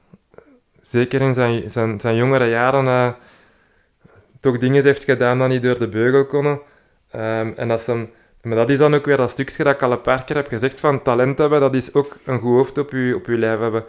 zeker 0.81 1.21
in 1.21 1.35
zijn, 1.35 1.71
zijn, 1.71 2.01
zijn 2.01 2.17
jongere 2.17 2.49
jaren, 2.49 2.87
eh, 2.87 3.13
toch 4.41 4.59
dingen 4.59 4.85
heeft 4.85 5.05
gedaan 5.05 5.39
dat 5.39 5.49
niet 5.49 5.63
door 5.63 5.79
de 5.79 5.89
beugel 5.89 6.27
konden. 6.27 6.61
Ehm, 7.11 7.53
en 7.57 7.69
dat 7.69 7.81
is 7.81 7.87
maar 8.43 8.57
dat 8.57 8.71
is 8.71 8.79
dan 8.79 8.95
ook 8.95 9.05
weer 9.05 9.17
dat 9.17 9.31
stukje 9.31 9.65
dat 9.65 9.75
ik 9.75 9.83
al 9.83 9.93
een 9.93 10.01
paar 10.01 10.25
keer 10.25 10.37
heb 10.37 10.49
gezegd 10.49 10.81
van 10.81 11.03
talent 11.03 11.39
hebben, 11.39 11.61
dat 11.61 11.75
is 11.75 11.95
ook 11.95 12.19
een 12.25 12.39
goed 12.39 12.57
hoofd 12.57 12.79
op 12.79 12.91
je, 12.91 13.15
op 13.17 13.27
je 13.27 13.39
lijf 13.39 13.59
hebben. 13.59 13.85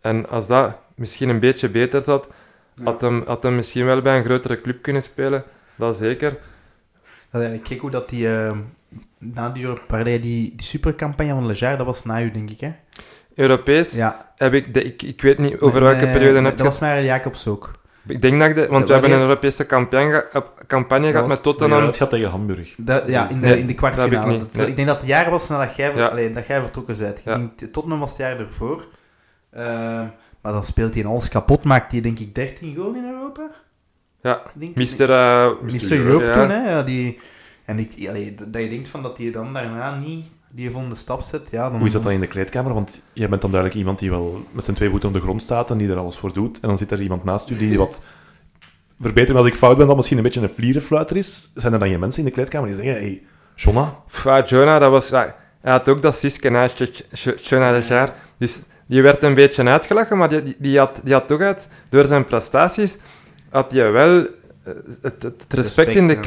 En 0.00 0.28
als 0.28 0.46
dat 0.46 0.76
misschien 0.94 1.28
een 1.28 1.38
beetje 1.38 1.68
beter 1.68 2.00
zat, 2.00 2.28
had 2.82 3.00
hem, 3.00 3.22
had 3.26 3.42
hem 3.42 3.54
misschien 3.54 3.86
wel 3.86 4.02
bij 4.02 4.18
een 4.18 4.24
grotere 4.24 4.60
club 4.60 4.82
kunnen 4.82 5.02
spelen. 5.02 5.44
Dat 5.74 5.96
zeker. 5.96 6.30
Dat 7.30 7.40
eigenlijk 7.40 7.66
gek 7.66 7.80
hoe 7.80 7.90
dat 7.90 8.08
die... 8.08 8.28
eh, 8.28 8.56
na 9.18 9.50
die, 9.50 9.66
die, 10.02 10.20
die 10.20 10.54
supercampagne 10.56 11.32
van 11.32 11.46
Lejar, 11.46 11.76
dat 11.76 11.86
was 11.86 12.04
na 12.04 12.22
u, 12.22 12.30
denk 12.30 12.50
ik, 12.50 12.60
hè? 12.60 12.72
Europees 13.36 13.92
Ja. 13.92 14.32
heb 14.36 14.52
ik, 14.54 14.74
de, 14.74 14.82
ik, 14.84 15.02
ik 15.02 15.22
weet 15.22 15.38
niet 15.38 15.60
over 15.60 15.80
Nee, 15.80 15.88
welke 15.90 16.04
nee, 16.04 16.12
periode 16.14 16.34
nee, 16.40 16.48
heb 16.48 16.56
Dat 16.56 16.66
je. 16.66 16.72
was 16.72 16.78
maar 16.80 17.04
Jacobs 17.04 17.46
ook. 17.48 17.70
Ik 18.06 18.22
denk 18.22 18.40
dat 18.40 18.48
ik 18.48 18.54
de, 18.54 18.60
want 18.66 18.78
Dat 18.78 18.86
we 18.86 18.92
hebben 18.92 19.12
een 19.12 19.20
Europese 19.28 19.66
campagne, 19.66 20.26
campagne 20.66 21.10
gehad 21.10 21.28
met 21.28 21.42
Tottenham. 21.42 21.86
Het 21.86 21.96
gaat 21.96 22.10
tegen 22.10 22.30
Hamburg. 22.30 22.74
Dat, 22.76 23.08
ja, 23.08 23.28
in 23.28 23.40
de, 23.40 23.46
Nee, 23.46 23.58
in 23.58 23.66
de 23.66 23.74
dat 23.74 23.82
heb 23.84 23.92
kwartfinale. 23.94 24.32
ik 24.34 24.38
niet, 24.40 24.40
Dat- 24.52 24.60
nee. 24.60 24.66
Ik 24.66 24.76
denk 24.76 24.88
dat 24.88 24.96
het 24.96 25.06
jaar 25.06 25.30
was 25.30 25.48
nadat 25.48 25.76
jij, 25.76 25.92
Ja. 25.96 26.06
allee, 26.06 26.32
dat 26.32 26.46
jij 26.46 26.60
vertrokken 26.60 26.98
bent. 26.98 27.18
Ik 27.18 27.24
Ja. 27.24 27.50
Tottenham 27.72 28.00
was 28.00 28.08
het 28.10 28.18
jaar 28.18 28.38
ervoor. 28.40 28.86
Eh, 29.50 29.64
maar 30.42 30.52
dan 30.52 30.64
speelt 30.64 30.94
hij 30.94 31.04
alles 31.06 31.28
kapot. 31.28 31.64
Maakt 31.64 31.92
hij 31.92 32.00
denk 32.00 32.18
ik 32.18 32.34
13 32.34 32.74
goal 32.76 32.94
in 32.94 33.04
Europa? 33.04 33.42
Ja, 34.22 34.42
Denk 34.52 34.70
ik. 34.70 34.76
Mister, 34.76 35.10
eh, 35.10 35.50
Mr. 35.62 35.92
Europe 35.92 36.24
ja. 36.24 36.32
toen, 36.40 36.50
hè. 36.50 36.70
Ja, 36.70 36.82
die, 36.82 37.18
en 37.64 37.78
ik, 37.78 38.08
allee, 38.08 38.34
dat 38.46 38.62
je 38.62 38.68
denkt 38.68 38.88
van 38.88 39.02
dat 39.02 39.18
hij 39.18 39.30
dan 39.30 39.52
daarna 39.52 39.94
niet 39.96 40.26
die 40.56 40.70
volgende 40.70 40.94
stap 40.94 41.22
zet. 41.22 41.48
Ja, 41.50 41.68
dan, 41.70 41.78
Hoe 41.78 41.86
is 41.86 41.92
dat 41.92 42.02
dan 42.02 42.12
in 42.12 42.20
de 42.20 42.26
kleedkamer? 42.26 42.74
Want 42.74 43.00
jij 43.12 43.28
bent 43.28 43.40
dan 43.40 43.50
duidelijk 43.50 43.80
iemand 43.80 43.98
die 43.98 44.10
wel 44.10 44.44
met 44.52 44.64
zijn 44.64 44.76
twee 44.76 44.90
voeten 44.90 45.08
op 45.08 45.14
de 45.14 45.20
grond 45.20 45.42
staat 45.42 45.70
en 45.70 45.78
die 45.78 45.88
er 45.90 45.96
alles 45.96 46.16
voor 46.16 46.32
doet. 46.32 46.60
En 46.60 46.68
dan 46.68 46.78
zit 46.78 46.90
er 46.90 47.00
iemand 47.00 47.24
naast 47.24 47.50
u 47.50 47.56
die 47.56 47.78
wat... 47.78 48.00
Verbeter 49.00 49.34
me 49.34 49.40
als 49.40 49.48
ik 49.48 49.54
fout 49.54 49.76
ben, 49.76 49.86
dat 49.86 49.96
misschien 49.96 50.16
een 50.16 50.22
beetje 50.22 50.40
een 50.40 50.50
vlierenfluiter 50.50 51.16
is. 51.16 51.50
Zijn 51.54 51.72
er 51.72 51.78
dan 51.78 51.90
je 51.90 51.98
mensen 51.98 52.20
in 52.20 52.26
de 52.26 52.34
kleedkamer 52.34 52.68
die 52.68 52.76
zeggen, 52.76 52.94
hey, 52.94 53.22
Jonna, 53.54 53.96
Pff, 54.06 54.24
ja, 54.24 54.44
Jonah, 54.44 54.80
dat 54.80 54.90
was... 54.90 55.08
ja, 55.08 55.36
hij 55.60 55.72
had 55.72 55.88
ook 55.88 56.02
dat 56.02 56.14
Siske 56.14 56.50
je- 56.50 57.38
Jonah 57.42 57.80
de 57.80 57.86
jaar. 57.88 58.14
Dus 58.38 58.60
die 58.86 59.02
werd 59.02 59.22
een 59.22 59.34
beetje 59.34 59.64
uitgelachen, 59.64 60.18
maar 60.18 60.28
die, 60.28 60.56
die, 60.58 60.78
had, 60.78 61.00
die 61.04 61.12
had 61.12 61.28
toch 61.28 61.40
uit... 61.40 61.68
Door 61.88 62.06
zijn 62.06 62.24
prestaties 62.24 62.98
had 63.50 63.72
hij 63.72 63.92
wel 63.92 64.20
eh, 64.20 64.28
het, 64.64 65.02
het, 65.02 65.22
het 65.22 65.52
respect, 65.52 65.54
Respect, 65.54 65.96
in 65.96 66.06
de 66.06 66.14
ja. 66.14 66.20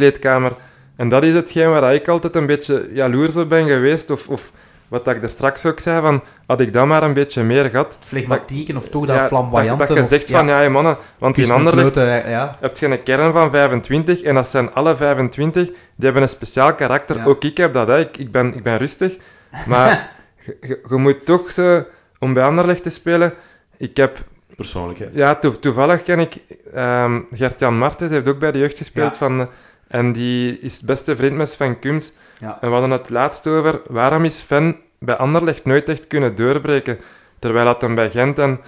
En 1.00 1.10
dat 1.10 1.24
is 1.24 1.34
hetgeen 1.34 1.70
waar 1.70 1.94
ik 1.94 2.08
altijd 2.08 2.36
een 2.36 2.46
beetje 2.46 2.90
jaloers 2.94 3.36
op 3.36 3.50
ben 3.50 3.68
geweest. 3.68 4.10
Of, 4.10 4.28
of 4.28 4.52
wat 4.88 5.08
ik 5.08 5.24
er 5.24 5.30
straks 5.30 5.66
ook 5.66 5.80
zei, 5.80 6.02
van... 6.02 6.24
Had 6.46 6.60
ik 6.60 6.74
dat 6.74 6.86
maar 6.86 7.04
een 7.04 7.14
beetje 7.14 7.44
meer 7.44 7.70
gehad... 7.70 7.98
flegmatieken 8.02 8.78
of 8.78 8.90
toch 8.90 9.06
dat 9.06 9.16
ja, 9.16 9.28
flamboyante. 9.28 9.78
Dat, 9.78 9.88
dat 9.88 9.98
je 9.98 10.04
of- 10.04 10.10
zegt 10.10 10.32
van, 10.32 10.48
ja, 10.48 10.70
mannen... 10.70 10.98
Want 11.18 11.38
in 11.38 11.52
Anderlecht 11.52 11.96
ja. 11.96 12.56
heb 12.60 12.78
je 12.78 12.86
een 12.86 13.04
kern 13.04 13.34
van 13.34 13.52
25 13.52 14.22
en 14.22 14.36
dat 14.36 14.48
zijn 14.48 14.74
alle 14.74 14.96
25, 14.96 15.68
die 15.68 15.76
hebben 15.96 16.22
een 16.22 16.30
speciaal 16.30 16.76
karakter. 16.76 17.16
Ja. 17.16 17.26
Ook 17.26 17.44
ik 17.44 17.58
heb 17.58 17.74
dat, 17.74 17.88
hè. 17.88 18.00
Ik, 18.00 18.18
ik, 18.18 18.32
ben, 18.32 18.56
ik 18.56 18.64
ben 18.64 18.78
rustig. 18.78 19.18
Maar 19.66 20.12
je, 20.62 20.80
moet 20.90 21.26
toch 21.26 21.52
zo, 21.52 21.84
om 22.20 22.34
bij 22.34 22.44
Anderlecht 22.44 22.84
te 22.84 22.90
spelen... 22.90 23.34
Ik 23.78 23.98
heb, 23.98 24.18
persoonlijkheid. 24.56 25.14
ja, 25.14 25.36
toe- 25.36 25.60
toevallig 25.60 26.04
ken 26.04 26.20
ik 26.20 26.36
ehm 26.74 27.20
Gert-Jan 27.32 27.78
Martens, 27.78 28.12
heeft 28.12 28.28
ook 28.28 28.40
bij 28.40 28.52
de 28.52 28.60
jeugd 28.60 28.78
gespeeld. 28.78 29.12
Ja. 29.12 29.18
Van, 29.18 29.40
eh, 29.40 29.48
en 29.90 30.12
die 30.12 30.60
is 30.60 30.82
beste 30.82 31.16
vriend 31.16 31.36
met 31.36 31.50
Sven 31.50 31.80
Kums. 31.80 32.14
Ja. 32.40 32.58
En 32.62 32.68
we 32.68 32.74
hadden 32.74 32.92
het 32.92 33.10
laatst 33.10 33.48
over, 33.48 33.82
waarom 33.88 34.26
is 34.26 34.38
Sven 34.38 34.76
bij 35.00 35.16
Anderlecht 35.16 35.66
nooit 35.66 35.90
echt 35.90 36.08
kunnen 36.08 36.36
doorbreken? 36.36 37.00
Terwijl 37.40 37.66
dat 37.66 37.82
hem 37.82 37.96
bij 37.96 38.10
Gent 38.10 38.40
en... 38.40 38.60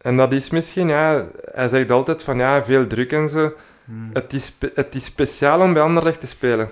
En 0.00 0.16
dat 0.16 0.32
is 0.32 0.50
misschien, 0.50 0.88
ja... 0.88 1.26
Hij 1.52 1.68
zegt 1.68 1.90
altijd 1.90 2.22
van, 2.22 2.38
ja, 2.38 2.64
veel 2.64 2.86
druk 2.86 3.12
en 3.12 3.28
zo. 3.28 3.52
Hmm. 3.84 4.10
Het 4.12 4.32
is, 4.32 4.52
het 4.74 4.94
is 4.94 5.04
speciaal 5.04 5.60
om 5.60 5.72
bij 5.72 5.82
Anderlecht 5.82 6.20
te 6.20 6.26
spelen. 6.26 6.70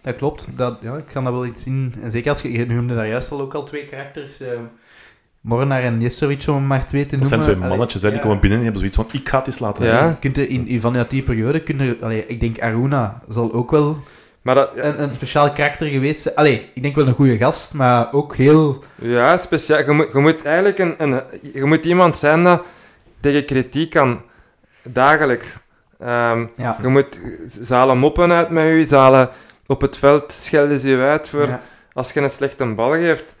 Dat 0.00 0.16
klopt. 0.16 0.46
Dat, 0.56 0.78
ja, 0.80 0.96
ik 0.96 1.06
kan 1.12 1.24
dat 1.24 1.32
wel 1.32 1.46
iets 1.46 1.62
zien. 1.62 1.94
En 2.02 2.10
zeker 2.10 2.30
als 2.30 2.42
je, 2.42 2.52
je 2.52 2.66
noemde 2.66 2.94
daar 2.94 3.08
juist 3.08 3.30
al 3.30 3.40
ook 3.40 3.54
al 3.54 3.64
twee 3.64 3.86
karakters. 3.86 4.40
eh 4.40 4.48
Mornar 5.40 5.82
en 5.82 5.96
Nestovic, 5.98 6.44
om 6.48 6.54
hem 6.54 6.66
maar 6.66 6.86
twee 6.86 7.06
te 7.06 7.16
Dat 7.16 7.20
noemen. 7.28 7.42
zijn 7.42 7.56
twee 7.58 7.68
mannetjes, 7.68 8.02
hè, 8.02 8.08
die 8.08 8.16
ja. 8.18 8.22
komen 8.24 8.40
binnen 8.40 8.58
en 8.58 8.64
hebben 8.64 8.80
zoiets 8.90 8.98
van, 9.00 9.20
ik 9.20 9.28
ga 9.28 9.38
het 9.38 9.46
eens 9.46 9.58
laten 9.58 9.86
Ja. 9.86 9.98
zien. 9.98 10.08
Je 10.08 10.16
kunt 10.18 10.36
er 10.36 10.48
in, 10.48 10.66
in, 10.68 10.80
vanuit 10.80 11.10
die 11.10 11.22
periode, 11.22 11.60
kun 11.62 11.78
je, 11.84 11.96
allee, 12.00 12.26
ik 12.26 12.40
denk 12.40 12.60
Aruna 12.60 13.20
zal 13.28 13.52
ook 13.52 13.70
wel 13.70 13.98
Maar 14.42 14.54
dat, 14.54 14.70
ja, 14.76 14.82
een, 14.82 15.02
een 15.02 15.12
speciaal 15.12 15.50
karakter 15.50 15.86
geweest 15.88 16.20
zijn. 16.22 16.34
Allee, 16.34 16.70
ik 16.74 16.82
denk 16.82 16.94
wel 16.94 17.06
een 17.06 17.14
goede 17.14 17.36
gast, 17.36 17.74
maar 17.74 18.12
ook 18.12 18.36
heel... 18.36 18.84
ja, 18.94 19.38
speciaal. 19.38 19.78
Je 19.84 19.90
moet, 19.92 20.08
je 20.12 20.18
moet 20.18 20.44
eigenlijk 20.44 20.78
een, 20.78 20.94
een, 20.98 21.22
je 21.52 21.64
moet 21.64 21.84
iemand 21.84 22.16
zijn 22.16 22.44
dat 22.44 22.62
tegen 23.20 23.44
kritiek 23.44 23.90
kan, 23.90 24.20
dagelijks. 24.82 25.56
Ehm, 25.98 26.46
Ja. 26.56 26.76
je 26.82 26.88
moet 26.88 27.20
zalen 27.46 27.98
moppen 27.98 28.32
uit 28.32 28.50
met 28.50 28.64
u, 28.64 28.84
zalen 28.84 29.28
op 29.66 29.80
het 29.80 29.96
veld 29.96 30.32
schelden 30.32 30.78
ze 30.78 30.88
je 30.88 30.96
uit 30.98 31.28
voor 31.28 31.46
Ja. 31.46 31.60
als 31.92 32.12
je 32.12 32.20
een 32.20 32.30
slechte 32.30 32.66
bal 32.66 32.92
geeft. 32.92 33.34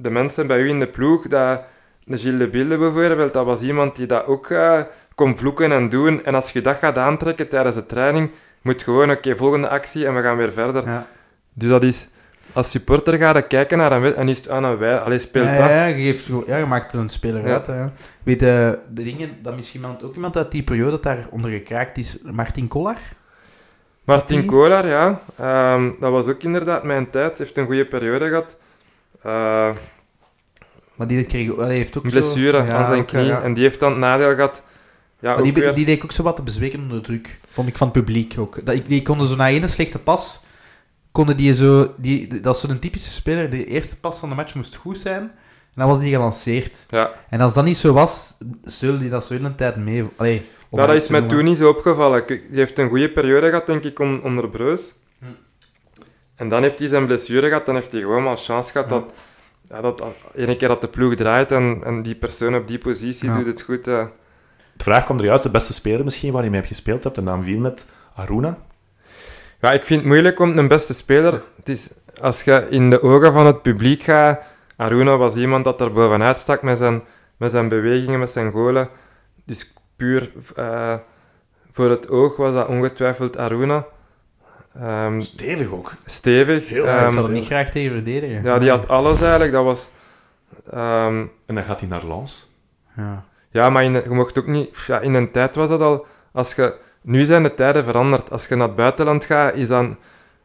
De 0.00 0.10
mensen 0.10 0.46
bij 0.46 0.60
u 0.60 0.68
in 0.68 0.80
de 0.80 0.86
ploeg, 0.86 1.26
dat, 1.28 1.62
de 2.04 2.18
Gilles 2.18 2.38
de 2.38 2.48
Bille 2.48 2.78
bijvoorbeeld, 2.78 3.32
dat 3.32 3.44
was 3.44 3.60
iemand 3.62 3.96
die 3.96 4.06
dat 4.06 4.26
ook 4.26 4.50
eh, 4.50 4.80
kon 5.14 5.36
vloeken 5.36 5.72
en 5.72 5.88
doen. 5.88 6.24
En 6.24 6.34
als 6.34 6.50
je 6.50 6.60
dat 6.60 6.76
gaat 6.76 6.98
aantrekken 6.98 7.48
tijdens 7.48 7.74
de 7.74 7.86
training, 7.86 8.30
moet 8.62 8.78
je 8.78 8.84
gewoon, 8.84 9.10
oké, 9.10 9.36
volgende 9.36 9.68
actie 9.68 10.06
en 10.06 10.14
we 10.14 10.22
gaan 10.22 10.36
weer 10.36 10.52
verder. 10.52 10.84
Ja. 10.84 11.06
Dus 11.52 11.68
dat 11.68 11.82
is, 11.82 12.08
als 12.52 12.70
supporter 12.70 13.18
ga 13.18 13.34
je 13.36 13.42
kijken 13.46 13.78
naar 13.78 13.92
een 13.92 14.14
en 14.14 14.28
is 14.28 14.36
het 14.38 14.48
aan 14.48 14.64
een 14.64 14.76
wij, 14.78 14.98
allee, 14.98 15.18
speelt 15.18 15.46
Ja, 15.46 15.56
dat. 15.58 15.68
ja, 15.68 15.84
je, 15.84 15.94
geeft, 15.94 16.30
ja, 16.46 16.56
je 16.56 16.66
maakt 16.66 16.92
er 16.92 16.98
een 16.98 17.08
speler 17.08 17.46
Ja. 17.46 17.52
uit. 17.52 17.66
hè, 17.66 17.74
Ja. 17.78 17.92
Weet 18.22 18.40
je, 18.40 18.78
de 18.90 19.02
dingen, 19.04 19.30
dat 19.42 19.56
misschien 19.56 19.80
iemand, 19.80 20.02
ook 20.02 20.14
iemand 20.14 20.36
uit 20.36 20.50
die 20.50 20.62
periode 20.62 20.90
dat 20.90 21.02
daar 21.02 21.26
onder 21.30 21.50
gekraakt 21.50 21.98
is, 21.98 22.18
Martin 22.32 22.68
Kollar. 22.68 22.96
Martin? 24.04 24.44
Kolar, 24.46 24.86
ja. 24.86 25.20
Ehm, 25.38 25.90
dat 26.00 26.10
was 26.12 26.26
ook 26.26 26.42
inderdaad 26.42 26.82
mijn 26.84 27.10
tijd. 27.10 27.38
Heeft 27.38 27.56
een 27.56 27.66
goede 27.66 27.84
periode 27.86 28.28
gehad. 28.28 28.56
Eh, 29.22 29.74
Maar 30.94 31.06
die, 31.06 31.24
kreeg, 31.24 31.56
heeft 31.56 31.98
ook 31.98 32.04
een 32.04 32.10
blessure 32.10 32.72
aan 32.72 32.86
zijn 32.86 33.04
knie. 33.04 33.32
En 33.32 33.54
die 33.54 33.62
heeft 33.62 33.80
dan 33.80 33.90
het 33.90 34.00
nadeel 34.00 34.34
gehad. 34.34 34.64
Ja, 35.20 35.34
Maar 35.34 35.42
die, 35.42 35.52
weer- 35.52 35.74
die 35.74 35.84
deed 35.84 36.02
ook 36.04 36.12
zo 36.12 36.22
wat 36.22 36.36
te 36.36 36.42
bezweken 36.42 36.80
onder 36.80 37.02
druk, 37.02 37.40
vond 37.48 37.68
ik 37.68 37.76
van 37.78 37.86
het 37.88 37.96
publiek 37.96 38.34
ook. 38.38 38.64
Dat, 38.66 38.74
ik, 38.74 38.88
die 38.88 39.02
konden 39.02 39.26
zo 39.26 39.36
na 39.36 39.48
ene 39.48 39.66
slechte 39.66 39.98
pas, 39.98 40.44
konden 41.12 41.36
die 41.36 41.54
zo, 41.54 41.94
die, 41.96 42.40
dat 42.40 42.54
is 42.54 42.60
zo'n 42.60 42.78
typische 42.78 43.10
speler, 43.10 43.50
de 43.50 43.66
eerste 43.66 44.00
pas 44.00 44.18
van 44.18 44.28
de 44.28 44.34
match 44.34 44.54
moest 44.54 44.74
goed 44.76 44.98
zijn, 44.98 45.20
en 45.20 45.30
dan 45.74 45.88
was 45.88 46.00
die 46.00 46.12
gelanceerd. 46.12 46.84
ja. 46.90 47.10
En 47.28 47.40
als 47.40 47.54
dat 47.54 47.64
niet 47.64 47.76
zo 47.78 47.92
was, 47.92 48.36
steulde 48.64 48.98
die 48.98 49.10
dat 49.10 49.24
zo 49.24 49.34
een 49.34 49.54
tijd 49.54 49.76
mee. 49.76 50.04
Allee, 50.16 50.46
Ja, 50.70 50.86
dat 50.86 50.96
is 50.96 51.08
mij 51.08 51.22
toen 51.22 51.44
niet 51.44 51.58
zo 51.58 51.68
opgevallen. 51.68 52.26
Die 52.26 52.42
heeft 52.50 52.78
een 52.78 52.88
goede 52.88 53.10
periode 53.10 53.46
gehad, 53.48 53.66
denk 53.66 53.84
ik, 53.84 53.98
on- 53.98 54.22
onder 54.22 54.48
Breus. 54.48 54.92
Hm. 55.18 55.24
En 56.38 56.48
dan 56.48 56.62
heeft 56.62 56.78
hij 56.78 56.88
zijn 56.88 57.06
blessure 57.06 57.46
gehad. 57.48 57.66
Dan 57.66 57.74
heeft 57.74 57.92
hij 57.92 58.00
gewoon 58.00 58.22
maar 58.22 58.36
chance 58.36 58.70
gehad 58.72 58.88
Ja. 58.90 58.94
dat... 58.94 59.12
Ja, 59.64 59.80
dat 59.80 60.00
als- 60.00 60.24
ene 60.34 60.56
keer 60.56 60.68
dat 60.68 60.80
de 60.80 60.88
ploeg 60.88 61.14
draait 61.14 61.52
en, 61.52 61.80
en 61.84 62.02
die 62.02 62.14
persoon 62.14 62.54
op 62.54 62.66
die 62.68 62.78
positie 62.78 63.28
Ja. 63.28 63.36
doet 63.36 63.46
het 63.46 63.60
goed. 63.62 63.86
eh. 63.86 64.04
De 64.76 64.84
vraag 64.84 65.04
kwam 65.04 65.18
er 65.18 65.24
juist, 65.24 65.42
de 65.42 65.50
beste 65.50 65.72
speler 65.72 66.04
misschien 66.04 66.32
waar 66.32 66.42
je 66.44 66.50
mee 66.50 66.58
hebt 66.60 66.72
gespeeld 66.72 67.04
hebt, 67.04 67.16
en 67.16 67.24
naam 67.24 67.42
viel 67.42 67.60
net 67.60 67.84
Aruna. 68.14 68.58
Ja, 69.60 69.70
ik 69.72 69.84
vind 69.84 70.00
het 70.00 70.08
moeilijk 70.08 70.40
om 70.40 70.58
een 70.58 70.68
beste 70.68 70.94
speler... 70.94 71.42
Het 71.56 71.68
is, 71.68 71.90
als 72.20 72.42
je 72.42 72.66
in 72.70 72.90
de 72.90 73.02
ogen 73.02 73.32
van 73.32 73.46
het 73.46 73.62
publiek 73.62 74.02
gaat... 74.02 74.40
Aruna 74.76 75.16
was 75.16 75.34
iemand 75.36 75.64
dat 75.64 75.80
er 75.80 75.92
bovenuit 75.92 76.38
stak 76.38 76.62
met 76.62 76.78
zijn, 76.78 77.02
met 77.36 77.50
zijn 77.50 77.68
bewegingen, 77.68 78.18
met 78.18 78.30
zijn 78.30 78.50
golen. 78.50 78.88
Dus 79.44 79.72
puur 79.96 80.32
eh, 80.56 80.94
voor 81.72 81.90
het 81.90 82.08
oog 82.10 82.36
was 82.36 82.52
dat 82.54 82.66
ongetwijfeld 82.68 83.36
Aruna. 83.36 83.84
Ehm, 84.80 85.20
Stevig 85.20 85.70
ook. 85.72 85.92
stevig. 86.04 86.68
Heel 86.68 86.86
ehm, 86.86 87.06
ik 87.06 87.12
zou 87.12 87.24
er 87.26 87.30
niet 87.32 87.46
graag 87.46 87.70
tegen 87.70 87.92
verdedigen. 87.92 88.42
ja, 88.42 88.58
die 88.58 88.70
had 88.70 88.88
alles 88.88 89.20
eigenlijk. 89.20 89.52
Dat 89.52 89.64
was... 89.64 89.88
ehm, 90.70 91.24
En 91.46 91.54
dan 91.54 91.64
gaat 91.64 91.80
hij 91.80 91.88
naar 91.88 92.06
Lens. 92.06 92.50
Ja. 92.96 93.24
ja, 93.50 93.70
maar 93.70 93.84
in, 93.84 93.92
je 93.92 94.02
mocht 94.10 94.38
ook 94.38 94.46
niet... 94.46 94.76
Ja, 94.86 95.00
in 95.00 95.14
een 95.14 95.30
tijd 95.30 95.54
was 95.54 95.68
dat 95.68 95.80
al... 95.80 96.06
Als 96.32 96.54
je, 96.54 96.74
nu 97.02 97.24
zijn 97.24 97.42
de 97.42 97.54
tijden 97.54 97.84
veranderd. 97.84 98.30
Als 98.30 98.46
je 98.48 98.54
naar 98.56 98.66
het 98.66 98.76
buitenland 98.76 99.24
gaat, 99.24 99.54
is 99.54 99.68
dan... 99.68 99.96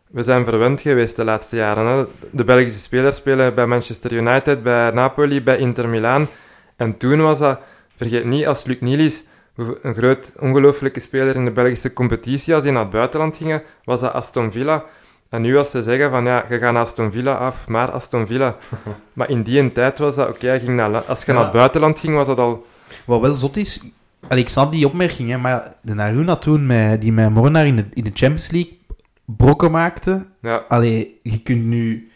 We 0.08 0.24
zijn 0.24 0.46
verwend 0.46 0.82
geweest 0.82 1.16
de 1.16 1.24
laatste 1.24 1.56
jaren. 1.56 1.86
Hè. 1.88 2.06
De 2.32 2.44
Belgische 2.44 2.80
spelers 2.80 3.16
spelen 3.16 3.56
bij 3.56 3.66
Manchester 3.66 4.14
United, 4.14 4.64
bij 4.64 4.92
Napoli, 4.92 5.44
bij 5.44 5.58
Inter 5.58 5.90
Milaan. 5.90 6.28
En 6.76 6.98
toen 6.98 7.22
was 7.22 7.40
dat... 7.40 7.60
Vergeet 7.96 8.26
niet, 8.26 8.48
als 8.48 8.66
Luc 8.66 8.78
Nielis, 8.80 9.24
een 9.56 9.96
groot, 9.96 10.36
ongelooflijke 10.40 11.00
speler 11.00 11.36
in 11.36 11.46
de 11.46 11.52
Belgische 11.52 11.94
competitie, 11.94 12.54
als 12.54 12.64
die 12.64 12.72
naar 12.72 12.82
het 12.82 12.92
buitenland 12.92 13.38
gingen, 13.38 13.64
was 13.84 14.00
dat 14.00 14.14
Aston 14.14 14.52
Villa. 14.52 14.86
En 15.30 15.42
nu 15.42 15.58
als 15.58 15.72
ze 15.72 15.84
zeggen 15.84 16.10
van 16.10 16.26
ja, 16.26 16.46
je 16.50 16.58
gaat 16.58 16.74
naar 16.74 16.82
Aston 16.82 17.12
Villa 17.12 17.34
af, 17.34 17.68
maar 17.68 17.92
Aston 17.92 18.28
Villa. 18.28 18.56
maar 19.14 19.30
in 19.30 19.44
die 19.44 19.72
tijd 19.72 20.00
was 20.00 20.16
dat, 20.16 20.30
oké, 20.30 20.48
hij 20.48 20.60
ging 20.60 20.76
naar 20.76 20.98
als 20.98 21.20
je 21.20 21.32
Ja. 21.32 21.34
naar 21.34 21.44
het 21.44 21.54
buitenland 21.54 22.00
ging, 22.00 22.16
was 22.16 22.28
dat 22.28 22.40
al... 22.40 22.66
Wat 23.06 23.22
wel 23.22 23.36
zot 23.36 23.58
is, 23.58 23.82
allee, 24.28 24.44
ik 24.44 24.50
snap 24.50 24.72
die 24.72 24.86
opmerking, 24.86 25.30
hè, 25.30 25.38
maar 25.38 25.76
de 25.82 25.94
Naruna 25.94 26.36
toen, 26.36 26.66
met, 26.66 27.02
die 27.02 27.12
met 27.12 27.30
Mornar 27.30 27.66
in 27.66 27.76
de, 27.76 27.86
in 27.94 28.04
de 28.04 28.12
Champions 28.14 28.52
League 28.52 28.78
brokken 29.26 29.72
maakte, 29.72 30.26
Ja, 30.42 30.66
allee, 30.68 31.20
je 31.24 31.42
kunt 31.42 31.64
nu... 31.64 32.08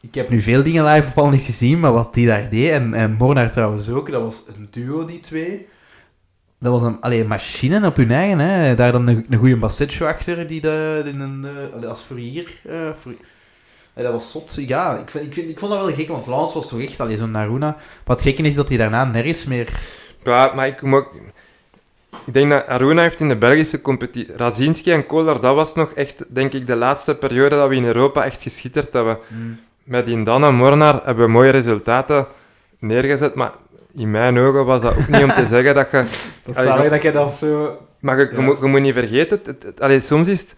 Ik 0.00 0.14
heb 0.14 0.28
nu 0.28 0.40
veel 0.40 0.62
dingen 0.62 0.84
live 0.84 1.08
op 1.08 1.18
al 1.18 1.30
niet 1.30 1.40
gezien, 1.40 1.80
maar 1.80 1.92
wat 1.92 2.14
die 2.14 2.26
daar 2.26 2.50
deed, 2.50 2.70
en, 2.70 2.94
en 2.94 3.12
Mornar 3.12 3.50
trouwens 3.50 3.88
ook, 3.88 4.10
dat 4.10 4.22
was 4.22 4.42
een 4.56 4.68
duo, 4.70 5.04
die 5.04 5.20
twee. 5.20 5.66
Dat 6.62 6.72
was 6.72 6.82
een, 6.82 7.00
allee, 7.00 7.20
een 7.20 7.26
machine 7.26 7.86
op 7.86 7.96
hun 7.96 8.10
eigen, 8.10 8.38
hè. 8.38 8.74
Daar 8.74 8.92
dan 8.92 9.08
een, 9.08 9.26
een 9.30 9.38
goede 9.38 9.56
Bassetjo 9.56 10.06
achter, 10.06 10.46
die 10.46 10.60
de, 10.60 11.00
die 11.04 11.14
een, 11.14 11.46
als 11.86 12.00
Fourier... 12.00 12.46
eh, 12.64 12.90
dat 13.94 14.12
was 14.12 14.30
zot. 14.30 14.54
Ja, 14.66 14.96
ik, 14.96 15.10
vind, 15.10 15.26
ik, 15.26 15.34
vind, 15.34 15.50
ik 15.50 15.58
vond 15.58 15.72
dat 15.72 15.84
wel 15.84 15.94
gek, 15.94 16.08
want 16.08 16.26
Lance 16.26 16.54
was 16.54 16.68
toch 16.68 16.80
echt 16.80 17.00
allee, 17.00 17.18
zo'n 17.18 17.30
Naruna. 17.30 17.76
Wat 18.04 18.22
gekke 18.22 18.42
is 18.42 18.54
dat 18.54 18.68
hij 18.68 18.76
daarna 18.76 19.04
nergens 19.04 19.46
meer... 19.46 19.68
ja 20.24 20.52
maar 20.54 20.66
ik. 20.66 20.82
Ik 22.26 22.34
denk 22.34 22.50
dat 22.50 22.66
Aruna 22.66 23.02
heeft 23.02 23.20
in 23.20 23.28
de 23.28 23.36
Belgische 23.36 23.80
competitie... 23.80 24.36
Radzinski 24.36 24.90
en 24.90 25.06
Kolar, 25.06 25.40
dat 25.40 25.54
was 25.54 25.74
nog 25.74 25.92
echt, 25.92 26.24
denk 26.34 26.52
ik, 26.52 26.66
de 26.66 26.76
laatste 26.76 27.14
periode 27.14 27.56
dat 27.56 27.68
we 27.68 27.74
in 27.74 27.84
Europa 27.84 28.24
echt 28.24 28.42
geschitterd 28.42 28.92
hebben. 28.92 29.18
Met 29.84 30.08
Indana 30.08 30.48
en 30.48 30.54
Mornar 30.54 31.00
hebben 31.04 31.24
we 31.24 31.30
mooie 31.30 31.50
resultaten 31.50 32.26
neergezet, 32.78 33.34
maar 33.34 33.52
in 33.94 34.10
mijn 34.10 34.38
ogen 34.38 34.64
was 34.64 34.82
dat 34.82 34.96
ook 34.96 35.08
niet 35.08 35.22
om 35.22 35.32
te 35.34 35.46
zeggen 35.54 35.74
dat 35.74 35.90
je... 35.90 36.04
Dat 36.44 36.56
Allee, 36.56 36.68
zalig 36.68 36.82
dat- 36.82 36.92
dat 36.92 37.02
je 37.02 37.12
dat 37.12 37.32
zo... 37.34 37.78
Maar 38.00 38.18
je, 38.18 38.38
moet, 38.40 38.58
je 38.60 38.66
moet 38.66 38.80
niet 38.80 38.94
vergeten, 38.94 39.36
het, 39.38 39.46
het, 39.46 39.62
het- 39.62 39.80
allee, 39.80 40.00
soms 40.00 40.28
is 40.28 40.40
het, 40.40 40.56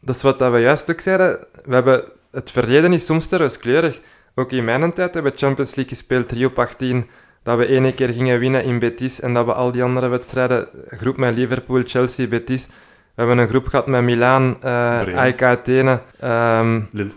dat 0.00 0.16
is 0.16 0.22
wat 0.22 0.38
dat 0.38 0.52
we 0.52 0.58
juist 0.58 0.90
ook 0.90 1.00
zeiden, 1.00 1.38
we 1.64 1.74
hebben, 1.74 2.02
het 2.30 2.50
verleden 2.50 2.92
is 2.92 3.04
soms 3.06 3.26
te 3.26 3.36
rooskleurig. 3.36 4.00
Ook 4.34 4.52
in 4.52 4.64
mijn 4.64 4.92
tijd 4.92 5.14
hebben 5.14 5.32
we 5.32 5.38
Champions 5.38 5.74
League 5.74 5.94
gespeeld, 5.96 6.28
3 6.28 6.46
op 6.46 6.58
18, 6.58 7.06
dat 7.42 7.58
we 7.58 7.66
ene 7.66 7.92
keer 7.94 8.08
gingen 8.08 8.38
winnen 8.38 8.64
in 8.64 8.78
Betis 8.78 9.20
en 9.20 9.34
dat 9.34 9.44
we 9.44 9.52
al 9.52 9.72
die 9.72 9.82
andere 9.82 10.08
wedstrijden, 10.08 10.68
een 10.88 10.98
groep 10.98 11.16
met 11.16 11.36
Liverpool, 11.36 11.82
Chelsea, 11.86 12.26
Betis, 12.26 12.66
we 12.66 12.72
hebben 13.26 13.38
een 13.38 13.48
groep 13.48 13.66
gehad 13.66 13.86
met 13.86 14.02
Milaan, 14.02 14.56
eh 14.62 15.00
Bremen. 15.00 15.20
AEK 15.20 15.42
Athene, 15.42 16.00
ehm, 16.20 16.80
Lille. 16.90 17.10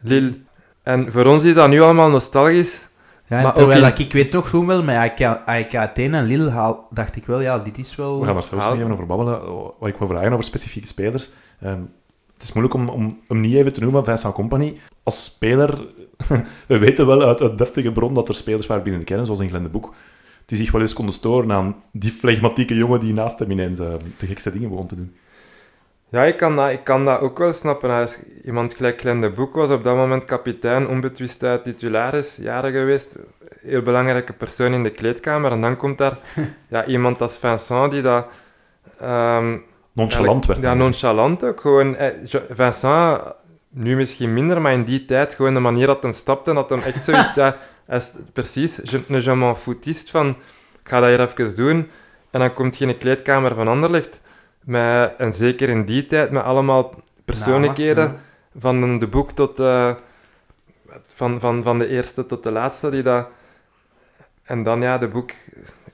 Lille. 0.00 0.34
En 0.82 1.12
voor 1.12 1.24
ons 1.24 1.44
is 1.44 1.54
dat 1.54 1.68
nu 1.68 1.80
allemaal 1.80 2.10
nostalgisch. 2.10 2.88
Ja, 3.28 3.42
Maar 3.42 3.52
terwijl 3.54 3.78
ook 3.78 3.84
in- 3.84 3.90
dat 3.90 3.98
ik 3.98 4.12
weet 4.12 4.32
nog 4.32 4.48
toen 4.48 4.66
wel, 4.66 4.82
met 4.82 4.96
AEK 4.96 5.20
AEK 5.46 5.74
Athene 5.74 6.16
en 6.16 6.24
Lille 6.24 6.50
haal, 6.50 6.88
dacht 6.90 7.16
ik 7.16 7.26
wel, 7.26 7.40
ja, 7.40 7.58
dit 7.58 7.78
is 7.78 7.96
wel... 7.96 8.18
We 8.20 8.24
gaan 8.24 8.34
daar 8.34 8.42
straks 8.42 8.64
nog 8.64 8.74
even 8.74 8.90
over 8.92 9.06
babbelen. 9.06 9.40
Wat 9.78 9.88
ik 9.88 9.96
wil 9.96 10.08
vragen 10.08 10.32
over 10.32 10.44
specifieke 10.44 10.86
spelers. 10.88 11.30
Ehm, 11.60 11.80
het 12.34 12.42
is 12.42 12.52
moeilijk 12.52 12.74
om, 12.74 12.88
om 12.88 13.18
hem 13.28 13.40
niet 13.40 13.54
even 13.54 13.72
te 13.72 13.80
noemen, 13.80 14.04
Vincent 14.04 14.34
Company. 14.34 14.78
Als 15.02 15.24
speler, 15.24 15.86
we 16.68 16.78
weten 16.78 17.06
wel 17.06 17.22
uit, 17.22 17.40
uit 17.40 17.58
deftige 17.58 17.92
bron 17.92 18.14
dat 18.14 18.28
er 18.28 18.34
spelers 18.34 18.66
waren 18.66 18.82
binnen 18.82 19.00
de 19.00 19.06
kern, 19.06 19.24
zoals 19.24 19.40
in 19.40 19.48
Glenn 19.48 19.64
de 19.64 19.70
Boek, 19.70 19.94
die 20.46 20.58
zich 20.58 20.70
wel 20.70 20.80
eens 20.80 20.92
konden 20.92 21.14
storen 21.14 21.52
aan 21.52 21.76
die 21.92 22.10
flegmatieke 22.12 22.74
jongen 22.74 23.00
die 23.00 23.12
naast 23.12 23.38
hem 23.38 23.50
ineens 23.50 23.78
eh, 23.78 23.86
de 24.18 24.26
gekste 24.26 24.52
dingen 24.52 24.68
begon 24.68 24.86
te 24.86 24.94
doen. 24.96 25.14
Ja, 26.08 26.22
ik 26.24 26.36
kan 26.36 26.56
dat, 26.56 26.70
ik 26.70 26.84
kan 26.84 27.04
dat 27.04 27.20
ook 27.20 27.38
wel 27.38 27.52
snappen. 27.52 27.90
Als 27.90 28.18
iemand 28.44 28.74
gelijk 28.74 29.00
Glenn 29.00 29.20
de 29.20 29.30
Boek 29.30 29.54
was 29.54 29.70
op 29.70 29.82
dat 29.84 29.96
moment 29.96 30.24
kapitein, 30.24 30.88
onbetwist 30.88 31.42
uit 31.42 31.64
titularis, 31.64 32.36
jaren 32.40 32.72
geweest. 32.72 33.18
Heel 33.62 33.82
belangrijke 33.82 34.32
persoon 34.32 34.72
in 34.72 34.82
de 34.82 34.90
kleedkamer. 34.90 35.50
En 35.52 35.60
dan 35.60 35.76
komt 35.76 35.98
daar 35.98 36.18
ja, 36.68 36.84
iemand 36.84 37.20
als 37.22 37.38
Vincent 37.38 37.90
die 37.90 38.02
dat... 38.02 38.26
ehm, 39.00 39.58
Nonchalant 39.92 40.46
werd 40.46 40.62
Ja, 40.62 40.68
hij. 40.68 40.74
nonchalant 40.74 41.44
ook. 41.44 41.60
Gewoon, 41.60 41.96
eh, 41.96 42.08
Vincent, 42.50 43.20
nu 43.70 43.96
misschien 43.96 44.32
minder, 44.32 44.60
maar 44.60 44.72
in 44.72 44.84
die 44.84 45.04
tijd, 45.04 45.34
gewoon 45.34 45.54
de 45.54 45.60
manier 45.60 45.86
dat 45.86 46.02
hem 46.02 46.12
stapte, 46.12 46.54
dat 46.54 46.70
hem 46.70 46.80
echt 46.80 47.04
zoiets... 47.04 47.34
ja, 47.42 47.56
hij 47.86 47.96
is 47.96 48.12
precies, 48.32 48.80
je, 48.82 49.00
een 49.08 49.22
je 49.22 49.34
m'en 49.34 49.56
foutist 49.56 50.10
van, 50.10 50.28
ik 50.82 50.88
ga 50.88 51.00
dat 51.00 51.08
hier 51.08 51.20
even 51.20 51.56
doen. 51.56 51.90
En 52.30 52.40
dan 52.40 52.52
komt 52.52 52.76
je 52.78 52.84
in 52.84 52.90
een 52.90 52.98
kleedkamer 52.98 53.54
van 53.54 53.68
Anderlecht, 53.68 54.20
met, 54.66 55.14
en 55.18 55.32
zeker 55.32 55.68
in 55.68 55.84
die 55.84 56.06
tijd, 56.06 56.30
met 56.30 56.42
allemaal 56.42 56.94
persoonlijkheden, 57.24 58.04
Namen, 58.04 58.20
van 58.58 58.98
de 58.98 59.06
boek 59.08 59.30
tot... 59.32 59.60
eh, 59.60 59.94
van, 61.14 61.40
van, 61.40 61.62
van 61.62 61.78
de 61.78 61.88
eerste 61.88 62.26
tot 62.26 62.42
de 62.42 62.50
laatste, 62.50 62.90
die 62.90 63.02
dat... 63.02 63.26
En 64.42 64.62
dan, 64.62 64.80
ja, 64.82 64.98
de 64.98 65.08
boek... 65.08 65.30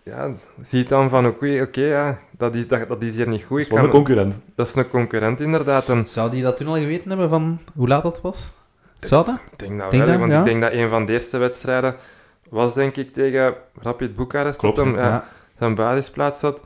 Ja, 0.05 0.31
ziet 0.61 0.89
dan 0.89 1.11
van, 1.11 1.27
oké, 1.27 1.61
oké, 1.63 1.81
ja, 1.81 2.19
dat, 2.31 2.55
is, 2.55 2.69
dat, 2.69 2.89
dat 2.89 3.03
is 3.03 3.15
hier 3.17 3.29
niet 3.29 3.45
goed. 3.45 3.59
Dat 3.59 3.59
is 3.59 3.67
Ik 3.67 3.73
wel 3.73 3.79
kan- 3.81 3.89
een 3.89 3.95
concurrent. 4.05 4.35
dat 4.55 4.67
is 4.67 4.75
een 4.75 4.89
concurrent, 4.89 5.41
inderdaad. 5.41 5.89
En 5.89 6.09
Zou 6.09 6.31
die 6.31 6.43
dat 6.43 6.57
toen 6.57 6.67
al 6.67 6.75
geweten 6.75 7.09
hebben, 7.09 7.29
van 7.29 7.61
hoe 7.75 7.89
laat 7.89 8.03
dat 8.03 8.21
was? 8.21 8.53
Zou 8.99 9.25
dat? 9.27 9.35
ik 9.53 9.59
denk 9.59 9.79
dat 9.81 9.91
Denk 9.91 10.03
wel, 10.03 10.11
dat, 10.13 10.21
want 10.21 10.33
ja? 10.33 10.39
ik 10.39 10.45
denk 10.45 10.63
dat 10.63 10.73
een 10.73 10.89
van 10.89 11.05
de 11.05 11.13
eerste 11.13 11.39
wedstrijden 11.39 11.97
was, 12.49 12.75
denk 12.75 12.97
ik, 12.97 13.13
tegen 13.13 13.55
Rapid 13.81 14.15
Boekarest. 14.15 14.59
Klopt, 14.59 14.77
dat 14.77 14.85
hem 14.85 14.97
ja, 14.97 15.03
ja. 15.03 15.29
zijn 15.59 15.75
basisplaats 15.75 16.43
had. 16.43 16.63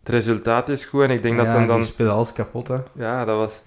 Het 0.00 0.08
resultaat 0.08 0.68
is 0.68 0.84
goed 0.84 1.02
en 1.02 1.10
ik 1.10 1.22
denk 1.22 1.36
dat 1.36 1.46
ja, 1.46 1.52
hem 1.52 1.66
dan... 1.66 1.76
die 1.80 1.86
speelde 1.90 2.12
alles 2.12 2.32
kapot, 2.32 2.68
hè. 2.68 2.76
Ja, 2.92 3.24
dat 3.24 3.36
was... 3.36 3.62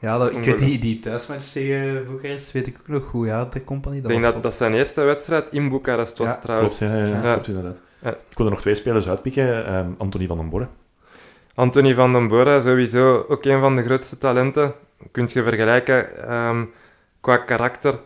Ja, 0.00 0.18
dat, 0.18 0.30
ik 0.32 0.44
weet 0.44 0.58
die, 0.58 0.78
die 0.78 0.98
thuismatch 0.98 1.52
tegen 1.52 2.06
Boekarest 2.06 2.52
weet 2.52 2.66
ik 2.66 2.76
ook 2.80 2.88
nog 2.88 3.04
goed, 3.04 3.26
ja, 3.26 3.44
de 3.44 3.64
company. 3.64 3.96
Ik 3.96 4.02
Dat 4.02 4.10
denk 4.10 4.22
was 4.22 4.32
dat 4.32 4.42
zot. 4.42 4.50
dat 4.50 4.58
zijn 4.60 4.74
eerste 4.74 5.00
wedstrijd 5.02 5.48
in 5.50 5.68
Boekarest 5.68 6.18
was, 6.18 6.28
Ja, 6.28 6.36
trouwens. 6.38 6.78
Klopt, 6.78 6.92
ja, 6.92 6.98
ja, 6.98 7.06
ja, 7.06 7.22
Ja. 7.22 7.32
klopt 7.32 7.48
inderdaad. 7.48 7.80
Ja. 7.98 8.10
Ik 8.10 8.36
wil 8.36 8.46
er 8.46 8.52
nog 8.52 8.60
twee 8.60 8.74
spelers 8.74 9.08
uitpikken. 9.08 9.66
Ehm 9.66 9.86
Anthony 9.98 10.26
van 10.26 10.36
den 10.36 10.48
Borre. 10.48 10.68
Anthony 11.54 11.94
van 11.94 12.12
den 12.12 12.28
Borre, 12.28 12.62
sowieso 12.62 13.24
ook 13.28 13.44
een 13.44 13.60
van 13.60 13.76
de 13.76 13.82
grootste 13.82 14.18
talenten. 14.18 14.72
Kunt 15.10 15.32
je 15.32 15.42
vergelijken 15.42 16.28
ehm, 16.28 16.64
qua 17.20 17.36
karakter 17.36 17.92
op 17.92 18.00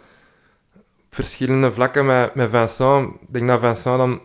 verschillende 1.10 1.72
vlakken 1.72 2.06
met, 2.06 2.34
met 2.34 2.50
Vincent. 2.50 3.08
Ik 3.14 3.32
denk 3.32 3.48
dat 3.48 3.60
Vincent 3.60 3.98
dan... 3.98 4.20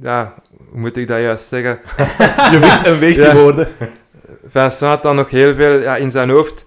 Ja, 0.00 0.34
hoe 0.70 0.78
moet 0.80 0.96
ik 0.96 1.08
dat 1.08 1.18
juist 1.20 1.48
zeggen? 1.48 1.80
Je 2.52 2.58
weet 2.60 2.92
en 2.92 2.98
weegt 2.98 3.16
Ja. 3.16 3.30
die 3.32 3.40
woorden. 3.40 3.68
Vincent 4.46 4.90
had 4.90 5.02
dan 5.02 5.16
nog 5.16 5.30
heel 5.30 5.54
veel 5.54 5.80
ja, 5.80 5.96
in 5.96 6.10
zijn 6.10 6.30
hoofd. 6.30 6.66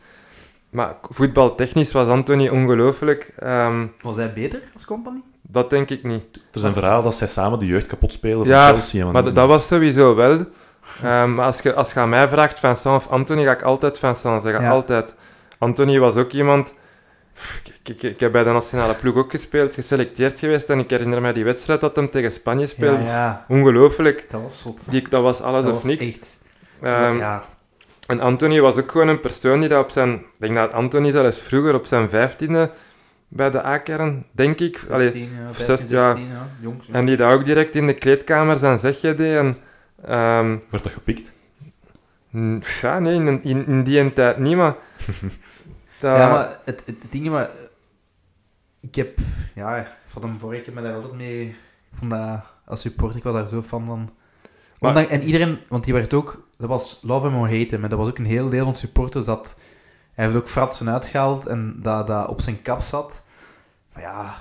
Maar 0.70 0.96
voetbaltechnisch 1.10 1.92
was 1.92 2.08
Anthony 2.08 2.48
ongelooflijk. 2.48 3.34
Ehm, 3.40 3.86
Was 4.02 4.16
hij 4.16 4.34
beter 4.34 4.62
als 4.74 4.86
company? 4.86 5.22
dat 5.42 5.70
denk 5.70 5.90
ik 5.90 6.04
niet. 6.04 6.24
Er 6.54 6.60
zijn 6.60 6.74
verhalen 6.74 7.04
dat 7.04 7.16
zij 7.16 7.28
samen 7.28 7.60
de 7.60 7.66
jeugd 7.66 7.86
kapot 7.88 8.14
spelen 8.14 8.38
van 8.38 8.48
Ja, 8.48 8.72
Chelsea. 8.72 9.06
en- 9.06 9.12
Maar 9.12 9.34
dat 9.34 9.48
was 9.48 9.68
sowieso 9.68 10.16
wel. 10.16 10.46
Ehm, 11.04 11.34
maar 11.36 11.46
als 11.46 11.60
je, 11.62 11.74
als 11.74 11.94
je 11.94 12.00
aan 12.00 12.10
mij 12.10 12.28
vraagt, 12.28 12.60
Vincent 12.60 12.96
of 12.96 13.08
Anthony, 13.08 13.44
ga 13.44 13.52
ik 13.52 13.62
altijd 13.62 14.00
Vincent 14.00 14.42
zeggen. 14.42 14.62
Ja. 14.64 14.70
Altijd. 14.70 15.16
Anthony 15.58 16.00
was 16.00 16.16
ook 16.16 16.32
iemand... 16.32 16.74
Ik, 17.66 17.69
ik, 17.84 18.02
ik 18.04 18.20
heb 18.20 18.32
bij 18.32 18.44
de 18.44 18.52
nationale 18.52 18.94
ploeg 18.96 19.16
ook 19.16 19.32
gespeeld, 19.32 19.74
geselecteerd 19.74 20.40
geweest. 20.40 20.70
En 20.70 20.80
ik 20.80 20.90
herinner 20.90 21.22
mij 21.22 21.34
die 21.34 21.44
wedstrijd 21.44 21.82
dat 21.82 21.96
hem 21.96 22.10
tegen 22.10 22.32
Spanje 22.32 22.62
Ja, 22.62 22.68
speelde. 22.68 23.04
ja, 23.04 23.46
Ongelooflijk. 23.48 24.26
dat 24.30 24.42
was 24.42 24.62
zot. 24.62 24.80
Die, 24.90 25.10
dat 25.10 25.22
was 25.22 25.42
alles 25.42 25.64
dat 25.64 25.72
of 25.74 25.84
was 25.84 25.98
niks. 25.98 26.06
echt... 26.08 26.38
Ehm, 26.82 27.18
ja, 27.18 27.44
En 28.08 28.20
Anthony 28.20 28.60
was 28.62 28.76
ook 28.76 28.92
gewoon 28.92 29.08
een 29.08 29.20
persoon 29.20 29.60
die 29.60 29.70
dat 29.70 29.84
op 29.84 29.90
zijn... 29.90 30.14
Ik 30.14 30.24
denk 30.40 30.56
dat 30.56 30.74
Anthony 30.74 31.12
zelfs 31.12 31.40
vroeger 31.42 31.74
op 31.74 31.86
zijn 31.86 32.10
vijftiende 32.10 32.72
bij 33.28 33.50
de 33.50 33.66
A-kern, 33.66 34.26
denk 34.32 34.60
ik. 34.60 34.80
Allee, 34.90 35.10
16, 35.10 35.30
ja, 35.42 35.50
of 35.50 35.56
15, 35.56 35.66
16, 35.78 35.98
ja. 35.98 36.06
16, 36.14 36.28
ja. 36.32 36.48
Jongs, 36.62 36.88
en 36.92 37.06
die 37.06 37.18
dat 37.18 37.32
ook 37.32 37.46
direct 37.46 37.76
in 37.76 37.88
de 37.88 37.94
kleedkamer 37.94 38.58
zijn 38.58 38.80
zegje 38.80 39.14
deed. 39.14 39.38
En, 39.38 39.56
ehm, 40.06 40.58
Werd 40.70 40.84
dat 40.84 40.92
gepikt? 40.92 41.32
Ja, 42.82 43.00
nee, 43.00 43.16
in, 43.16 43.44
in, 43.44 43.66
in 43.68 43.84
die 43.84 44.14
tijd 44.14 44.38
niet, 44.38 44.56
maar... 44.56 44.76
dat- 46.00 46.18
Ja, 46.18 46.30
maar 46.32 46.48
het, 46.66 46.82
het, 46.86 46.96
het 47.02 47.12
ding 47.12 47.24
is, 47.26 47.30
maar... 47.32 47.50
Ik 48.80 48.96
heb... 48.96 49.18
Ja, 49.56 49.88
van 50.08 50.22
hem 50.22 50.40
voor, 50.40 50.56
ik 50.56 50.66
heb 50.66 50.74
me 50.76 50.82
daar 50.82 50.94
altijd 50.94 51.14
mee... 51.14 51.48
Ik 51.92 51.98
vond 51.98 52.12
dat... 52.12 52.42
Als 52.66 52.82
supporter, 52.82 53.18
ik 53.18 53.24
was 53.24 53.34
daar 53.34 53.48
zo 53.48 53.62
van. 53.62 53.86
Maar- 54.80 54.90
Ondanks- 54.90 55.12
en 55.12 55.24
iedereen... 55.24 55.60
Want 55.68 55.84
die 55.84 55.94
werd 55.94 56.14
ook... 56.14 56.48
Dat 56.58 56.70
was 56.70 57.00
love 57.02 57.28
him 57.28 57.38
or 57.38 57.58
hate. 57.58 57.78
Maar 57.80 57.90
dat 57.90 58.00
was 58.00 58.10
ook 58.10 58.18
een 58.18 58.26
heel 58.26 58.50
deel 58.50 58.64
van 58.64 58.76
supporters 58.76 59.26
dat... 59.26 59.56
Hij 60.14 60.26
heeft 60.26 60.38
ook 60.38 60.48
fratsen 60.48 60.90
uitgehaald 60.90 61.48
en 61.48 61.76
dat, 61.82 62.08
dat 62.08 62.28
op 62.28 62.42
zijn 62.42 62.62
kap 62.62 62.82
zat. 62.82 63.24
Maar 63.94 64.04
ja... 64.04 64.36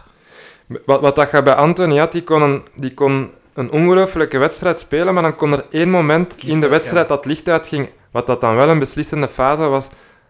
Wat, 0.86 1.01
wat 1.01 1.16
dat 1.16 1.30
je 1.30 1.43
bij 1.43 1.55
Anthony 1.55 1.99
had, 1.99 2.12
die 2.12 2.24
kon 2.24 2.43
een, 2.43 2.62
die 2.74 2.95
kon 2.95 3.30
een 3.55 3.70
ongelofelijke 3.70 4.39
wedstrijd 4.39 4.78
spelen, 4.78 5.14
maar 5.14 5.22
dan 5.22 5.36
kon 5.36 5.53
er 5.53 5.66
één 5.70 5.91
moment 5.91 6.34
Licht 6.34 6.47
in 6.49 6.61
de 6.61 6.68
wedstrijd 6.68 7.09
dat 7.09 7.24
licht 7.24 7.49
uitging, 7.49 7.91
wat 8.11 8.26
dat 8.26 8.41
dan 8.41 8.57
wel 8.57 8.68
een 8.68 8.78
beslissende 8.78 9.28
fase 9.28 9.68
was, 9.68 9.89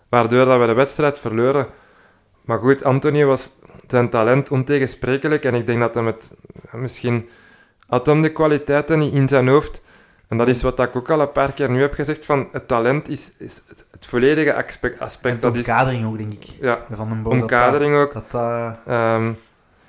waardoor 0.09 0.45
dat 0.45 0.61
we 0.61 0.67
de 0.67 0.73
wedstrijd 0.73 1.19
verloren. 1.19 1.67
Maar 2.45 2.59
goed, 2.59 2.85
Anthony 2.85 3.25
was 3.25 3.51
zijn 3.91 4.09
talent 4.09 4.51
ontegensprekelijk 4.51 5.45
en 5.45 5.55
ik 5.55 5.66
denk 5.66 5.80
dat 5.80 5.95
hij 5.95 6.03
met... 6.03 6.32
Misschien 6.72 7.28
had 7.86 8.07
hem 8.07 8.22
de 8.22 8.32
kwaliteiten 8.32 8.99
niet 8.99 9.14
in 9.14 9.28
zijn 9.28 9.49
hoofd. 9.49 9.82
En 10.28 10.36
dat 10.36 10.49
is 10.49 10.62
wat 10.62 10.78
ik 10.78 10.97
ook 10.97 11.11
al 11.11 11.20
een 11.20 11.32
paar 11.32 11.53
keer 11.53 11.70
nu 11.70 11.80
heb 11.80 11.95
gezegd, 11.95 12.26
van 12.26 12.49
het 12.53 12.68
talent 12.68 13.09
is, 13.09 13.32
is 13.39 13.62
het, 13.66 14.07
volledige 14.07 14.55
aspect. 14.55 15.01
Aspect 15.01 15.43
dat 15.43 15.57
is, 15.57 15.66
omkadering 15.66 16.07
ook, 16.07 16.18
denk 16.18 16.32
ik. 16.32 16.45
ja, 16.45 16.84
Van 16.91 17.09
Boom. 17.09 17.22
dat 17.22 17.32
omkadering 17.32 17.95
ook. 17.95 18.12
Dat. 18.12 18.24
Ehm, 18.86 19.26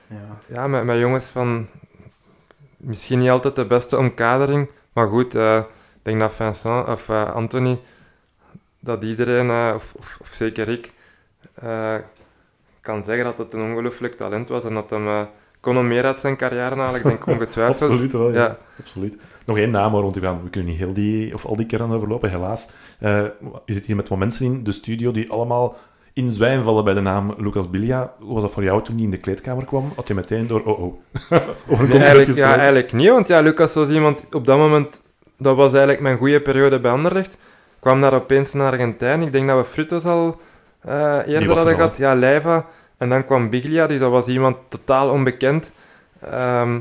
ja. 0.08 0.38
ja, 0.46 0.68
met, 0.68 0.84
met 0.84 1.00
jongens 1.00 1.30
van 1.30 1.68
misschien 2.78 3.20
niet 3.20 3.30
altijd 3.30 3.56
de 3.56 3.66
beste 3.66 3.98
omkadering, 3.98 4.70
maar 4.94 5.08
goed, 5.08 5.36
eh, 5.36 5.58
ik 5.58 6.00
denk 6.02 6.20
dat 6.20 6.34
Vincent 6.34 6.88
of 6.88 7.10
eh, 7.10 7.34
Anthony 7.34 7.80
dat 8.80 9.04
iedereen, 9.04 9.50
eh, 9.50 9.72
of, 9.76 9.94
of, 9.98 10.18
of 10.22 10.28
zeker 10.28 10.70
ik, 10.70 10.92
kan 12.90 13.04
zeggen 13.04 13.24
dat 13.24 13.38
het 13.38 13.54
een 13.54 13.72
ongelooflijk 13.72 14.14
talent 14.14 14.50
was 14.50 14.64
en 14.64 14.74
dat 14.74 14.90
hem 14.90 15.08
uh, 15.08 15.22
kon 15.60 15.76
hem 15.76 15.88
meer 15.88 16.04
uit 16.04 16.20
zijn 16.20 16.38
carrière 16.38 16.76
halen. 16.76 16.96
Ik 16.96 17.04
denk 17.04 17.26
ongetwijfeld. 17.26 17.82
Absoluut 17.90 18.12
wel, 18.12 18.32
ja. 18.32 18.44
Ja. 18.44 18.58
Absoluut. 18.80 19.18
Nog 19.46 19.58
één 19.58 19.72
naam, 19.72 19.92
want 19.92 20.14
we, 20.14 20.22
gaan, 20.22 20.44
we 20.44 20.50
kunnen 20.50 20.70
niet 20.70 20.80
heel 20.80 20.94
die, 20.94 21.34
of 21.34 21.46
al 21.46 21.56
die 21.56 21.66
kern 21.66 21.92
overlopen, 21.92 22.30
helaas. 22.30 22.68
Eh, 23.00 23.24
je 23.66 23.74
zit 23.74 23.86
hier 23.86 23.96
met 23.96 24.08
wat 24.10 24.18
mensen 24.18 24.46
in 24.46 24.64
de 24.64 24.72
studio 24.72 25.12
die 25.12 25.32
allemaal 25.32 25.76
in 26.14 26.32
zwijm 26.32 26.64
vallen 26.64 26.84
bij 26.84 26.94
de 26.94 27.02
naam 27.02 27.34
Lucas 27.38 27.70
Bilia. 27.70 28.14
Hoe 28.20 28.34
was 28.34 28.42
dat 28.42 28.52
voor 28.52 28.64
jou 28.64 28.84
toen 28.84 28.96
hij 28.96 29.04
in 29.04 29.12
de 29.12 29.18
kleedkamer 29.18 29.66
kwam? 29.66 29.92
Had 29.96 30.08
je 30.08 30.14
meteen 30.14 30.48
door, 30.48 30.64
oh 30.64 30.84
oh, 30.84 31.00
Nee, 31.90 32.00
eigenlijk, 32.00 32.34
ja, 32.34 32.56
eigenlijk 32.56 32.94
niet, 32.94 33.10
want 33.10 33.28
ja, 33.28 33.40
Lucas 33.40 33.74
was 33.74 33.90
iemand 33.90 34.36
op 34.36 34.46
dat 34.46 34.58
moment, 34.58 35.02
dat 35.38 35.56
was 35.56 35.72
eigenlijk 35.72 36.02
mijn 36.02 36.18
goede 36.18 36.42
periode 36.42 36.80
bij 36.80 36.92
Anderlecht. 36.92 37.38
kwam 37.80 38.02
daar 38.02 38.14
opeens 38.14 38.54
naar 38.54 38.72
Argentijn. 38.72 39.22
Ik 39.22 39.32
denk 39.32 39.48
dat 39.48 39.58
we 39.58 39.64
Frutos 39.64 40.06
al 40.06 40.40
eh, 40.82 41.18
eerder 41.28 41.50
er 41.50 41.56
hadden 41.56 41.76
gehad. 41.76 41.98
Ja, 41.98 42.16
Leiva. 42.16 42.66
En 43.00 43.10
dan 43.10 43.26
kwam 43.26 43.50
Biglia, 43.50 43.88
dus 43.88 44.00
dat 44.00 44.12
was 44.12 44.28
iemand 44.28 44.58
totaal 44.68 45.10
onbekend. 45.10 45.72
Ehm, 46.20 46.80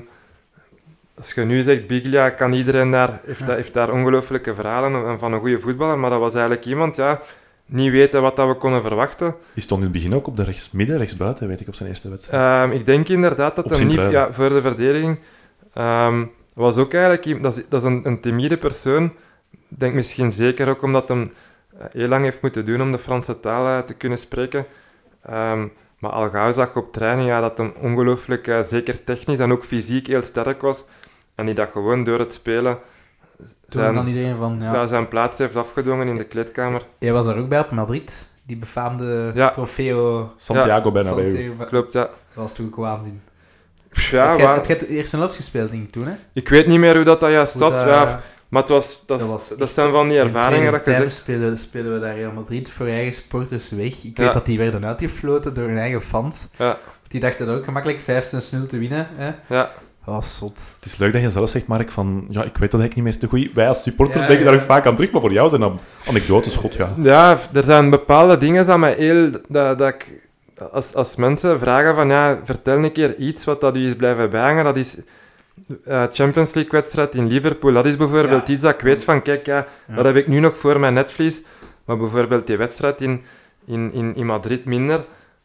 als 1.15 1.33
je 1.33 1.45
nu 1.45 1.61
zegt 1.63 1.87
Biglia, 1.87 2.31
kan 2.31 2.53
iedereen 2.53 2.91
daar, 2.91 3.21
heeft, 3.25 3.47
daar, 3.47 3.57
heeft 3.57 3.75
daar 3.75 3.93
ongelooflijke 3.93 4.55
verhalen 4.55 5.07
en 5.07 5.19
van 5.19 5.33
een 5.33 5.41
goede 5.41 5.59
voetballer. 5.59 5.99
Maar 5.99 6.11
dat 6.11 6.21
was 6.21 6.33
eigenlijk 6.33 6.65
iemand, 6.65 6.97
ja, 6.97 7.21
niet 7.67 7.91
weten 7.91 8.23
wat 8.23 8.37
dat 8.37 8.49
we 8.49 8.55
konden 8.55 8.83
verwachten. 8.83 9.35
Die 9.55 9.63
stond 9.63 9.81
in 9.81 9.89
het 9.89 9.97
begin 9.97 10.15
ook 10.15 10.27
op 10.27 10.37
de 10.37 10.45
rechtsmidden, 10.45 10.99
rechtsbuiten, 10.99 11.49
weet 11.49 11.61
ik, 11.61 11.69
op 11.69 11.75
zijn 11.75 11.89
eerste 11.89 12.09
wedstrijd. 12.09 12.43
Ehm, 12.43 12.79
ik 12.79 12.87
denk 12.87 13.09
inderdaad 13.09 13.57
dat 13.57 13.71
hem 13.71 13.87
niet 13.87 14.11
ja, 14.11 14.33
voor 14.33 14.49
de 14.49 14.61
verdediging 14.61 15.19
ehm, 15.75 16.25
was 16.55 16.77
ook 16.77 16.95
eigenlijk 16.95 17.43
dat 17.43 17.57
is, 17.57 17.65
dat 17.69 17.83
is 17.83 17.89
een, 17.89 18.07
een 18.07 18.21
timide 18.21 18.57
persoon. 18.57 19.05
Ik 19.51 19.79
denk 19.79 19.95
misschien 19.95 20.33
zeker 20.33 20.69
ook 20.69 20.83
omdat 20.83 21.09
hij 21.09 21.31
heel 21.93 22.09
lang 22.09 22.25
heeft 22.25 22.43
moeten 22.43 22.65
doen 22.65 22.83
om 22.83 22.93
de 22.93 22.99
Franse 22.99 23.41
taal 23.41 23.67
eh, 23.67 23.85
te 23.85 23.95
kunnen 23.95 24.19
spreken. 24.19 24.67
Ehm, 25.23 25.67
maar 25.99 26.11
al 26.11 26.31
gauw 26.31 26.53
zag 26.53 26.77
op 26.77 26.93
training 26.93 27.29
ja, 27.29 27.41
dat 27.41 27.59
hij 27.59 27.73
ongelooflijk, 27.81 28.59
zeker 28.65 29.05
technisch 29.05 29.39
en 29.39 29.53
ook 29.53 29.65
fysiek 29.65 30.07
heel 30.07 30.23
sterk 30.23 30.61
was. 30.61 30.85
En 31.35 31.47
die 31.47 31.55
dat 31.55 31.69
gewoon 31.73 32.05
door 32.05 32.19
het 32.19 32.33
spelen 32.33 32.79
zijn, 33.67 33.95
dan 33.95 34.07
iedereen 34.07 34.37
van... 34.37 34.59
Ja. 34.61 34.73
ja, 34.73 34.87
zijn 34.87 35.09
plaats 35.09 35.39
heeft 35.39 35.57
afgedwongen 35.57 36.09
in 36.09 36.17
de 36.17 36.25
kleedkamer. 36.25 36.83
Jij 36.99 37.13
was 37.13 37.27
daar 37.27 37.37
ook 37.39 37.49
bij 37.49 37.61
op 37.61 37.71
Madrid. 37.71 38.27
Die 38.47 38.57
befaamde 38.57 39.33
Ja. 39.35 39.51
trofeo... 39.51 40.33
Santiago 40.37 40.93
Bernabeu. 40.93 41.31
Santiago- 41.31 41.65
Klopt, 41.65 41.93
ja. 41.93 42.01
Dat 42.01 42.11
was 42.35 42.55
toen 42.55 42.67
ook 42.67 42.77
waanzin. 42.77 43.21
Ja, 44.11 44.29
had 44.29 44.39
jij, 44.39 44.47
had 44.47 44.67
jij 44.67 44.79
de 44.79 44.89
eerste 44.89 45.17
helft 45.17 45.37
gespeeld, 45.37 45.71
denk 45.71 45.83
ik, 45.83 45.91
toen, 45.91 46.07
hè? 46.07 46.15
ik 46.33 46.49
weet 46.49 46.67
niet 46.67 46.79
meer 46.79 46.95
hoe 46.95 47.05
dat, 47.05 47.21
dat 47.21 47.31
juist 47.31 47.53
Hoe 47.53 47.63
zat. 47.63 47.77
dat- 47.77 47.87
ja, 47.87 48.21
maar 48.49 48.63
het 48.63 48.71
was, 48.71 49.03
dat, 49.07 49.19
dat 49.19 49.29
was 49.29 49.49
dat 49.49 49.61
echt- 49.61 49.73
zijn 49.73 49.91
van 49.91 50.09
die 50.09 50.19
In 50.19 50.25
ervaringen 50.25 50.73
dat 50.73 50.85
je 50.85 50.91
tweede 50.91 51.11
zegt. 51.11 51.25
tijd 51.25 51.39
spelen, 51.39 51.59
spelen 51.59 51.93
we 51.95 52.01
daar 52.01 52.15
Real 52.17 52.33
Madrid 52.33 52.71
voor 52.71 52.87
eigen 52.87 53.13
supporters 53.13 53.71
weg. 53.71 54.05
Ik 54.05 54.19
Ja. 54.19 54.25
weet 54.25 54.33
dat 54.33 54.47
die 54.47 54.59
werden 54.59 54.85
uitgefloten 54.87 55.55
door 55.55 55.67
hun 55.69 55.79
eigen 55.79 56.03
fans. 56.03 56.49
Ja. 56.57 56.79
Die 57.09 57.21
dachten 57.21 57.47
dat 57.47 57.57
ook 57.57 57.65
gemakkelijk 57.65 58.01
5-6-0 58.01 58.67
te 58.67 58.79
winnen. 58.79 59.09
Hè? 59.15 59.31
Ja. 59.55 59.71
Dat 60.05 60.15
was 60.17 60.37
zot. 60.37 60.61
Het 60.77 60.85
is 60.93 60.97
leuk 60.97 61.13
dat 61.13 61.23
je 61.23 61.31
zelf 61.31 61.51
zegt, 61.51 61.67
Mark, 61.67 61.91
van 61.91 62.25
ja, 62.29 62.45
ik 62.45 62.57
weet 62.57 62.71
dat 62.71 62.81
ik 62.81 62.95
niet 62.95 63.05
meer 63.05 63.19
te 63.19 63.27
goed. 63.27 63.51
Wij 63.55 63.69
als 63.69 63.83
supporters 63.83 64.21
Ja, 64.23 64.29
denken 64.29 64.45
ja. 64.47 64.51
daar 64.53 64.61
ook 64.61 64.67
vaak 64.67 64.87
aan 64.87 64.95
terug, 64.95 65.11
maar 65.11 65.21
voor 65.21 65.33
jou 65.33 65.49
zijn 65.49 65.61
dat 65.61 65.73
anekdotes, 66.09 66.57
god 66.57 66.75
ja. 66.75 66.93
Ja, 67.03 67.39
er 67.53 67.65
zijn 67.65 67.91
bepaalde 67.91 68.37
dingen 68.39 68.67
dat 68.67 68.79
mij 68.79 68.95
heel... 68.95 69.31
Dat, 69.49 69.79
dat 69.79 69.89
ik, 69.89 70.07
als, 70.73 70.95
als 70.95 71.17
mensen 71.17 71.59
vragen 71.59 71.95
van, 71.95 72.09
ja, 72.09 72.39
vertel 72.45 72.77
een 72.85 72.93
keer 72.93 73.17
iets 73.17 73.45
wat 73.45 73.61
dat 73.61 73.77
u 73.77 73.87
is 73.87 73.97
blijven 73.97 74.31
bijhangen, 74.31 74.65
dat 74.65 74.77
is 74.77 74.97
Champions 76.13 76.55
League 76.55 76.71
wedstrijd 76.71 77.15
in 77.15 77.27
Liverpool. 77.27 77.73
Dat 77.73 77.87
is 77.87 77.97
bijvoorbeeld 77.97 78.47
Ja. 78.47 78.53
iets 78.53 78.63
dat 78.63 78.75
ik 78.75 78.81
weet 78.81 79.05
van, 79.05 79.23
kijk, 79.23 79.47
ja, 79.47 79.67
Ja. 79.87 79.95
dat 79.95 80.05
heb 80.05 80.17
ik 80.17 80.27
nu 80.27 80.41
nog 80.41 80.59
voor 80.59 80.81
mijn 80.81 80.95
netvlies. 80.95 81.43
Maar 81.85 81.97
bijvoorbeeld 81.97 82.47
die 82.47 82.57
wedstrijd 82.57 83.01
in, 83.01 83.23
in, 83.67 83.93
in, 83.93 84.15
in 84.17 84.27
Madrid 84.27 84.65
minder, 84.65 85.01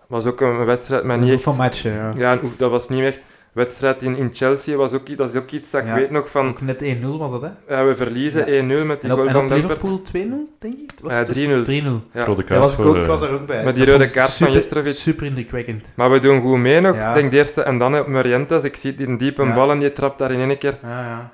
was 0.07 0.25
ook 0.25 0.41
een 0.41 0.65
wedstrijd 0.65 1.03
met 1.03 1.19
niet 1.19 1.31
echt... 1.33 1.43
van 1.43 1.55
matchen, 1.55 1.91
ja. 1.93 2.11
Ja, 2.15 2.39
dat 2.57 2.71
was 2.71 2.89
niet 2.89 3.01
echt... 3.03 3.19
Wedstrijd 3.53 4.01
in, 4.01 4.17
in 4.17 4.29
Chelsea 4.33 4.75
was 4.77 4.93
ook, 4.93 5.17
dat 5.17 5.29
is 5.29 5.35
ook 5.35 5.51
iets 5.51 5.71
dat 5.71 5.81
ik 5.81 5.87
Ja. 5.87 5.95
weet 5.95 6.09
nog 6.11 6.29
van... 6.31 6.47
Ook 6.47 6.61
net 6.61 6.83
1-0 6.83 6.99
was 7.01 7.31
dat, 7.31 7.41
hè? 7.41 7.75
ja, 7.75 7.85
we 7.85 7.95
verliezen 7.95 8.45
1-0 8.45 8.47
met 8.85 9.01
die 9.01 9.09
En 9.09 9.11
op, 9.11 9.17
goal 9.17 9.27
en 9.27 9.33
van 9.33 9.47
Delpert. 9.47 9.83
Liverpool 9.83 10.01
2-0, 10.01 10.59
denk 10.59 10.73
ik? 10.73 10.89
Was 11.01 11.13
het 11.13 11.27
3-0. 11.27 11.31
3-0. 11.31 11.33
Ja. 11.33 12.25
Rode 12.25 12.41
Ja, 12.41 12.47
kaart 12.47 12.59
was 12.59 12.71
ik, 12.71 12.77
voor... 12.77 12.85
ook, 12.85 12.95
eh, 12.95 13.07
was 13.07 13.21
er 13.21 13.29
ook 13.31 13.45
bij. 13.45 13.63
Met 13.63 13.75
die 13.75 13.85
Dat 13.85 13.93
rode 13.93 14.07
ik 14.07 14.11
kaart 14.11 14.33
van 14.33 14.51
Jestrovic. 14.51 14.93
Super 14.93 15.25
indrukwekkend. 15.25 15.93
Maar 15.95 16.11
we 16.11 16.19
doen 16.19 16.41
goed 16.41 16.57
mee 16.57 16.79
nog. 16.81 16.95
Ja. 16.95 17.09
Ik 17.09 17.15
denk 17.15 17.31
de 17.31 17.37
eerste. 17.37 17.61
En 17.63 17.77
dan 17.77 17.97
op 17.99 18.07
Morientes. 18.07 18.63
Ik 18.63 18.75
zie 18.75 18.95
die 18.95 19.07
een 19.07 19.17
diepe 19.17 19.43
Ja. 19.43 19.53
bal 19.53 19.71
en 19.71 19.79
die 19.79 19.91
trapt 19.91 20.19
daar 20.19 20.31
in 20.31 20.39
één 20.49 20.57
keer. 20.57 20.77
Ja, 20.83 21.01
ja. 21.01 21.31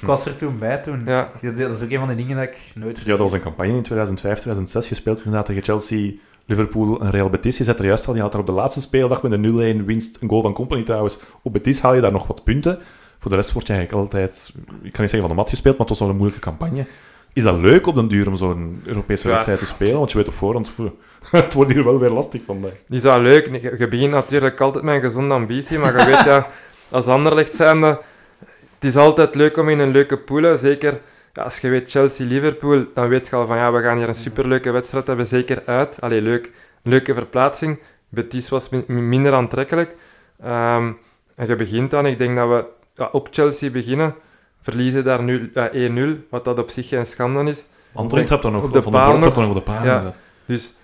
Ik 0.00 0.06
was 0.06 0.26
er 0.26 0.36
toen 0.36 0.58
bij 0.58 0.76
toen. 0.78 1.02
Ja. 1.06 1.28
Dat 1.42 1.70
is 1.70 1.82
ook 1.82 1.90
een 1.90 1.98
van 1.98 2.08
de 2.08 2.14
dingen 2.14 2.36
dat 2.36 2.44
ik 2.44 2.56
nooit 2.74 2.98
Ja, 2.98 3.04
dat 3.04 3.18
was 3.18 3.32
een 3.32 3.40
campagne 3.42 3.72
in 3.72 3.82
2005, 3.82 4.32
2006. 4.38 4.88
Je 4.88 4.94
speelt 4.94 5.18
inderdaad 5.18 5.46
tegen 5.46 5.62
Chelsea, 5.62 6.12
Liverpool 6.50 7.00
en 7.00 7.10
Real 7.10 7.30
Betis. 7.30 7.58
Je 7.58 7.64
zet 7.64 7.78
er 7.78 7.84
juist 7.84 8.06
al, 8.08 8.14
je 8.14 8.20
had 8.20 8.34
er 8.34 8.40
op 8.40 8.46
de 8.46 8.52
laatste 8.52 8.80
speeldag 8.80 9.22
met 9.22 9.32
een 9.32 9.82
0-1 9.82 9.84
winst, 9.84 10.18
een 10.20 10.28
goal 10.28 10.42
van 10.42 10.52
Company 10.52 10.82
trouwens. 10.82 11.18
Op 11.42 11.52
Betis 11.52 11.80
haal 11.80 11.94
je 11.94 12.00
daar 12.00 12.12
nog 12.12 12.26
wat 12.26 12.44
punten. 12.44 12.78
Voor 13.18 13.30
de 13.30 13.36
rest 13.36 13.52
word 13.52 13.66
je 13.66 13.72
eigenlijk 13.72 14.02
altijd, 14.02 14.50
ik 14.56 14.92
kan 14.92 15.00
niet 15.00 15.10
zeggen 15.10 15.18
van 15.20 15.28
de 15.28 15.34
mat 15.34 15.48
gespeeld, 15.48 15.78
maar 15.78 15.86
het 15.86 15.98
was 15.98 15.98
wel 15.98 16.08
een 16.08 16.16
moeilijke 16.16 16.44
campagne. 16.44 16.84
Is 17.32 17.42
dat 17.42 17.58
leuk 17.58 17.86
op 17.86 17.94
den 17.94 18.08
duur 18.08 18.28
om 18.28 18.36
zo'n 18.36 18.82
Europese 18.84 19.26
Ja. 19.26 19.32
wedstrijd 19.32 19.58
te 19.58 19.66
spelen? 19.66 19.98
Want 19.98 20.10
je 20.10 20.16
weet 20.16 20.28
op 20.28 20.34
voorhand, 20.34 20.72
het 21.30 21.54
wordt 21.54 21.72
hier 21.72 21.84
wel 21.84 21.98
weer 21.98 22.10
lastig 22.10 22.42
vandaag. 22.44 22.72
Is 22.88 23.02
wel 23.02 23.20
leuk. 23.20 23.46
Je, 23.62 23.74
je 23.78 23.88
begint 23.88 24.12
natuurlijk 24.12 24.60
altijd 24.60 24.84
met 24.84 24.94
een 24.94 25.00
gezonde 25.00 25.34
ambitie. 25.34 25.78
Maar 25.78 25.98
je 25.98 26.04
weet 26.04 26.24
ja, 26.24 26.46
als 26.88 27.06
Anderlecht 27.06 27.54
zijnde... 27.54 28.00
Het 28.74 28.88
is 28.88 28.96
altijd 28.96 29.34
leuk 29.34 29.56
om 29.56 29.68
in 29.68 29.78
een 29.78 29.90
leuke 29.90 30.18
pool. 30.18 30.56
Zeker 30.56 31.00
ja, 31.32 31.42
als 31.42 31.58
je 31.58 31.68
weet 31.68 31.90
Chelsea-Liverpool. 31.90 32.84
Dan 32.94 33.08
weet 33.08 33.28
je 33.28 33.36
al 33.36 33.46
van 33.46 33.56
ja, 33.56 33.72
we 33.72 33.82
gaan 33.82 33.96
hier 33.96 34.08
een 34.08 34.14
superleuke 34.14 34.70
wedstrijd 34.70 35.06
hebben. 35.06 35.26
Zeker 35.26 35.62
uit. 35.66 36.00
Allee, 36.00 36.20
leuk. 36.22 36.50
Leuke 36.82 37.14
verplaatsing. 37.14 37.78
Betis 38.08 38.48
was 38.48 38.68
mi- 38.68 38.84
minder 38.86 39.32
aantrekkelijk. 39.32 39.96
Ehm, 40.42 40.92
en 41.36 41.46
je 41.46 41.56
begint 41.56 41.90
dan, 41.90 42.06
ik 42.06 42.18
denk 42.18 42.36
dat 42.36 42.48
we 42.48 42.64
ja, 42.94 43.08
op 43.12 43.28
Chelsea 43.30 43.70
beginnen. 43.70 44.14
Verliezen 44.60 45.04
daar 45.04 45.22
nu 45.22 45.50
ja, 45.54 45.70
1-0, 45.72 46.26
wat 46.30 46.44
dat 46.44 46.58
op 46.58 46.70
zich 46.70 46.88
geen 46.88 47.06
schande 47.06 47.50
is. 47.50 47.64
Antwerp 47.92 48.26
trapt 48.26 48.42
dan 48.42 48.52
nog 48.52 48.62
Op 48.64 48.72
de 48.72 48.82
van 48.82 48.92
de 48.92 48.98
paal 48.98 49.18
nog. 49.18 49.36
op 49.48 49.54
de 49.54 49.60
paal. 49.62 49.84
Ja. 49.84 50.12
Dus, 50.46 50.74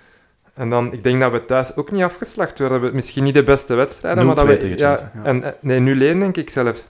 en 0.55 0.69
dan, 0.71 0.93
ik 0.93 1.03
denk 1.05 1.21
dat 1.21 1.33
we 1.33 1.45
thuis 1.45 1.77
ook 1.77 1.91
niet 1.91 2.03
afgeslacht 2.03 2.59
worden. 2.59 2.81
We- 2.81 2.91
Misschien 2.93 3.25
niet 3.25 3.35
de 3.35 3.43
beste 3.43 3.75
wedstrijden, 3.75 4.27
maar 4.27 4.35
dat 4.35 4.45
0-2 4.45 4.49
we... 4.49 4.57
tegen 4.57 4.79
Ja. 4.79 5.13
En, 5.23 5.43
eh, 5.43 5.51
nee, 5.61 5.81
0-1 6.15 6.19
denk 6.19 6.37
ik 6.37 6.51
zelfs. 6.51 6.89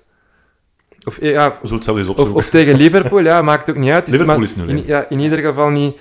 Of, 1.07 1.18
eh, 1.18 1.30
ja, 1.30 1.48
We 1.50 1.57
zullen 1.62 1.74
het 1.74 1.84
zelf 1.84 1.98
eens 1.98 2.07
of, 2.09 2.12
opzoeken. 2.16 2.36
of 2.36 2.50
tegen 2.50 2.74
Liverpool, 2.76 3.20
ja, 3.20 3.42
maakt 3.42 3.70
ook 3.70 3.76
niet 3.76 3.90
uit. 3.90 4.04
Dus- 4.04 4.11
Liverpool 4.14 4.36
maar 4.36 4.44
is 4.44 4.54
0-1. 4.57 4.68
In, 4.68 4.82
ja, 4.86 5.07
in 5.09 5.18
ieder 5.20 5.38
geval 5.38 5.68
niet... 5.70 5.98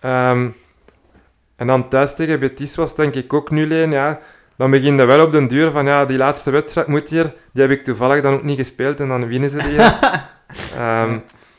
ehm, 0.00 0.48
en 1.56 1.66
dan 1.66 1.88
thuis 1.88 2.14
tegen 2.14 2.40
Betis 2.40 2.74
was 2.74 2.94
denk 2.94 3.14
ik 3.14 3.32
ook 3.32 3.50
0-1, 3.50 3.90
ja. 3.90 4.20
Dan 4.56 4.70
begin 4.70 4.96
je 4.96 5.04
wel 5.04 5.24
op 5.26 5.32
den 5.32 5.46
duur 5.46 5.70
van, 5.70 5.86
ja, 5.86 6.04
die 6.04 6.16
laatste 6.16 6.50
wedstrijd 6.50 6.86
moet 6.86 7.08
hier. 7.08 7.32
Die 7.52 7.62
heb 7.62 7.70
ik 7.70 7.84
toevallig 7.84 8.22
dan 8.22 8.34
ook 8.34 8.42
niet 8.42 8.58
gespeeld 8.58 9.00
en 9.00 9.08
dan 9.08 9.26
winnen 9.26 9.50
ze 9.50 9.58
die. 9.58 9.78
Ehm, 10.78 11.18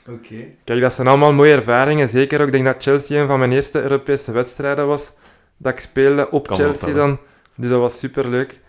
Oké. 0.09 0.35
Kijk, 0.63 0.81
dat 0.81 0.93
zijn 0.93 1.07
allemaal 1.07 1.33
mooie 1.33 1.55
ervaringen. 1.55 2.09
Zeker 2.09 2.39
ook, 2.39 2.45
ik 2.45 2.51
denk 2.51 2.65
dat 2.65 2.83
Chelsea 2.83 3.21
een 3.21 3.27
van 3.27 3.39
mijn 3.39 3.51
eerste 3.51 3.81
Europese 3.81 4.31
wedstrijden 4.31 4.87
was. 4.87 5.11
Dat 5.57 5.73
ik 5.73 5.79
speelde 5.79 6.31
op 6.31 6.47
Kan 6.47 6.57
Chelsea 6.57 6.93
dan. 6.93 7.19
Dus 7.55 7.69
dat 7.69 7.79
was 7.79 7.99
superleuk. 7.99 8.59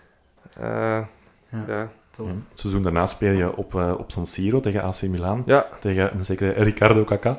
Eh 0.60 0.98
Ja. 1.48 1.64
ja. 1.66 1.90
Het 2.16 2.58
seizoen 2.60 2.82
daarna 2.82 3.06
speel 3.06 3.32
je 3.32 3.56
op, 3.56 3.74
eh, 3.74 3.94
op 3.98 4.10
San 4.10 4.26
Siro 4.26 4.60
tegen 4.60 4.82
AC 4.82 5.02
Milan. 5.02 5.42
Ja. 5.46 5.66
Tegen 5.80 6.14
een 6.18 6.24
zekere 6.24 6.50
Ricardo 6.52 7.04
Kaká. 7.04 7.36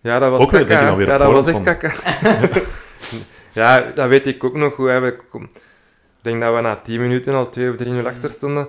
ja, 0.00 0.18
dat 0.18 0.30
was 0.30 0.40
Ook 0.40 0.50
kaka, 0.50 0.64
denk 0.64 0.80
je 0.80 0.86
dan 0.86 0.94
hè. 0.94 0.96
weer 0.96 1.06
Ja, 1.08 1.18
dat 1.18 1.32
was 1.32 1.48
echt 1.48 1.62
kaka. 1.62 1.92
ja, 3.60 3.80
dat 3.80 4.08
weet 4.08 4.26
ik 4.26 4.44
ook 4.44 4.54
nog 4.54 4.76
hoe 4.76 4.90
Ik 5.30 5.48
denk 6.20 6.40
dat 6.40 6.54
we 6.54 6.60
na 6.60 6.76
10 6.76 7.00
minuten 7.00 7.34
al 7.34 7.48
2 7.48 7.70
of 7.70 7.76
3-0 7.76 8.06
achter 8.06 8.30
stonden. 8.30 8.68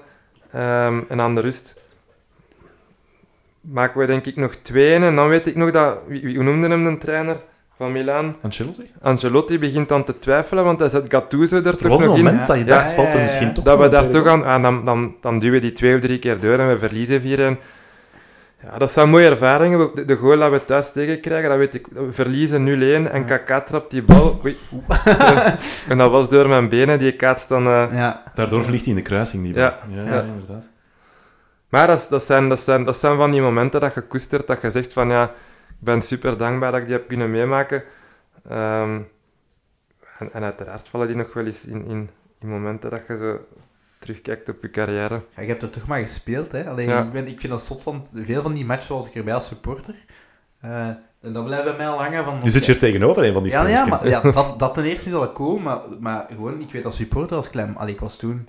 Ehm, 0.52 1.02
en 1.10 1.22
aan 1.22 1.36
de 1.36 1.42
rust 1.42 1.82
maken 3.62 4.00
we 4.00 4.06
denk 4.06 4.26
ik 4.26 4.36
nog 4.36 4.56
2 4.56 4.96
En 4.96 5.16
dan 5.16 5.28
weet 5.28 5.48
ik 5.48 5.56
nog 5.56 5.72
dat... 5.72 5.98
Wie, 6.08 6.22
wie- 6.22 6.36
hoe 6.36 6.44
noemde 6.44 6.68
hem 6.68 6.84
de 6.84 6.98
trainer 6.98 7.38
van 7.78 7.92
Milaan? 7.92 8.36
Ancelotti? 8.42 8.92
Ancelotti 9.02 9.60
begint 9.60 9.90
dan 9.90 10.04
te 10.04 10.18
twijfelen, 10.18 10.64
want 10.64 10.80
hij 10.80 10.90
zet 10.90 11.06
Gattuso 11.08 11.56
er 11.58 11.66
Er 11.68 11.78
toch 11.78 11.88
was 11.92 12.02
een 12.02 12.08
nog 12.08 12.18
in. 12.18 12.24
moment 12.24 12.48
dat 12.48 12.58
je 12.58 12.64
Ja, 12.66 12.70
dacht, 12.78 12.90
ja, 12.90 12.96
valt 12.96 13.14
er 13.14 13.22
misschien 13.22 13.54
toch 13.54 13.64
Dat 13.64 13.78
we 13.78 13.84
een 13.84 13.90
daar 13.90 14.10
toch 14.10 14.28
aan... 14.28 14.44
ah, 14.44 14.62
dan, 14.62 14.86
dan, 14.86 15.16
dan 15.22 15.40
duwen 15.40 15.56
we 15.56 15.62
die 15.68 15.72
twee 15.76 15.96
of 15.96 16.02
drie 16.02 16.20
keer 16.20 16.40
door 16.40 16.58
en 16.60 16.68
we 16.68 16.78
verliezen 16.78 17.22
4 17.22 17.46
en 17.46 17.60
Ja, 18.72 18.78
dat 18.78 18.92
zijn 18.92 19.10
mooie 19.10 19.30
ervaringen. 19.30 19.90
De, 19.96 20.06
de 20.06 20.16
goal 20.16 20.38
dat 20.40 20.52
we 20.52 20.66
thuis 20.66 20.92
tegenkrijgen, 20.92 21.50
dat 21.50 21.58
weet 21.58 21.74
ik. 21.74 21.88
We 21.92 22.12
verliezen 22.12 22.68
0-1 23.08 23.12
en 23.12 23.26
Kaka 23.26 23.62
trapt 23.62 23.92
die 23.92 24.04
bal. 24.04 24.40
Oei. 24.46 24.58
en 25.90 25.98
dat 25.98 26.12
was 26.12 26.30
door 26.30 26.48
mijn 26.48 26.70
benen, 26.70 27.00
die 27.00 27.12
kaatst 27.12 27.50
dan... 27.50 27.66
eh, 27.68 27.84
Ja. 27.92 28.24
Daardoor 28.36 28.64
vliegt 28.64 28.82
hij 28.86 28.90
in 28.94 29.00
de 29.00 29.06
kruising, 29.06 29.44
die 29.44 29.54
bal. 29.54 29.62
Ja. 29.64 29.78
ja, 29.90 30.04
Ja. 30.04 30.22
inderdaad. 30.22 30.66
Maar 31.70 31.88
dat, 31.88 32.08
dat, 32.10 32.24
zijn, 32.24 32.50
dat, 32.50 32.60
zijn, 32.60 32.84
dat 32.84 32.96
zijn 32.96 33.18
van 33.18 33.32
die 33.32 33.42
momenten 33.42 33.80
dat 33.82 33.94
je 33.94 34.02
koestert, 34.02 34.48
dat 34.48 34.62
je 34.62 34.72
zegt 34.72 34.94
van 34.94 35.10
ja, 35.10 35.32
ben 35.80 36.02
super 36.02 36.38
dankbaar 36.38 36.72
dat 36.72 36.80
ik 36.82 36.88
die 36.88 36.96
heb 36.96 37.08
kunnen 37.08 37.32
meemaken. 37.32 37.84
Ehm, 38.50 39.00
en, 40.20 40.34
en 40.34 40.44
uiteraard 40.44 40.88
vallen 40.90 41.08
die 41.08 41.16
nog 41.16 41.34
wel 41.34 41.46
eens 41.46 41.66
in, 41.66 41.86
in, 41.86 42.10
in 42.40 42.48
momenten 42.50 42.90
dat 42.90 43.08
je 43.08 43.18
zo 43.18 43.40
terugkijkt 44.00 44.50
op 44.50 44.62
je 44.62 44.70
carrière. 44.70 45.22
Ja, 45.36 45.42
je 45.42 45.48
hebt 45.48 45.62
er 45.64 45.70
toch 45.70 45.88
maar 45.88 46.02
gespeeld, 46.02 46.52
hè? 46.52 46.70
Alleen, 46.70 46.88
Ja. 46.88 47.04
ik, 47.04 47.12
ben, 47.12 47.28
ik 47.28 47.40
vind 47.40 47.52
dat 47.52 47.62
zot, 47.62 47.84
want 47.84 48.08
veel 48.14 48.42
van 48.42 48.54
die 48.54 48.66
matchen 48.66 48.96
was 48.96 49.08
ik 49.08 49.16
erbij 49.16 49.34
als 49.34 49.48
supporter. 49.48 49.96
Eh, 50.62 50.88
En 51.22 51.34
dat 51.34 51.46
blijven 51.46 51.76
mij 51.78 51.88
al 51.88 52.04
hangen 52.04 52.24
van... 52.24 52.40
Je 52.44 52.50
zit 52.50 52.66
hier 52.66 52.80
tegenover 52.80 53.24
een 53.24 53.34
van 53.34 53.44
die 53.44 53.52
Ja, 53.52 53.60
spelers. 53.64 53.78
ja, 53.80 53.82
Kim. 53.82 53.92
maar 53.92 54.08
ja, 54.08 54.32
dat, 54.32 54.60
dat 54.60 54.74
ten 54.74 54.84
eerste 54.84 55.10
is 55.10 55.16
al 55.16 55.32
cool, 55.32 55.58
maar, 55.58 55.80
maar 56.00 56.26
gewoon, 56.30 56.62
ik 56.62 56.72
weet 56.72 56.86
als 56.86 56.96
supporter, 56.96 57.38
als 57.38 57.50
klein... 57.50 57.78
Allee, 57.78 57.94
ik 57.94 58.00
was 58.00 58.18
toen 58.18 58.48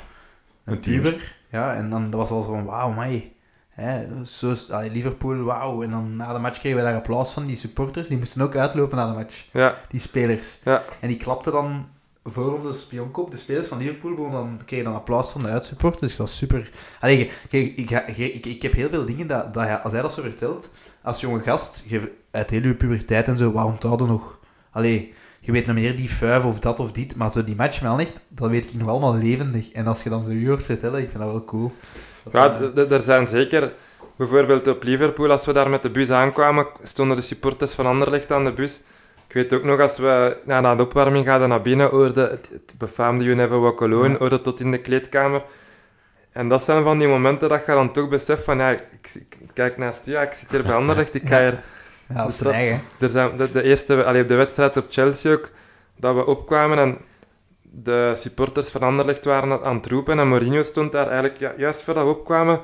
een 0.65 0.81
puber, 0.81 1.37
ja, 1.51 1.75
en 1.75 1.91
dan 1.91 2.05
dat 2.05 2.13
was 2.15 2.31
al 2.31 2.43
zo 2.43 2.49
van, 2.51 2.65
wauw, 2.65 2.91
mij. 2.93 3.33
Hè, 3.77 4.25
zo, 4.25 4.51
is- 4.53 4.71
allee, 4.71 4.91
Liverpool, 4.91 5.43
wauw. 5.43 5.83
En 5.83 5.91
dan 5.91 6.17
na 6.17 6.33
de 6.33 6.39
match 6.39 6.59
kregen 6.59 6.79
we 6.79 6.85
daar 6.85 6.95
applaus 6.95 7.33
van 7.33 7.47
die 7.47 7.57
supporters. 7.57 8.09
Die 8.09 8.19
moesten 8.19 8.43
ook 8.43 8.57
uitlopen 8.57 8.97
na 8.97 9.07
de 9.09 9.15
match, 9.19 9.45
Ja, 9.53 9.75
die 9.89 10.01
spelers. 10.01 10.59
ja. 10.65 10.83
En 11.01 11.09
die 11.09 11.17
klapte 11.17 11.51
dan 11.51 11.87
voor 12.25 12.59
onze 12.59 12.79
spionkop. 12.81 13.31
De 13.31 13.37
spelers 13.37 13.69
van 13.69 13.79
Liverpool 13.79 14.31
dan, 14.31 14.61
kregen 14.65 14.85
dan 14.85 14.95
applaus 14.95 15.31
van 15.31 15.43
de 15.43 15.49
uitsupporters. 15.49 16.01
Dus 16.01 16.17
dat 16.17 16.27
was 16.27 16.37
super... 16.37 16.71
Allee, 17.01 17.31
kijk, 17.49 17.77
ik, 17.77 17.91
ik, 17.91 18.17
ik, 18.17 18.47
ik 18.47 18.63
heb 18.63 18.73
heel 18.73 18.89
veel 18.89 19.05
dingen 19.05 19.27
dat, 19.27 19.55
dat 19.55 19.83
als 19.83 19.93
hij 19.93 20.03
dat 20.03 20.13
zo 20.13 20.23
vertelt, 20.23 20.69
als 21.03 21.21
jonge 21.21 21.41
gast, 21.41 21.85
je, 21.89 22.13
uit 22.31 22.51
heel 22.51 22.63
je 22.63 22.75
puberteit 22.75 23.27
en 23.29 23.39
zo, 23.39 23.53
waarom 23.53 23.73
onthouden 23.73 24.07
nog... 24.07 24.39
Allee, 24.71 25.13
je 25.41 25.53
weet 25.53 25.67
nog 25.67 25.75
meer 25.75 25.97
die 25.97 26.11
vuif 26.11 26.45
of 26.45 26.59
dat 26.61 26.81
of 26.81 26.93
dit, 26.93 27.17
maar 27.17 27.33
zo 27.33 27.45
die 27.45 27.57
match 27.57 27.81
met 27.81 27.91
Anderlecht, 27.91 28.21
dat 28.29 28.51
weet 28.51 28.65
ik 28.65 28.75
nog 28.75 28.89
allemaal 28.89 29.15
levendig. 29.17 29.73
En 29.73 29.87
als 29.87 30.03
je 30.03 30.09
dan 30.11 30.25
zo 30.25 30.45
hoort 30.47 30.63
vertellen, 30.63 31.01
ik 31.03 31.09
vind 31.11 31.23
dat 31.23 31.31
wel 31.33 31.45
cool. 31.45 31.73
Ja, 32.33 32.61
er 32.91 33.01
zijn 33.01 33.27
zeker... 33.27 33.73
Bijvoorbeeld 34.17 34.67
op 34.69 34.83
Liverpool, 34.83 35.31
als 35.31 35.47
we 35.47 35.53
daar 35.53 35.71
met 35.71 35.83
de 35.83 35.91
bus 35.91 36.11
aankwamen, 36.11 36.67
stonden 36.83 37.17
de 37.17 37.23
supporters 37.23 37.73
van 37.73 37.87
Anderlecht 37.87 38.33
aan 38.33 38.45
de 38.45 38.53
bus. 38.53 38.83
Ik 39.29 39.35
weet 39.35 39.53
ook 39.53 39.65
nog, 39.65 39.81
als 39.81 39.99
we 39.99 40.37
ja, 40.47 40.61
na 40.61 40.75
de 40.75 40.83
opwarming 40.83 41.27
gaan 41.27 41.49
naar 41.49 41.63
binnen, 41.63 41.89
hoorde 41.89 42.21
het, 42.21 42.49
het 42.53 42.75
befaamde 42.79 43.25
You 43.25 43.37
Never 43.37 43.61
Walk 43.61 43.83
Alone, 43.83 44.17
hoorde 44.19 44.41
tot 44.41 44.61
in 44.61 44.71
de 44.71 44.79
kleedkamer. 44.79 45.43
En 46.33 46.49
dat 46.49 46.63
zijn 46.63 46.83
van 46.83 46.99
die 46.99 47.09
momenten 47.09 47.49
dat 47.49 47.67
je 47.67 47.73
dan 47.73 47.93
toch 47.93 48.09
beseft 48.09 48.45
van, 48.45 48.59
ja, 48.59 48.71
ik, 48.71 48.81
ik 49.15 49.37
kijk 49.55 49.77
naast 49.77 50.05
je, 50.05 50.11
ja, 50.11 50.23
ik 50.23 50.33
zit 50.33 50.51
hier 50.51 50.63
bij 50.63 50.75
Anderlecht, 50.81 51.15
ik 51.15 51.29
ga 51.29 51.41
hier... 51.41 51.63
ja, 52.09 52.23
dat 52.23 52.29
is. 52.31 52.41
Er 53.01 53.09
zijn 53.09 53.37
de, 53.37 53.53
de 53.53 53.63
eerste, 53.63 54.05
allee, 54.05 54.23
op 54.23 54.29
de 54.29 54.35
wedstrijd 54.35 54.77
op 54.77 54.87
Chelsea 54.89 55.33
ook, 55.33 55.51
dat 55.97 56.15
we 56.15 56.27
opkwamen 56.27 56.79
en 56.79 56.99
de 57.83 58.13
supporters 58.17 58.69
van 58.69 58.81
Anderlecht 58.83 59.25
waren 59.25 59.63
aan 59.65 59.77
het 59.77 59.87
roepen 59.87 60.19
en 60.19 60.29
Mourinho 60.29 60.63
stond 60.63 60.93
daar 60.93 61.07
eigenlijk, 61.07 61.39
ja, 61.39 61.53
juist 61.57 61.83
voordat 61.83 62.05
we 62.05 62.11
opkwamen, 62.11 62.61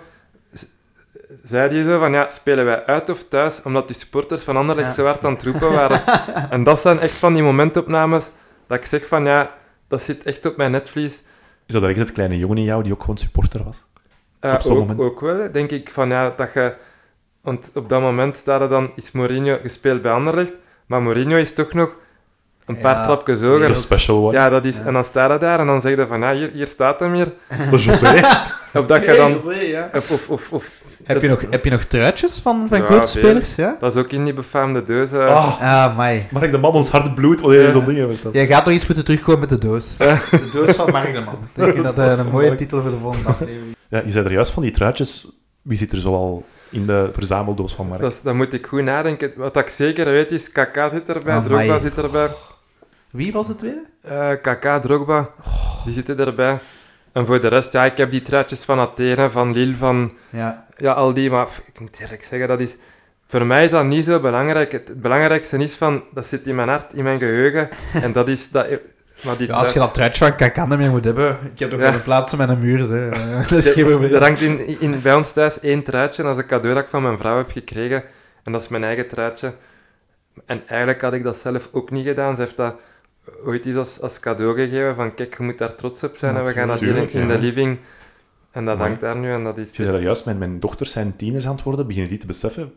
zei 1.43 1.75
hij 1.75 1.85
zo 1.93 1.99
van, 1.99 2.13
ja, 2.13 2.29
spelen 2.29 2.65
wij 2.65 2.85
uit 2.85 3.09
of 3.09 3.25
thuis? 3.29 3.63
Omdat 3.63 3.87
die 3.89 3.97
supporters 3.97 4.43
van 4.43 4.57
Anderlecht 4.57 4.89
Ja. 4.89 4.95
zo 4.95 5.05
hard 5.05 5.25
aan 5.25 5.33
het 5.33 5.43
roepen 5.43 5.73
waren. 5.73 6.01
en 6.51 6.63
dat 6.63 6.81
zijn 6.81 6.99
echt 6.99 7.13
van 7.13 7.35
die 7.35 7.43
momentopnames 7.43 8.31
dat 8.67 8.79
ik 8.79 8.87
zeg 8.87 9.07
van, 9.07 9.25
ja, 9.25 9.55
dat 9.89 10.03
zit 10.03 10.25
echt 10.25 10.47
op 10.47 10.57
mijn 10.57 10.71
netvlies. 10.71 11.23
Is 11.67 11.75
dat 11.75 11.83
ergens 11.83 12.01
het 12.01 12.13
kleine 12.13 12.39
jongen 12.39 12.57
in 12.57 12.65
jou 12.65 12.83
die 12.83 12.93
ook 12.93 13.01
gewoon 13.01 13.17
supporter 13.19 13.65
was? 13.65 13.85
Eh, 14.41 14.53
Op 14.55 14.61
zo'n 14.61 14.73
ook, 14.73 14.79
moment. 14.79 15.01
ook 15.01 15.21
wel, 15.21 15.53
denk 15.53 15.71
ik, 15.71 15.91
van 15.93 16.09
ja, 16.09 16.33
dat 16.37 16.53
je... 16.53 16.75
Want 17.41 17.71
op 17.75 17.89
dat 17.89 18.01
moment 18.01 18.37
staat 18.37 18.61
er 18.61 18.69
dan, 18.69 18.91
is 18.95 19.13
Mourinho 19.13 19.59
gespeeld 19.63 20.03
bij 20.03 20.13
Anderlecht, 20.13 20.53
maar 20.87 21.03
Mourinho 21.03 21.37
is 21.37 21.53
toch 21.55 21.73
nog 21.73 21.97
een 22.67 22.79
paar 22.79 22.95
Ja, 22.95 23.05
trapjes 23.05 23.39
De 23.39 23.75
special 23.75 24.17
one. 24.25 24.33
Ja, 24.33 24.49
dat 24.49 24.65
is, 24.65 24.77
Ja. 24.77 24.85
en 24.85 24.93
dan 24.93 25.05
staat 25.05 25.29
hij 25.29 25.39
daar 25.39 25.61
en 25.61 25.67
dan 25.67 25.81
zeg 25.81 25.97
je 25.97 26.07
van, 26.07 26.21
ja, 26.21 26.35
hier, 26.35 26.51
hier 26.53 26.67
staat 26.67 27.01
hem 27.01 27.13
hier. 27.15 27.33
De 27.71 27.77
José. 27.77 28.15
Of 28.75 28.87
dat 28.87 29.05
je 29.05 29.15
dan... 29.17 29.55
ja. 29.67 29.91
Of, 29.95 30.11
of, 30.11 30.29
of, 30.29 30.49
of- 30.53 30.81
Heb 31.05 31.23
je, 31.23 31.29
nog, 31.29 31.43
heb 31.51 31.65
je 31.65 31.71
nog 31.71 31.83
truitjes 31.85 32.41
van, 32.43 32.67
van 32.69 32.79
Ja, 32.79 32.85
grote 32.85 33.07
spelers? 33.07 33.55
Ja? 33.55 33.77
dat 33.81 33.95
is 33.95 34.03
ook 34.03 34.11
in 34.11 34.25
die 34.25 34.35
befaamde 34.35 34.85
doos. 34.85 35.13
eh. 35.13 35.27
Ah, 35.27 35.61
Ah, 35.61 35.97
mai. 35.97 36.27
mag 36.31 36.43
ik 36.43 36.51
de 36.53 36.59
man 36.59 36.73
ons 36.73 36.89
hart 36.91 37.15
bloed 37.15 37.41
wanneer 37.41 37.59
je 37.61 37.65
Ja. 37.67 37.71
zo'n 37.73 37.85
dingen 37.85 38.13
vertelt? 38.13 38.35
Jij 38.35 38.47
gaat 38.47 38.65
nog 38.65 38.75
eens 38.75 38.87
moeten 38.87 39.05
terugkomen 39.05 39.41
met 39.41 39.49
de 39.49 39.59
doos. 39.59 39.97
De 39.97 40.49
doos 40.53 40.77
van 40.77 40.91
Mark 40.91 41.13
de 41.15 41.21
Man. 41.21 41.39
Ik 41.69 41.75
denk 41.75 41.85
dat 41.85 41.99
eh, 41.99 42.19
een 42.19 42.31
mooie 42.31 42.55
titel 42.55 42.83
voor 42.83 42.91
de 42.91 42.97
volgende 43.03 43.29
aflevering. 43.29 43.77
Ja, 43.89 44.03
je 44.05 44.11
zei 44.11 44.25
er 44.25 44.33
juist 44.33 44.51
van 44.53 44.63
die 44.63 44.73
truitjes. 44.73 45.27
Wie 45.63 45.79
zit 45.79 45.93
er 45.93 45.99
zoal 45.99 46.45
in 46.71 46.87
de 46.87 47.09
verzameldoos 47.13 47.75
van 47.75 47.87
Mark? 47.89 48.01
Dat, 48.01 48.21
dat 48.25 48.35
moet 48.35 48.53
ik 48.53 48.67
goed 48.67 48.83
nadenken. 48.83 49.33
Wat 49.37 49.57
ik 49.57 49.69
zeker 49.69 50.05
weet 50.05 50.31
is, 50.31 50.53
Kaka 50.53 50.89
zit 50.91 51.09
erbij, 51.09 51.35
Amai. 51.35 51.49
Drogba 51.49 51.79
zit 51.79 51.99
erbij. 51.99 52.29
Wie 53.13 53.33
was 53.33 53.47
de 53.47 53.57
tweede? 53.57 53.83
Eh 54.03 54.31
Kaka, 54.43 54.79
Drogba, 54.79 55.29
die 55.85 55.93
zitten 55.95 56.19
erbij. 56.19 56.59
En 57.13 57.27
voor 57.27 57.41
de 57.41 57.49
rest, 57.49 57.73
ja, 57.73 57.85
ik 57.85 57.97
heb 57.97 58.11
die 58.11 58.23
truitjes 58.23 58.65
van 58.65 58.79
Athene, 58.79 59.31
van 59.31 59.53
Lille, 59.53 59.77
van... 59.77 60.13
Ja. 60.31 60.67
Ja, 60.77 60.93
al 60.93 61.13
die, 61.15 61.31
maar 61.31 61.49
ik 61.73 61.81
moet 61.81 61.99
eerlijk 62.01 62.25
zeggen, 62.25 62.49
dat 62.49 62.61
is... 62.61 62.77
Voor 63.27 63.47
mij 63.47 63.65
is 63.65 63.71
dat 63.71 63.85
niet 63.85 64.05
zo 64.05 64.21
belangrijk. 64.21 64.73
Het, 64.73 64.89
het 64.89 65.01
belangrijkste 65.03 65.57
is 65.57 65.75
van, 65.75 66.03
dat 66.15 66.27
zit 66.27 66.47
in 66.47 66.55
mijn 66.55 66.69
hart, 66.69 66.95
in 66.95 67.05
mijn 67.05 67.19
geheugen. 67.19 67.69
En 68.03 68.13
dat 68.13 68.29
is... 68.29 68.51
Dat, 68.51 68.67
maar 69.25 69.37
die 69.37 69.47
Ja, 69.47 69.55
als 69.55 69.73
je 69.73 69.79
dat 69.79 69.95
truitje 69.95 70.25
van 70.27 70.37
Kakanda 70.37 70.77
mee 70.77 70.89
moet 70.89 71.05
hebben. 71.05 71.39
Ik 71.53 71.59
heb 71.59 71.71
nog 71.71 71.81
Ja. 71.81 71.93
een 71.93 72.03
plaats 72.03 72.33
op 72.33 72.39
mijn 72.39 72.59
muur. 72.59 72.91
Hè. 72.91 73.09
Dat 73.49 73.53
is 73.53 73.71
geen 73.71 73.85
Er 73.85 73.91
probleem. 73.91 74.21
hangt 74.23 74.41
in, 74.41 74.81
in, 74.81 75.01
bij 75.03 75.15
ons 75.15 75.33
thuis 75.33 75.61
één 75.61 75.83
truitje, 75.83 76.23
dat 76.23 76.37
is 76.37 76.43
een 76.43 76.49
cadeau 76.49 76.75
dat 76.75 76.83
ik 76.85 76.89
van 76.91 77.03
mijn 77.03 77.19
vrouw 77.19 77.37
heb 77.37 77.51
gekregen. 77.51 78.03
En 78.45 78.53
dat 78.53 78.61
is 78.63 78.69
mijn 78.69 78.85
eigen 78.85 79.09
truitje. 79.09 79.55
En 80.47 80.63
eigenlijk 80.69 81.01
had 81.03 81.13
ik 81.13 81.23
dat 81.23 81.37
zelf 81.37 81.69
ook 81.73 81.91
niet 81.91 82.07
gedaan. 82.07 82.35
Ze 82.35 82.41
heeft 82.41 82.57
dat 82.57 82.75
ooit 83.45 83.67
eens 83.67 83.77
als, 83.77 84.01
als 84.01 84.21
cadeau 84.21 84.55
gegeven, 84.57 84.95
van 84.95 85.15
kijk, 85.15 85.37
je 85.39 85.43
moet 85.43 85.59
daar 85.59 85.75
trots 85.75 86.03
op 86.03 86.17
zijn. 86.17 86.37
En 86.37 86.45
we 86.45 86.53
gaan 86.53 86.69
dat 86.69 86.81
hier 86.81 87.15
in, 87.15 87.29
de 87.29 87.39
living... 87.39 87.79
En 88.51 88.65
dat 88.65 88.79
hangt 88.79 89.01
daar 89.01 89.17
nu, 89.17 89.33
en 89.33 89.45
dat 89.45 89.59
is... 89.59 89.77
Je 89.77 89.83
zei 89.83 89.93
daar 89.95 90.03
juist, 90.03 90.25
mijn, 90.25 90.39
mijn 90.39 90.61
dochters 90.61 90.93
zijn 90.93 91.17
tieners 91.17 91.47
aan 91.47 91.55
het 91.55 91.63
worden. 91.63 91.87
Beginnen 91.87 92.11
die 92.11 92.19
te 92.21 92.27
beseffen? 92.27 92.73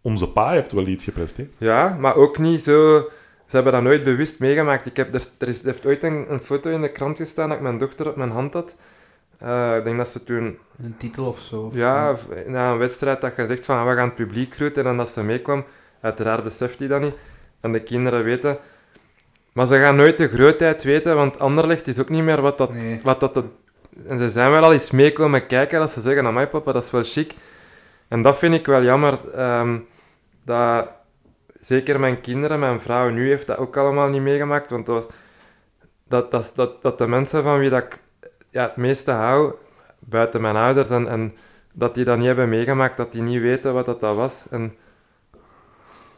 Onze 0.00 0.28
pa 0.28 0.50
heeft 0.50 0.72
wel 0.72 0.86
iets 0.86 1.04
gepresteerd. 1.04 1.54
Ja, 1.58 1.96
maar 2.00 2.16
ook 2.16 2.38
niet 2.38 2.64
zo... 2.64 3.08
Ze 3.46 3.54
hebben 3.54 3.72
dat 3.72 3.82
nooit 3.82 4.04
bewust 4.04 4.38
meegemaakt. 4.38 4.86
Ik 4.86 4.96
heb, 4.96 5.14
er, 5.14 5.24
er, 5.38 5.48
is, 5.48 5.60
er 5.60 5.66
heeft 5.66 5.86
ooit 5.86 6.02
een, 6.02 6.32
een 6.32 6.40
foto 6.40 6.70
in 6.70 6.80
de 6.80 6.92
krant 6.92 7.16
gestaan 7.16 7.48
dat 7.48 7.56
ik 7.56 7.62
mijn 7.62 7.78
dochter 7.78 8.08
op 8.08 8.16
mijn 8.16 8.30
hand 8.30 8.52
had. 8.54 8.76
Eh, 9.38 9.76
ik 9.76 9.84
denk 9.84 9.96
dat 9.96 10.08
ze 10.08 10.24
toen... 10.24 10.58
Een 10.82 10.96
titel 10.96 11.26
of 11.26 11.40
zo. 11.40 11.60
of- 11.60 11.74
Ja, 11.74 12.16
na 12.46 12.70
een 12.72 12.78
wedstrijd 12.78 13.20
dat 13.20 13.36
je 13.36 13.46
zegt 13.46 13.64
van 13.64 13.86
we 13.86 13.94
gaan 13.94 14.06
het 14.06 14.14
publiek 14.14 14.54
groeten 14.54 14.86
en 14.86 14.96
dat 14.96 15.08
ze 15.08 15.22
meekwam. 15.22 15.64
Uiteraard 16.00 16.44
beseft 16.44 16.78
hij 16.78 16.88
dat 16.88 17.00
niet. 17.00 17.14
En 17.60 17.72
de 17.72 17.80
kinderen 17.82 18.24
weten... 18.24 18.58
Maar 19.58 19.66
ze 19.66 19.78
gaan 19.78 19.96
nooit 19.96 20.18
de 20.18 20.28
grootheid 20.28 20.82
weten, 20.82 21.16
want 21.16 21.38
Anderlecht 21.38 21.86
is 21.86 22.00
ook 22.00 22.08
niet 22.08 22.22
meer 22.22 22.40
wat 22.40 22.58
dat... 22.58 22.72
Nee. 22.72 23.00
Wat 23.02 23.20
dat, 23.20 23.34
dat 23.34 23.44
en 24.06 24.18
ze 24.18 24.30
zijn 24.30 24.50
wel 24.50 24.62
al 24.62 24.72
eens 24.72 24.90
meekomen 24.90 25.46
kijken 25.46 25.80
als 25.80 25.92
ze 25.92 26.00
zeggen, 26.00 26.26
amai 26.26 26.46
papa, 26.46 26.72
dat 26.72 26.82
is 26.82 26.90
wel 26.90 27.02
chic. 27.02 27.34
En 28.08 28.22
dat 28.22 28.38
vind 28.38 28.54
ik 28.54 28.66
wel 28.66 28.82
jammer. 28.82 29.34
ehm, 29.34 29.78
dat 30.44 30.88
zeker 31.58 32.00
mijn 32.00 32.20
kinderen, 32.20 32.58
mijn 32.58 32.80
vrouw 32.80 33.08
nu 33.08 33.28
heeft 33.28 33.46
dat 33.46 33.56
ook 33.56 33.76
allemaal 33.76 34.08
niet 34.08 34.22
meegemaakt. 34.22 34.70
Want 34.70 34.86
dat, 34.86 35.12
dat, 36.08 36.30
dat, 36.30 36.52
dat, 36.54 36.82
dat 36.82 36.98
de 36.98 37.06
mensen 37.06 37.42
van 37.42 37.58
wie 37.58 37.70
dat 37.70 37.82
ik 37.82 38.02
ja, 38.50 38.62
het 38.62 38.76
meeste 38.76 39.10
hou, 39.10 39.54
buiten 39.98 40.40
mijn 40.40 40.56
ouders, 40.56 40.90
en, 40.90 41.08
en 41.08 41.36
dat 41.72 41.94
die 41.94 42.04
dat 42.04 42.16
niet 42.16 42.26
hebben 42.26 42.48
meegemaakt, 42.48 42.96
dat 42.96 43.12
die 43.12 43.22
niet 43.22 43.40
weten 43.40 43.74
wat 43.74 43.86
dat, 43.86 44.00
dat 44.00 44.16
was. 44.16 44.44
En, 44.50 44.74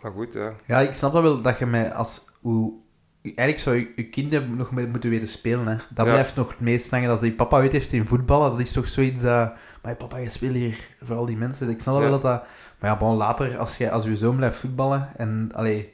maar 0.02 0.12
goed, 0.12 0.32
ja. 0.32 0.52
Ja, 0.66 0.78
ik 0.78 0.94
snap 0.94 1.12
dat 1.12 1.22
wel, 1.22 1.40
dat 1.40 1.58
je 1.58 1.66
mij 1.66 1.92
als... 1.92 2.28
Hoe, 2.40 2.79
eigenlijk 3.22 3.58
zou 3.58 3.76
je, 3.76 3.88
je 3.94 4.08
kinderen 4.08 4.56
nog 4.56 4.70
mee 4.70 4.86
moeten 4.86 5.10
weten 5.10 5.28
spelen. 5.28 5.66
Hè. 5.66 5.74
Dat 5.94 6.06
Ja. 6.06 6.12
blijft 6.12 6.34
nog 6.34 6.48
het 6.48 6.60
meest 6.60 6.90
hangen. 6.90 7.08
Dat 7.08 7.20
die 7.20 7.32
papa 7.32 7.56
ooit 7.58 7.72
heeft 7.72 7.92
in 7.92 8.06
voetballen, 8.06 8.50
dat 8.50 8.60
is 8.60 8.72
toch 8.72 8.86
zoiets 8.86 9.20
dat... 9.22 9.52
Maar 9.82 9.96
papa, 9.96 10.16
je 10.16 10.30
speelt 10.30 10.54
hier 10.54 10.78
voor 11.02 11.16
al 11.16 11.26
die 11.26 11.36
mensen. 11.36 11.68
Ik 11.68 11.80
snap 11.80 11.94
Ja. 11.94 12.00
wel 12.00 12.10
dat 12.10 12.22
dat... 12.22 12.44
Maar 12.78 12.90
ja, 12.90 12.96
bon, 12.98 13.16
later, 13.16 13.58
als 13.58 13.76
je, 13.76 13.90
als 13.90 14.04
je 14.04 14.16
zoon 14.16 14.36
blijft 14.36 14.58
voetballen 14.58 15.08
en... 15.16 15.50
Allee, 15.54 15.92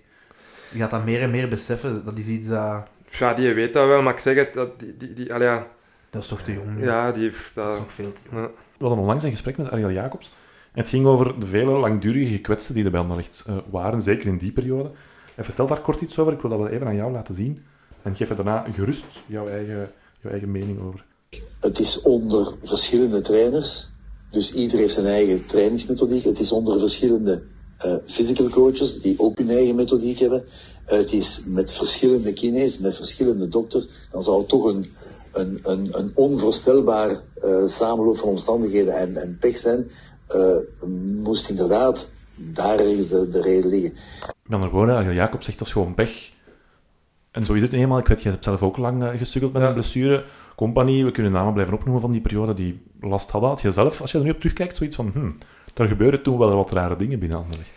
je 0.72 0.78
gaat 0.78 0.90
dat 0.90 1.04
meer 1.04 1.22
en 1.22 1.30
meer 1.30 1.48
beseffen. 1.48 2.04
Dat 2.04 2.18
is 2.18 2.26
iets 2.26 2.48
dat... 2.48 2.90
Ja, 3.10 3.34
die 3.34 3.52
weet 3.54 3.72
dat 3.72 3.86
wel, 3.88 4.02
maar 4.02 4.12
ik 4.14 4.18
zeg 4.20 4.36
het, 4.36 4.54
dat 4.54 4.78
die, 4.80 4.96
die, 4.96 5.12
die, 5.12 5.34
allee, 5.34 5.48
ja, 5.48 5.66
Dat 6.10 6.22
is 6.22 6.28
toch 6.28 6.40
te 6.42 6.52
jong? 6.52 6.80
ja, 6.84 7.12
die... 7.12 7.32
Dat 7.54 7.72
is 7.72 7.78
nog 7.78 7.92
veel 7.92 8.12
te 8.12 8.20
jong. 8.30 8.42
ja. 8.42 8.50
We 8.78 8.84
hadden 8.84 8.98
onlangs 8.98 9.24
een 9.24 9.30
gesprek 9.30 9.56
met 9.56 9.70
Ariel 9.70 9.90
Jacobs. 9.90 10.32
En 10.72 10.80
het 10.80 10.88
ging 10.88 11.06
over 11.06 11.40
de 11.40 11.46
vele 11.46 11.70
langdurige 11.70 12.30
gekwetsten 12.34 12.74
die 12.74 12.84
er 12.84 12.90
bij 12.90 13.00
Anderlecht 13.00 13.44
eh, 13.46 13.56
waren, 13.70 14.02
zeker 14.02 14.26
in 14.26 14.36
die 14.36 14.52
periode. 14.52 14.90
En 15.36 15.44
vertel 15.44 15.66
daar 15.66 15.80
kort 15.80 16.00
iets 16.00 16.18
over. 16.18 16.32
Ik 16.32 16.40
wil 16.40 16.50
dat 16.50 16.58
wel 16.58 16.68
even 16.68 16.86
aan 16.86 16.96
jou 16.96 17.12
laten 17.12 17.34
zien. 17.34 17.64
En 18.02 18.16
geef 18.16 18.28
er 18.28 18.36
daarna 18.36 18.66
gerust 18.72 19.04
jouw 19.26 19.48
eigen, 19.48 19.90
jouw 20.20 20.30
eigen 20.30 20.50
mening 20.50 20.80
over. 20.80 21.04
Het 21.60 21.78
is 21.78 22.02
onder 22.02 22.54
verschillende 22.62 23.20
trainers. 23.20 23.88
Dus 24.30 24.52
ieder 24.52 24.78
heeft 24.78 24.94
zijn 24.94 25.06
eigen 25.06 25.46
trainingsmethodiek. 25.46 26.24
Het 26.24 26.38
is 26.38 26.52
onder 26.52 26.78
verschillende 26.78 27.42
eh, 27.78 27.94
physical 28.06 28.48
coaches 28.48 29.00
die 29.00 29.18
ook 29.18 29.38
hun 29.38 29.50
eigen 29.50 29.74
methodiek 29.74 30.18
hebben. 30.18 30.44
Het 30.84 31.12
is 31.12 31.42
met 31.44 31.72
verschillende 31.72 32.32
kines, 32.32 32.78
met 32.78 32.96
verschillende 32.96 33.48
dokters. 33.48 33.88
Dan 34.10 34.22
zou 34.22 34.38
het 34.38 34.48
toch 34.48 34.64
een, 34.64 34.86
een, 35.32 35.58
een, 35.62 35.98
een 35.98 36.10
onvoorstelbaar 36.14 37.10
eh, 37.42 37.66
samenloop 37.66 38.16
van 38.16 38.28
omstandigheden 38.28 38.96
en, 38.96 39.16
en 39.16 39.36
pech 39.40 39.56
zijn. 39.56 39.90
Eh, 40.26 40.56
moest 41.22 41.48
inderdaad 41.48 42.08
daar 42.34 42.78
ergens 42.78 43.08
de, 43.08 43.28
de 43.28 43.40
reden 43.40 43.70
liggen. 43.70 43.92
Met 44.46 44.54
andere 44.54 44.72
woorden, 44.72 44.96
Ariel 44.96 45.12
Jacobs 45.14 45.44
zegt 45.44 45.58
dat 45.58 45.66
is 45.66 45.72
gewoon 45.72 45.94
pech. 45.94 46.30
En 47.30 47.44
zo 47.44 47.52
is 47.52 47.62
het 47.62 47.72
eenmaal. 47.72 47.98
Ik 47.98 48.06
weet, 48.06 48.22
jij 48.22 48.32
hebt 48.32 48.44
zelf 48.44 48.62
ook 48.62 48.76
lang 48.76 49.02
uh, 49.02 49.08
gesukkeld 49.08 49.52
met 49.52 49.62
Ja. 49.62 49.68
een 49.68 49.74
blessure. 49.74 50.24
Compagnie, 50.56 51.04
we 51.04 51.10
kunnen 51.10 51.32
namen 51.32 51.52
blijven 51.52 51.74
opnoemen 51.74 52.00
van 52.00 52.10
die 52.10 52.20
periode 52.20 52.54
die 52.54 52.82
last 53.00 53.30
hadden. 53.30 53.50
Had 53.50 53.60
je 53.60 53.70
zelf, 53.70 54.00
als 54.00 54.12
je 54.12 54.18
er 54.18 54.24
nu 54.24 54.30
op 54.30 54.36
terugkijkt, 54.38 54.76
zoiets 54.76 54.96
van... 54.96 55.10
Hm, 55.12 55.30
er 55.82 55.88
gebeuren 55.88 56.22
toen 56.22 56.38
wel 56.38 56.56
wat 56.56 56.70
rare 56.72 56.96
dingen 56.96 57.18
binnen 57.18 57.38
Anderlecht. 57.38 57.70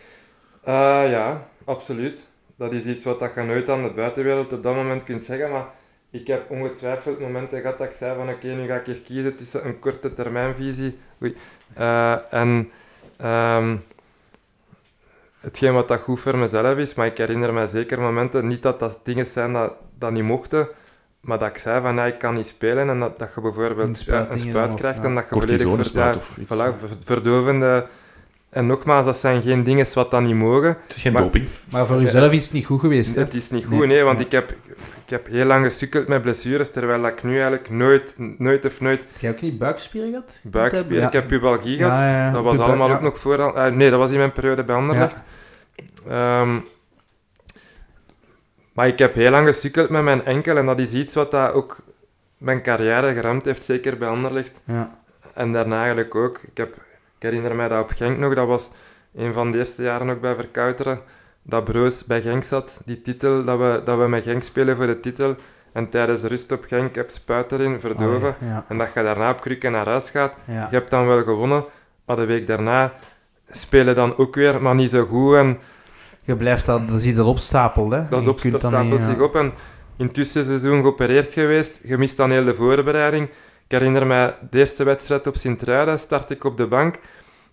Eh, 0.63 1.11
ja, 1.11 1.47
absoluut. 1.65 2.27
Dat 2.55 2.73
is 2.73 2.85
iets 2.85 3.03
wat 3.05 3.31
je 3.35 3.41
nooit 3.41 3.69
aan 3.69 3.81
de 3.81 3.91
buitenwereld 3.91 4.53
op 4.53 4.63
dat 4.63 4.75
moment 4.75 5.03
kunt 5.03 5.25
zeggen, 5.25 5.51
maar 5.51 5.65
ik 6.11 6.27
heb 6.27 6.51
ongetwijfeld 6.51 7.19
momenten 7.19 7.61
gehad 7.61 7.77
dat 7.77 7.87
ik 7.87 7.93
zei 7.95 8.15
van 8.17 8.29
oké, 8.29 8.47
nu 8.47 8.67
ga 8.67 8.75
ik 8.75 8.85
hier 8.85 8.99
kiezen 8.99 9.35
tussen 9.35 9.65
een 9.65 9.79
korte 9.79 10.13
termijnvisie 10.13 10.97
oei, 11.23 11.35
eh, 11.73 12.33
en 12.33 12.69
ehm, 13.17 13.75
hetgeen 15.39 15.73
wat 15.73 15.87
dat 15.87 15.99
goed 15.99 16.19
voor 16.19 16.37
mezelf 16.37 16.77
is, 16.77 16.93
maar 16.93 17.05
ik 17.05 17.17
herinner 17.17 17.53
me 17.53 17.67
zeker 17.67 17.99
momenten, 17.99 18.47
niet 18.47 18.61
dat 18.61 18.79
dat 18.79 18.99
dingen 19.03 19.25
zijn 19.25 19.53
dat, 19.53 19.73
dat 19.97 20.11
niet 20.11 20.23
mochten, 20.23 20.67
maar 21.21 21.39
dat 21.39 21.49
ik 21.49 21.57
zei 21.57 21.81
van, 21.81 21.95
ja, 21.95 22.05
ik 22.05 22.19
kan 22.19 22.35
niet 22.35 22.47
spelen 22.47 22.89
en 22.89 22.99
dat, 22.99 23.19
dat 23.19 23.31
je 23.35 23.41
bijvoorbeeld 23.41 24.07
Een 24.07 24.13
ja, 24.27 24.37
spuit 24.37 24.71
een 24.71 24.77
krijgt 24.77 25.03
en 25.03 25.15
dat 25.15 25.25
je 25.29 25.39
volledig... 25.39 25.67
Of 26.15 26.37
iets, 26.37 26.45
voilà, 26.45 26.97
verdovende... 27.03 27.87
En 28.49 28.65
nogmaals, 28.65 29.05
dat 29.05 29.17
zijn 29.17 29.41
geen 29.41 29.63
dingen 29.63 29.85
wat 29.93 30.11
dan 30.11 30.23
niet 30.23 30.35
mogen. 30.35 30.67
Het 30.87 30.95
is 30.95 31.01
geen 31.01 31.13
Maar- 31.13 31.21
doping. 31.21 31.47
Maar 31.71 31.87
voor 31.87 32.01
jezelf 32.01 32.31
is 32.31 32.43
het 32.43 32.53
niet 32.53 32.65
goed 32.65 32.79
geweest, 32.79 33.15
hè? 33.15 33.21
Het 33.21 33.33
is 33.33 33.49
niet 33.49 33.65
goed, 33.65 33.85
nee, 33.87 34.03
want 34.03 34.17
Nee. 34.17 34.25
ik, 34.25 34.31
heb, 34.31 34.51
ik 35.05 35.09
heb 35.09 35.27
heel 35.27 35.45
lang 35.45 35.65
gesukkeld 35.65 36.07
met 36.07 36.21
blessures, 36.21 36.71
terwijl 36.71 37.05
ik 37.07 37.23
nu 37.23 37.31
eigenlijk 37.33 37.69
nooit, 37.69 38.15
nooit 38.37 38.65
of 38.65 38.81
nooit 38.81 38.99
Heb 38.99 39.19
jij 39.19 39.31
ook 39.31 39.41
niet 39.41 39.57
buikspieren 39.57 40.09
gehad? 40.09 40.39
buikspieren... 40.43 41.01
Ja. 41.01 41.07
Ik 41.07 41.13
heb 41.13 41.27
pubalgie 41.27 41.77
gehad. 41.77 41.97
Ja, 41.97 42.09
ja, 42.09 42.25
ja. 42.25 42.31
Dat 42.31 42.43
was 42.43 42.51
Pubal- 42.51 42.67
allemaal 42.67 42.89
ja. 42.89 42.95
ook 42.95 43.01
nog 43.01 43.19
voor... 43.19 43.39
eh, 43.55 43.71
nee, 43.71 43.89
dat 43.89 43.99
was 43.99 44.11
in 44.11 44.17
mijn 44.17 44.31
periode 44.31 44.63
bij 44.63 44.75
Anderlecht. 44.75 45.21
Ehm, 46.09 46.57
maar 48.73 48.87
ik 48.87 48.99
heb 48.99 49.13
heel 49.13 49.31
lang 49.31 49.47
gesukkeld 49.47 49.89
met 49.89 50.03
mijn 50.03 50.25
enkel 50.25 50.57
en 50.57 50.65
dat 50.65 50.79
is 50.79 50.93
iets 50.93 51.13
wat 51.13 51.31
dat 51.31 51.53
ook 51.53 51.77
mijn 52.37 52.61
carrière 52.61 53.13
geramd 53.13 53.45
heeft, 53.45 53.63
zeker 53.63 53.97
bij 53.97 54.07
Anderlecht. 54.07 54.61
Ja. 54.65 54.97
En 55.33 55.51
daarna 55.51 55.77
eigenlijk 55.79 56.15
ook. 56.15 56.37
Ik, 56.51 56.57
heb, 56.57 56.75
ik 57.19 57.25
herinner 57.25 57.55
mij 57.55 57.67
dat 57.67 57.81
op 57.81 57.91
Genk 57.95 58.17
nog, 58.17 58.33
dat 58.33 58.47
was 58.47 58.69
een 59.15 59.33
van 59.33 59.51
de 59.51 59.57
eerste 59.57 59.83
jaren 59.83 60.09
ook 60.09 60.21
bij 60.21 60.35
Verkouteren, 60.35 60.99
dat 61.41 61.63
Broos 61.63 62.05
bij 62.05 62.21
Genk 62.21 62.43
zat, 62.43 62.81
die 62.85 63.01
titel, 63.01 63.43
dat 63.43 63.57
we, 63.57 63.81
dat 63.83 63.97
we 63.97 64.07
met 64.07 64.23
Genk 64.23 64.43
spelen 64.43 64.75
voor 64.75 64.87
de 64.87 64.99
titel. 64.99 65.35
En 65.71 65.89
tijdens 65.89 66.21
de 66.21 66.27
rust 66.27 66.51
op 66.51 66.65
Genk 66.67 66.95
heb 66.95 67.09
spuit 67.09 67.51
erin, 67.51 67.79
verdoven. 67.79 68.29
Oh, 68.29 68.47
ja. 68.47 68.65
En 68.67 68.77
dat 68.77 68.93
je 68.93 69.03
daarna 69.03 69.31
op 69.31 69.41
krukken 69.41 69.71
naar 69.71 69.85
huis 69.85 70.09
gaat. 70.09 70.35
Ja. 70.45 70.67
Je 70.69 70.75
hebt 70.75 70.89
dan 70.89 71.07
wel 71.07 71.23
gewonnen, 71.23 71.65
maar 72.05 72.15
de 72.15 72.25
week 72.25 72.47
daarna 72.47 72.93
spelen 73.45 73.95
dan 73.95 74.17
ook 74.17 74.35
weer, 74.35 74.61
maar 74.61 74.75
niet 74.75 74.89
zo 74.89 75.05
goed. 75.05 75.35
En 75.35 75.59
Je 76.21 76.35
blijft 76.35 76.65
dat, 76.65 76.87
dan 76.87 76.99
zie 76.99 77.09
je 77.09 77.15
dat 77.15 77.25
opstapelen, 77.25 78.01
hè? 78.01 78.09
dat, 78.09 78.27
op, 78.27 78.41
dat 78.51 78.59
stapelt 78.59 78.91
niet, 78.91 78.99
ja. 78.99 79.05
zich 79.05 79.19
op. 79.19 79.35
En 79.35 79.53
in 79.97 80.05
het 80.05 80.13
tussenseizoen 80.13 80.81
geopereerd 80.81 81.33
geweest. 81.33 81.79
Je 81.83 81.97
mist 81.97 82.17
dan 82.17 82.31
heel 82.31 82.45
de 82.45 82.55
voorbereiding. 82.55 83.29
Ik 83.69 83.77
herinner 83.77 84.07
mij 84.07 84.35
de 84.49 84.57
eerste 84.57 84.83
wedstrijd 84.83 85.27
op 85.27 85.35
Sint-Truiden, 85.35 85.99
start 85.99 86.29
ik 86.29 86.43
op 86.43 86.57
de 86.57 86.67
bank. 86.67 86.95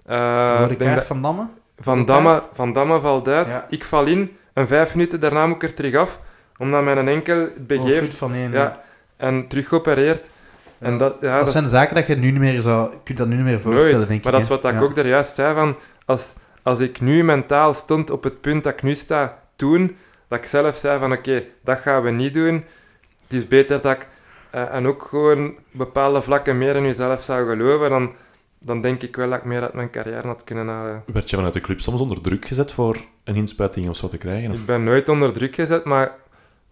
Eh, 0.07 0.67
denk 0.67 0.79
kaart 0.79 0.95
dat- 0.95 1.05
van 1.07 1.23
Damme? 1.23 1.47
van, 1.79 2.05
Damme, 2.05 2.43
van 2.53 2.73
Damme 2.73 3.01
valt 3.01 3.29
uit. 3.29 3.47
Ja. 3.47 3.67
Ik 3.69 3.85
val 3.85 4.05
in. 4.07 4.37
En 4.53 4.67
vijf 4.67 4.95
minuten 4.95 5.21
daarna 5.21 5.47
moet 5.47 5.57
ik 5.57 5.63
er 5.63 5.75
terug 5.75 5.95
af. 5.95 6.21
Omdat 6.59 6.85
mijn 6.85 7.09
enkel 7.09 7.39
het 7.41 7.51
Of 7.59 7.67
begeeft. 7.67 8.15
van 8.15 8.35
één, 8.35 8.53
Ja, 8.53 8.83
en 9.17 9.47
terug 9.49 9.69
geopereerd. 9.69 10.29
En 10.79 10.99
dat, 10.99 11.17
ja, 11.21 11.37
dat, 11.37 11.45
dat 11.45 11.55
zijn 11.55 11.69
zaken 11.69 11.95
dat 11.95 12.07
je 12.07 12.17
nu 12.17 12.31
niet 12.31 12.41
meer 12.41 12.63
zou... 12.63 12.91
Je 12.91 12.97
kunt 13.05 13.19
dat 13.19 13.27
nu 13.29 13.35
niet 13.37 13.45
meer 13.45 13.61
voorstellen, 13.61 13.91
Nooit. 13.97 14.07
denk 14.09 14.19
ik. 14.19 14.25
maar 14.25 14.33
dat 14.33 14.43
is 14.43 14.49
wat 14.49 14.65
ik 14.65 14.83
ook 14.83 14.95
daar 14.95 15.07
juist 15.07 15.35
zei, 15.35 15.55
van 15.55 15.77
als, 16.05 16.35
als 16.63 16.79
ik 16.79 17.01
nu 17.01 17.25
mentaal 17.25 17.75
stond 17.75 18.11
op 18.11 18.25
het 18.25 18.41
punt 18.41 18.65
dat 18.65 18.73
ik 18.73 18.83
nu 18.83 18.95
sta, 18.95 19.39
toen, 19.57 19.97
dat 20.29 20.39
ik 20.39 20.45
zelf 20.45 20.77
zei 20.77 20.99
van 20.99 21.13
oké, 21.13 21.43
dat 21.65 21.79
gaan 21.79 22.03
we 22.03 22.11
niet 22.11 22.35
doen. 22.35 22.55
Het 23.23 23.33
is 23.33 23.49
beter 23.49 23.81
dat 23.81 23.93
ik, 23.97 24.07
eh, 24.57 24.75
en 24.75 24.87
ook 24.87 25.03
gewoon 25.03 25.55
bepaalde 25.71 26.23
vlakken 26.23 26.59
meer 26.59 26.77
in 26.77 26.83
jezelf 26.83 27.23
zou 27.23 27.49
geloven, 27.49 27.91
dan, 27.91 28.13
dan 28.59 28.81
denk 28.81 29.03
ik 29.03 29.17
wel 29.17 29.29
dat 29.31 29.39
ik 29.39 29.45
meer 29.45 29.63
uit 29.63 29.73
mijn 29.73 29.91
carrière 29.91 30.27
had 30.27 30.45
kunnen 30.45 30.69
halen. 30.69 31.03
Werd 31.13 31.31
je 31.31 31.37
vanuit 31.37 31.55
de 31.55 31.61
club 31.61 31.81
soms 31.81 32.01
onder 32.01 32.21
druk 32.21 32.45
gezet 32.47 32.73
voor 32.73 32.97
een 33.25 33.35
inspuiting 33.35 33.89
of 33.89 33.97
zo 33.97 34.09
te 34.09 34.19
krijgen? 34.19 34.51
Of? 34.51 34.59
Ik 34.59 34.67
ben 34.67 34.85
nooit 34.85 35.09
onder 35.09 35.33
druk 35.33 35.55
gezet, 35.55 35.85
maar 35.85 36.13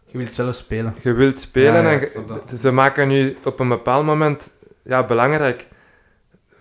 Je 0.07 0.19
wilt 0.19 0.35
zelf 0.35 0.55
spelen. 0.55 0.95
je 1.03 1.13
wilt 1.13 1.39
spelen 1.39 1.73
Ja, 1.83 1.91
ja, 1.91 1.99
en 1.99 2.01
je- 2.49 2.57
ze 2.59 2.73
maken 2.73 3.09
nu 3.09 3.37
op 3.45 3.61
een 3.61 3.69
bepaald 3.69 4.05
moment 4.07 4.51
ja, 4.83 5.05
belangrijk. 5.05 5.67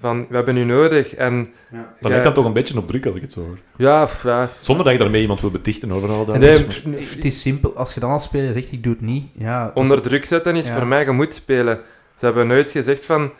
Van, 0.04 0.26
we 0.30 0.36
hebben 0.36 0.58
u 0.58 0.64
nodig. 0.64 1.16
En, 1.16 1.54
Ja. 1.72 1.78
Dat 1.78 1.86
jij- 2.00 2.10
lijkt 2.10 2.24
dan 2.24 2.34
toch 2.34 2.46
een 2.46 2.54
beetje 2.54 2.78
op 2.78 2.88
druk 2.88 3.06
als 3.06 3.16
ik 3.16 3.22
het 3.22 3.32
zo 3.32 3.40
hoor. 3.42 3.58
Ja, 3.78 4.08
ja, 4.24 4.50
Zonder 4.60 4.84
dat 4.86 4.94
je 4.94 5.00
daarmee 5.00 5.22
iemand 5.22 5.42
wil 5.42 5.52
betichten 5.52 5.92
overal. 5.92 6.26
Dat 6.26 6.36
En 6.36 6.42
Nee, 6.42 6.50
het, 6.50 6.68
is, 6.86 7.14
het 7.14 7.26
is 7.26 7.42
simpel. 7.42 7.76
Als 7.76 7.94
je 7.94 8.00
dan 8.00 8.12
als 8.12 8.24
speler 8.24 8.54
zegt, 8.54 8.72
ik 8.72 8.84
doe 8.84 8.94
het 8.94 9.02
niet. 9.02 9.30
Ja, 9.38 9.64
dat 9.64 9.76
is- 9.76 9.82
onder 9.82 10.02
druk 10.02 10.26
zetten 10.26 10.56
is 10.56 10.68
Ja. 10.68 10.78
voor 10.78 10.88
mij, 10.88 11.06
je 11.06 11.12
moet 11.12 11.34
spelen. 11.34 11.80
Ze 12.16 12.26
hebben 12.26 12.48
nooit 12.48 12.72
gezegd 12.72 13.06
van... 13.06 13.32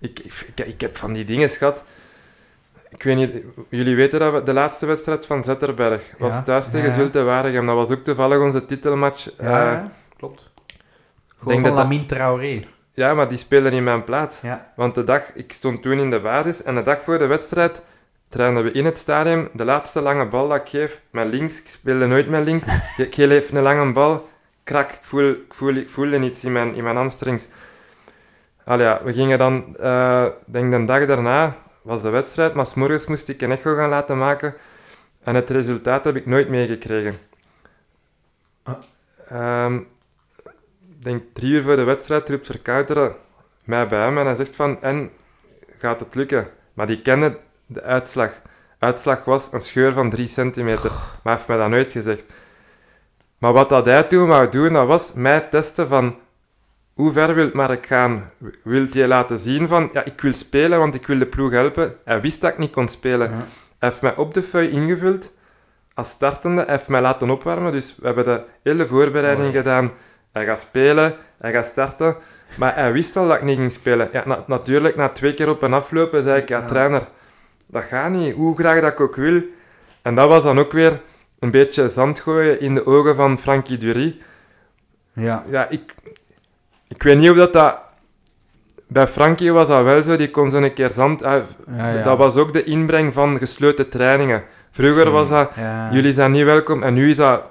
Ik, 0.00 0.18
ik, 0.20 0.66
ik 0.66 0.80
heb 0.80 0.96
van 0.96 1.12
die 1.12 1.24
dingen, 1.24 1.50
schat. 1.50 1.84
Ik 2.88 3.02
weet 3.02 3.16
niet, 3.16 3.30
jullie 3.68 3.96
weten 3.96 4.20
dat 4.20 4.32
we, 4.32 4.42
de 4.42 4.52
laatste 4.52 4.86
wedstrijd 4.86 5.26
van 5.26 5.44
Zetterberg 5.44 6.02
was 6.18 6.32
Ja, 6.32 6.42
thuis 6.42 6.64
tegen 6.64 6.80
ja, 6.80 6.86
ja. 6.86 6.92
Zulte 6.92 7.22
Waregem. 7.22 7.66
Dat 7.66 7.74
was 7.74 7.90
ook 7.90 8.04
toevallig 8.04 8.38
onze 8.40 8.66
titelmatch. 8.66 9.24
Ja, 9.24 9.32
Eh, 9.44 9.72
ja, 9.72 9.92
klopt. 10.16 10.52
Gewoon 11.38 11.54
denk 11.54 11.60
van 11.60 11.62
dat 11.62 11.72
dat- 11.74 11.82
Lamine 11.82 12.04
Traoré. 12.04 12.60
Ja, 12.92 13.14
maar 13.14 13.28
die 13.28 13.38
spelen 13.38 13.72
in 13.72 13.84
mijn 13.84 14.04
plaats. 14.04 14.40
Ja. 14.40 14.72
Want 14.76 14.94
de 14.94 15.04
dag, 15.04 15.34
ik 15.34 15.52
stond 15.52 15.82
toen 15.82 15.98
in 15.98 16.10
de 16.10 16.20
basis 16.20 16.62
en 16.62 16.74
de 16.74 16.82
dag 16.82 17.02
voor 17.02 17.18
de 17.18 17.26
wedstrijd 17.26 17.82
trainden 18.28 18.64
we 18.64 18.72
in 18.72 18.84
het 18.84 18.98
stadion. 18.98 19.48
De 19.52 19.64
laatste 19.64 20.00
lange 20.00 20.26
bal 20.28 20.48
dat 20.48 20.60
ik 20.60 20.68
geef, 20.68 21.00
met 21.10 21.26
links, 21.26 21.58
ik 21.60 21.68
speelde 21.68 22.06
nooit 22.06 22.28
met 22.28 22.44
links. 22.44 22.64
Ik 22.96 23.14
geef 23.14 23.30
even 23.30 23.56
een 23.56 23.62
lange 23.62 23.92
bal, 23.92 24.28
krak, 24.64 24.90
ik, 24.90 24.98
voel, 25.02 25.30
ik, 25.30 25.54
voel, 25.54 25.74
ik 25.74 25.88
voelde 25.88 26.20
iets 26.20 26.44
in 26.44 26.52
mijn, 26.52 26.74
in 26.74 26.84
mijn 26.84 26.96
hamstrings. 26.96 27.46
Allee, 28.64 28.86
ja, 28.86 29.00
we 29.04 29.12
gingen 29.12 29.38
dan, 29.38 29.76
eh, 29.76 30.26
denk 30.46 30.72
de 30.72 30.84
dag 30.84 31.06
daarna 31.06 31.56
was 31.82 32.02
de 32.02 32.10
wedstrijd, 32.10 32.54
maar 32.54 32.66
's 32.66 32.74
morgens 32.74 33.06
moest 33.06 33.28
ik 33.28 33.42
een 33.42 33.52
echo 33.52 33.74
gaan 33.74 33.88
laten 33.88 34.18
maken. 34.18 34.54
En 35.22 35.34
het 35.34 35.50
resultaat 35.50 36.04
heb 36.04 36.16
ik 36.16 36.26
nooit 36.26 36.48
meegekregen. 36.48 37.18
Ah. 38.62 38.74
Ehm, 39.28 39.80
denk 41.02 41.22
drie 41.32 41.52
uur 41.52 41.62
voor 41.62 41.76
de 41.76 41.84
wedstrijd 41.84 42.28
roept 42.28 42.46
Verkouteren 42.46 43.14
mij 43.64 43.86
bij 43.86 44.00
hem 44.00 44.18
en 44.18 44.26
hij 44.26 44.34
zegt 44.34 44.56
van, 44.56 44.82
en 44.82 45.10
gaat 45.78 46.00
het 46.00 46.14
lukken? 46.14 46.48
Maar 46.74 46.86
die 46.86 47.02
kende 47.02 47.38
de 47.66 47.82
uitslag. 47.82 48.30
Uitslag 48.78 49.24
was 49.24 49.52
een 49.52 49.60
scheur 49.60 49.92
van 49.92 50.10
3 50.10 50.26
centimeter, 50.26 50.90
maar 50.90 51.18
hij 51.22 51.32
heeft 51.32 51.48
mij 51.48 51.56
dat 51.56 51.68
nooit 51.68 51.92
gezegd. 51.92 52.24
Maar 53.38 53.52
wat 53.52 53.68
dat 53.68 53.84
hij 53.84 54.02
toen 54.02 54.28
wou 54.28 54.48
doen, 54.48 54.72
dat 54.72 54.86
was 54.86 55.12
mij 55.12 55.40
testen 55.40 55.88
van 55.88 56.16
hoe 56.94 57.12
ver 57.12 57.34
wil 57.34 57.50
Mark 57.52 57.86
gaan? 57.86 58.30
Wilt 58.62 58.94
hij 58.94 59.06
laten 59.06 59.38
zien 59.38 59.68
van, 59.68 59.88
ja, 59.92 60.04
ik 60.04 60.20
wil 60.20 60.32
spelen, 60.32 60.78
want 60.78 60.94
ik 60.94 61.06
wil 61.06 61.18
de 61.18 61.26
ploeg 61.26 61.50
helpen. 61.50 61.96
Hij 62.04 62.20
wist 62.20 62.40
dat 62.40 62.52
ik 62.52 62.58
niet 62.58 62.72
kon 62.72 62.88
spelen. 62.88 63.30
Ja. 63.30 63.36
Hij 63.36 63.88
heeft 63.88 64.02
mij 64.02 64.16
op 64.16 64.34
de 64.34 64.42
feuille 64.42 64.70
ingevuld 64.70 65.32
als 65.94 66.10
startende. 66.10 66.62
Hij 66.62 66.74
heeft 66.74 66.88
mij 66.88 67.00
laten 67.00 67.30
opwarmen, 67.30 67.72
dus 67.72 67.96
we 67.96 68.06
hebben 68.06 68.24
de 68.24 68.42
hele 68.62 68.86
voorbereiding 68.86 69.52
gedaan. 69.52 69.90
Hij 70.32 70.44
gaat 70.44 70.60
spelen, 70.60 71.14
hij 71.38 71.52
gaat 71.52 71.66
starten. 71.66 72.16
Maar 72.54 72.74
hij 72.74 72.92
wist 72.92 73.16
al 73.16 73.28
dat 73.28 73.36
ik 73.36 73.42
niet 73.42 73.56
ging 73.58 73.72
spelen. 73.72 74.08
Ja, 74.12 74.22
na- 74.26 74.44
natuurlijk, 74.46 74.96
na 74.96 75.08
twee 75.08 75.34
keer 75.34 75.48
op 75.48 75.62
en 75.62 75.72
aflopen, 75.72 76.22
zei 76.22 76.40
ik, 76.40 76.48
ja, 76.48 76.64
trainer, 76.66 77.02
dat 77.66 77.82
gaat 77.82 78.10
niet. 78.10 78.34
Hoe 78.34 78.56
graag 78.56 78.80
dat 78.80 78.92
ik 78.92 79.00
ook 79.00 79.16
wil. 79.16 79.42
En 80.02 80.14
dat 80.14 80.28
was 80.28 80.42
dan 80.42 80.58
ook 80.58 80.72
weer 80.72 81.00
een 81.38 81.50
beetje 81.50 81.88
zand 81.88 82.20
gooien 82.20 82.60
in 82.60 82.74
de 82.74 82.86
ogen 82.86 83.16
van 83.16 83.38
Frankie 83.38 83.78
Dury. 83.78 84.18
Ja. 85.12 85.44
Ja, 85.50 85.68
ik, 85.68 85.94
ik 86.88 87.02
weet 87.02 87.18
niet 87.18 87.30
of 87.30 87.36
dat, 87.36 87.52
dat... 87.52 87.78
Bij 88.86 89.06
Frankie 89.06 89.52
was 89.52 89.68
dat 89.68 89.82
wel 89.82 90.02
zo, 90.02 90.16
die 90.16 90.30
kon 90.30 90.50
zo 90.50 90.56
een 90.56 90.72
keer 90.74 90.90
zand... 90.90 91.20
Ja, 91.20 91.44
ja. 91.76 92.02
Dat 92.02 92.18
was 92.18 92.36
ook 92.36 92.52
de 92.52 92.64
inbreng 92.64 93.12
van 93.12 93.38
gesloten 93.38 93.88
trainingen. 93.88 94.42
Vroeger 94.70 95.10
was 95.10 95.28
dat, 95.28 95.50
Ja. 95.56 95.88
jullie 95.92 96.12
zijn 96.12 96.30
niet 96.30 96.44
welkom, 96.44 96.82
en 96.82 96.94
nu 96.94 97.10
is 97.10 97.16
dat... 97.16 97.42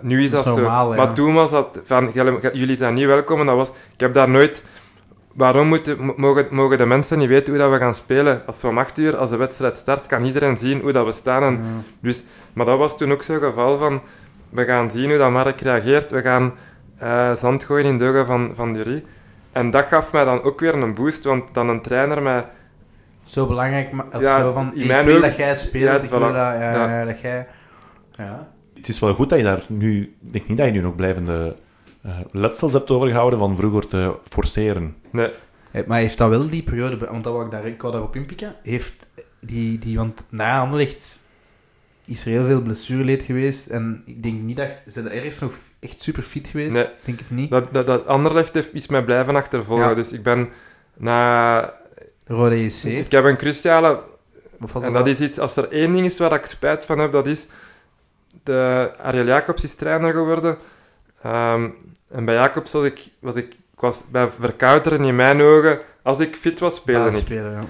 nu 0.00 0.24
is 0.24 0.30
Dat 0.30 0.44
dat, 0.44 0.54
is 0.54 0.60
normaal, 0.60 0.86
zo. 0.86 0.94
ja. 0.94 1.04
Maar 1.04 1.12
toen 1.14 1.34
was 1.34 1.50
dat 1.50 1.80
van, 1.84 2.10
"Jullie- 2.52 2.76
zijn 2.76 2.94
niet 2.94 3.06
welkom, 3.06 3.40
en 3.40 3.46
dat 3.46 3.56
was... 3.56 3.68
Ik 3.68 4.00
heb 4.00 4.12
daar 4.12 4.28
nooit... 4.28 4.64
Waarom 5.34 5.66
moeten, 5.66 6.04
mo- 6.04 6.14
mogen, 6.16 6.46
mogen 6.50 6.78
de 6.78 6.86
mensen 6.86 7.18
niet 7.18 7.28
weten 7.28 7.52
hoe 7.54 7.62
dat 7.62 7.70
we 7.70 7.76
gaan 7.78 7.94
spelen? 7.94 8.42
Als 8.46 8.62
we 8.62 8.68
om 8.68 8.78
acht 8.78 8.98
uur, 8.98 9.16
als 9.16 9.30
de 9.30 9.36
wedstrijd 9.36 9.76
start, 9.78 10.06
kan 10.06 10.24
iedereen 10.24 10.56
zien 10.56 10.80
hoe 10.80 10.92
dat 10.92 11.06
we 11.06 11.12
staan. 11.12 11.42
En 11.42 11.52
Ja. 11.52 11.58
dus, 12.00 12.22
maar 12.52 12.66
dat 12.66 12.78
was 12.78 12.96
toen 12.98 13.12
ook 13.12 13.22
zo'n 13.22 13.38
geval 13.40 13.78
van, 13.78 14.00
we 14.48 14.64
gaan 14.64 14.90
zien 14.90 15.08
hoe 15.08 15.18
dat 15.18 15.30
Mark 15.30 15.60
reageert, 15.60 16.10
we 16.10 16.20
gaan 16.20 16.52
eh, 16.98 17.32
zand 17.34 17.64
gooien 17.64 17.86
in 17.86 17.98
de 17.98 18.04
ogen 18.08 18.26
van, 18.26 18.50
van 18.54 18.72
Dury. 18.72 19.04
En 19.52 19.70
dat 19.70 19.84
gaf 19.84 20.12
mij 20.12 20.24
dan 20.24 20.42
ook 20.42 20.60
weer 20.60 20.74
een 20.74 20.94
boost, 20.94 21.24
want 21.24 21.44
dan 21.54 21.68
een 21.68 21.82
trainer 21.82 22.22
mij... 22.22 22.46
Zo 23.24 23.46
belangrijk, 23.46 23.88
als 24.12 24.22
Ja, 24.22 24.40
zo 24.40 24.52
van, 24.52 24.70
ik 24.74 25.00
wil 25.04 25.20
dat 25.20 25.36
jij 25.36 25.54
speelt, 25.54 25.84
Ja, 25.84 25.94
ik 26.00 26.10
wil 26.10 26.20
dat, 26.20 26.32
ja, 26.32 26.52
Ja. 26.54 26.98
ja, 26.98 27.04
dat 27.04 27.20
jij... 27.20 27.46
Ja. 28.16 28.48
Het 28.82 28.90
is 28.90 28.98
wel 28.98 29.14
goed 29.14 29.28
dat 29.28 29.38
je 29.38 29.44
daar 29.44 29.64
nu... 29.68 30.02
Ik 30.02 30.32
denk 30.32 30.48
niet 30.48 30.58
dat 30.58 30.66
je 30.66 30.72
nu 30.72 30.80
nog 30.80 30.94
blijvende 30.94 31.56
eh, 32.02 32.18
letsels 32.30 32.72
hebt 32.72 32.90
overgehouden 32.90 33.38
van 33.38 33.56
vroeger 33.56 33.86
te 33.86 34.16
forceren. 34.28 34.96
Nee, 35.10 35.28
Maar 35.86 35.98
heeft 35.98 36.18
dat 36.18 36.28
wel 36.28 36.48
die 36.48 36.62
periode, 36.62 36.96
want 36.96 37.24
dat 37.24 37.32
wou 37.32 37.44
ik, 37.44 37.50
daar, 37.50 37.66
ik 37.66 37.80
wou 37.80 37.92
daarop 37.92 38.16
inpikken, 38.16 38.54
heeft 38.62 39.06
die, 39.40 39.78
die 39.78 39.96
want 39.96 40.24
na 40.28 40.60
Anderlecht 40.60 41.20
is 42.04 42.24
er 42.24 42.30
heel 42.30 42.44
veel 42.44 42.62
blessureleed 42.62 43.22
geweest 43.22 43.66
en 43.66 44.02
ik 44.04 44.22
denk 44.22 44.42
niet 44.42 44.56
dat, 44.56 44.68
er 44.94 45.06
ergens 45.06 45.38
nog 45.38 45.52
echt 45.80 46.00
super 46.00 46.22
fit 46.22 46.48
geweest? 46.48 46.74
Nee. 46.74 46.86
Denk 47.04 47.18
het 47.18 47.30
niet. 47.30 47.50
dat, 47.50 47.72
dat, 47.72 47.86
dat 47.86 48.06
Anderlecht 48.06 48.54
heeft, 48.54 48.74
is 48.74 48.86
mij 48.86 49.04
blijven 49.04 49.36
achtervolgen. 49.36 49.88
Ja. 49.88 49.94
Dus 49.94 50.12
ik 50.12 50.22
ben 50.22 50.48
na... 50.96 51.80
Rode 52.26 52.64
JC. 52.64 52.82
Ik 52.84 53.10
heb 53.10 53.24
een 53.24 53.36
cruciale 53.36 54.02
En 54.60 54.82
dat 54.82 54.92
dat 54.92 55.06
is 55.06 55.20
iets, 55.20 55.38
als 55.38 55.56
er 55.56 55.72
één 55.72 55.92
ding 55.92 56.06
is 56.06 56.18
waar 56.18 56.32
ik 56.32 56.46
spijt 56.46 56.84
van 56.84 56.98
heb, 56.98 57.12
dat 57.12 57.26
is... 57.26 57.46
De 58.42 58.92
Ariel 58.98 59.26
Jacobs 59.26 59.64
is 59.64 59.74
trainer 59.74 60.12
geworden. 60.12 60.58
Ehm, 61.22 61.68
en 62.10 62.24
bij 62.24 62.34
Jacobs 62.34 62.72
was 62.72 62.84
ik, 62.84 63.08
was 63.18 63.34
ik... 63.34 63.54
Ik 63.72 63.88
was 63.88 64.04
bij 64.10 64.28
Verkouteren 64.28 65.04
in 65.04 65.16
mijn 65.16 65.40
ogen... 65.40 65.80
Als 66.02 66.18
ik 66.18 66.36
fit 66.36 66.58
was, 66.58 66.74
speelde 66.74 67.10
ik. 67.10 67.16
Spelen, 67.16 67.52
ja. 67.52 67.64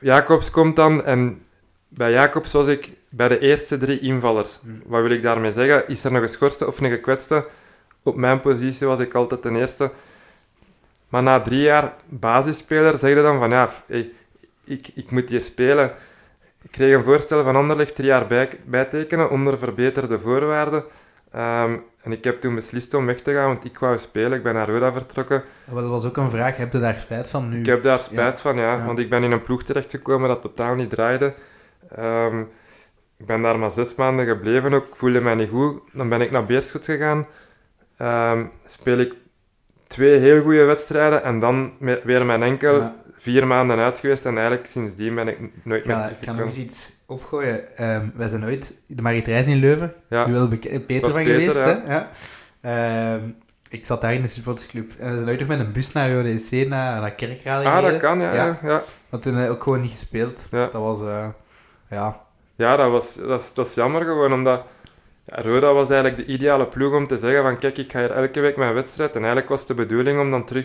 Jacobs 0.00 0.50
komt 0.50 0.76
dan 0.76 1.04
en 1.04 1.42
bij 1.88 2.12
Jacobs 2.12 2.52
was 2.52 2.66
ik 2.66 2.90
bij 3.08 3.28
de 3.28 3.38
eerste 3.38 3.76
drie 3.78 4.00
invallers. 4.00 4.58
Wat 4.86 5.02
wil 5.02 5.10
ik 5.10 5.22
daarmee 5.22 5.52
zeggen? 5.52 5.88
Is 5.88 6.04
er 6.04 6.14
een 6.14 6.20
geschorste 6.20 6.66
of 6.66 6.80
een 6.80 6.90
gekwetste? 6.90 7.46
Op 8.02 8.16
mijn 8.16 8.40
positie 8.40 8.86
was 8.86 8.98
ik 8.98 9.14
altijd 9.14 9.42
ten 9.42 9.56
eerste. 9.56 9.90
Maar 11.08 11.22
na 11.22 11.40
drie 11.40 11.60
jaar 11.60 11.92
basisspeler 12.08 12.98
zeg 12.98 13.16
je 13.16 13.22
dan 13.22 13.38
van 13.38 13.50
ja, 13.50 13.70
hey, 13.86 14.12
ik, 14.64 14.90
ik 14.94 15.10
moet 15.10 15.28
hier 15.28 15.40
spelen. 15.40 15.92
Ik 16.72 16.78
kreeg 16.78 16.94
een 16.94 17.04
voorstel 17.04 17.44
van 17.44 17.56
Anderlecht 17.56 17.94
drie 17.94 18.08
jaar 18.08 18.26
bij, 18.26 18.48
bijtekenen 18.64 19.30
onder 19.30 19.58
verbeterde 19.58 20.20
voorwaarden. 20.20 20.84
Ehm, 21.32 21.76
en 22.02 22.12
ik 22.12 22.24
heb 22.24 22.40
toen 22.40 22.54
beslist 22.54 22.94
om 22.94 23.06
weg 23.06 23.20
te 23.20 23.32
gaan, 23.32 23.46
want 23.46 23.64
ik 23.64 23.78
wou 23.78 23.98
spelen. 23.98 24.32
Ik 24.32 24.42
ben 24.42 24.54
naar 24.54 24.68
Roda 24.68 24.92
vertrokken. 24.92 25.42
Dat 25.64 25.88
was 25.88 26.04
ook 26.04 26.16
een 26.16 26.30
vraag, 26.30 26.56
heb 26.56 26.72
je 26.72 26.78
daar 26.78 26.98
spijt 26.98 27.28
van 27.28 27.48
nu? 27.48 27.60
Ik 27.60 27.66
heb 27.66 27.82
daar 27.82 28.00
spijt 28.00 28.40
van, 28.40 28.56
ja, 28.56 28.76
Ja. 28.76 28.84
Want 28.86 28.98
ik 28.98 29.10
ben 29.10 29.22
in 29.22 29.32
een 29.32 29.42
ploeg 29.42 29.62
terechtgekomen 29.62 30.28
dat 30.28 30.42
totaal 30.42 30.74
niet 30.74 30.90
draaide. 30.90 31.34
Ehm, 31.96 32.40
ik 33.16 33.26
ben 33.26 33.42
daar 33.42 33.58
maar 33.58 33.70
zes 33.70 33.94
maanden 33.94 34.26
gebleven 34.26 34.72
ook. 34.72 34.86
Ik 34.86 34.96
voelde 34.96 35.20
mij 35.20 35.34
niet 35.34 35.50
goed. 35.50 35.80
Dan 35.92 36.08
ben 36.08 36.20
ik 36.20 36.30
naar 36.30 36.46
Beerschot 36.46 36.84
gegaan. 36.84 37.26
Ehm, 37.96 38.44
speel 38.66 38.98
ik 38.98 39.14
twee 39.86 40.18
heel 40.18 40.42
goede 40.42 40.64
wedstrijden 40.64 41.22
en 41.22 41.38
dan 41.38 41.72
weer 41.80 42.26
mijn 42.26 42.42
enkel. 42.42 42.76
Ja. 42.76 43.01
Vier 43.22 43.46
maanden 43.46 43.78
uit 43.78 43.98
geweest 43.98 44.26
en 44.26 44.36
eigenlijk 44.36 44.66
sindsdien 44.66 45.14
ben 45.14 45.28
ik 45.28 45.38
nooit 45.62 45.84
meer 45.84 45.96
ga, 45.96 46.08
ik 46.08 46.08
ga 46.08 46.08
nog 46.08 46.16
teruggekomen. 46.18 46.44
eens 46.44 46.56
iets 46.56 46.92
opgooien. 47.06 47.76
Ehm, 47.76 48.06
wij 48.14 48.28
zijn 48.28 48.44
ooit 48.44 48.80
de 48.86 49.02
Maritreis 49.02 49.46
in 49.46 49.56
Leuven. 49.56 49.94
Ja. 50.08 50.26
Nu 50.26 50.32
wel 50.32 50.48
Peter 50.48 50.70
van 50.70 50.86
Peter, 50.86 51.10
geweest. 51.12 51.54
ja. 51.54 51.82
Hè? 51.86 51.92
Ja. 51.94 52.10
Ehm, 53.14 53.28
ik 53.68 53.86
zat 53.86 54.00
daar 54.00 54.14
in 54.14 54.22
de 54.22 54.28
supportersclub. 54.28 54.92
En 54.98 55.08
we 55.08 55.14
zijn 55.14 55.28
ooit 55.28 55.38
nog 55.38 55.48
met 55.48 55.58
een 55.58 55.72
bus 55.72 55.92
naar 55.92 56.12
Rode 56.12 56.28
EC, 56.28 56.68
naar, 56.68 57.00
naar 57.00 57.10
Kerkrade 57.12 57.68
Ah, 57.68 57.82
dat 57.82 57.96
kan, 57.96 58.20
ja. 58.20 58.34
ja. 58.34 58.58
ja. 58.62 58.82
Maar 59.08 59.20
toen 59.20 59.34
heb 59.34 59.46
ik 59.46 59.52
ook 59.52 59.62
gewoon 59.62 59.80
niet 59.80 59.90
gespeeld. 59.90 60.48
Ja. 60.50 60.64
Dat 60.72 60.82
was, 60.82 61.00
eh, 61.00 61.28
ja. 61.90 62.20
Ja, 62.54 62.76
dat, 62.76 62.90
was, 62.90 63.14
dat, 63.14 63.40
is, 63.40 63.54
dat 63.54 63.66
is 63.66 63.74
jammer 63.74 64.04
gewoon, 64.04 64.32
omdat 64.32 64.62
Roda 65.26 65.72
was 65.72 65.90
eigenlijk 65.90 66.26
de 66.26 66.32
ideale 66.32 66.66
ploeg 66.66 66.94
om 66.94 67.06
te 67.06 67.18
zeggen 67.18 67.42
van 67.42 67.58
kijk, 67.58 67.78
ik 67.78 67.92
ga 67.92 67.98
hier 67.98 68.10
elke 68.10 68.40
week 68.40 68.56
mijn 68.56 68.74
wedstrijd. 68.74 69.10
En 69.10 69.18
eigenlijk 69.20 69.48
was 69.48 69.66
de 69.66 69.74
bedoeling 69.74 70.20
om 70.20 70.30
dan 70.30 70.44
terug 70.44 70.64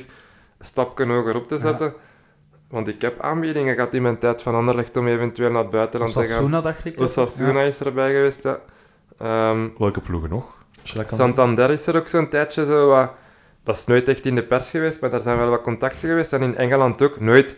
een 0.57 0.65
stapje 0.65 1.05
hoger 1.05 1.35
op 1.35 1.47
te 1.47 1.57
zetten. 1.57 1.93
Want 2.69 2.87
ik 2.87 3.01
heb 3.01 3.21
aanbiedingen 3.21 3.75
gehad 3.75 3.93
in 3.93 4.01
mijn 4.01 4.17
tijd 4.17 4.41
van 4.41 4.55
Anderlecht 4.55 4.97
om 4.97 5.07
eventueel 5.07 5.51
naar 5.51 5.61
het 5.61 5.71
buitenland 5.71 6.11
te 6.13 6.19
gaan. 6.19 6.27
Osasuna, 6.29 6.61
dacht 6.61 6.85
ik. 6.85 6.93
ook. 6.99 7.05
Osasuna 7.05 7.61
is 7.61 7.79
erbij 7.79 8.13
geweest, 8.13 8.43
ja. 8.43 8.59
Ehm, 9.19 9.67
Welke 9.77 10.01
ploegen 10.01 10.29
nog? 10.29 10.55
Santander 11.05 11.69
is 11.71 11.87
er 11.87 11.95
ook 11.95 12.07
zo'n 12.07 12.29
tijdje 12.29 12.65
zo 12.65 12.87
wat... 12.87 13.11
Dat 13.63 13.75
is 13.75 13.85
nooit 13.85 14.07
echt 14.07 14.25
in 14.25 14.35
de 14.35 14.43
pers 14.43 14.69
geweest, 14.69 14.99
maar 15.01 15.09
daar 15.09 15.21
zijn 15.21 15.37
wel 15.37 15.49
wat 15.49 15.61
contacten 15.61 16.09
geweest. 16.09 16.33
En 16.33 16.41
in 16.41 16.55
Engeland 16.57 17.01
ook. 17.01 17.19
Nooit 17.19 17.55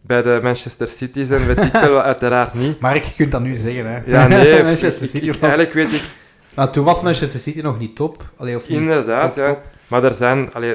bij 0.00 0.22
de 0.22 0.40
Manchester 0.42 0.86
Cities 0.86 1.30
en 1.30 1.46
weet 1.46 1.58
ik 1.64 1.76
veel 1.76 1.92
wat, 1.92 2.02
uiteraard 2.02 2.54
niet. 2.54 2.80
Mark, 2.80 3.02
je 3.02 3.14
kunt 3.14 3.30
dat 3.32 3.40
nu 3.40 3.54
zeggen, 3.54 3.86
hè. 3.86 4.00
Ja, 4.06 4.26
nee. 4.26 4.62
Manchester 4.64 5.04
ik- 5.04 5.10
City 5.10 5.24
ik- 5.24 5.30
was... 5.32 5.40
eigenlijk 5.40 5.72
weet 5.72 5.92
ik 5.92 6.02
Nou, 6.54 6.70
toen 6.70 6.84
was 6.84 7.02
Manchester 7.02 7.40
City 7.40 7.60
nog 7.60 7.78
niet 7.78 7.96
top. 7.96 8.22
Allee, 8.36 8.56
of 8.56 8.68
niet 8.68 8.78
Inderdaad, 8.78 9.32
top, 9.34 9.42
ja. 9.44 9.48
top. 9.48 9.62
Maar 9.88 10.04
er 10.04 10.12
zijn, 10.12 10.52
allee, 10.52 10.74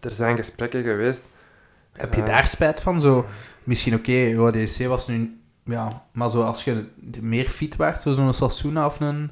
er 0.00 0.10
zijn 0.10 0.36
gesprekken 0.36 0.82
geweest. 0.82 1.22
Heb 2.00 2.14
je 2.14 2.20
Ja. 2.20 2.26
daar 2.26 2.46
spijt 2.46 2.80
van? 2.80 3.00
Zo, 3.00 3.26
misschien, 3.64 3.94
oké, 3.94 4.32
Rode 4.34 4.58
EC 4.58 4.86
was 4.88 5.06
nu... 5.06 5.34
Ja, 5.64 6.02
maar 6.12 6.30
zo 6.30 6.42
als 6.42 6.64
je 6.64 6.84
meer 7.20 7.48
fit 7.48 7.76
zo 8.00 8.12
zo'n 8.12 8.28
Osasuna 8.28 8.86
of 8.86 9.00
een... 9.00 9.30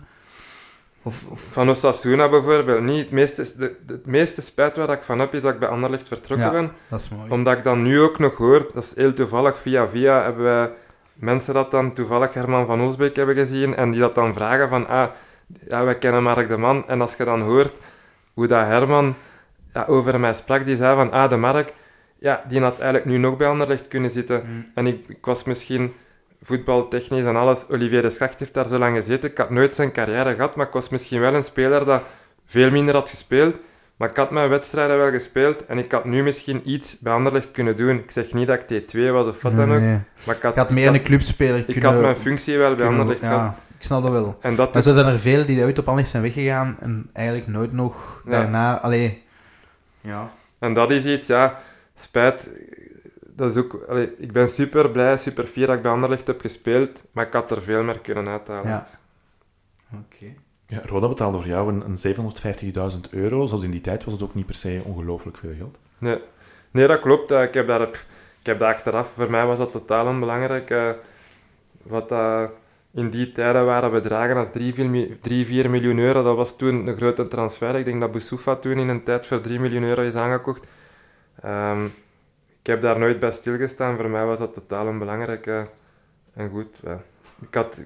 Of, 1.03 1.25
of, 1.29 1.41
Van 1.53 1.71
Osasuna 1.71 2.29
bijvoorbeeld 2.29 2.83
niet. 2.83 3.01
Het 3.01 3.11
meeste, 3.11 3.43
de, 3.43 3.77
de- 3.87 3.93
het 3.93 4.07
meeste 4.07 4.41
spijt 4.43 4.77
waar 4.77 4.91
ik 4.91 5.03
van 5.03 5.19
heb, 5.19 5.35
is 5.35 5.41
dat 5.43 5.53
ik 5.53 5.59
bij 5.59 5.69
Anderlecht 5.69 6.09
vertrokken 6.09 6.47
Ja. 6.47 6.53
ben. 6.53 6.71
dat 6.89 7.01
is 7.01 7.09
mooi. 7.09 7.31
Omdat 7.31 7.57
ik 7.57 7.63
dan 7.65 7.83
nu 7.83 8.01
ook 8.01 8.19
nog 8.19 8.37
hoor, 8.37 8.71
dat 8.75 8.83
is 8.83 8.95
heel 8.95 9.13
toevallig, 9.13 9.59
via 9.59 9.89
via 9.89 10.23
hebben 10.23 10.45
wij 10.45 10.73
mensen 11.15 11.55
dat 11.55 11.71
dan 11.71 11.93
toevallig 11.95 12.35
Herman 12.35 12.67
van 12.67 12.81
Oosbeek 12.83 13.17
hebben 13.17 13.35
gezien 13.35 13.75
en 13.77 13.91
die 13.91 14.01
dat 14.01 14.15
dan 14.15 14.35
vragen 14.35 14.69
van, 14.69 14.89
ah, 14.89 15.09
ja, 15.69 15.85
wij 15.85 15.99
kennen 15.99 16.23
Mark 16.23 16.49
de 16.49 16.57
Man. 16.57 16.89
En 16.89 17.01
als 17.01 17.15
je 17.17 17.25
dan 17.25 17.41
hoort 17.41 17.79
hoe 18.35 18.47
dat 18.47 18.67
Herman 18.67 19.15
ja, 19.75 19.85
over 19.89 20.21
mij 20.21 20.35
sprak, 20.35 20.65
die 20.67 20.77
zei 20.77 20.97
van, 20.97 21.11
ah, 21.13 21.31
de 21.31 21.37
Mark, 21.37 21.73
ja, 22.19 22.45
die 22.49 22.61
had 22.61 22.75
eigenlijk 22.75 23.05
nu 23.05 23.19
nog 23.19 23.37
bij 23.37 23.49
Anderlecht 23.49 23.89
kunnen 23.89 24.11
zitten. 24.11 24.43
Mm. 24.47 24.67
En 24.75 24.87
ik, 24.87 25.05
ik 25.09 25.25
was 25.25 25.45
misschien 25.45 25.93
voetbaltechnisch 26.43 27.25
en 27.25 27.37
alles. 27.37 27.69
Olivier 27.71 28.03
de 28.03 28.11
Schacht 28.11 28.39
heeft 28.39 28.55
daar 28.55 28.67
zo 28.67 28.79
lang 28.79 28.97
gezeten. 28.97 29.31
Ik 29.31 29.39
had 29.39 29.51
nooit 29.51 29.75
zijn 29.75 29.93
carrière 29.93 30.35
gehad, 30.35 30.57
maar 30.57 30.67
ik 30.67 30.73
was 30.73 30.89
misschien 30.89 31.21
wel 31.21 31.35
een 31.35 31.45
speler 31.45 31.85
dat 31.85 32.03
veel 32.47 32.71
minder 32.71 32.95
had 32.95 33.09
gespeeld. 33.09 33.57
Maar 33.97 34.11
ik 34.11 34.17
had 34.17 34.31
mijn 34.31 34.49
wedstrijden 34.49 34.99
wel 34.99 35.11
gespeeld 35.11 35.67
en 35.67 35.79
ik 35.79 35.93
had 35.93 36.05
nu 36.05 36.23
misschien 36.23 36.61
iets 36.71 36.99
bij 36.99 37.13
Anderlecht 37.13 37.51
kunnen 37.51 37.77
doen. 37.77 37.97
Ik 37.99 38.11
zeg 38.11 38.33
niet 38.33 38.47
dat 38.47 38.71
ik 38.71 38.83
T2 38.95 39.11
was 39.11 39.27
of 39.27 39.43
wat 39.43 39.57
dan 39.57 39.73
ook, 39.73 39.81
Nee, 39.81 39.99
maar 40.27 40.37
ik 40.37 40.43
had, 40.43 40.71
meer 40.71 40.89
ik 40.89 40.95
een 40.95 41.03
clubspeler 41.07 41.59
ik 41.59 41.65
kunnen... 41.67 41.93
had 41.93 42.01
mijn 42.01 42.17
functie 42.17 42.59
wel 42.59 42.67
bij 42.69 42.77
kunnen- 42.77 42.93
Anderlecht 42.93 43.21
gehad. 43.21 43.39
Ja, 43.39 43.57
ik 43.79 43.85
snap 43.85 44.03
dat 44.03 44.11
wel. 44.13 44.39
En 44.41 44.55
dat 44.55 44.67
Maar 44.69 44.77
is, 44.77 44.85
zo 44.85 44.95
zijn 44.95 45.07
er 45.07 45.19
velen 45.19 45.47
die 45.47 45.63
ooit 45.65 45.79
op 45.79 45.85
Anderlecht 45.85 46.11
zijn 46.11 46.23
weggegaan 46.23 46.77
en 46.81 47.11
eigenlijk 47.13 47.47
nooit 47.47 47.73
nog 47.73 48.23
Ja. 48.25 48.31
daarna... 48.31 48.81
Allee... 48.81 49.23
Ja. 50.01 50.31
en 50.59 50.75
dat 50.75 50.91
is 50.91 51.05
iets, 51.05 51.27
ja, 51.27 51.61
spijt. 51.99 52.51
Dat 53.21 53.51
is 53.51 53.57
ook, 53.63 53.85
allee, 53.89 54.15
ik 54.19 54.33
ben 54.33 54.49
super 54.49 54.91
blij, 54.91 55.17
super 55.17 55.45
fier 55.45 55.67
dat 55.67 55.77
ik 55.77 55.83
bij 55.83 55.91
Anderlecht 55.91 56.27
heb 56.27 56.41
gespeeld, 56.41 57.03
maar 57.13 57.27
ik 57.27 57.33
had 57.33 57.51
er 57.51 57.63
veel 57.63 57.83
meer 57.83 57.99
kunnen 57.99 58.29
uithalen. 58.29 58.69
Ja. 58.71 58.87
Oké. 59.93 60.35
Ja, 60.67 60.81
Roda 60.85 61.09
betaalde 61.09 61.39
voor 61.39 61.47
jou 61.47 61.73
een, 61.73 61.85
een 61.85 62.95
750.000 62.95 63.11
euro. 63.11 63.47
Zoals 63.47 63.63
in 63.65 63.71
die 63.71 63.81
tijd 63.81 64.05
was 64.05 64.15
het 64.15 64.23
ook 64.23 64.35
niet 64.35 64.47
per 64.47 64.55
se 64.55 64.81
ongelooflijk 64.85 65.37
veel 65.37 65.55
geld. 65.59 65.79
Nee, 65.99 66.19
nee 66.71 66.87
dat 66.87 67.01
klopt. 67.01 67.31
Eh, 67.31 67.43
Ik 67.43 67.55
heb, 67.55 67.67
daar, 67.67 67.81
ik 67.83 68.07
heb 68.43 68.59
daar 68.59 68.75
achteraf, 68.75 69.13
voor 69.15 69.31
mij 69.31 69.47
was 69.47 69.59
dat 69.59 69.73
totaal 69.73 70.07
onbelangrijk. 70.07 70.71
eh, 70.71 70.91
Wat 71.83 72.09
dat 72.09 72.51
in 72.95 73.11
die 73.11 73.33
tijden 73.33 73.65
waren 73.65 73.91
bedragen 73.91 74.37
als 74.37 74.51
3, 74.51 74.75
4, 74.75 74.91
mi- 74.91 75.17
3, 75.21 75.47
4 75.47 75.71
miljoen 75.71 75.99
euro, 75.99 76.23
dat 76.23 76.37
was 76.37 76.57
toen 76.57 76.87
een 76.87 76.97
grote 76.97 77.29
transfer. 77.29 77.75
Ik 77.75 77.85
denk 77.85 78.01
dat 78.01 78.11
Boussoufa 78.11 78.57
toen 78.57 78.79
in 78.79 78.89
een 78.89 79.03
tijd 79.03 79.27
voor 79.27 79.41
3 79.41 79.61
miljoen 79.61 79.83
euro 79.83 80.03
is 80.03 80.15
aangekocht. 80.15 80.67
Ehm, 81.43 81.85
ik 82.61 82.67
heb 82.75 82.83
daar 82.83 82.99
nooit 82.99 83.19
bij 83.21 83.33
stilgestaan. 83.33 83.97
Voor 83.97 84.09
mij 84.09 84.25
was 84.25 84.39
dat 84.39 84.55
totaal 84.55 84.87
onbelangrijk. 84.87 85.47
eh. 85.47 85.61
en 86.35 86.51
goed, 86.51 86.67
ja. 86.83 87.01
ik 87.49 87.55
had, 87.55 87.85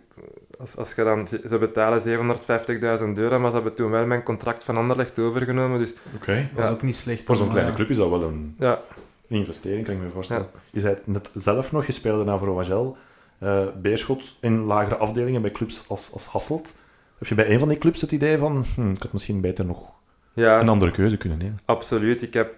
als, 0.59 0.77
als 0.77 0.95
je 0.95 1.05
dan, 1.05 1.27
ze 1.29 1.59
betalen 1.59 2.01
750.000 2.01 3.19
euro, 3.19 3.39
maar 3.39 3.51
ze 3.51 3.57
hebben 3.57 3.75
toen 3.75 3.91
wel 3.91 4.07
mijn 4.07 4.23
contract 4.23 4.65
van 4.65 4.77
Anderlecht 4.77 5.19
overgenomen. 5.19 5.79
Dus 5.79 5.95
Oké. 6.15 6.35
Dat 6.35 6.45
was 6.55 6.65
Ja. 6.65 6.71
ook 6.71 6.83
niet 6.83 6.97
slecht. 6.97 7.25
Voor 7.25 7.37
zo'n 7.37 7.51
kleine 7.51 7.73
club 7.73 7.89
is 7.91 7.97
dat 7.97 8.09
wel 8.11 8.23
een, 8.23 8.55
ja, 8.59 8.81
een 9.29 9.37
investering, 9.37 9.85
kan 9.85 9.95
ik 9.95 10.01
me 10.01 10.09
voorstellen. 10.11 10.47
Je 10.71 10.81
zei 10.81 10.95
het 10.95 11.07
net 11.07 11.31
zelf 11.35 11.73
nog, 11.73 11.87
je 11.87 11.93
speelde 11.93 12.25
naar 12.25 12.39
Vrovagel, 12.39 12.97
eh 13.39 13.65
Beerschot 13.83 14.37
in 14.41 14.59
lagere 14.61 14.97
afdelingen 14.97 15.43
bij 15.43 15.51
clubs 15.51 15.85
als, 15.89 16.11
als 16.13 16.27
Hasselt. 16.27 16.75
Heb 17.19 17.29
je 17.29 17.35
bij 17.35 17.51
een 17.51 17.59
van 17.59 17.69
die 17.69 17.79
clubs 17.79 18.01
het 18.01 18.13
idee 18.13 18.39
van, 18.39 18.65
hm, 18.75 18.91
ik 18.91 19.03
had 19.03 19.13
misschien 19.13 19.41
beter 19.41 19.65
nog 19.65 19.93
ja. 20.33 20.61
een 20.61 20.69
andere 20.69 20.91
keuze 20.91 21.17
kunnen 21.17 21.39
nemen? 21.39 21.59
Absoluut. 21.65 22.23
Ik 22.23 22.35
heb, 22.35 22.55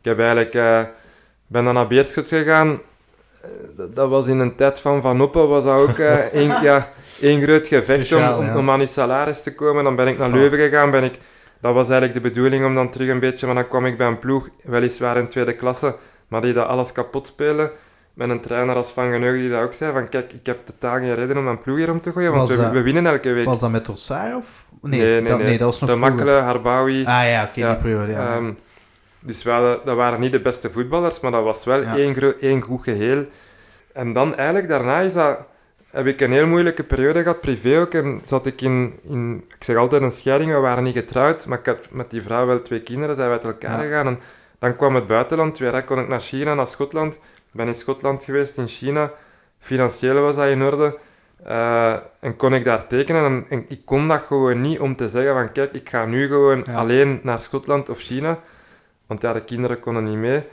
ik 0.00 0.04
heb 0.04 0.18
eigenlijk, 0.18 0.54
eh, 0.54 0.80
ben 1.46 1.64
dan 1.64 1.74
naar 1.74 1.86
Beerschot 1.86 2.28
gegaan. 2.28 2.80
Eh, 3.42 3.50
dat, 3.76 3.96
dat 3.96 4.08
was 4.08 4.26
in 4.26 4.38
een 4.38 4.54
tijd 4.56 4.80
van 4.80 5.02
Van 5.02 5.20
Oppen, 5.20 5.48
was 5.48 5.64
dat 5.64 5.80
ook 5.80 5.98
eh, 5.98 6.14
één, 6.42 6.62
ja, 6.62 6.88
één 7.20 7.42
groot 7.42 7.66
gevecht 7.66 8.06
Speciaal, 8.06 8.38
om, 8.38 8.44
om, 8.44 8.50
ja. 8.50 8.58
om 8.58 8.70
aan 8.70 8.78
die 8.78 8.88
salaris 8.88 9.42
te 9.42 9.54
komen. 9.54 9.84
Dan 9.84 9.96
ben 9.96 10.06
ik 10.08 10.18
naar 10.18 10.28
Oh. 10.28 10.34
Leuven 10.34 10.58
gegaan. 10.58 10.90
Ben 10.90 11.04
ik, 11.04 11.18
dat 11.60 11.74
was 11.74 11.88
eigenlijk 11.90 12.22
de 12.22 12.28
bedoeling 12.28 12.64
om 12.64 12.74
dan 12.74 12.90
terug 12.90 13.08
een 13.08 13.20
beetje, 13.20 13.46
maar 13.46 13.54
dan 13.54 13.68
kwam 13.68 13.86
ik 13.86 13.96
bij 13.98 14.06
een 14.06 14.18
ploeg, 14.18 14.48
weliswaar 14.64 15.16
in 15.16 15.28
tweede 15.28 15.52
klasse, 15.54 15.94
maar 16.28 16.40
die 16.40 16.52
dat 16.52 16.66
alles 16.66 16.92
kapot 16.92 17.26
spelen. 17.26 17.70
Met 18.14 18.30
een 18.30 18.40
trainer 18.40 18.74
als 18.76 18.90
Van 18.90 19.10
Geneug 19.12 19.34
die 19.34 19.50
dat 19.50 19.62
ook 19.62 19.72
zei, 19.74 19.92
van 19.92 20.08
kijk, 20.08 20.32
ik 20.32 20.46
heb 20.46 20.66
totaal 20.66 20.96
geen 20.96 21.14
reden 21.14 21.38
om 21.38 21.46
een 21.46 21.58
ploeg 21.58 21.76
hier 21.76 21.90
om 21.90 22.00
te 22.00 22.12
gooien, 22.12 22.32
want 22.32 22.48
we, 22.48 22.56
dat- 22.56 22.72
we 22.72 22.82
winnen 22.82 23.06
elke 23.06 23.32
week. 23.32 23.44
Was 23.44 23.58
dat 23.60 23.70
met 23.70 23.84
Trossard 23.84 24.34
of... 24.36 24.46
Nee, 24.82 25.00
nee, 25.00 25.20
nee, 25.20 25.30
dat, 25.30 25.38
nee. 25.38 25.46
nee, 25.46 25.58
dat 25.58 25.66
was 25.66 25.80
nog 25.80 25.90
De. 25.90 25.96
Makkele, 25.96 26.30
Harbawi. 26.32 27.04
Ah 27.04 27.28
ja, 27.28 27.42
oké, 27.42 27.60
Ja, 27.60 27.72
die 27.72 27.82
periode, 27.82 28.12
ja. 28.12 28.34
Ehm, 28.34 28.52
dus 29.20 29.42
we 29.42 29.50
hadden- 29.50 29.80
dat 29.84 29.96
waren 29.96 30.20
niet 30.20 30.32
de 30.32 30.40
beste 30.40 30.70
voetballers, 30.70 31.20
maar 31.20 31.30
dat 31.30 31.42
was 31.44 31.64
wel 31.64 31.82
Ja. 31.82 31.96
één, 31.96 32.40
één 32.40 32.60
goed 32.60 32.82
geheel. 32.82 33.24
En 33.92 34.12
dan 34.12 34.36
eigenlijk 34.36 34.68
daarna 34.68 35.00
is 35.00 35.12
dat, 35.12 35.38
heb 35.90 36.06
ik 36.06 36.20
een 36.20 36.32
heel 36.32 36.46
moeilijke 36.46 36.84
periode 36.84 37.22
gehad, 37.22 37.40
privé 37.40 37.80
ook. 37.80 37.94
En 37.94 38.20
zat 38.24 38.46
ik 38.46 38.60
in, 38.60 38.98
in, 39.08 39.44
ik 39.58 39.64
zeg 39.64 39.76
altijd 39.76 40.02
een 40.02 40.12
scheiding, 40.12 40.52
we 40.52 40.58
waren 40.58 40.84
niet 40.84 40.96
getrouwd, 40.96 41.46
maar 41.46 41.58
ik 41.58 41.66
had 41.66 41.78
met 41.90 42.10
die 42.10 42.22
vrouw 42.22 42.46
wel 42.46 42.62
twee 42.62 42.80
kinderen, 42.82 43.16
zijn 43.16 43.28
we 43.28 43.34
uit 43.34 43.44
elkaar 43.44 43.78
Ja. 43.82 43.88
gegaan. 43.88 44.06
En 44.06 44.20
dan 44.58 44.76
kwam 44.76 44.94
het 44.94 45.06
buitenland 45.06 45.58
weer, 45.58 45.84
kon 45.84 45.98
ik 45.98 46.08
naar 46.08 46.20
China, 46.20 46.54
naar 46.54 46.66
Schotland. 46.66 47.14
Ik 47.14 47.56
ben 47.56 47.66
in 47.66 47.74
Schotland 47.74 48.24
geweest, 48.24 48.58
in 48.58 48.68
China. 48.68 49.10
Financieel 49.58 50.20
was 50.22 50.36
dat 50.36 50.46
in 50.46 50.62
orde. 50.62 50.98
Eh, 51.44 51.92
en 52.20 52.36
kon 52.36 52.54
ik 52.54 52.64
daar 52.64 52.86
tekenen. 52.86 53.24
En, 53.24 53.46
en 53.48 53.64
ik 53.68 53.80
kon 53.84 54.08
dat 54.08 54.20
gewoon 54.22 54.60
niet 54.60 54.78
om 54.80 54.96
te 54.96 55.08
zeggen 55.08 55.34
van 55.34 55.52
kijk, 55.52 55.72
ik 55.74 55.88
ga 55.88 56.04
nu 56.04 56.26
gewoon 56.28 56.62
Ja. 56.66 56.74
alleen 56.74 57.20
naar 57.22 57.38
Schotland 57.38 57.88
of 57.88 57.98
China. 57.98 58.38
Want 59.10 59.22
ja, 59.22 59.32
de 59.32 59.44
kinderen 59.44 59.80
konden 59.80 60.04
niet 60.04 60.16
mee. 60.16 60.44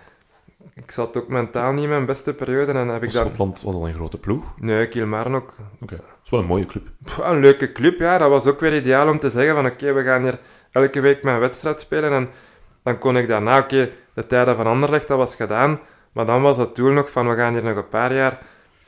Ik 0.74 0.92
zat 0.92 1.18
ook 1.18 1.28
mentaal 1.28 1.72
niet 1.72 1.84
in 1.84 1.90
mijn 1.90 2.06
beste 2.06 2.34
periode. 2.34 2.72
En 2.72 2.88
heb 2.88 3.04
ik 3.04 3.12
dan... 3.12 3.26
Schotland 3.26 3.62
was 3.62 3.76
al 3.76 3.88
een 3.88 3.94
grote 3.94 4.18
ploeg. 4.18 4.44
Nee, 4.60 4.88
Kilmarnock. 4.88 5.54
Oké, 5.82 5.96
dat 5.96 6.06
is 6.24 6.30
wel 6.30 6.40
een 6.40 6.46
mooie 6.46 6.66
club. 6.66 6.88
Pff, 7.04 7.18
een 7.18 7.40
leuke 7.40 7.72
club, 7.72 8.00
ja. 8.00 8.18
Dat 8.18 8.30
was 8.30 8.46
ook 8.46 8.60
weer 8.60 8.76
ideaal 8.76 9.10
om 9.10 9.20
te 9.20 9.30
zeggen 9.30 9.56
van 9.56 9.66
oké, 9.66 9.94
we 9.94 10.04
gaan 10.04 10.24
hier 10.24 10.40
elke 10.72 11.00
week 11.00 11.24
mijn 11.24 11.40
wedstrijd 11.40 11.82
spelen. 11.82 12.12
En 12.12 12.30
dan 12.84 12.98
kon 12.98 13.18
ik 13.18 13.28
daarna, 13.28 13.60
oké, 13.60 13.90
de 14.14 14.28
tijden 14.28 14.56
van 14.56 14.68
Anderlecht, 14.68 15.08
dat 15.08 15.18
was 15.18 15.36
gedaan. 15.36 15.80
Maar 16.12 16.26
dan 16.26 16.42
was 16.42 16.58
het 16.58 16.76
doel 16.76 16.92
nog 16.92 17.12
van 17.12 17.30
we 17.30 17.36
gaan 17.36 17.54
hier 17.54 17.64
nog 17.64 17.78
een 17.78 17.88
paar 17.88 18.14
jaar. 18.14 18.40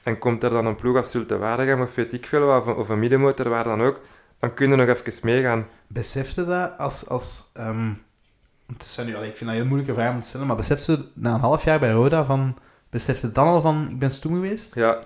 en 0.03 0.17
komt 0.17 0.43
er 0.43 0.49
dan 0.49 0.65
een 0.65 0.75
ploeg 0.75 0.97
als 0.97 1.11
Zulte 1.11 1.37
Waregem 1.37 1.81
of 1.81 1.95
weet 1.95 2.13
ik 2.13 2.25
veel 2.25 2.75
of 2.77 2.89
een 2.89 2.99
middenmotor 2.99 3.49
waar 3.49 3.63
dan 3.63 3.81
ook, 3.81 3.99
dan 4.39 4.53
kun 4.53 4.69
je 4.69 4.75
nog 4.75 4.87
even 4.87 5.13
meegaan. 5.23 5.67
Besefte 5.87 6.45
dat 6.45 6.77
als... 6.77 7.09
als 7.09 7.49
ehm, 7.53 7.91
het 8.73 8.83
zijn 8.83 9.07
nu, 9.07 9.13
ik 9.13 9.19
vind 9.21 9.39
dat 9.39 9.47
een 9.49 9.55
heel 9.55 9.65
moeilijke 9.65 9.93
vraag 9.93 10.13
om 10.13 10.19
te 10.21 10.27
stellen, 10.27 10.47
maar 10.47 10.55
besefte 10.55 11.05
na 11.13 11.33
een 11.33 11.39
half 11.39 11.63
jaar 11.63 11.79
bij 11.79 11.91
Roda 11.91 12.23
van... 12.23 12.57
Besefte 12.89 13.31
dan 13.31 13.47
al 13.47 13.61
van, 13.61 13.87
ik 13.89 13.99
ben 13.99 14.11
stoem 14.11 14.33
geweest? 14.33 14.75
Ja, 14.75 14.99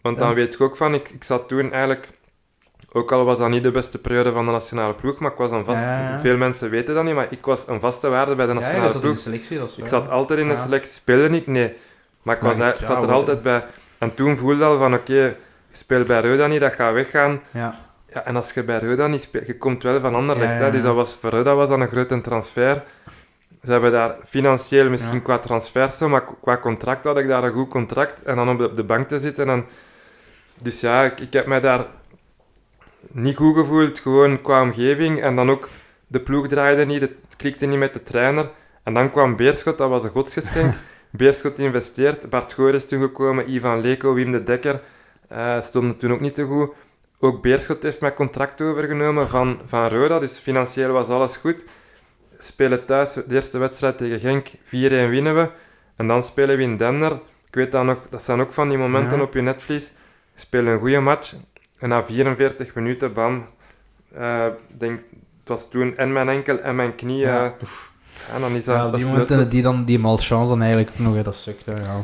want 0.00 0.18
dan 0.18 0.28
Ja. 0.28 0.34
weet 0.34 0.54
ik 0.54 0.60
ook 0.60 0.76
van, 0.76 0.94
ik, 0.94 1.08
ik 1.10 1.24
zat 1.24 1.48
toen 1.48 1.72
eigenlijk, 1.72 2.10
ook 2.92 3.12
al 3.12 3.24
was 3.24 3.38
dat 3.38 3.48
niet 3.48 3.62
de 3.62 3.70
beste 3.70 3.98
periode 3.98 4.32
van 4.32 4.46
de 4.46 4.52
nationale 4.52 4.94
ploeg, 4.94 5.18
maar 5.18 5.30
ik 5.32 5.36
was 5.38 5.50
dan 5.50 5.64
vast, 5.64 5.80
Ja, 5.80 6.00
ja, 6.00 6.10
ja. 6.10 6.20
veel 6.20 6.36
mensen 6.36 6.70
weten 6.70 6.94
dat 6.94 7.04
niet, 7.04 7.14
maar 7.14 7.26
ik 7.30 7.44
was 7.44 7.66
een 7.68 7.80
vaste 7.80 8.08
waarde 8.08 8.34
bij 8.34 8.46
de 8.46 8.52
Ja, 8.52 8.58
ja, 8.58 8.64
nationale 8.64 8.94
in 8.94 9.00
ploeg. 9.00 9.14
de 9.14 9.20
selectie, 9.20 9.60
Ik 9.76 9.88
zat 9.88 10.08
altijd 10.08 10.38
in 10.38 10.48
de 10.48 10.54
Ja. 10.54 10.60
selectie, 10.62 10.92
speelde 10.92 11.28
niet, 11.28 11.46
nee. 11.46 11.76
Maar 12.22 12.36
ik 12.36 12.42
was, 12.42 12.56
Maar 12.56 12.68
ik- 12.68 12.76
zat 12.76 12.88
ja, 12.88 13.02
er 13.02 13.12
altijd 13.12 13.42
bij. 13.42 13.64
En 13.98 14.14
toen 14.14 14.36
voelde 14.36 14.64
al 14.64 14.78
van, 14.78 14.94
oké, 14.94 15.12
je 15.12 15.36
speelt 15.72 16.06
bij 16.06 16.20
Roda 16.20 16.46
niet, 16.46 16.60
dat 16.60 16.72
gaat 16.72 16.92
weggaan. 16.92 17.40
Ja. 17.50 17.74
Ja, 18.18 18.24
en 18.24 18.36
als 18.36 18.52
je 18.52 18.64
bij 18.64 18.80
Roda 18.80 19.06
niet 19.06 19.22
speelt, 19.22 19.46
je 19.46 19.56
komt 19.56 19.82
wel 19.82 20.00
van 20.00 20.14
Anderlecht. 20.14 20.52
Ja, 20.52 20.58
Hè? 20.58 20.64
ja, 20.64 20.70
Dus 20.70 20.80
ja. 20.80 20.86
dat 20.86 20.96
was, 20.96 21.16
voor 21.20 21.30
Roda 21.30 21.54
was 21.54 21.68
dat 21.68 21.80
een 21.80 21.88
grote 21.88 22.20
transfer. 22.20 22.84
Ze 23.62 23.70
hebben 23.72 23.92
daar 23.92 24.16
financieel 24.24 24.88
misschien 24.88 25.14
Ja. 25.16 25.20
qua 25.22 25.38
transfers, 25.38 25.96
zo, 25.98 26.08
maar 26.08 26.24
qua 26.40 26.56
contract 26.58 27.04
had 27.04 27.18
ik 27.18 27.28
daar 27.28 27.44
een 27.44 27.52
goed 27.52 27.68
contract. 27.68 28.22
En 28.22 28.36
dan 28.36 28.48
op 28.48 28.58
de, 28.58 28.64
op 28.66 28.76
de 28.76 28.84
bank 28.84 29.08
te 29.08 29.18
zitten. 29.18 29.48
En, 29.48 29.66
dus 30.62 30.80
ja, 30.80 31.04
ik, 31.04 31.20
ik 31.20 31.32
heb 31.32 31.46
mij 31.46 31.60
daar 31.60 31.86
niet 33.10 33.36
goed 33.36 33.56
gevoeld, 33.56 33.98
gewoon 33.98 34.40
qua 34.42 34.62
omgeving. 34.62 35.22
En 35.22 35.36
dan 35.36 35.50
ook, 35.50 35.68
de 36.06 36.20
ploeg 36.20 36.48
draaide 36.48 36.84
niet, 36.84 37.00
het 37.00 37.12
klikte 37.36 37.66
niet 37.66 37.78
met 37.78 37.92
de 37.92 38.02
trainer. 38.02 38.50
En 38.82 38.94
dan 38.94 39.10
kwam 39.10 39.36
Beerschot, 39.36 39.78
dat 39.78 39.88
was 39.88 40.04
een 40.04 40.10
godsgeschenk. 40.10 40.74
Beerschot 41.10 41.58
investeert, 41.58 42.30
Bart 42.30 42.52
Goor 42.52 42.74
is 42.74 42.86
toen 42.86 43.00
gekomen, 43.00 43.50
Ivan 43.50 43.80
Leko, 43.80 44.14
Wim 44.14 44.32
de 44.32 44.42
Dekker 44.42 44.80
eh, 45.28 45.60
stonden 45.60 45.96
toen 45.96 46.12
ook 46.12 46.20
niet 46.20 46.34
te 46.34 46.42
goed. 46.42 46.70
Ook 47.20 47.42
Beerschot 47.42 47.82
heeft 47.82 48.00
mijn 48.00 48.14
contract 48.14 48.60
overgenomen 48.62 49.28
van, 49.28 49.60
van 49.66 49.88
Roda, 49.88 50.18
dus 50.18 50.38
financieel 50.38 50.92
was 50.92 51.08
alles 51.08 51.36
goed. 51.36 51.64
Spelen 52.38 52.84
thuis, 52.84 53.12
de 53.12 53.24
eerste 53.34 53.58
wedstrijd 53.58 53.98
tegen 53.98 54.20
Genk, 54.20 54.48
4-1 54.48 54.50
winnen 55.10 55.34
we. 55.34 55.50
En 55.96 56.06
dan 56.06 56.22
spelen 56.22 56.56
we 56.56 56.62
in 56.62 56.76
Denner. 56.76 57.12
Ik 57.46 57.54
weet 57.54 57.72
dat 57.72 57.84
nog, 57.84 58.06
dat 58.10 58.22
zijn 58.22 58.40
ook 58.40 58.52
van 58.52 58.68
die 58.68 58.78
momenten 58.78 59.16
Ja. 59.18 59.22
op 59.24 59.34
je 59.34 59.40
netvlies. 59.40 59.92
Spelen 60.34 60.72
een 60.72 60.78
goede 60.78 61.00
match. 61.00 61.34
En 61.78 61.88
na 61.88 62.02
44 62.02 62.74
minuten, 62.74 63.12
bam. 63.12 63.46
eh, 64.14 64.46
denk, 64.78 64.98
het 65.38 65.48
was 65.48 65.68
toen 65.70 65.96
en 65.96 66.12
mijn 66.12 66.28
enkel 66.28 66.58
en 66.58 66.76
mijn 66.76 66.94
knie. 66.94 67.16
Ja. 67.18 67.44
eh, 67.44 68.34
en 68.34 68.40
dan 68.40 68.52
is 68.52 68.64
dat, 68.64 68.76
Ja, 68.76 68.82
dat 68.82 68.92
die 68.92 69.00
is 69.04 69.06
momenten, 69.10 69.48
die, 69.48 69.62
dan, 69.62 69.84
die 69.84 69.98
malchance 69.98 70.48
dan 70.50 70.60
eigenlijk 70.60 70.90
ook 70.90 70.98
nog, 70.98 71.14
hè, 71.14 71.22
dat 71.22 71.34
sukt. 71.36 71.66
Hè, 71.66 71.72
ja. 71.74 72.00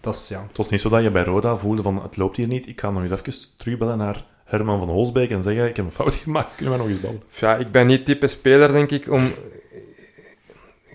Dat 0.00 0.14
is, 0.14 0.28
ja. 0.28 0.42
Het 0.48 0.56
was 0.56 0.70
niet 0.70 0.80
zo 0.80 0.88
dat 0.88 1.02
je 1.02 1.10
bij 1.10 1.24
Roda 1.24 1.56
voelde 1.56 1.82
van 1.82 2.02
het 2.02 2.16
loopt 2.16 2.36
hier 2.36 2.46
niet. 2.46 2.66
Ik 2.68 2.80
ga 2.80 2.90
nog 2.90 3.02
eens 3.02 3.10
even 3.10 3.32
terugbellen 3.56 3.98
naar 3.98 4.24
Herman 4.52 4.78
van 4.78 4.88
Holsbeek 4.88 5.30
en 5.30 5.42
zeggen 5.42 5.68
ik 5.68 5.76
heb 5.76 5.84
een 5.84 5.92
fout 5.92 6.14
gemaakt. 6.14 6.54
Kunnen 6.54 6.74
we 6.74 6.80
nog 6.80 6.88
eens 6.88 7.00
bouwen? 7.00 7.22
Ja, 7.28 7.56
ik 7.56 7.70
ben 7.70 7.86
niet 7.86 8.04
type 8.04 8.26
speler, 8.26 8.72
denk 8.72 8.90
ik, 8.90 9.10
om 9.10 9.30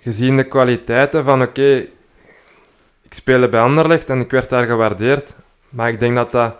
gezien 0.02 0.38
de 0.38 0.44
kwaliteiten 0.44 1.24
van 1.24 1.42
oké, 1.42 1.76
ik 3.02 3.14
speelde 3.14 3.50
bij 3.50 3.62
Anderlecht 3.62 4.10
en 4.10 4.20
ik 4.20 4.32
werd 4.32 4.50
daar 4.50 4.66
gewaardeerd, 4.66 5.36
maar 5.70 5.90
ik 5.90 6.00
denk 6.00 6.16
dat 6.16 6.32
dat 6.32 6.56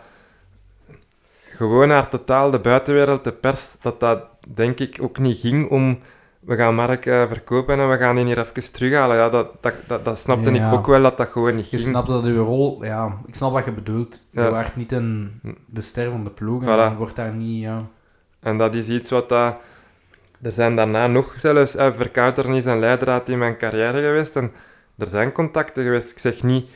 gewoon 1.56 1.88
naar 1.88 2.10
totaal 2.10 2.52
de 2.52 2.60
buitenwereld, 2.60 3.24
de 3.24 3.32
pers, 3.32 3.76
dat 3.82 4.00
dat 4.00 4.24
denk 4.48 4.80
ik 4.80 4.98
ook 5.02 5.18
niet 5.18 5.40
ging 5.40 5.70
om 5.70 6.00
we 6.48 6.56
gaan 6.56 6.76
Mark 6.76 7.06
eh, 7.06 7.28
verkopen 7.28 7.80
en 7.80 7.90
we 7.90 7.98
gaan 7.98 8.16
die 8.16 8.26
hier 8.26 8.38
even 8.40 8.72
terughalen. 8.72 9.18
Ja, 9.18 9.30
dat, 9.30 9.48
dat, 9.62 9.74
dat, 9.88 10.06
dat 10.06 10.18
snapte 10.18 10.52
Ja. 10.52 10.68
ik 10.68 10.74
ook 10.74 10.88
wel 10.88 11.02
dat 11.02 11.18
dat 11.18 11.28
gewoon 11.28 11.56
niet 11.56 11.70
Je 11.70 11.78
ging. 11.78 11.90
snapt 11.90 12.08
dat 12.08 12.24
uw 12.26 12.44
rol... 12.44 12.84
Ja, 12.84 13.18
ik 13.26 13.36
snap 13.36 13.52
wat 13.52 13.66
je 13.66 13.72
bedoelt. 13.72 14.28
Je 14.32 14.42
Ja. 14.42 14.50
waart 14.52 14.76
niet 14.76 14.92
een, 14.92 15.42
de 15.66 15.82
ster 15.82 16.12
van 16.12 16.24
de 16.24 16.30
ploeg. 16.30 16.64
En 16.64 16.68
Voilà. 16.68 16.92
je 16.92 16.98
wordt 16.98 17.16
daar 17.16 17.34
niet... 17.34 17.62
Ja. 17.62 17.86
En 18.40 18.58
dat 18.58 18.76
is 18.76 18.88
iets 18.88 19.10
wat 19.10 19.30
dat... 19.30 19.56
Er 20.42 20.52
zijn 20.52 20.76
daarna 20.76 21.08
nog 21.08 21.34
zelfs 21.38 21.76
eh, 21.76 21.94
verkouternis 21.94 22.66
en 22.66 22.80
leidraad 22.80 23.30
in 23.30 23.38
mijn 23.38 23.58
carrière 23.58 24.02
geweest. 24.02 24.36
En 24.36 24.52
er 24.98 25.08
zijn 25.08 25.32
contacten 25.32 25.84
geweest. 25.84 26.12
Ik 26.12 26.20
zeg 26.20 26.44
niet 26.44 26.70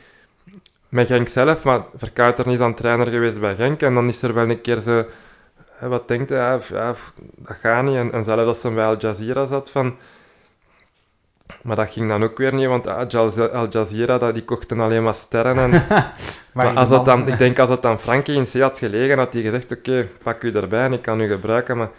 met 0.90 1.08
Genk 1.08 1.28
zelf, 1.28 1.64
maar 1.64 1.82
verkouternis 1.96 2.60
aan 2.60 2.74
trainer 2.76 3.08
geweest 3.08 3.40
bij 3.40 3.56
Genk. 3.56 3.82
En 3.82 3.94
dan 3.94 4.08
is 4.10 4.22
er 4.22 4.34
wel 4.34 4.50
een 4.50 4.62
keer 4.62 4.78
zo... 4.80 5.06
Wat 5.90 6.08
denkt 6.08 6.30
hij? 6.30 6.60
Ja, 6.70 6.94
dat 7.36 7.56
gaat 7.58 7.84
niet. 7.84 7.96
En, 7.96 8.12
en 8.12 8.24
zelfs 8.24 8.46
als 8.46 8.62
ze 8.62 8.72
bij 8.72 8.86
Al 8.86 8.98
Jazeera 8.98 9.46
zat 9.46 9.70
van... 9.70 9.96
Maar 11.62 11.76
dat 11.76 11.90
ging 11.90 12.10
dan 12.10 12.24
ook 12.24 12.38
weer 12.38 12.54
niet, 12.54 12.68
want 12.68 12.88
Al 12.88 13.08
Jaze- 13.08 13.50
Al 13.52 13.68
Jazeera, 13.70 14.18
dat, 14.18 14.34
die 14.34 14.44
kochten 14.44 14.80
alleen 14.80 15.04
maar 15.04 15.14
sterren. 15.14 15.58
En, 15.58 15.70
maar 16.54 16.66
je 16.68 16.74
als 16.74 16.90
dat 16.90 17.06
dan, 17.06 17.28
ik 17.28 17.38
denk 17.38 17.60
als 17.60 17.70
dat 17.70 17.82
dan 17.82 18.00
Frankie 18.00 18.36
in 18.36 18.44
C 18.44 18.62
had 18.62 18.78
gelegen, 18.78 19.18
had 19.18 19.34
hij 19.34 19.42
gezegd, 19.42 19.72
oké, 19.72 20.08
pak 20.24 20.44
u 20.44 20.52
erbij 20.52 20.86
en 20.86 20.94
ik 20.94 21.02
kan 21.02 21.22
u 21.22 21.28
gebruiken, 21.28 21.78
maar 21.78 21.90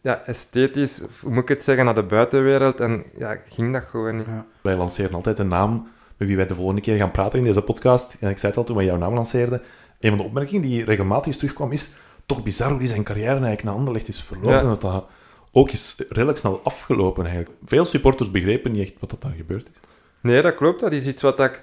ja, 0.00 0.22
esthetisch, 0.26 1.02
moet 1.26 1.42
ik 1.42 1.48
het 1.48 1.62
zeggen, 1.64 1.84
naar 1.84 1.94
de 1.94 2.02
buitenwereld, 2.02 2.80
en 2.80 3.04
ja, 3.16 3.36
ging 3.48 3.72
dat 3.72 3.84
gewoon 3.84 4.16
niet. 4.16 4.26
Wij 4.60 4.76
lanceren 4.76 5.14
altijd 5.14 5.38
een 5.38 5.48
naam 5.48 5.88
met 6.16 6.28
wie 6.28 6.36
wij 6.36 6.46
de 6.46 6.54
volgende 6.54 6.80
keer 6.80 6.96
gaan 6.96 7.10
praten 7.10 7.38
in 7.38 7.44
deze 7.44 7.62
podcast. 7.62 8.16
En 8.20 8.30
ik 8.30 8.38
zei 8.38 8.52
het 8.52 8.60
al 8.60 8.64
toen 8.66 8.76
wij 8.76 8.84
jouw 8.84 8.96
naam 8.96 9.14
lanceerden. 9.14 9.62
Een 10.00 10.08
van 10.08 10.18
de 10.18 10.24
opmerkingen 10.24 10.62
die 10.62 10.84
regelmatig 10.84 11.36
terugkwam 11.36 11.72
is 11.72 11.90
toch 12.28 12.42
bizar 12.42 12.70
hoe 12.70 12.78
die 12.78 12.88
zijn 12.88 13.04
carrière 13.04 13.30
eigenlijk 13.30 13.62
naar 13.62 13.74
Anderlecht 13.74 14.08
is 14.08 14.22
verlopen. 14.22 14.52
Ja. 14.52 14.62
Dat 14.62 14.80
dat 14.80 15.06
ook 15.52 15.70
is 15.70 15.94
redelijk 16.08 16.38
snel 16.38 16.60
afgelopen 16.64 17.26
eigenlijk. 17.26 17.56
Veel 17.64 17.84
supporters 17.84 18.30
begrepen 18.30 18.72
niet 18.72 18.82
echt 18.82 19.00
wat 19.00 19.10
dat 19.10 19.22
daar 19.22 19.32
gebeurd 19.36 19.66
is. 19.66 19.80
Nee, 20.20 20.42
dat 20.42 20.54
klopt, 20.54 20.80
dat 20.80 20.92
is 20.92 21.06
iets 21.06 21.22
wat 21.22 21.40
ik, 21.40 21.62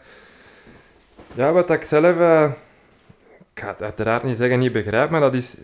ja, 1.33 1.51
wat 1.51 1.69
ik 1.69 1.83
zelf, 1.83 2.17
eh, 2.17 2.51
ik 3.53 3.61
ga 3.61 3.67
het 3.67 3.81
uiteraard 3.81 4.23
niet 4.23 4.37
zeggen 4.37 4.59
niet 4.59 4.71
begrijp, 4.71 5.09
maar 5.09 5.19
dat 5.19 5.33
is 5.33 5.55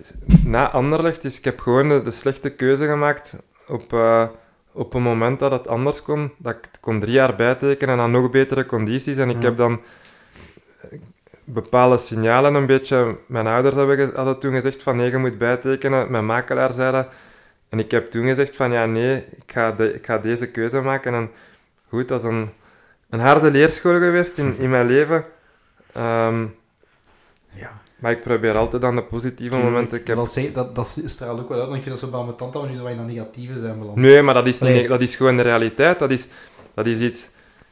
na 0.43 0.71
Anderlecht, 0.71 1.21
dus 1.21 1.37
ik 1.37 1.43
heb 1.43 1.59
gewoon 1.59 1.89
de, 1.89 2.01
de 2.01 2.11
slechte 2.11 2.49
keuze 2.49 2.85
gemaakt 2.85 3.37
op, 3.67 3.93
eh, 3.93 4.27
op 4.71 4.93
een 4.93 5.03
moment 5.03 5.39
dat 5.39 5.51
het 5.51 5.67
anders 5.67 6.01
kon, 6.01 6.31
dat 6.37 6.55
ik 6.55 6.69
kon 6.81 6.99
drie 6.99 7.13
jaar 7.13 7.35
bijtekenen 7.35 7.95
en 7.95 8.01
aan 8.01 8.11
nog 8.11 8.29
betere 8.29 8.65
condities, 8.65 9.17
en 9.17 9.29
ik 9.29 9.41
heb 9.41 9.57
dan 9.57 9.81
bepaalde 11.43 11.97
signalen 11.97 12.53
een 12.53 12.65
beetje, 12.65 13.17
mijn 13.25 13.47
ouders 13.47 13.75
hebben 13.75 14.11
hadden 14.15 14.39
toen 14.39 14.53
gezegd 14.53 14.83
van 14.83 14.95
nee, 14.95 15.09
je 15.11 15.17
moet 15.17 15.37
bijtekenen, 15.37 16.11
mijn 16.11 16.25
makelaar 16.25 16.71
zei 16.71 16.91
dat, 16.91 17.07
en 17.69 17.79
ik 17.79 17.91
heb 17.91 18.11
toen 18.11 18.27
gezegd 18.27 18.55
van 18.55 18.71
ja, 18.71 18.85
nee, 18.85 19.15
ik 19.15 19.51
ga, 19.51 19.71
de, 19.71 19.93
ik 19.93 20.05
ga 20.05 20.17
deze 20.17 20.47
keuze 20.47 20.81
maken, 20.81 21.13
en 21.13 21.29
goed, 21.89 22.07
dat 22.07 22.23
is 22.23 22.29
een, 22.29 22.49
een 23.09 23.19
harde 23.19 23.51
leerschool 23.51 23.99
geweest 23.99 24.37
in, 24.37 24.55
in 24.57 24.69
mijn 24.69 24.85
leven. 24.87 25.25
Ehm, 25.93 26.45
Ja. 27.53 27.81
maar 27.95 28.11
ik 28.11 28.21
probeer 28.21 28.57
altijd 28.57 28.83
aan 28.83 28.95
de 28.95 29.03
positieve 29.03 29.55
momenten. 29.57 29.99
Ik 29.99 30.07
heb... 30.07 30.15
dat, 30.17 30.49
dat, 30.53 30.75
dat 30.75 30.99
straalt 31.05 31.39
ook 31.39 31.49
wel 31.49 31.57
uit, 31.57 31.67
want 31.67 31.77
ik 31.77 31.83
vind 31.83 31.99
dat 31.99 32.09
zo 32.09 32.15
bij 32.17 32.25
mijn 32.25 32.35
tante 32.37 32.53
dat 32.53 32.61
we 32.61 32.69
nu 32.69 32.75
zo 32.75 32.81
wat 32.83 32.91
in 32.91 32.97
dat 32.97 33.07
negatieve 33.07 33.59
zijn 33.59 33.79
beland. 33.79 33.95
Nee, 33.97 34.21
maar 34.21 34.33
dat 34.33 34.47
is, 34.47 34.59
niet, 34.59 34.69
Nee. 34.69 34.87
dat 34.87 35.01
is 35.01 35.15
gewoon 35.15 35.37
de 35.37 35.43
realiteit. 35.43 35.99
Dat 35.99 36.11
is, 36.11 36.27
dat 36.73 36.85
is 36.85 36.99
iets... 36.99 37.29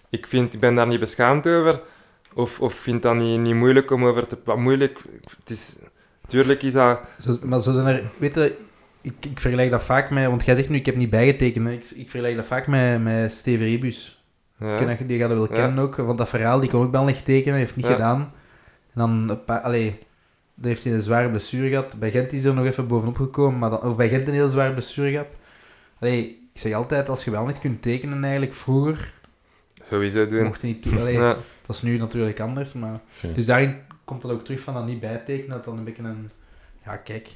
Ik, 0.10 0.28
vind, 0.28 0.54
ik 0.54 0.60
ben 0.60 0.76
daar 0.76 0.88
niet 0.88 1.00
beschaamd 1.00 1.48
over. 1.48 1.80
Of, 2.34 2.60
of 2.62 2.74
vind 2.74 3.02
dat 3.02 3.16
niet, 3.16 3.40
niet 3.40 3.56
moeilijk 3.56 3.92
om 3.92 4.06
over 4.06 4.28
te... 4.28 4.38
Moeilijk... 4.56 5.00
Het 5.40 5.50
is... 5.50 5.76
Tuurlijk 6.28 6.62
is 6.64 6.72
dat... 6.74 7.00
Zo, 7.20 7.38
maar 7.44 7.62
zo 7.62 7.74
zijn 7.74 7.88
er... 7.88 8.04
Weet 8.18 8.36
je, 8.36 8.58
ik, 9.02 9.14
ik 9.20 9.40
vergelijk 9.40 9.72
dat 9.72 9.84
vaak 9.84 10.10
met... 10.10 10.26
Want 10.26 10.46
jij 10.46 10.56
zegt 10.56 10.70
nu, 10.70 10.76
ik 10.78 10.86
heb 10.86 10.96
niet 10.96 11.10
bijgetekend. 11.10 11.66
hè. 11.68 11.72
Ik, 11.74 11.90
ik 11.90 12.10
vergelijk 12.10 12.36
dat 12.36 12.46
vaak 12.46 12.68
met, 12.68 13.04
met 13.04 13.32
Steven 13.32 13.66
Rebus. 13.66 14.24
Ja. 14.60 14.80
Ik 14.80 15.08
Die 15.08 15.20
gaat 15.20 15.30
dat 15.30 15.38
wel 15.38 15.48
Ja. 15.48 15.54
kennen 15.54 15.84
ook. 15.84 15.96
Want 15.96 16.18
dat 16.18 16.30
verhaal, 16.30 16.60
die 16.60 16.70
kon 16.70 16.82
ook 16.86 16.92
wel 16.92 17.06
niet 17.06 17.26
tekenen. 17.26 17.58
heeft 17.58 17.76
niet 17.76 17.86
Ja. 17.86 17.92
gedaan. 17.92 18.20
En 18.94 19.00
dan... 19.00 19.40
Allee, 19.46 19.98
dan 20.56 20.68
heeft 20.70 20.84
hij 20.84 20.94
een 20.94 21.02
zware 21.02 21.30
blessure 21.30 21.70
gehad. 21.70 21.96
Bij 22.00 22.12
Gent 22.12 22.34
is 22.34 22.44
er 22.44 22.54
nog 22.54 22.66
even 22.66 22.88
bovenop 22.88 23.18
gekomen. 23.18 23.60
Maar 23.60 23.70
dan, 23.70 23.82
of 23.84 23.96
bij 23.96 24.10
Gent 24.10 24.28
een 24.28 24.34
heel 24.34 24.50
zware 24.50 24.72
blessure 24.72 25.12
gehad. 25.12 25.36
Allee, 26.00 26.50
ik 26.54 26.60
zeg 26.62 26.74
altijd, 26.74 27.10
als 27.10 27.24
je 27.24 27.32
wel 27.32 27.46
niet 27.46 27.60
kunt 27.60 27.82
tekenen 27.82 28.22
eigenlijk, 28.24 28.54
vroeger 28.54 29.14
Sowieso 29.90 30.28
doen. 30.28 30.44
mocht 30.44 30.62
je 30.62 30.68
niet... 30.68 30.82
toe- 30.82 31.00
Allee, 31.00 31.14
Ja. 31.20 31.36
Dat 31.66 31.76
is 31.76 31.82
nu 31.82 31.98
natuurlijk 31.98 32.40
anders, 32.40 32.74
maar... 32.74 33.00
Ja. 33.22 33.30
Dus 33.34 33.46
daarin 33.46 33.76
komt 34.06 34.22
dat 34.22 34.32
ook 34.32 34.44
terug 34.46 34.60
van 34.60 34.74
dat 34.74 34.86
niet 34.86 35.00
bijtekenen, 35.00 35.52
dat 35.56 35.66
dan 35.66 35.78
een 35.78 35.84
beetje 35.84 36.04
een... 36.04 36.30
Ja, 36.86 36.98
kijk. 36.98 37.30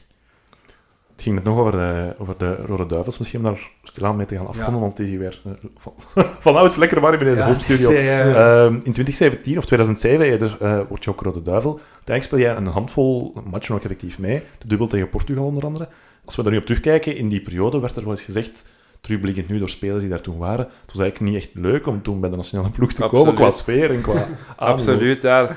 Het 1.12 1.22
ging 1.22 1.36
net 1.36 1.44
nog 1.44 1.58
over 1.58 1.72
de, 1.72 2.14
over 2.18 2.38
de 2.38 2.56
Rode 2.56 2.86
Duivels, 2.86 3.18
misschien 3.18 3.40
om 3.40 3.46
daar 3.46 3.70
stilaan 3.84 4.16
mee 4.16 4.26
te 4.26 4.36
gaan 4.36 4.48
afronden, 4.48 4.74
Ja. 4.76 4.80
want 4.80 4.98
die 4.98 5.18
weer 5.20 5.42
eh, 5.46 5.52
van, 5.78 5.94
van 6.40 6.56
ouds 6.56 6.76
lekker 6.76 7.00
warm 7.00 7.20
in 7.20 7.26
deze 7.26 7.42
Ja, 7.42 7.48
hoofdstudio. 7.48 7.92
ja, 7.94 8.00
ja. 8.00 8.64
Ehm, 8.66 8.74
in 8.74 8.80
2017 8.80 9.58
of 9.58 9.66
2007 9.66 10.26
eerder, 10.26 10.58
eh 10.60 10.80
word 10.90 11.04
je 11.04 11.10
ook 11.10 11.22
Rode 11.22 11.42
Duivel. 11.42 11.72
Uiteindelijk 11.96 12.24
speel 12.24 12.40
jij 12.40 12.56
een 12.56 12.66
handvol 12.68 13.34
matchen 13.50 13.76
ook 13.76 13.84
effectief 13.84 14.20
mee. 14.20 14.42
De 14.58 14.68
dubbel 14.68 14.88
tegen 14.88 15.10
Portugal 15.10 15.46
onder 15.46 15.66
andere. 15.66 15.88
Als 16.26 16.36
we 16.36 16.44
daar 16.44 16.52
nu 16.52 16.58
op 16.58 16.66
terugkijken, 16.66 17.16
in 17.16 17.28
die 17.30 17.42
periode 17.42 17.80
werd 17.80 17.96
er 17.96 18.02
wel 18.04 18.12
eens 18.12 18.24
gezegd, 18.24 18.64
terugblikkend 19.04 19.48
nu 19.50 19.60
door 19.60 19.70
spelers 19.70 20.02
die 20.02 20.10
daar 20.10 20.22
toen 20.22 20.38
waren, 20.38 20.66
het 20.66 20.92
was 20.94 21.00
eigenlijk 21.02 21.32
niet 21.32 21.44
echt 21.44 21.50
leuk 21.54 21.88
om 21.88 22.02
toen 22.02 22.20
bij 22.20 22.30
de 22.30 22.36
nationale 22.36 22.70
ploeg 22.72 22.94
te 22.94 23.08
komen 23.08 23.36
qua 23.36 23.52
sfeer 23.52 23.92
en 23.92 24.02
qua. 24.02 24.28
Absoluut, 24.58 25.22
ja. 25.22 25.56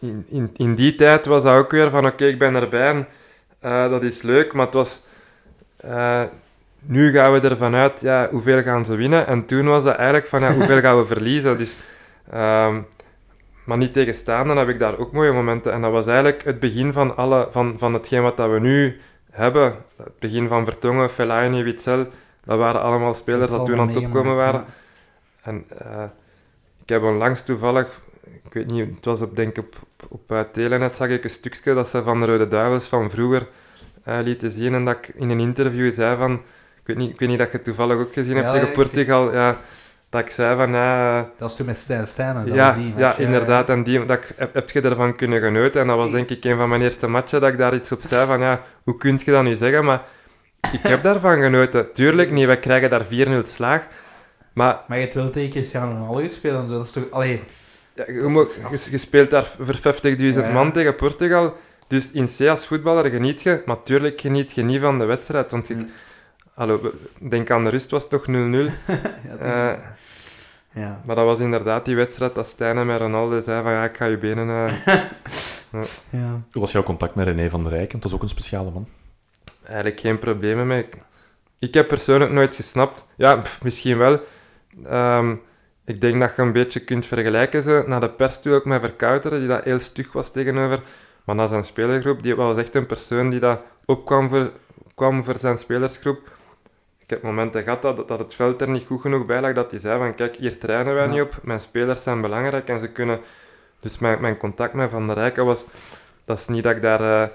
In, 0.00 0.24
in, 0.28 0.50
in 0.56 0.74
die 0.74 0.94
tijd 0.94 1.26
was 1.26 1.42
dat 1.42 1.56
ook 1.56 1.70
weer 1.70 1.90
van, 1.90 2.06
oké, 2.06 2.24
ik 2.26 2.38
ben 2.38 2.54
erbij 2.54 2.88
en 2.90 3.06
eh, 3.60 3.90
dat 3.90 4.02
is 4.02 4.22
leuk, 4.22 4.52
maar 4.52 4.64
het 4.64 4.74
was... 4.74 5.00
eh, 5.76 6.22
nu 6.80 7.10
gaan 7.12 7.32
we 7.32 7.40
ervan 7.48 7.74
uit, 7.74 8.00
ja, 8.00 8.28
hoeveel 8.30 8.62
gaan 8.62 8.84
ze 8.84 8.94
winnen? 8.96 9.26
En 9.26 9.46
toen 9.46 9.66
was 9.66 9.84
dat 9.84 9.94
eigenlijk 9.96 10.26
van, 10.26 10.40
ja, 10.40 10.54
hoeveel 10.54 10.80
gaan 10.80 10.98
we 10.98 11.06
verliezen? 11.14 11.58
Dus, 11.58 11.74
ehm, 12.30 12.80
maar 13.64 13.76
niet 13.76 13.92
tegenstaan, 13.92 14.46
dan 14.48 14.56
heb 14.56 14.68
ik 14.68 14.78
daar 14.78 14.98
ook 14.98 15.12
mooie 15.12 15.32
momenten. 15.32 15.72
En 15.72 15.80
dat 15.80 15.90
was 15.92 16.06
eigenlijk 16.06 16.44
het 16.44 16.60
begin 16.60 16.92
van, 16.92 17.16
alle, 17.16 17.48
van, 17.50 17.74
van 17.78 17.92
hetgeen 17.92 18.22
wat 18.22 18.36
dat 18.36 18.50
we 18.50 18.60
nu 18.60 19.00
hebben. 19.30 19.74
Het 19.96 20.18
begin 20.18 20.48
van 20.48 20.64
Vertongen, 20.64 21.10
Fellaini, 21.10 21.62
Witzel. 21.62 22.06
Dat 22.46 22.58
waren 22.58 22.80
allemaal 22.80 23.14
spelers 23.14 23.50
dat 23.50 23.66
toen 23.66 23.80
aan 23.80 23.88
het 23.88 23.96
opkomen 23.96 24.36
waren. 24.36 24.64
En 25.42 25.64
eh, 25.78 26.04
ik 26.82 26.88
heb 26.88 27.02
onlangs 27.02 27.42
toevallig, 27.42 28.00
ik 28.44 28.52
weet 28.52 28.70
niet, 28.70 28.94
het 28.94 29.04
was 29.04 29.20
op, 29.20 29.36
denk 29.36 29.58
op, 29.58 29.74
op 30.08 30.32
uh, 30.32 30.40
Telenet, 30.52 30.96
zag 30.96 31.08
ik 31.08 31.24
een 31.24 31.30
stukje 31.30 31.74
dat 31.74 31.88
ze 31.88 32.02
van 32.02 32.20
de 32.20 32.26
Rode 32.26 32.48
Duivels 32.48 32.86
van 32.86 33.10
vroeger 33.10 33.46
eh, 34.04 34.18
lieten 34.22 34.50
zien. 34.50 34.74
En 34.74 34.84
dat 34.84 34.96
ik 34.96 35.08
in 35.08 35.30
een 35.30 35.40
interview 35.40 35.92
zei 35.92 36.16
van, 36.16 36.32
ik 36.80 36.82
weet 36.84 36.96
niet, 36.96 37.10
ik 37.10 37.18
weet 37.18 37.28
niet 37.28 37.38
dat 37.38 37.50
je 37.50 37.56
het 37.56 37.64
toevallig 37.64 37.96
ook 37.96 38.12
gezien 38.12 38.36
hebt 38.36 38.46
Ja, 38.46 38.52
tegen 38.52 38.72
Portugal, 38.72 39.32
ja, 39.32 39.56
dat 40.10 40.20
ik 40.20 40.30
zei 40.30 40.56
van, 40.56 40.70
ja, 40.70 41.20
Dat 41.20 41.30
was 41.38 41.56
toen 41.56 41.66
met 41.66 41.78
Stijn 41.78 42.08
Stijn. 42.08 42.34
Dat 42.34 42.54
ja, 42.54 42.72
die 42.72 42.92
ja 42.96 43.06
match, 43.06 43.18
inderdaad. 43.18 43.68
En 43.68 43.82
die, 43.82 44.04
dat 44.04 44.16
ik, 44.16 44.32
heb, 44.36 44.54
heb 44.54 44.70
je 44.70 44.80
ervan 44.80 45.16
kunnen 45.16 45.40
genoten? 45.40 45.80
En 45.80 45.86
dat 45.86 45.96
was 45.96 46.10
denk 46.10 46.28
ik 46.30 46.44
een 46.44 46.56
van 46.56 46.68
mijn 46.68 46.82
eerste 46.82 47.08
matchen 47.08 47.40
dat 47.40 47.52
ik 47.52 47.58
daar 47.58 47.74
iets 47.74 47.92
op 47.92 48.00
zei 48.02 48.26
van, 48.26 48.40
ja, 48.40 48.62
hoe 48.84 48.96
kun 48.96 49.20
je 49.24 49.30
dat 49.30 49.42
nu 49.42 49.54
zeggen? 49.54 49.84
Maar 49.84 50.02
ik 50.72 50.80
heb 50.82 51.02
daarvan 51.02 51.36
genoten. 51.42 51.92
Tuurlijk 51.92 52.30
niet, 52.30 52.46
we 52.46 52.58
krijgen 52.58 52.90
daar 52.90 53.04
4-0 53.04 53.46
slaag. 53.46 53.86
Maar 54.52 54.80
Maar 54.88 54.96
je 54.96 55.02
hebt 55.02 55.14
wel 55.16 55.30
tegen 55.30 55.50
Cristiano 55.50 55.92
Ronaldo 55.92 56.20
gespeeld 56.22 56.62
en 56.62 56.68
zo. 56.68 56.76
Dat 56.76 56.86
is 56.86 56.92
toch... 56.92 57.10
Allee, 57.10 57.42
ja, 57.94 58.04
je, 58.06 58.22
moet- 58.28 58.48
je- 58.70 58.88
je 58.90 58.98
speelt 58.98 59.30
daar 59.30 59.44
voor 59.44 59.76
50.000 59.76 60.16
Ja. 60.18 60.52
man 60.52 60.72
tegen 60.72 60.94
Portugal. 60.96 61.56
Dus 61.86 62.10
in 62.12 62.28
C 62.38 62.40
als 62.48 62.66
voetballer 62.66 63.10
geniet 63.10 63.42
je, 63.42 63.62
maar 63.66 63.82
tuurlijk 63.82 64.20
geniet 64.20 64.52
je 64.52 64.62
niet 64.62 64.80
van 64.80 64.98
de 64.98 65.04
wedstrijd. 65.04 65.50
Want 65.50 65.70
ik, 65.70 65.76
Mm. 65.76 65.90
hallo, 66.54 66.80
we- 66.80 67.28
denk 67.28 67.50
aan 67.50 67.64
de 67.64 67.70
rust 67.70 67.90
was 67.90 68.08
toch 68.08 68.26
0-0. 68.26 68.30
ja, 69.40 69.72
Eh, 69.72 69.78
ja. 70.72 71.00
maar 71.04 71.16
dat 71.16 71.24
was 71.24 71.38
inderdaad 71.38 71.84
die 71.84 71.96
wedstrijd 71.96 72.34
dat 72.34 72.46
Stijn 72.46 72.78
en 72.78 72.86
met 72.86 73.00
Ronaldo 73.00 73.40
zei 73.40 73.62
van 73.62 73.72
ja, 73.72 73.84
ik 73.84 73.96
ga 73.96 74.04
je 74.04 74.18
benen... 74.18 74.48
eh, 74.48 74.94
ja. 76.10 76.40
Hoe 76.52 76.60
was 76.60 76.72
jouw 76.72 76.82
contact 76.82 77.14
met 77.14 77.26
René 77.26 77.48
van 77.50 77.62
der 77.62 77.72
Rijken? 77.72 78.00
Dat 78.00 78.08
is 78.10 78.16
ook 78.16 78.22
een 78.22 78.28
speciale 78.28 78.70
man. 78.70 78.86
Eigenlijk 79.66 80.00
geen 80.00 80.18
problemen 80.18 80.66
mee. 80.66 80.88
Ik, 81.58 81.74
heb 81.74 81.88
persoonlijk 81.88 82.30
nooit 82.30 82.54
gesnapt. 82.54 83.06
Ja, 83.16 83.36
pff, 83.36 83.62
misschien 83.62 83.98
wel. 83.98 84.20
Ehm, 84.84 85.34
ik 85.84 86.00
denk 86.00 86.20
dat 86.20 86.32
je 86.36 86.42
een 86.42 86.52
beetje 86.52 86.80
kunt 86.80 87.06
vergelijken 87.06 87.62
zo, 87.62 87.84
naar 87.86 88.00
de 88.00 88.10
pers 88.10 88.40
toe 88.40 88.54
ook 88.54 88.64
met 88.64 88.80
Verkouteren, 88.80 89.38
die 89.38 89.48
dat 89.48 89.64
heel 89.64 89.78
stug 89.78 90.12
was 90.12 90.32
tegenover. 90.32 90.82
Maar 91.24 91.34
naar 91.34 91.48
zijn 91.48 91.64
spelergroep, 91.64 92.22
die 92.22 92.36
was 92.36 92.56
echt 92.56 92.74
een 92.74 92.86
persoon 92.86 93.30
die 93.30 93.40
dat 93.40 93.60
opkwam 93.84 94.28
voor, 94.28 94.52
kwam 94.94 95.24
voor 95.24 95.38
zijn 95.38 95.58
spelersgroep. 95.58 96.34
Ik 96.98 97.10
heb 97.10 97.22
momenten 97.22 97.62
gehad 97.62 97.82
dat, 97.82 98.08
dat 98.08 98.18
het 98.18 98.34
veld 98.34 98.60
er 98.60 98.68
niet 98.68 98.86
goed 98.86 99.00
genoeg 99.00 99.26
bij 99.26 99.40
lag, 99.40 99.52
dat 99.52 99.70
hij 99.70 99.80
zei 99.80 99.98
van 99.98 100.14
kijk, 100.14 100.36
hier 100.36 100.58
trainen 100.58 100.94
wij 100.94 101.04
Ja. 101.04 101.10
niet 101.10 101.20
op, 101.20 101.38
mijn 101.42 101.60
spelers 101.60 102.02
zijn 102.02 102.20
belangrijk 102.20 102.68
en 102.68 102.80
ze 102.80 102.88
kunnen... 102.88 103.20
Dus 103.80 103.98
mijn, 103.98 104.20
mijn 104.20 104.36
contact 104.36 104.72
met 104.72 104.90
Van 104.90 105.06
der 105.06 105.16
Rijken 105.16 105.44
was... 105.44 105.66
Dat 106.24 106.38
is 106.38 106.46
niet 106.46 106.62
dat 106.62 106.76
ik 106.76 106.82
daar 106.82 107.22
eh, 107.22 107.28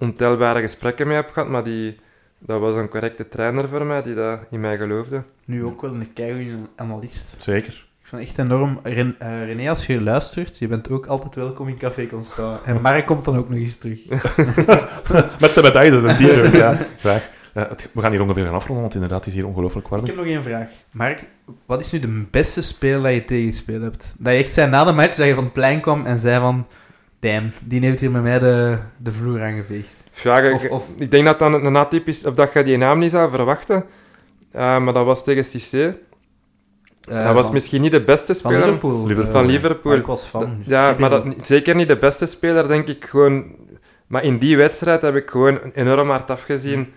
ontelbare 0.00 0.60
gesprekken 0.60 1.06
mee 1.06 1.16
heb 1.16 1.30
gehad, 1.30 1.48
maar 1.48 1.62
die, 1.62 1.98
dat 2.38 2.60
was 2.60 2.76
een 2.76 2.88
correcte 2.88 3.28
trainer 3.28 3.68
voor 3.68 3.84
mij, 3.84 4.02
die 4.02 4.14
dat 4.14 4.38
in 4.50 4.60
mij 4.60 4.76
geloofde. 4.76 5.22
Nu 5.44 5.64
ook 5.64 5.82
wel 5.82 5.94
een 5.94 6.12
keigoede 6.12 6.56
analist. 6.76 7.34
Zeker. 7.38 7.88
Ik 8.02 8.16
vind 8.16 8.28
het 8.28 8.38
echt 8.38 8.48
enorm... 8.50 8.80
Ren, 8.82 9.14
eh, 9.18 9.44
René, 9.44 9.68
als 9.68 9.86
je 9.86 10.00
luistert, 10.00 10.58
je 10.58 10.68
bent 10.68 10.90
ook 10.90 11.06
altijd 11.06 11.34
welkom 11.34 11.68
in 11.68 11.76
Café 11.78 12.06
Constant. 12.06 12.62
En 12.62 12.80
Mark 12.80 13.06
komt 13.06 13.24
dan 13.24 13.36
ook 13.36 13.48
nog 13.48 13.58
eens 13.58 13.76
terug. 13.78 14.00
Met 15.40 15.50
zijn 15.50 15.64
medaille, 15.64 15.90
een 15.96 16.16
t-shirt, 16.28 16.54
ja. 16.54 16.76
Graag. 16.96 17.28
Het- 17.52 17.90
we 17.92 18.00
gaan 18.00 18.10
hier 18.10 18.20
ongeveer 18.22 18.44
gaan 18.44 18.54
afronden, 18.54 18.82
want 18.82 18.94
inderdaad, 18.94 19.18
het 19.18 19.26
is 19.28 19.34
hier 19.34 19.46
ongelooflijk 19.46 19.88
warm. 19.88 20.00
Ik 20.02 20.06
heb 20.06 20.16
nog 20.16 20.26
één 20.26 20.42
vraag. 20.42 20.68
Mark, 20.90 21.24
wat 21.66 21.80
is 21.80 21.92
nu 21.92 22.00
de 22.00 22.24
beste 22.30 22.62
speler 22.62 23.02
dat 23.02 23.12
je 23.12 23.24
tegengespeeld 23.24 23.82
hebt? 23.82 24.14
Dat 24.18 24.32
je 24.32 24.38
echt 24.38 24.52
zei 24.52 24.70
na 24.70 24.84
de 24.84 24.92
match, 24.92 25.14
dat 25.16 25.26
je 25.26 25.34
van 25.34 25.44
het 25.44 25.52
plein 25.52 25.80
kwam 25.80 26.06
en 26.06 26.18
zei 26.18 26.40
van... 26.40 26.66
Damn, 27.20 27.52
die 27.64 27.80
heeft 27.80 28.00
hier 28.00 28.10
met 28.10 28.22
mij 28.22 28.38
de, 28.38 28.78
de 28.96 29.12
vloer 29.12 29.42
aangeveegd. 29.42 29.88
Ja, 30.22 30.38
ik- 30.40 30.54
Of- 30.54 30.68
of- 30.70 30.88
ik 30.98 31.10
denk 31.10 31.24
dat 31.24 31.38
dat 31.38 31.52
een 31.52 31.76
atypisch 31.76 32.24
of 32.26 32.34
dat 32.34 32.52
je 32.52 32.62
die 32.62 32.76
naam 32.76 32.98
niet 32.98 33.10
zou 33.10 33.30
verwachten. 33.30 33.84
Eh, 34.52 34.78
maar 34.78 34.92
dat 34.92 35.04
was 35.04 35.24
tegen 35.24 35.44
Cissé. 35.44 35.96
Eh, 37.08 37.24
dat 37.24 37.34
was 37.34 37.44
van- 37.44 37.54
misschien 37.54 37.80
niet 37.80 37.92
de 37.92 38.02
beste 38.04 38.34
Van 38.34 38.50
speler. 38.52 38.58
Liverpool. 38.66 39.06
Liverpool. 39.06 39.26
eh, 39.26 39.32
Van 39.32 39.46
Liverpool. 39.46 39.92
maar 39.92 40.00
ik 40.00 40.06
was 40.06 40.24
fan. 40.26 40.62
Ja, 40.64 40.94
maar 40.98 41.10
dat, 41.10 41.26
zeker 41.42 41.74
niet 41.74 41.88
de 41.88 41.96
beste 41.98 42.26
speler, 42.26 42.68
denk 42.68 42.86
ik 42.88 43.04
gewoon. 43.04 43.44
Maar 44.06 44.24
in 44.24 44.38
die 44.38 44.56
wedstrijd 44.56 45.02
heb 45.02 45.16
ik 45.16 45.30
gewoon 45.30 45.58
enorm 45.74 46.08
hard 46.10 46.30
afgezien. 46.30 46.92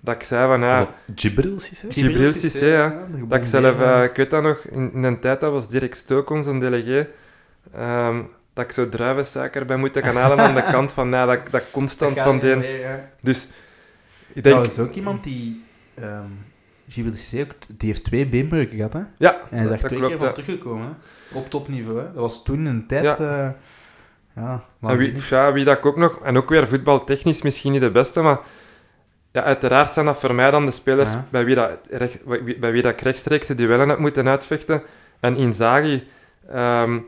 Dat 0.00 0.14
ik 0.14 0.22
zei 0.22 0.46
van 0.48 0.60
ja. 0.60 0.86
Gibril, 1.14 1.60
Cissé? 1.60 1.86
Gibril 1.90 2.32
Cissé, 2.32 2.66
ja. 2.66 3.06
Dat 3.28 3.38
ik 3.38 3.46
zelf, 3.46 3.80
eh, 3.80 4.02
ik 4.04 4.16
weet 4.16 4.30
dat 4.30 4.42
nog, 4.42 4.58
in, 4.70 4.90
in 4.94 5.02
een 5.02 5.20
tijd 5.20 5.40
dat 5.40 5.52
was 5.52 5.68
Dirk 5.68 5.94
Stook 5.94 6.30
onze 6.30 6.58
delegé. 6.58 7.08
ehm, 7.74 8.20
dat 8.58 8.66
ik 8.66 8.72
zo 8.72 8.88
druivensuiker 8.88 9.64
bij 9.64 9.76
moeten 9.76 10.02
gaan 10.02 10.16
halen 10.16 10.38
aan 10.40 10.54
de 10.54 10.62
kant 10.76 10.92
van 10.92 11.10
ja, 11.10 11.26
dat, 11.26 11.38
dat 11.50 11.62
constant 11.70 12.20
van 12.20 12.38
die. 12.38 12.56
Dus 13.20 13.48
ik 14.32 14.42
denk, 14.42 14.56
Nou, 14.56 14.66
is 14.68 14.78
ook 14.78 14.94
iemand 14.94 15.24
die... 15.24 15.64
ehm 15.94 16.24
Gilles 16.90 17.18
Cissé 17.20 17.40
ook, 17.42 17.54
die 17.78 17.88
heeft 17.88 18.04
twee 18.04 18.26
beenbreuken 18.26 18.76
gehad, 18.76 18.92
hè? 18.92 19.00
ja, 19.18 19.32
En 19.34 19.38
hij 19.50 19.62
is 19.62 19.68
daar 19.68 19.78
dat 19.78 19.86
twee 19.86 19.98
klopt. 19.98 20.08
keer 20.08 20.18
van 20.18 20.26
ja. 20.28 20.32
teruggekomen, 20.34 20.86
hè? 20.86 21.38
Op 21.38 21.50
topniveau, 21.50 21.98
hè? 21.98 22.04
Dat 22.04 22.14
was 22.14 22.42
toen 22.44 22.64
een 22.66 22.86
tijd... 22.86 23.04
Ja. 23.04 23.16
Ja, 23.18 23.56
ja 24.34 24.64
En 24.90 24.96
wie, 24.96 25.14
ja, 25.30 25.52
wie 25.52 25.64
dat 25.64 25.76
ik 25.78 25.86
ook 25.86 25.96
nog, 25.96 26.20
en 26.22 26.36
ook 26.36 26.48
weer 26.48 26.68
voetbaltechnisch 26.68 27.42
misschien 27.42 27.72
niet 27.72 27.80
de 27.80 27.90
beste, 27.90 28.20
maar 28.20 28.38
ja, 29.32 29.42
uiteraard 29.42 29.92
zijn 29.92 30.06
dat 30.06 30.18
voor 30.20 30.34
mij 30.34 30.50
dan 30.50 30.64
de 30.66 30.70
spelers 30.70 31.10
Ja. 31.12 31.24
bij, 31.30 31.44
wie 31.44 31.54
dat, 31.54 31.70
recht- 31.90 32.24
bij 32.60 32.72
wie 32.72 32.82
dat 32.82 32.92
ik 32.92 33.00
rechtstreeks 33.00 33.46
de 33.46 33.54
duellen 33.54 33.88
heb 33.88 33.98
moeten 33.98 34.28
uitvechten. 34.28 34.82
En 35.20 35.36
Inzaghi, 35.36 36.08
ehm, 36.50 36.98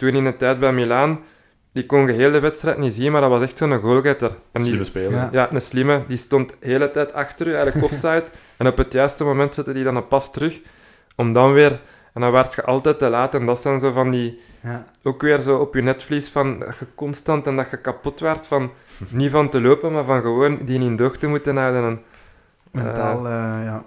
toen 0.00 0.14
in 0.14 0.24
de 0.24 0.36
tijd 0.36 0.60
bij 0.60 0.72
Milaan, 0.72 1.20
die 1.72 1.86
kon 1.86 2.06
geheel 2.06 2.32
de 2.32 2.40
wedstrijd 2.40 2.78
niet 2.78 2.94
zien, 2.94 3.12
maar 3.12 3.20
dat 3.20 3.30
was 3.30 3.40
echt 3.42 3.56
zo'n 3.56 3.80
goalgetter. 3.80 4.30
En 4.52 4.62
die, 4.62 4.64
Slimme 4.64 4.84
speler. 4.84 5.10
Ja. 5.10 5.28
ja, 5.32 5.52
een 5.52 5.60
slimme, 5.60 6.04
die 6.06 6.16
stond 6.16 6.48
de 6.48 6.54
hele 6.60 6.90
tijd 6.90 7.12
achter 7.12 7.46
u, 7.46 7.54
eigenlijk 7.54 7.84
offside. 7.92 8.24
en 8.56 8.66
op 8.66 8.76
het 8.76 8.92
juiste 8.92 9.24
moment 9.24 9.54
zette 9.54 9.72
hij 9.72 9.82
dan 9.82 9.96
een 9.96 10.08
pas 10.08 10.32
terug, 10.32 10.60
om 11.16 11.32
dan 11.32 11.52
weer... 11.52 11.80
En 12.14 12.20
dan 12.20 12.32
werd 12.32 12.54
je 12.54 12.64
altijd 12.64 12.98
te 12.98 13.08
laat. 13.08 13.34
En 13.34 13.46
dat 13.46 13.60
zijn 13.60 13.80
zo 13.80 13.92
van 13.92 14.10
die 14.10 14.40
Ja. 14.62 14.84
ook 15.02 15.22
weer 15.22 15.38
zo 15.38 15.56
op 15.56 15.74
je 15.74 15.82
netvlies 15.82 16.28
van 16.28 16.58
dat 16.58 16.76
je 16.78 16.86
constant 16.94 17.46
en 17.46 17.56
dat 17.56 17.70
je 17.70 17.76
kapot 17.76 18.20
werd 18.20 18.46
van 18.46 18.70
niet 19.08 19.30
van 19.30 19.48
te 19.48 19.60
lopen, 19.60 19.92
maar 19.92 20.04
van 20.04 20.20
gewoon 20.20 20.58
die 20.64 20.80
in 20.80 20.96
doog 20.96 21.16
te 21.16 21.28
moeten 21.28 21.56
houden. 21.56 21.84
En, 21.84 22.02
Mentaal, 22.70 23.26
eh, 23.26 23.32
ja. 23.64 23.84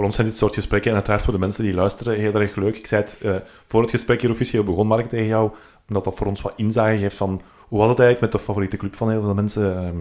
Voor 0.00 0.08
ons 0.08 0.18
zijn 0.18 0.30
dit 0.30 0.38
soort 0.38 0.54
gesprekken, 0.54 0.90
en 0.90 0.96
uiteraard 0.96 1.24
voor 1.24 1.32
de 1.32 1.38
mensen 1.38 1.64
die 1.64 1.74
luisteren, 1.74 2.18
heel 2.18 2.34
erg 2.34 2.54
leuk. 2.56 2.76
Ik 2.76 2.86
zei 2.86 3.02
het 3.02 3.18
eh, 3.22 3.34
voor 3.66 3.80
het 3.80 3.90
gesprek 3.90 4.20
hier 4.20 4.30
officieel 4.30 4.64
begon, 4.64 4.86
Mark, 4.86 5.08
tegen 5.08 5.26
jou, 5.26 5.50
omdat 5.88 6.04
dat 6.04 6.14
voor 6.14 6.26
ons 6.26 6.40
wat 6.40 6.52
inzage 6.56 6.98
geeft 6.98 7.16
van 7.16 7.40
hoe 7.68 7.78
was 7.78 7.88
het 7.88 7.98
eigenlijk 7.98 8.32
met 8.32 8.40
de 8.40 8.46
favoriete 8.46 8.76
club 8.76 8.96
van 8.96 9.10
heel 9.10 9.22
veel 9.22 9.34
mensen? 9.34 9.76
ehm, 9.76 9.96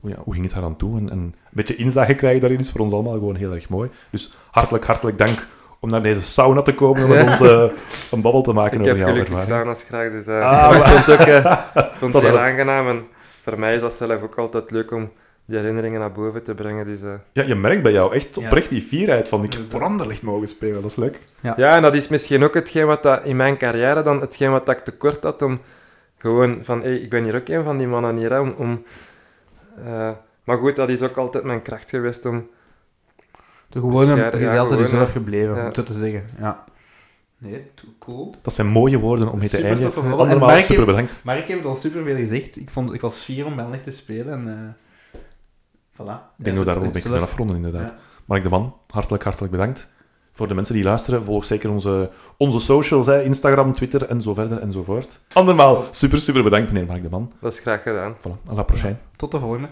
hoe, 0.00 0.10
ja, 0.10 0.16
hoe 0.24 0.32
ging 0.32 0.44
het 0.44 0.54
daar 0.54 0.62
aan 0.62 0.76
toe? 0.76 0.98
En, 0.98 1.10
en 1.10 1.18
een 1.18 1.34
beetje 1.50 1.76
inzage 1.76 2.14
krijgen 2.14 2.40
daarin 2.40 2.58
is 2.58 2.70
voor 2.70 2.80
ons 2.80 2.92
allemaal 2.92 3.12
gewoon 3.12 3.36
heel 3.36 3.54
erg 3.54 3.68
mooi. 3.68 3.90
Dus 4.10 4.30
hartelijk, 4.50 4.84
hartelijk 4.84 5.18
dank 5.18 5.46
om 5.80 5.90
naar 5.90 6.02
deze 6.02 6.22
sauna 6.22 6.62
te 6.62 6.74
komen 6.74 7.02
en 7.02 7.08
met 7.08 7.28
ons 7.30 7.70
een 8.10 8.20
babbel 8.20 8.42
te 8.42 8.52
maken 8.52 8.74
ik 8.74 8.80
over 8.80 8.88
heb 8.88 8.98
jouw 8.98 9.08
gelukkig 9.08 9.34
ervaring. 9.34 9.56
sauna's 9.56 9.82
graag, 9.82 10.10
dus 10.10 10.26
eh, 10.26 10.40
Ah, 10.40 10.70
maar 10.70 10.80
ik 10.86 10.86
vond 10.86 11.06
het 11.06 11.20
ook 11.20 11.26
eh, 11.26 11.84
ik 11.92 11.98
vond 11.98 12.12
het 12.12 12.22
heel 12.22 12.38
aangenaam. 12.38 12.88
En 12.88 13.06
voor 13.42 13.58
mij 13.58 13.74
is 13.74 13.80
dat 13.80 13.92
zelf 13.92 14.22
ook 14.22 14.38
altijd 14.38 14.70
leuk 14.70 14.90
om 14.90 15.10
die 15.50 15.58
herinneringen 15.58 16.00
naar 16.00 16.12
boven 16.12 16.42
te 16.42 16.54
brengen. 16.54 16.86
Dus, 16.86 17.02
eh, 17.02 17.12
Ja, 17.32 17.42
je 17.42 17.54
merkt 17.54 17.82
bij 17.82 17.92
jou 17.92 18.14
echt 18.14 18.34
Ja. 18.34 18.44
oprecht 18.46 18.70
die 18.70 18.82
fierheid 18.82 19.28
van 19.28 19.44
ik 19.44 19.52
heb 19.52 19.62
voor 19.68 19.82
Anderlecht 19.82 20.22
mogen 20.22 20.48
spelen, 20.48 20.82
dat 20.82 20.90
is 20.90 20.96
leuk. 20.96 21.18
Ja, 21.40 21.76
en 21.76 21.82
dat 21.82 21.94
is 21.94 22.08
misschien 22.08 22.44
ook 22.44 22.54
hetgeen 22.54 22.86
wat 22.86 23.02
dat 23.02 23.24
in 23.24 23.36
mijn 23.36 23.56
carrière 23.56 24.02
dan, 24.02 24.20
hetgeen 24.20 24.50
wat 24.50 24.66
dat 24.66 24.76
ik 24.78 24.84
tekort 24.84 25.22
had 25.22 25.42
om 25.42 25.60
gewoon 26.18 26.58
van, 26.62 26.82
hey, 26.82 26.96
ik 26.96 27.10
ben 27.10 27.24
hier 27.24 27.34
ook 27.34 27.48
een 27.48 27.64
van 27.64 27.78
die 27.78 27.86
mannen 27.86 28.16
hier, 28.16 28.30
hè, 28.30 28.38
om... 28.40 28.54
om 28.58 28.82
eh, 29.84 30.10
maar 30.44 30.58
goed, 30.58 30.76
dat 30.76 30.88
is 30.88 31.02
ook 31.02 31.16
altijd 31.16 31.44
mijn 31.44 31.62
kracht 31.62 31.90
geweest 31.90 32.26
om... 32.26 32.48
De 33.68 33.78
gewone, 33.80 34.14
je 34.16 34.38
is 34.38 34.56
altijd 34.56 34.80
jezelf 34.80 35.12
gebleven, 35.12 35.54
Ja. 35.56 35.66
om 35.66 35.74
zo 35.74 35.82
te 35.82 35.92
zeggen. 35.92 36.24
Ja. 36.38 36.64
Nee, 37.38 37.70
to- 37.74 37.86
cool. 37.98 38.34
Dat 38.42 38.54
zijn 38.54 38.66
mooie 38.66 38.98
woorden 38.98 39.30
om 39.32 39.38
mee 39.38 39.48
te 39.48 39.56
Super 39.56 39.70
eindigen. 39.70 40.38
Mark 40.38 40.60
super 40.60 40.84
bedankt. 40.86 41.20
Maar 41.24 41.38
ik 41.38 41.48
heb 41.48 41.56
het 41.56 41.66
al 41.66 41.74
superveel 41.74 42.16
gezegd. 42.16 42.56
Ik, 42.56 42.70
vond, 42.70 42.94
ik 42.94 43.00
was 43.00 43.16
fier 43.18 43.46
om 43.46 43.52
Anderlecht 43.58 43.84
te 43.84 43.90
spelen 43.90 44.32
en... 44.32 44.48
eh 44.48 44.88
voilà. 46.00 46.36
Ik 46.38 46.44
denk 46.44 46.56
dat 46.56 46.64
we 46.64 46.70
daar 46.70 46.76
ook 46.76 46.82
een 46.82 46.92
beetje 46.92 47.08
kunnen 47.08 47.28
afronden, 47.28 47.56
inderdaad. 47.56 47.94
Mark 48.24 48.42
de 48.42 48.48
Man, 48.48 48.74
hartelijk, 48.86 49.24
hartelijk 49.24 49.52
bedankt. 49.52 49.88
Voor 50.32 50.48
de 50.48 50.54
mensen 50.54 50.74
die 50.74 50.84
luisteren, 50.84 51.24
volg 51.24 51.44
zeker 51.44 51.70
onze, 51.70 52.10
onze 52.36 52.60
socials, 52.60 53.06
hè, 53.06 53.22
Instagram, 53.22 53.72
Twitter 53.72 54.02
en 54.02 54.22
zo 54.22 54.34
verder 54.34 54.58
en 54.58 54.72
zo 54.72 54.82
voort. 54.82 55.20
Andermaal, 55.32 55.84
super, 55.90 56.18
super 56.18 56.42
bedankt, 56.42 56.72
meneer 56.72 56.88
Mark 56.88 57.02
de 57.02 57.08
Man. 57.08 57.32
Dat 57.40 57.52
is 57.52 57.58
graag 57.58 57.82
gedaan. 57.82 58.16
Voilà, 58.18 58.50
à 58.50 58.54
la 58.54 58.62
prochaine. 58.62 58.96
Tot 59.16 59.30
de 59.30 59.38
volgende. 59.38 59.68